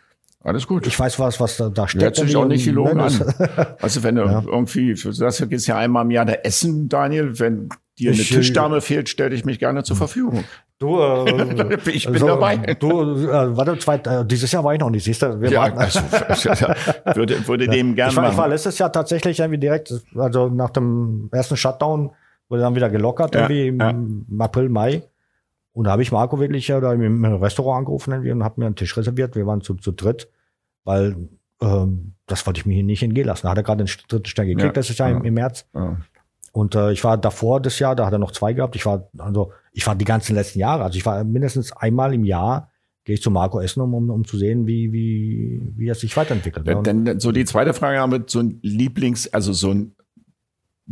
alles 0.43 0.67
gut. 0.67 0.85
Ich 0.85 0.99
weiß 0.99 1.17
was, 1.17 1.39
was 1.39 1.57
da, 1.57 1.69
da 1.69 1.87
steht. 1.87 2.03
Hört 2.03 2.15
sich 2.17 2.35
auch 2.35 2.45
nicht 2.45 2.65
gelogen 2.65 2.99
an. 2.99 3.11
Also 3.81 4.03
wenn 4.03 4.15
du 4.15 4.25
ja. 4.25 4.43
irgendwie, 4.45 4.93
du 4.93 5.11
sagst, 5.11 5.39
du 5.39 5.47
gehst 5.47 5.67
ja 5.67 5.77
einmal 5.77 6.05
im 6.05 6.11
Jahr 6.11 6.25
da 6.25 6.33
essen, 6.33 6.87
Daniel, 6.87 7.39
wenn 7.39 7.69
dir 7.97 8.11
eine 8.11 8.21
ich, 8.21 8.31
äh, 8.31 8.35
Tischdame 8.35 8.81
fehlt, 8.81 9.09
stelle 9.09 9.33
ich 9.33 9.43
mich 9.43 9.57
gerne 9.57 9.83
zur 9.83 9.95
Verfügung. 9.95 10.43
Du, 10.77 10.99
äh, 10.99 11.77
ich 11.89 12.03
bin 12.03 12.15
also, 12.15 12.27
dabei. 12.27 12.57
Du, 12.57 13.01
äh, 13.01 13.55
warte, 13.55 13.79
zweit, 13.79 14.05
äh, 14.07 14.25
dieses 14.25 14.51
Jahr 14.51 14.61
war 14.65 14.73
ich 14.73 14.79
noch 14.81 14.89
nicht, 14.89 15.05
siehst 15.05 15.21
du? 15.21 15.39
Wir 15.39 15.49
ja, 15.49 15.61
also, 15.73 16.01
würde, 17.13 17.47
würde 17.47 17.69
dem 17.69 17.95
gerne 17.95 18.11
ich 18.11 18.17
war, 18.17 18.29
ich 18.29 18.37
war 18.37 18.49
letztes 18.49 18.77
Jahr 18.77 18.91
tatsächlich 18.91 19.39
irgendwie 19.39 19.57
direkt, 19.57 19.93
also 20.17 20.49
nach 20.49 20.71
dem 20.71 21.29
ersten 21.31 21.55
Shutdown, 21.55 22.11
wurde 22.49 22.61
dann 22.61 22.75
wieder 22.75 22.89
gelockert, 22.89 23.35
ja, 23.35 23.41
irgendwie 23.41 23.67
im, 23.67 23.79
ja. 23.79 24.45
April, 24.45 24.69
Mai. 24.69 25.03
Und 25.73 25.85
da 25.85 25.91
habe 25.91 26.01
ich 26.01 26.11
Marco 26.11 26.39
wirklich 26.39 26.67
ja, 26.67 26.79
da 26.79 26.93
im 26.93 27.25
Restaurant 27.25 27.79
angerufen 27.79 28.13
und 28.13 28.43
habe 28.43 28.61
mir 28.61 28.67
einen 28.67 28.75
Tisch 28.75 28.95
reserviert. 28.95 29.35
Wir 29.35 29.45
waren 29.45 29.61
zu, 29.61 29.75
zu 29.75 29.91
dritt 29.91 30.29
weil 30.85 31.17
ähm, 31.61 32.13
das 32.27 32.47
wollte 32.47 32.61
ich 32.61 32.65
mir 32.65 32.75
hier 32.75 32.83
nicht 32.83 33.03
entgehen 33.03 33.27
lassen. 33.27 33.43
Da 33.43 33.51
hat 33.51 33.57
er 33.57 33.63
gerade 33.63 33.83
den 33.83 33.93
dritten 34.07 34.25
Stern 34.25 34.47
gekriegt, 34.47 34.65
ja, 34.65 34.71
das 34.71 34.89
ist 34.89 34.99
ja. 34.99 35.09
Im, 35.09 35.25
im, 35.25 35.33
März. 35.33 35.67
Und 36.53 36.75
äh, 36.75 36.93
ich 36.93 37.03
war 37.03 37.17
davor 37.17 37.59
das 37.59 37.79
Jahr, 37.79 37.95
da 37.95 38.05
hat 38.05 38.13
er 38.13 38.19
noch 38.19 38.31
zwei 38.31 38.53
gehabt. 38.53 38.77
Ich 38.77 38.85
war, 38.85 39.09
also 39.17 39.51
ich 39.73 39.85
war 39.85 39.95
die 39.95 40.05
ganzen 40.05 40.35
letzten 40.35 40.59
Jahre, 40.59 40.83
also 40.85 40.97
ich 40.97 41.05
war 41.05 41.21
mindestens 41.25 41.73
einmal 41.73 42.13
im 42.13 42.23
Jahr 42.23 42.71
gehe 43.03 43.13
ich 43.13 43.21
zu 43.21 43.29
Marco 43.29 43.59
essen, 43.59 43.81
um, 43.81 43.93
um, 43.93 44.09
um 44.09 44.25
zu 44.25 44.35
sehen, 44.35 44.65
wie, 44.65 44.91
wie, 44.91 45.61
wie 45.75 45.87
er 45.87 45.93
sich 45.93 46.17
weiterentwickelt. 46.17 46.65
Ja, 46.65 46.81
denn 46.81 47.19
so 47.19 47.31
die 47.31 47.45
zweite 47.45 47.75
Frage 47.75 47.99
haben 47.99 48.11
wir 48.11 48.23
so 48.25 48.39
ein 48.39 48.57
Lieblings, 48.63 49.31
also 49.31 49.53
so 49.53 49.69
ein 49.69 49.95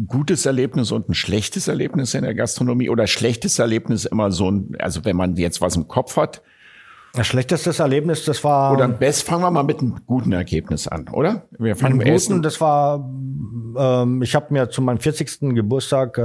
gutes 0.08 0.46
Erlebnis 0.46 0.92
und 0.92 1.10
ein 1.10 1.14
schlechtes 1.14 1.68
Erlebnis 1.68 2.14
in 2.14 2.24
der 2.24 2.34
Gastronomie 2.34 2.90
oder 2.90 3.08
schlechtes 3.08 3.60
Erlebnis 3.60 4.06
immer 4.06 4.32
so 4.32 4.50
ein, 4.50 4.76
also 4.80 5.06
wenn 5.06 5.16
man 5.16 5.36
jetzt 5.36 5.62
was 5.62 5.76
im 5.76 5.88
Kopf 5.88 6.18
hat, 6.18 6.42
das 7.16 7.28
schlechteste 7.28 7.70
Erlebnis, 7.78 8.26
das 8.26 8.44
war. 8.44 8.74
Oder 8.74 8.86
am 8.86 8.98
besten 8.98 9.30
fangen 9.30 9.44
wir 9.44 9.52
mal 9.52 9.62
mit 9.62 9.82
einem 9.82 10.04
guten 10.08 10.32
Ergebnis 10.32 10.88
an, 10.88 11.08
oder? 11.10 11.44
Wir 11.60 11.76
fangen 11.76 11.98
mit 11.98 12.08
guten, 12.08 12.42
das 12.42 12.60
war, 12.60 13.08
ähm, 13.78 14.24
ich 14.24 14.34
habe 14.34 14.48
mir 14.50 14.72
zu 14.72 14.82
meinem 14.82 14.98
40. 14.98 15.54
Geburtstag 15.54 16.18
äh, 16.18 16.24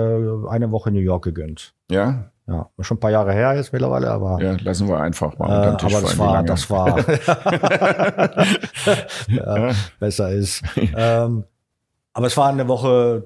eine 0.49 0.71
Woche 0.71 0.89
in 0.89 0.95
New 0.95 1.03
York 1.03 1.25
gegönnt. 1.25 1.75
Ja. 1.91 2.31
Ja, 2.47 2.71
schon 2.81 2.97
ein 2.97 3.01
paar 3.01 3.11
Jahre 3.11 3.35
her 3.35 3.55
jetzt 3.55 3.75
mittlerweile, 3.75 4.11
aber. 4.11 4.43
Ja, 4.43 4.57
lassen 4.63 4.89
wir 4.89 4.99
einfach 4.99 5.37
mal 5.37 5.55
unter 5.55 5.73
den 5.73 5.77
Tisch 5.77 5.93
äh, 5.93 5.97
Aber 6.23 6.43
das 6.43 6.71
war, 6.71 6.97
das 6.97 7.29
war, 9.29 9.29
ja. 9.29 9.73
besser 10.01 10.31
ist. 10.31 10.63
ähm, 10.97 11.45
aber 12.15 12.27
es 12.27 12.37
war 12.39 12.49
eine 12.49 12.67
Woche 12.67 13.25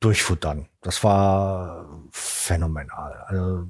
durchfuttern. 0.00 0.66
Das 0.82 1.02
war 1.04 1.86
phänomenal. 2.10 3.24
Also, 3.26 3.66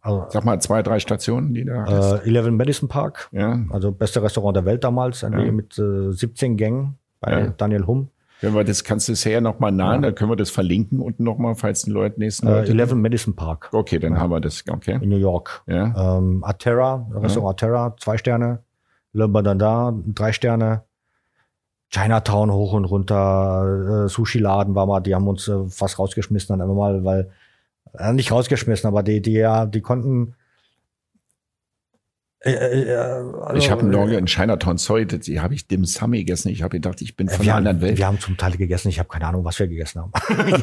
also, 0.00 0.26
Sag 0.30 0.44
mal 0.44 0.60
zwei, 0.60 0.82
drei 0.82 0.98
Stationen, 0.98 1.54
die 1.54 1.64
da. 1.64 2.18
Äh, 2.24 2.28
11 2.28 2.50
Madison 2.50 2.88
Park. 2.88 3.28
Ja. 3.30 3.60
Also 3.70 3.92
beste 3.92 4.22
Restaurant 4.22 4.56
der 4.56 4.64
Welt 4.64 4.82
damals, 4.82 5.20
ja. 5.20 5.30
mit 5.30 5.78
äh, 5.78 6.10
17 6.12 6.56
Gängen 6.56 6.98
bei 7.20 7.32
ja. 7.32 7.46
Daniel 7.48 7.86
Hum. 7.86 8.08
Wenn 8.40 8.54
wir 8.54 8.64
das, 8.64 8.82
kannst 8.82 9.06
du 9.06 9.12
es 9.12 9.24
her 9.24 9.40
nochmal 9.40 9.70
nahen, 9.70 10.02
ja. 10.02 10.08
dann 10.08 10.14
können 10.16 10.28
wir 10.32 10.36
das 10.36 10.50
verlinken 10.50 10.98
unten 10.98 11.22
nochmal, 11.22 11.54
falls 11.54 11.82
die 11.82 11.92
Leute 11.92 12.18
nächsten 12.18 12.48
äh, 12.48 12.64
11 12.64 12.94
Madison 12.94 13.36
Park. 13.36 13.68
Okay, 13.72 14.00
dann 14.00 14.18
haben 14.18 14.30
wir 14.30 14.40
das, 14.40 14.64
okay. 14.68 14.98
In 15.00 15.10
New 15.10 15.16
York. 15.16 15.62
Ja. 15.68 16.18
Ähm, 16.18 16.42
Atera, 16.42 17.06
Restaurant 17.14 17.60
ja. 17.60 17.68
Atera, 17.68 17.96
zwei 18.00 18.18
Sterne. 18.18 18.58
Le 19.12 19.28
Badanda, 19.28 19.94
drei 20.06 20.32
Sterne. 20.32 20.82
Chinatown 21.92 22.50
hoch 22.50 22.72
und 22.72 22.86
runter, 22.86 24.04
äh, 24.04 24.08
Sushi-Laden 24.08 24.74
war 24.74 24.86
mal, 24.86 25.00
die 25.00 25.14
haben 25.14 25.28
uns 25.28 25.46
äh, 25.48 25.68
fast 25.68 25.98
rausgeschmissen 25.98 26.48
dann 26.48 26.62
einfach 26.62 26.74
mal, 26.74 27.04
weil, 27.04 27.30
äh, 27.98 28.12
nicht 28.12 28.32
rausgeschmissen, 28.32 28.88
aber 28.88 29.02
die, 29.02 29.20
die, 29.20 29.32
ja, 29.32 29.66
die 29.66 29.82
konnten, 29.82 30.34
äh, 32.44 32.50
äh, 32.50 32.82
äh, 32.90 32.96
also, 32.96 33.54
ich 33.54 33.70
habe 33.70 33.84
morgen 33.84 34.12
in 34.12 34.26
Chinatown, 34.26 34.76
sorry, 34.76 35.06
die 35.06 35.40
habe 35.40 35.54
ich 35.54 35.68
Dim 35.68 35.84
Sum 35.84 36.10
gegessen. 36.10 36.48
Ich 36.48 36.62
habe 36.62 36.70
gedacht, 36.70 37.00
ich 37.00 37.14
bin 37.14 37.28
von 37.28 37.46
einer 37.46 37.54
anderen 37.54 37.80
Welt. 37.80 37.98
Wir 37.98 38.06
haben 38.08 38.18
zum 38.18 38.36
Teil 38.36 38.56
gegessen. 38.56 38.88
Ich 38.88 38.98
habe 38.98 39.08
keine 39.08 39.26
Ahnung, 39.26 39.44
was 39.44 39.60
wir 39.60 39.68
gegessen 39.68 40.00
haben. 40.00 40.12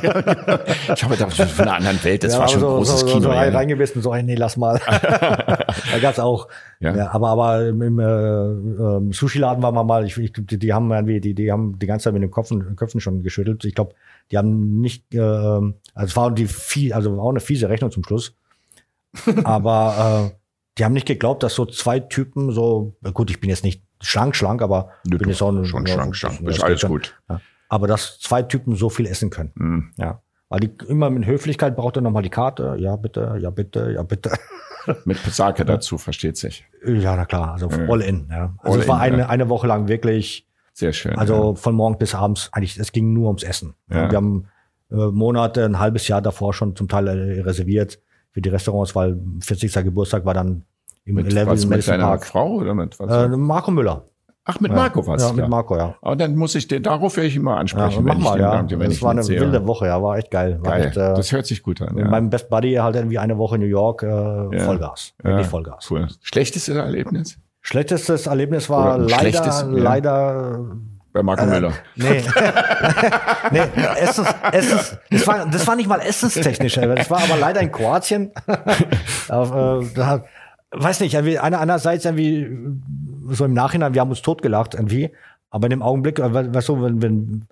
ja, 0.03 0.59
ich 0.93 1.03
habe 1.03 1.15
gedacht, 1.15 1.33
von 1.33 1.65
einer 1.65 1.75
anderen 1.77 2.03
Welt. 2.03 2.23
Das 2.25 2.33
ja, 2.33 2.39
war 2.39 2.47
schon 2.49 2.59
so, 2.59 2.67
ein 2.67 2.75
großes 2.75 2.99
so, 2.99 3.05
Kino. 3.05 3.21
So 3.21 3.29
rein, 3.29 3.55
reingebissen, 3.55 4.01
so, 4.01 4.13
nee, 4.13 4.35
lass 4.35 4.57
mal. 4.57 4.81
da 4.87 5.99
gab's 6.01 6.19
auch. 6.19 6.49
Ja. 6.81 6.95
ja 6.95 7.11
aber 7.11 7.29
aber 7.29 7.67
im 7.67 7.99
äh, 7.99 8.03
äh, 8.03 9.13
Sushi-Laden 9.13 9.63
war 9.63 9.71
man 9.71 9.87
mal. 9.87 10.05
Ich, 10.05 10.17
ich, 10.17 10.33
die, 10.33 10.59
die 10.59 10.73
haben 10.73 10.91
irgendwie, 10.91 11.21
die, 11.21 11.33
die 11.33 11.49
haben 11.49 11.79
die 11.79 11.87
ganze 11.87 12.05
Zeit 12.05 12.13
mit 12.13 12.23
den 12.23 12.31
Köpfen, 12.31 12.75
Köpfen 12.75 12.99
schon 12.99 13.23
geschüttelt. 13.23 13.63
Ich 13.63 13.75
glaube, 13.75 13.95
die 14.31 14.37
haben 14.37 14.81
nicht. 14.81 15.13
Äh, 15.13 15.19
also 15.19 15.73
es 15.95 16.15
war 16.17 16.29
die 16.31 16.47
viel, 16.47 16.91
also 16.91 17.15
war 17.15 17.23
auch 17.23 17.29
eine 17.29 17.39
fiese 17.39 17.69
Rechnung 17.69 17.89
zum 17.89 18.03
Schluss. 18.03 18.35
aber 19.43 20.31
äh, 20.33 20.38
die 20.79 20.85
haben 20.85 20.93
nicht 20.93 21.07
geglaubt, 21.07 21.43
dass 21.43 21.55
so 21.55 21.65
zwei 21.65 21.99
Typen 21.99 22.51
so, 22.51 22.95
gut, 23.13 23.29
ich 23.29 23.39
bin 23.41 23.49
jetzt 23.49 23.63
nicht 23.63 23.83
schlank, 24.01 24.35
schlank, 24.35 24.61
aber 24.61 24.91
Nö, 25.05 25.17
bin 25.17 25.29
jetzt 25.29 25.41
auch 25.41 25.51
schon 25.65 25.85
ja, 25.85 25.93
schlank, 25.93 26.15
schlank, 26.15 26.41
ist 26.41 26.63
alles 26.63 26.85
gut. 26.85 27.19
Ja. 27.29 27.41
Aber 27.67 27.87
dass 27.87 28.19
zwei 28.19 28.41
Typen 28.41 28.75
so 28.75 28.89
viel 28.89 29.05
essen 29.05 29.29
können. 29.29 29.51
Mhm. 29.55 29.91
Ja. 29.97 30.21
Weil 30.47 30.61
die 30.61 30.71
immer 30.87 31.09
mit 31.09 31.27
Höflichkeit 31.27 31.75
braucht 31.75 31.97
er 31.97 32.01
nochmal 32.01 32.23
die 32.23 32.29
Karte. 32.29 32.75
Ja, 32.79 32.95
bitte, 32.95 33.37
ja, 33.39 33.49
bitte, 33.49 33.91
ja, 33.91 34.03
bitte. 34.03 34.31
Mit 35.05 35.17
Sake 35.17 35.65
dazu, 35.65 35.99
versteht 35.99 36.37
sich. 36.37 36.65
Ja, 36.83 37.15
na 37.15 37.25
klar, 37.25 37.51
also 37.51 37.69
ja. 37.69 37.87
all 37.89 38.01
in. 38.01 38.27
Ja. 38.31 38.55
Also 38.59 38.73
all 38.73 38.79
es 38.79 38.87
war 38.87 38.95
in, 39.05 39.13
eine, 39.13 39.23
ja. 39.23 39.29
eine 39.29 39.49
Woche 39.49 39.67
lang 39.67 39.87
wirklich. 39.87 40.47
Sehr 40.73 40.93
schön. 40.93 41.15
Also 41.19 41.53
von 41.53 41.75
morgen 41.75 41.99
bis 41.99 42.15
abends, 42.15 42.49
eigentlich, 42.53 42.79
es 42.79 42.91
ging 42.91 43.13
nur 43.13 43.27
ums 43.27 43.43
Essen. 43.43 43.75
Wir 43.87 44.07
haben 44.07 44.47
äh, 44.89 44.95
Monate, 44.95 45.65
ein 45.65 45.77
halbes 45.77 46.07
Jahr 46.07 46.21
davor 46.21 46.53
schon 46.53 46.75
zum 46.75 46.87
Teil 46.87 47.07
äh, 47.07 47.41
reserviert 47.41 47.99
für 48.31 48.41
die 48.41 48.49
Restaurants, 48.49 48.95
weil 48.95 49.19
40. 49.41 49.71
Geburtstag 49.83 50.25
war 50.25 50.33
dann 50.33 50.63
im 51.05 51.15
mit, 51.15 51.31
Level 51.31 51.53
was, 51.53 51.65
mit 51.65 51.87
deiner 51.87 52.05
Park. 52.05 52.25
Frau 52.25 52.55
oder 52.55 52.73
mit 52.73 52.99
was? 52.99 53.11
Äh, 53.11 53.35
Marco 53.35 53.71
Müller. 53.71 54.05
Ach, 54.45 54.59
mit 54.59 54.73
Marco 54.73 55.05
was? 55.05 55.21
Ja, 55.21 55.33
mit 55.33 55.47
Marco, 55.47 55.77
ja. 55.77 55.95
Aber 56.01 56.15
dann 56.15 56.35
muss 56.35 56.55
ich 56.55 56.67
den, 56.67 56.81
darauf 56.81 57.15
werde 57.17 57.27
ich 57.27 57.35
immer 57.35 57.57
ansprechen. 57.57 58.07
Ja, 58.07 58.13
mach 58.13 58.17
mal, 58.17 58.39
ja. 58.39 58.51
Danke, 58.51 58.77
das 58.77 59.01
war 59.01 59.11
eine 59.11 59.21
sehe. 59.21 59.39
wilde 59.39 59.67
Woche, 59.67 59.85
ja, 59.85 60.01
war 60.01 60.17
echt 60.17 60.31
geil. 60.31 60.57
War 60.61 60.71
geil. 60.71 60.87
Echt, 60.87 60.97
äh, 60.97 61.13
das 61.13 61.31
hört 61.31 61.45
sich 61.45 61.61
gut 61.61 61.81
an. 61.81 61.93
Mit 61.93 62.05
ja. 62.05 62.09
meinem 62.09 62.31
Best 62.31 62.49
Buddy 62.49 62.73
halt 62.73 62.95
irgendwie 62.95 63.19
eine 63.19 63.37
Woche 63.37 63.55
in 63.55 63.61
New 63.61 63.67
York, 63.67 64.01
äh, 64.01 64.07
ja. 64.07 64.59
Vollgas. 64.63 65.13
Wirklich 65.21 65.45
Vollgas. 65.45 65.91
Cool. 65.91 66.07
Schlechtestes 66.21 66.75
Erlebnis? 66.75 67.37
Schlechtestes 67.61 68.25
Erlebnis 68.25 68.69
war 68.71 68.97
leider, 68.97 69.65
leider, 69.69 70.65
bei 71.11 71.23
Marco 71.23 71.43
äh, 71.43 71.47
Müller. 71.47 71.73
Nee. 71.95 72.23
nee, 73.51 73.59
Essens, 73.99 74.27
Essens, 74.51 74.97
das, 75.11 75.27
war, 75.27 75.45
das 75.45 75.67
war 75.67 75.75
nicht 75.75 75.89
mal 75.89 75.99
essenstechnisch, 75.99 76.75
das 76.75 77.11
war 77.11 77.21
aber 77.21 77.37
leider 77.37 77.61
in 77.61 77.71
Kroatien. 77.71 78.31
äh, 78.47 78.55
da, 79.27 80.23
weiß 80.71 80.99
nicht, 80.99 81.13
irgendwie 81.13 81.39
einer 81.39 81.59
einerseits 81.59 82.05
irgendwie 82.05 82.47
so 83.29 83.45
im 83.45 83.53
Nachhinein, 83.53 83.93
wir 83.93 84.01
haben 84.01 84.09
uns 84.09 84.21
totgelacht 84.21 84.75
irgendwie, 84.75 85.11
aber 85.49 85.65
in 85.65 85.71
dem 85.71 85.81
Augenblick, 85.81 86.19
äh, 86.19 86.53
weißt 86.53 86.69
du, 86.69 86.81
wenn, 86.81 87.01
wenn, 87.01 87.47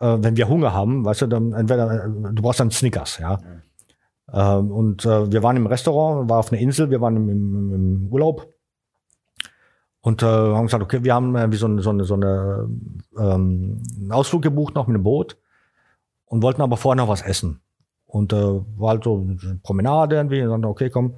äh, 0.00 0.16
wenn 0.20 0.36
wir 0.36 0.48
Hunger 0.48 0.72
haben, 0.72 1.04
weißt 1.04 1.22
du, 1.22 1.26
dann 1.26 1.52
entweder, 1.52 2.04
äh, 2.04 2.08
du 2.08 2.42
brauchst 2.42 2.60
dann 2.60 2.70
Snickers, 2.70 3.18
ja. 3.18 3.36
Mhm. 3.36 3.62
Ähm, 4.32 4.72
und 4.72 5.04
äh, 5.04 5.30
wir 5.30 5.42
waren 5.42 5.56
im 5.56 5.66
Restaurant, 5.66 6.28
war 6.28 6.38
auf 6.38 6.52
einer 6.52 6.60
Insel, 6.60 6.90
wir 6.90 7.00
waren 7.00 7.16
im, 7.16 7.28
im, 7.28 7.74
im 7.74 8.08
Urlaub 8.10 8.48
und 10.00 10.22
äh, 10.22 10.26
haben 10.26 10.66
gesagt, 10.66 10.82
okay, 10.82 11.04
wir 11.04 11.14
haben 11.14 11.34
irgendwie 11.36 11.58
so 11.58 11.66
eine, 11.66 11.82
so 11.82 11.90
eine, 11.90 12.04
so 12.04 12.14
eine 12.14 12.68
ähm, 13.18 13.82
einen 13.96 14.12
Ausflug 14.12 14.42
gebucht 14.42 14.74
noch 14.74 14.88
mit 14.88 14.96
dem 14.96 15.04
Boot 15.04 15.36
und 16.26 16.42
wollten 16.42 16.62
aber 16.62 16.76
vorher 16.76 16.96
noch 16.96 17.08
was 17.08 17.22
essen. 17.22 17.60
Und 18.06 18.32
äh, 18.32 18.36
war 18.36 18.90
halt 18.90 19.04
so 19.04 19.26
eine 19.28 19.60
Promenade 19.62 20.16
irgendwie 20.16 20.42
und 20.42 20.50
dann, 20.50 20.64
okay, 20.64 20.90
komm, 20.90 21.14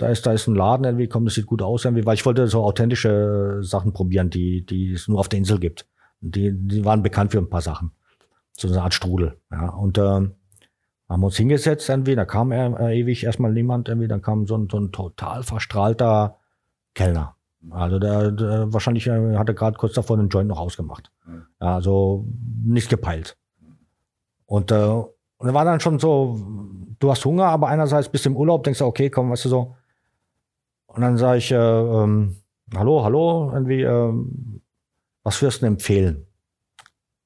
da 0.00 0.08
ist, 0.08 0.24
da 0.24 0.32
ist 0.32 0.46
ein 0.46 0.54
Laden 0.54 0.84
irgendwie, 0.84 1.08
komm, 1.08 1.26
das 1.26 1.34
sieht 1.34 1.46
gut 1.46 1.60
aus 1.60 1.84
irgendwie, 1.84 2.06
weil 2.06 2.14
ich 2.14 2.24
wollte 2.24 2.46
so 2.46 2.64
authentische 2.64 3.58
Sachen 3.60 3.92
probieren, 3.92 4.30
die, 4.30 4.64
die 4.64 4.92
es 4.92 5.08
nur 5.08 5.20
auf 5.20 5.28
der 5.28 5.38
Insel 5.38 5.58
gibt. 5.58 5.86
Die, 6.20 6.52
die 6.52 6.84
waren 6.84 7.02
bekannt 7.02 7.32
für 7.32 7.38
ein 7.38 7.50
paar 7.50 7.60
Sachen. 7.60 7.92
So 8.56 8.68
eine 8.68 8.82
Art 8.82 8.94
Strudel, 8.94 9.38
ja. 9.50 9.68
Und 9.68 9.98
äh, 9.98 10.02
haben 11.08 11.24
uns 11.24 11.36
hingesetzt 11.36 11.88
irgendwie, 11.88 12.14
da 12.14 12.24
kam 12.24 12.50
er 12.50 12.80
äh, 12.80 12.98
ewig 12.98 13.24
erstmal 13.24 13.52
niemand 13.52 13.88
irgendwie, 13.88 14.08
dann 14.08 14.22
kam 14.22 14.46
so 14.46 14.56
ein, 14.56 14.68
so 14.70 14.78
ein 14.78 14.90
total 14.90 15.42
verstrahlter 15.42 16.38
Kellner. 16.94 17.36
Also 17.68 17.98
der, 17.98 18.30
der 18.30 18.72
wahrscheinlich 18.72 19.06
äh, 19.06 19.36
hatte 19.36 19.54
gerade 19.54 19.76
kurz 19.76 19.92
davor 19.92 20.18
einen 20.18 20.30
Joint 20.30 20.48
noch 20.48 20.60
ausgemacht. 20.60 21.12
Ja, 21.60 21.74
also 21.76 22.26
nicht 22.64 22.88
gepeilt. 22.88 23.36
Und, 24.46 24.70
äh, 24.72 24.76
und 24.76 25.48
er 25.48 25.54
war 25.54 25.64
dann 25.64 25.80
schon 25.80 25.98
so, 25.98 26.38
du 26.98 27.10
hast 27.10 27.24
Hunger, 27.24 27.46
aber 27.46 27.68
einerseits 27.68 28.08
bist 28.08 28.24
du 28.24 28.30
im 28.30 28.36
Urlaub, 28.36 28.64
denkst 28.64 28.78
du, 28.78 28.86
okay, 28.86 29.10
komm, 29.10 29.30
weißt 29.30 29.44
du 29.44 29.48
so, 29.50 29.76
und 30.92 31.02
dann 31.02 31.16
sage 31.16 31.38
ich, 31.38 31.52
äh, 31.52 31.56
ähm, 31.56 32.36
hallo, 32.74 33.04
hallo, 33.04 33.50
irgendwie, 33.52 33.82
äh, 33.82 34.12
was 35.22 35.40
wirst 35.40 35.62
du 35.62 35.66
empfehlen? 35.66 36.26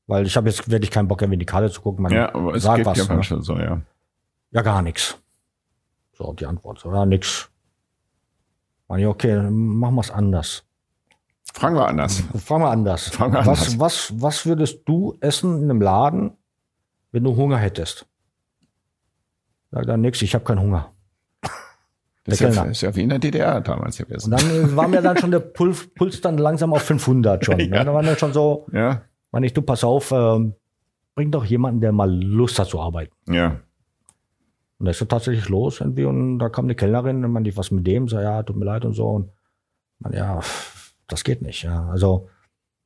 Weil 0.06 0.26
ich 0.26 0.36
habe 0.36 0.48
jetzt 0.48 0.70
wirklich 0.70 0.90
keinen 0.90 1.08
Bock, 1.08 1.22
irgendwie 1.22 1.36
in 1.36 1.40
die 1.40 1.46
Karte 1.46 1.70
zu 1.70 1.80
gucken. 1.80 2.02
Man 2.02 2.12
ja, 2.12 2.34
aber 2.34 2.54
es 2.54 2.62
sagt 2.62 2.76
gibt 2.76 2.86
was, 2.86 2.98
ja 2.98 3.04
manchmal 3.08 3.38
ne? 3.38 3.44
so, 3.44 3.56
ja. 3.56 3.80
Ja, 4.50 4.62
gar 4.62 4.82
nichts. 4.82 5.18
So, 6.12 6.32
die 6.34 6.46
Antwort, 6.46 6.78
so, 6.78 6.92
ja, 6.92 7.06
nix. 7.06 7.50
Meine 8.86 9.02
ich, 9.02 9.08
okay, 9.08 9.50
machen 9.50 9.94
wir 9.94 10.00
es 10.02 10.10
anders. 10.10 10.64
Fragen 11.54 11.76
wir 11.76 11.88
anders. 11.88 12.22
Fragen 12.44 12.62
wir 12.64 12.70
anders. 12.70 13.08
Fragen 13.08 13.32
wir 13.32 13.46
was, 13.46 13.72
anders. 13.72 13.80
Was, 13.80 14.12
was 14.20 14.46
würdest 14.46 14.82
du 14.86 15.16
essen 15.20 15.56
in 15.56 15.70
einem 15.70 15.80
Laden, 15.80 16.36
wenn 17.12 17.24
du 17.24 17.34
Hunger 17.34 17.56
hättest? 17.56 18.06
Sag 19.70 19.86
dann 19.86 20.02
nix, 20.02 20.20
ich 20.20 20.34
habe 20.34 20.44
keinen 20.44 20.60
Hunger. 20.60 20.93
Das 22.24 22.40
ist 22.40 22.56
ja, 22.56 22.64
ist 22.64 22.80
ja, 22.80 22.96
wie 22.96 23.02
in 23.02 23.10
der 23.10 23.18
DDR 23.18 23.60
damals 23.60 23.98
gewesen. 23.98 24.32
Und 24.32 24.40
dann 24.40 24.50
äh, 24.50 24.76
war 24.76 24.88
mir 24.88 25.02
dann 25.02 25.18
schon 25.18 25.30
der 25.30 25.40
Puls, 25.40 25.86
Puls 25.94 26.22
dann 26.22 26.38
langsam 26.38 26.72
auf 26.72 26.82
500 26.82 27.44
schon. 27.44 27.56
Ne? 27.56 27.66
ja. 27.72 27.84
Da 27.84 27.92
war 27.92 28.02
dann 28.02 28.16
schon 28.16 28.32
so, 28.32 28.66
ja. 28.72 29.02
meine 29.30 29.44
ich, 29.44 29.52
du 29.52 29.60
pass 29.60 29.84
auf, 29.84 30.10
äh, 30.10 30.52
bring 31.14 31.30
doch 31.30 31.44
jemanden, 31.44 31.82
der 31.82 31.92
mal 31.92 32.10
Lust 32.10 32.58
hat 32.58 32.68
zu 32.68 32.80
arbeiten. 32.80 33.14
Ja. 33.28 33.60
Und 34.78 34.86
da 34.86 34.90
ist 34.90 34.98
so 34.98 35.04
tatsächlich 35.04 35.48
los 35.48 35.80
irgendwie 35.80 36.04
und 36.04 36.38
da 36.38 36.48
kam 36.48 36.64
eine 36.64 36.74
Kellnerin 36.74 37.24
und 37.24 37.30
man 37.30 37.44
ich 37.44 37.56
was 37.56 37.70
mit 37.70 37.86
dem, 37.86 38.08
so 38.08 38.18
ja, 38.18 38.42
tut 38.42 38.56
mir 38.56 38.64
leid 38.64 38.84
und 38.84 38.94
so 38.94 39.08
und 39.08 39.30
man 39.98 40.12
ja, 40.12 40.40
das 41.06 41.24
geht 41.24 41.42
nicht. 41.42 41.62
Ja. 41.62 41.88
Also 41.90 42.28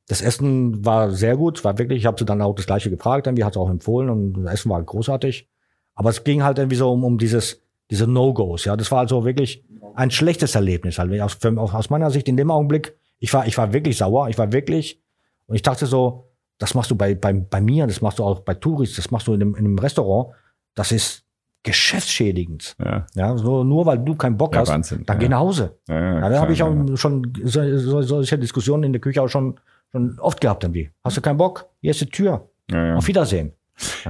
das 0.07 0.21
Essen 0.21 0.85
war 0.85 1.11
sehr 1.11 1.37
gut, 1.37 1.63
war 1.63 1.77
wirklich, 1.77 1.99
ich 1.99 2.05
habe 2.05 2.17
sie 2.19 2.25
dann 2.25 2.41
auch 2.41 2.55
das 2.55 2.65
gleiche 2.65 2.89
gefragt, 2.89 3.27
irgendwie 3.27 3.43
hat 3.43 3.53
es 3.53 3.57
auch 3.57 3.69
empfohlen 3.69 4.09
und 4.09 4.43
das 4.43 4.53
Essen 4.53 4.69
war 4.69 4.83
großartig. 4.83 5.47
Aber 5.95 6.09
es 6.09 6.23
ging 6.23 6.43
halt 6.43 6.57
irgendwie 6.57 6.77
so 6.77 6.91
um, 6.91 7.03
um 7.03 7.17
dieses 7.17 7.61
diese 7.89 8.07
No-Gos. 8.07 8.65
Ja, 8.65 8.75
das 8.75 8.91
war 8.91 8.99
also 8.99 9.25
wirklich 9.25 9.63
ein 9.95 10.11
schlechtes 10.11 10.55
Erlebnis. 10.55 10.99
Halt. 10.99 11.19
Aus, 11.21 11.33
für, 11.33 11.57
aus 11.57 11.89
meiner 11.89 12.11
Sicht 12.11 12.27
in 12.27 12.37
dem 12.37 12.51
Augenblick, 12.51 12.95
ich 13.19 13.33
war, 13.33 13.47
ich 13.47 13.57
war 13.57 13.73
wirklich 13.73 13.97
sauer. 13.97 14.29
Ich 14.29 14.37
war 14.37 14.51
wirklich, 14.51 15.01
und 15.47 15.55
ich 15.55 15.61
dachte 15.61 15.85
so, 15.85 16.29
das 16.57 16.73
machst 16.75 16.91
du 16.91 16.95
bei, 16.95 17.15
bei, 17.15 17.33
bei 17.33 17.61
mir, 17.61 17.87
das 17.87 18.01
machst 18.01 18.19
du 18.19 18.23
auch 18.23 18.41
bei 18.41 18.53
Touris, 18.53 18.95
das 18.95 19.11
machst 19.11 19.27
du 19.27 19.33
in 19.33 19.41
einem, 19.41 19.55
in 19.55 19.65
einem 19.65 19.79
Restaurant. 19.79 20.33
Das 20.75 20.91
ist 20.91 21.23
geschäftsschädigend. 21.63 22.75
Ja. 22.83 23.05
ja 23.15 23.37
so, 23.37 23.63
nur 23.63 23.85
weil 23.85 23.99
du 23.99 24.15
keinen 24.15 24.37
Bock 24.37 24.53
ja, 24.53 24.61
hast, 24.61 24.69
Wahnsinn. 24.69 25.03
dann 25.05 25.17
ja. 25.17 25.19
geh 25.21 25.29
nach 25.29 25.39
Hause. 25.39 25.77
Ja, 25.87 26.19
ja, 26.19 26.29
da 26.29 26.41
habe 26.41 26.53
ich 26.53 26.63
auch 26.63 26.73
schon 26.95 27.33
so, 27.43 27.77
so, 27.77 28.01
solche 28.01 28.37
Diskussionen 28.37 28.83
in 28.83 28.93
der 28.93 29.01
Küche 29.01 29.21
auch 29.21 29.27
schon, 29.27 29.59
schon 29.91 30.17
oft 30.19 30.39
gehabt 30.39 30.63
irgendwie. 30.63 30.91
Hast 31.03 31.17
du 31.17 31.21
keinen 31.21 31.37
Bock? 31.37 31.67
Hier 31.81 31.91
ist 31.91 32.01
die 32.01 32.05
Tür. 32.05 32.49
Auf 32.71 33.07
Wiedersehen. 33.07 33.53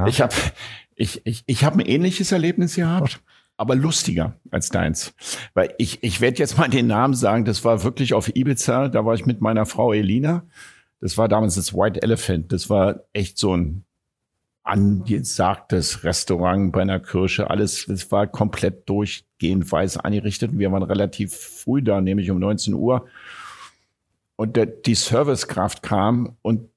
Ich 0.06 0.20
habe 0.20 0.34
ich, 0.96 1.26
ich, 1.26 1.44
ich 1.46 1.64
hab 1.64 1.76
ein 1.76 1.80
ähnliches 1.80 2.32
Erlebnis 2.32 2.76
gehabt 2.76 3.22
aber 3.60 3.76
lustiger 3.76 4.40
als 4.52 4.70
deins. 4.70 5.14
Weil 5.54 5.76
ich, 5.78 6.02
ich 6.02 6.22
werde 6.22 6.38
jetzt 6.38 6.58
mal 6.58 6.70
den 6.70 6.88
Namen 6.88 7.14
sagen, 7.14 7.44
das 7.44 7.66
war 7.66 7.84
wirklich 7.84 8.14
auf 8.14 8.34
Ibiza, 8.34 8.88
da 8.88 9.06
war 9.06 9.16
ich 9.16 9.26
mit 9.26 9.42
meiner 9.42 9.66
Frau 9.66 9.92
Elina. 9.92 10.44
Das 11.02 11.18
war 11.18 11.28
damals 11.28 11.56
das 11.56 11.74
White 11.74 12.02
Elephant. 12.02 12.52
Das 12.54 12.70
war 12.70 13.02
echt 13.12 13.38
so 13.38 13.56
ein 13.56 13.84
angesagtes 14.64 16.04
Restaurant 16.06 16.72
bei 16.72 16.82
einer 16.82 17.02
Kirche. 17.02 17.50
Alles, 17.50 17.86
das 17.88 18.10
war 18.12 18.28
komplett 18.28 18.88
durchgehend 18.88 19.70
weiß 19.70 19.98
eingerichtet. 19.98 20.58
Wir 20.58 20.72
waren 20.72 20.84
relativ 20.84 21.36
früh 21.36 21.82
da, 21.82 22.00
nämlich 22.00 22.32
um 22.32 22.40
19 22.40 22.74
Uhr. 22.74 23.08
Und 24.38 24.56
der, 24.56 24.68
die 24.68 24.96
Servicekraft 24.96 25.84
kam 25.84 26.38
und 26.42 26.69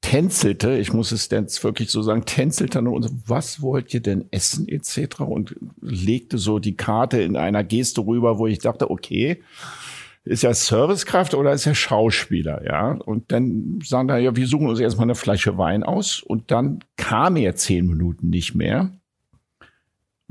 tänzelte, 0.00 0.78
ich 0.78 0.92
muss 0.92 1.12
es 1.12 1.28
jetzt 1.30 1.62
wirklich 1.62 1.90
so 1.90 2.02
sagen, 2.02 2.24
tänzelte 2.24 2.80
und 2.80 3.02
so, 3.02 3.10
was 3.26 3.62
wollt 3.62 3.92
ihr 3.94 4.00
denn 4.00 4.26
essen 4.30 4.66
etc. 4.66 5.20
und 5.20 5.56
legte 5.80 6.38
so 6.38 6.58
die 6.58 6.76
Karte 6.76 7.20
in 7.20 7.36
einer 7.36 7.64
Geste 7.64 8.06
rüber, 8.06 8.38
wo 8.38 8.46
ich 8.46 8.58
dachte, 8.58 8.90
okay, 8.90 9.42
ist 10.24 10.44
er 10.44 10.54
Servicekraft 10.54 11.34
oder 11.34 11.52
ist 11.52 11.66
er 11.66 11.74
Schauspieler, 11.74 12.64
ja? 12.64 12.92
Und 12.92 13.32
dann 13.32 13.80
sagen 13.82 14.08
er, 14.10 14.18
ja, 14.18 14.36
wir 14.36 14.46
suchen 14.46 14.68
uns 14.68 14.80
erstmal 14.80 15.06
eine 15.06 15.14
Flasche 15.14 15.56
Wein 15.58 15.82
aus 15.82 16.22
und 16.22 16.50
dann 16.50 16.80
kam 16.96 17.36
er 17.36 17.56
zehn 17.56 17.86
Minuten 17.86 18.28
nicht 18.28 18.54
mehr. 18.54 18.92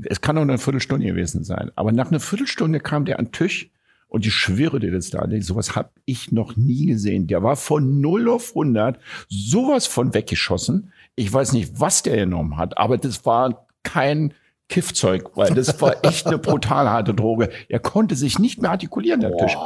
Es 0.02 0.20
kann 0.20 0.38
auch 0.38 0.42
eine 0.42 0.58
Viertelstunde 0.58 1.06
gewesen 1.06 1.44
sein. 1.44 1.70
Aber 1.74 1.92
nach 1.92 2.10
einer 2.10 2.20
Viertelstunde 2.20 2.80
kam 2.80 3.04
der 3.04 3.18
an 3.18 3.26
den 3.26 3.32
Tisch 3.32 3.70
und 4.10 4.26
ich 4.26 4.34
schwöre 4.34 4.80
dir 4.80 4.90
das 4.90 5.10
da, 5.10 5.26
sowas 5.40 5.76
habe 5.76 5.90
ich 6.04 6.32
noch 6.32 6.56
nie 6.56 6.86
gesehen. 6.86 7.28
Der 7.28 7.42
war 7.42 7.56
von 7.56 8.00
0 8.00 8.28
auf 8.28 8.50
100 8.50 8.98
sowas 9.28 9.86
von 9.86 10.12
weggeschossen. 10.12 10.92
Ich 11.14 11.32
weiß 11.32 11.52
nicht, 11.52 11.80
was 11.80 12.02
der 12.02 12.16
genommen 12.16 12.56
hat, 12.56 12.76
aber 12.76 12.98
das 12.98 13.24
war 13.24 13.66
kein 13.84 14.34
Kiffzeug, 14.70 15.32
weil 15.34 15.52
das 15.52 15.80
war 15.82 15.96
echt 16.04 16.26
eine 16.26 16.38
brutal 16.38 16.88
harte 16.88 17.12
Droge. 17.12 17.50
Er 17.68 17.80
konnte 17.80 18.14
sich 18.14 18.38
nicht 18.38 18.62
mehr 18.62 18.70
artikulieren, 18.70 19.20
der 19.20 19.36
Tisch. 19.36 19.56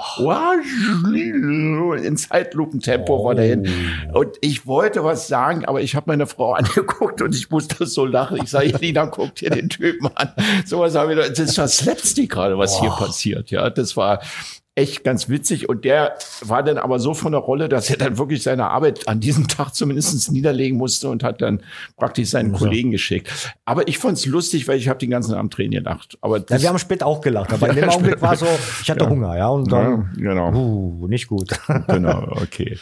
In 2.04 2.16
Zeitlupentempo 2.16 3.20
oh. 3.20 3.24
war 3.26 3.34
der 3.34 3.44
hin. 3.44 3.68
Und 4.12 4.36
ich 4.40 4.66
wollte 4.66 5.04
was 5.04 5.28
sagen, 5.28 5.66
aber 5.66 5.82
ich 5.82 5.94
habe 5.94 6.04
meine 6.08 6.26
Frau 6.26 6.52
angeguckt 6.54 7.22
und 7.22 7.34
ich 7.34 7.50
musste 7.50 7.86
so 7.86 8.06
lachen. 8.06 8.38
Ich 8.42 8.50
sage, 8.50 8.74
Elina, 8.74 9.06
guck 9.06 9.34
dir 9.36 9.50
den 9.50 9.68
Typen 9.68 10.08
an. 10.14 10.32
So 10.64 10.80
was 10.80 10.94
haben 10.94 11.10
wir, 11.10 11.16
das 11.16 11.38
ist 11.38 11.58
das 11.58 11.76
Slapstick 11.76 12.32
gerade, 12.32 12.58
was 12.58 12.76
oh. 12.78 12.80
hier 12.80 12.90
passiert. 12.90 13.50
Ja, 13.50 13.68
das 13.70 13.96
war, 13.96 14.20
echt 14.76 15.04
ganz 15.04 15.28
witzig. 15.28 15.68
Und 15.68 15.84
der 15.84 16.16
war 16.42 16.62
dann 16.62 16.78
aber 16.78 16.98
so 16.98 17.14
von 17.14 17.32
der 17.32 17.40
Rolle, 17.40 17.68
dass 17.68 17.90
er 17.90 17.96
dann 17.96 18.18
wirklich 18.18 18.42
seine 18.42 18.70
Arbeit 18.70 19.06
an 19.06 19.20
diesem 19.20 19.46
Tag 19.48 19.72
zumindest 19.72 20.32
niederlegen 20.32 20.76
musste 20.76 21.08
und 21.08 21.22
hat 21.22 21.42
dann 21.42 21.60
praktisch 21.96 22.30
seinen 22.30 22.52
ja. 22.52 22.58
Kollegen 22.58 22.90
geschickt. 22.90 23.54
Aber 23.64 23.86
ich 23.86 23.98
fand 23.98 24.18
es 24.18 24.26
lustig, 24.26 24.66
weil 24.66 24.78
ich 24.78 24.88
habe 24.88 24.98
den 24.98 25.10
ganzen 25.10 25.34
Abend 25.34 25.52
Tränen 25.52 25.72
gedacht. 25.72 26.18
Aber 26.20 26.38
ja, 26.38 26.60
wir 26.60 26.68
haben 26.68 26.78
später 26.78 27.06
auch 27.06 27.20
gelacht. 27.20 27.52
Aber 27.52 27.68
in 27.70 27.76
dem 27.76 27.88
Augenblick 27.88 28.20
war 28.20 28.36
so, 28.36 28.46
ich 28.82 28.90
hatte 28.90 29.04
ja. 29.04 29.10
Hunger, 29.10 29.36
ja. 29.36 29.48
Und 29.48 29.70
dann, 29.70 30.12
genau. 30.16 30.52
Uh, 30.52 31.06
nicht 31.06 31.28
gut. 31.28 31.50
genau, 31.86 32.32
okay. 32.42 32.78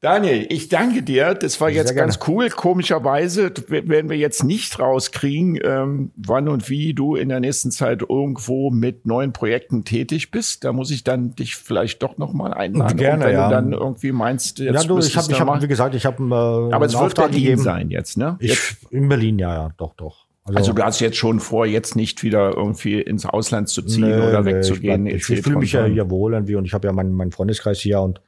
Daniel, 0.00 0.46
ich 0.48 0.68
danke 0.68 1.02
dir. 1.02 1.34
Das 1.34 1.60
war 1.60 1.68
jetzt 1.68 1.94
ganz 1.94 2.18
cool. 2.26 2.48
Komischerweise 2.48 3.52
werden 3.68 4.08
wir 4.08 4.16
jetzt 4.16 4.42
nicht 4.42 4.78
rauskriegen, 4.78 5.58
ähm, 5.62 6.12
wann 6.16 6.48
und 6.48 6.70
wie 6.70 6.94
du 6.94 7.14
in 7.14 7.28
der 7.28 7.40
nächsten 7.40 7.70
Zeit 7.70 8.02
irgendwo 8.08 8.70
mit 8.70 9.04
neuen 9.04 9.32
Projekten 9.32 9.84
tätig 9.84 10.30
bist. 10.30 10.64
Da 10.64 10.72
muss 10.72 10.90
ich 10.90 11.04
dann 11.04 11.25
dich 11.34 11.56
vielleicht 11.56 12.02
doch 12.02 12.18
noch 12.18 12.32
mal 12.32 12.52
einladen. 12.52 12.96
Gerne, 12.96 13.24
wenn 13.24 13.34
ja. 13.34 13.48
du 13.48 13.54
dann 13.54 13.72
irgendwie 13.72 14.12
meinst, 14.12 14.58
jetzt 14.58 14.82
ja, 14.82 14.88
du, 14.88 14.98
ich 14.98 15.16
habe, 15.16 15.32
ich 15.32 15.40
hab, 15.40 15.62
wie 15.62 15.68
gesagt, 15.68 15.94
ich 15.94 16.06
habe 16.06 16.22
äh, 16.22 16.74
Aber 16.74 16.86
es 16.86 16.98
wird 16.98 17.14
Berlin 17.14 17.34
gegeben. 17.34 17.62
sein 17.62 17.90
jetzt, 17.90 18.16
ne? 18.16 18.36
Ich, 18.40 18.76
in 18.90 19.08
Berlin, 19.08 19.38
ja, 19.38 19.54
ja, 19.54 19.70
doch, 19.76 19.94
doch. 19.94 20.26
Also, 20.44 20.58
also, 20.58 20.72
du 20.74 20.82
hast 20.84 21.00
jetzt 21.00 21.16
schon 21.16 21.40
vor, 21.40 21.66
jetzt 21.66 21.96
nicht 21.96 22.22
wieder 22.22 22.56
irgendwie 22.56 23.00
ins 23.00 23.26
Ausland 23.26 23.68
zu 23.68 23.82
ziehen 23.82 24.08
nee, 24.08 24.28
oder 24.28 24.44
wegzugehen. 24.44 25.02
Nee, 25.02 25.14
ich, 25.14 25.28
ich 25.28 25.42
fühle 25.42 25.58
mich 25.58 25.72
ja 25.72 25.84
hier 25.86 26.08
wohl 26.08 26.34
irgendwie 26.34 26.54
und 26.54 26.64
ich 26.64 26.72
habe 26.72 26.86
ja 26.86 26.92
meinen, 26.92 27.12
meinen 27.12 27.32
Freundeskreis 27.32 27.80
hier 27.80 28.00
und 28.00 28.20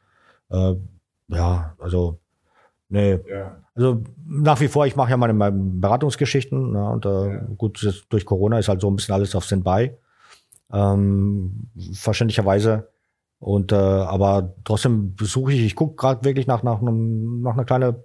äh, 0.51 0.75
ja, 1.29 1.75
also 1.79 2.19
nee. 2.89 3.21
Ja. 3.31 3.59
Also 3.77 4.03
nach 4.27 4.61
wie 4.61 4.67
vor, 4.67 4.87
ich 4.87 4.97
mache 4.97 5.11
ja 5.11 5.17
meine, 5.17 5.33
meine 5.33 5.57
Beratungsgeschichten 5.57 6.73
ne, 6.73 6.91
und 6.91 7.07
äh, 7.07 7.09
ja. 7.09 7.41
gut, 7.57 8.05
durch 8.09 8.25
Corona 8.25 8.59
ist 8.59 8.69
halt 8.69 8.81
so 8.81 8.91
ein 8.91 8.97
bisschen 8.97 9.15
alles 9.15 9.37
auf 9.37 9.45
Standby 9.45 9.93
ähm, 10.73 11.71
verständlicherweise. 11.93 12.89
Und 13.41 13.73
äh, 13.73 13.77
aber 13.77 14.55
trotzdem 14.65 15.15
besuche 15.15 15.53
ich, 15.53 15.61
ich 15.65 15.77
gucke 15.77 15.97
gerade 15.97 16.25
wirklich 16.25 16.47
nach, 16.47 16.63
nach, 16.63 16.81
einem, 16.81 17.41
nach 17.43 17.55
einer 17.55 17.65
kleinen 17.65 17.97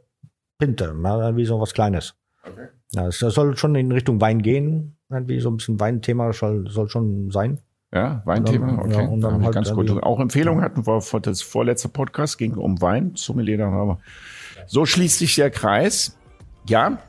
Pinte, 0.60 0.96
ja, 1.04 1.36
wie 1.36 1.46
so 1.46 1.60
was 1.60 1.74
Kleines. 1.74 2.16
Okay. 2.48 2.68
Ja, 2.92 3.08
es 3.08 3.20
soll 3.20 3.58
schon 3.58 3.74
in 3.76 3.92
Richtung 3.92 4.22
Wein 4.22 4.42
gehen, 4.42 4.98
wie 5.10 5.40
so 5.40 5.50
ein 5.50 5.58
bisschen 5.58 5.80
Weinthema 5.80 6.32
soll, 6.34 6.70
soll 6.70 6.90
schon 6.90 7.32
sein. 7.32 7.60
Ja, 7.92 8.22
Weinthema, 8.26 8.80
okay. 8.80 9.04
Ja, 9.04 9.08
und 9.08 9.22
dann 9.22 9.44
halt 9.44 9.54
ganz 9.54 9.72
gut. 9.72 9.90
Auch 10.04 10.20
Empfehlungen 10.20 10.64
hatten 10.64 10.86
wir 10.86 11.02
vor 11.02 11.22
das 11.22 11.42
vorletzte 11.42 11.90
Podcast, 11.90 12.38
ging 12.38 12.56
um 12.56 12.82
Wein, 12.82 13.14
Sommelier, 13.16 13.66
aber 13.66 14.00
so 14.68 14.86
schließt 14.86 15.20
sich 15.20 15.36
der 15.36 15.52
Kreis. 15.52 16.18
Ja, 16.68 17.00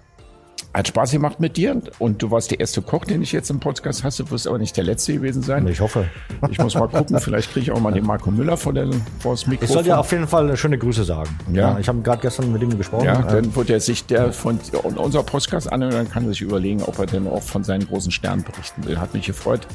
hat 0.74 0.88
Spaß 0.88 1.12
gemacht 1.12 1.38
mit 1.38 1.56
dir 1.56 1.80
und 2.00 2.20
du 2.20 2.30
warst 2.32 2.50
der 2.50 2.58
erste 2.58 2.82
Koch, 2.82 3.04
den 3.04 3.22
ich 3.22 3.30
jetzt 3.30 3.48
im 3.48 3.60
Podcast 3.60 4.02
hasse, 4.02 4.28
wirst 4.30 4.48
aber 4.48 4.58
nicht 4.58 4.76
der 4.76 4.84
letzte 4.84 5.14
gewesen 5.14 5.42
sein. 5.42 5.66
Ich 5.68 5.80
hoffe. 5.80 6.06
Ich 6.50 6.58
muss 6.58 6.74
mal 6.74 6.88
gucken, 6.88 7.18
vielleicht 7.20 7.52
kriege 7.52 7.64
ich 7.64 7.70
auch 7.70 7.80
mal 7.80 7.92
den 7.92 8.04
Marco 8.04 8.30
Müller 8.30 8.56
vor, 8.56 8.72
der, 8.72 8.88
vor 9.20 9.34
das 9.34 9.46
Mikrofon. 9.46 9.68
Ich 9.68 9.72
soll 9.72 9.84
dir 9.84 9.98
auf 9.98 10.10
jeden 10.10 10.26
Fall 10.26 10.56
schöne 10.56 10.76
Grüße 10.76 11.04
sagen. 11.04 11.30
Ja. 11.52 11.72
ja 11.72 11.78
ich 11.78 11.88
habe 11.88 12.00
gerade 12.00 12.20
gestern 12.20 12.52
mit 12.52 12.60
ihm 12.60 12.76
gesprochen. 12.76 13.04
Ja, 13.04 13.22
dann 13.22 13.54
wird 13.54 13.70
er 13.70 13.78
sich 13.78 14.04
der 14.06 14.32
von 14.32 14.58
unser 14.96 15.22
Podcast 15.22 15.72
anhören, 15.72 15.94
dann 15.94 16.10
kann 16.10 16.24
er 16.24 16.30
sich 16.30 16.42
überlegen, 16.42 16.82
ob 16.82 16.98
er 16.98 17.06
denn 17.06 17.28
auch 17.28 17.42
von 17.42 17.62
seinen 17.62 17.86
großen 17.86 18.10
Sternen 18.10 18.42
berichten 18.42 18.84
will. 18.84 18.98
Hat 18.98 19.14
mich 19.14 19.26
gefreut. 19.26 19.66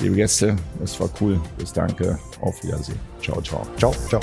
Liebe 0.00 0.16
Gäste, 0.16 0.56
es 0.82 0.98
war 1.00 1.08
cool. 1.20 1.40
Bis 1.58 1.72
danke. 1.72 2.18
Auf 2.40 2.62
Wiedersehen. 2.62 2.98
Ciao, 3.20 3.40
ciao. 3.42 3.66
Ciao, 3.76 3.94
ciao. 4.08 4.20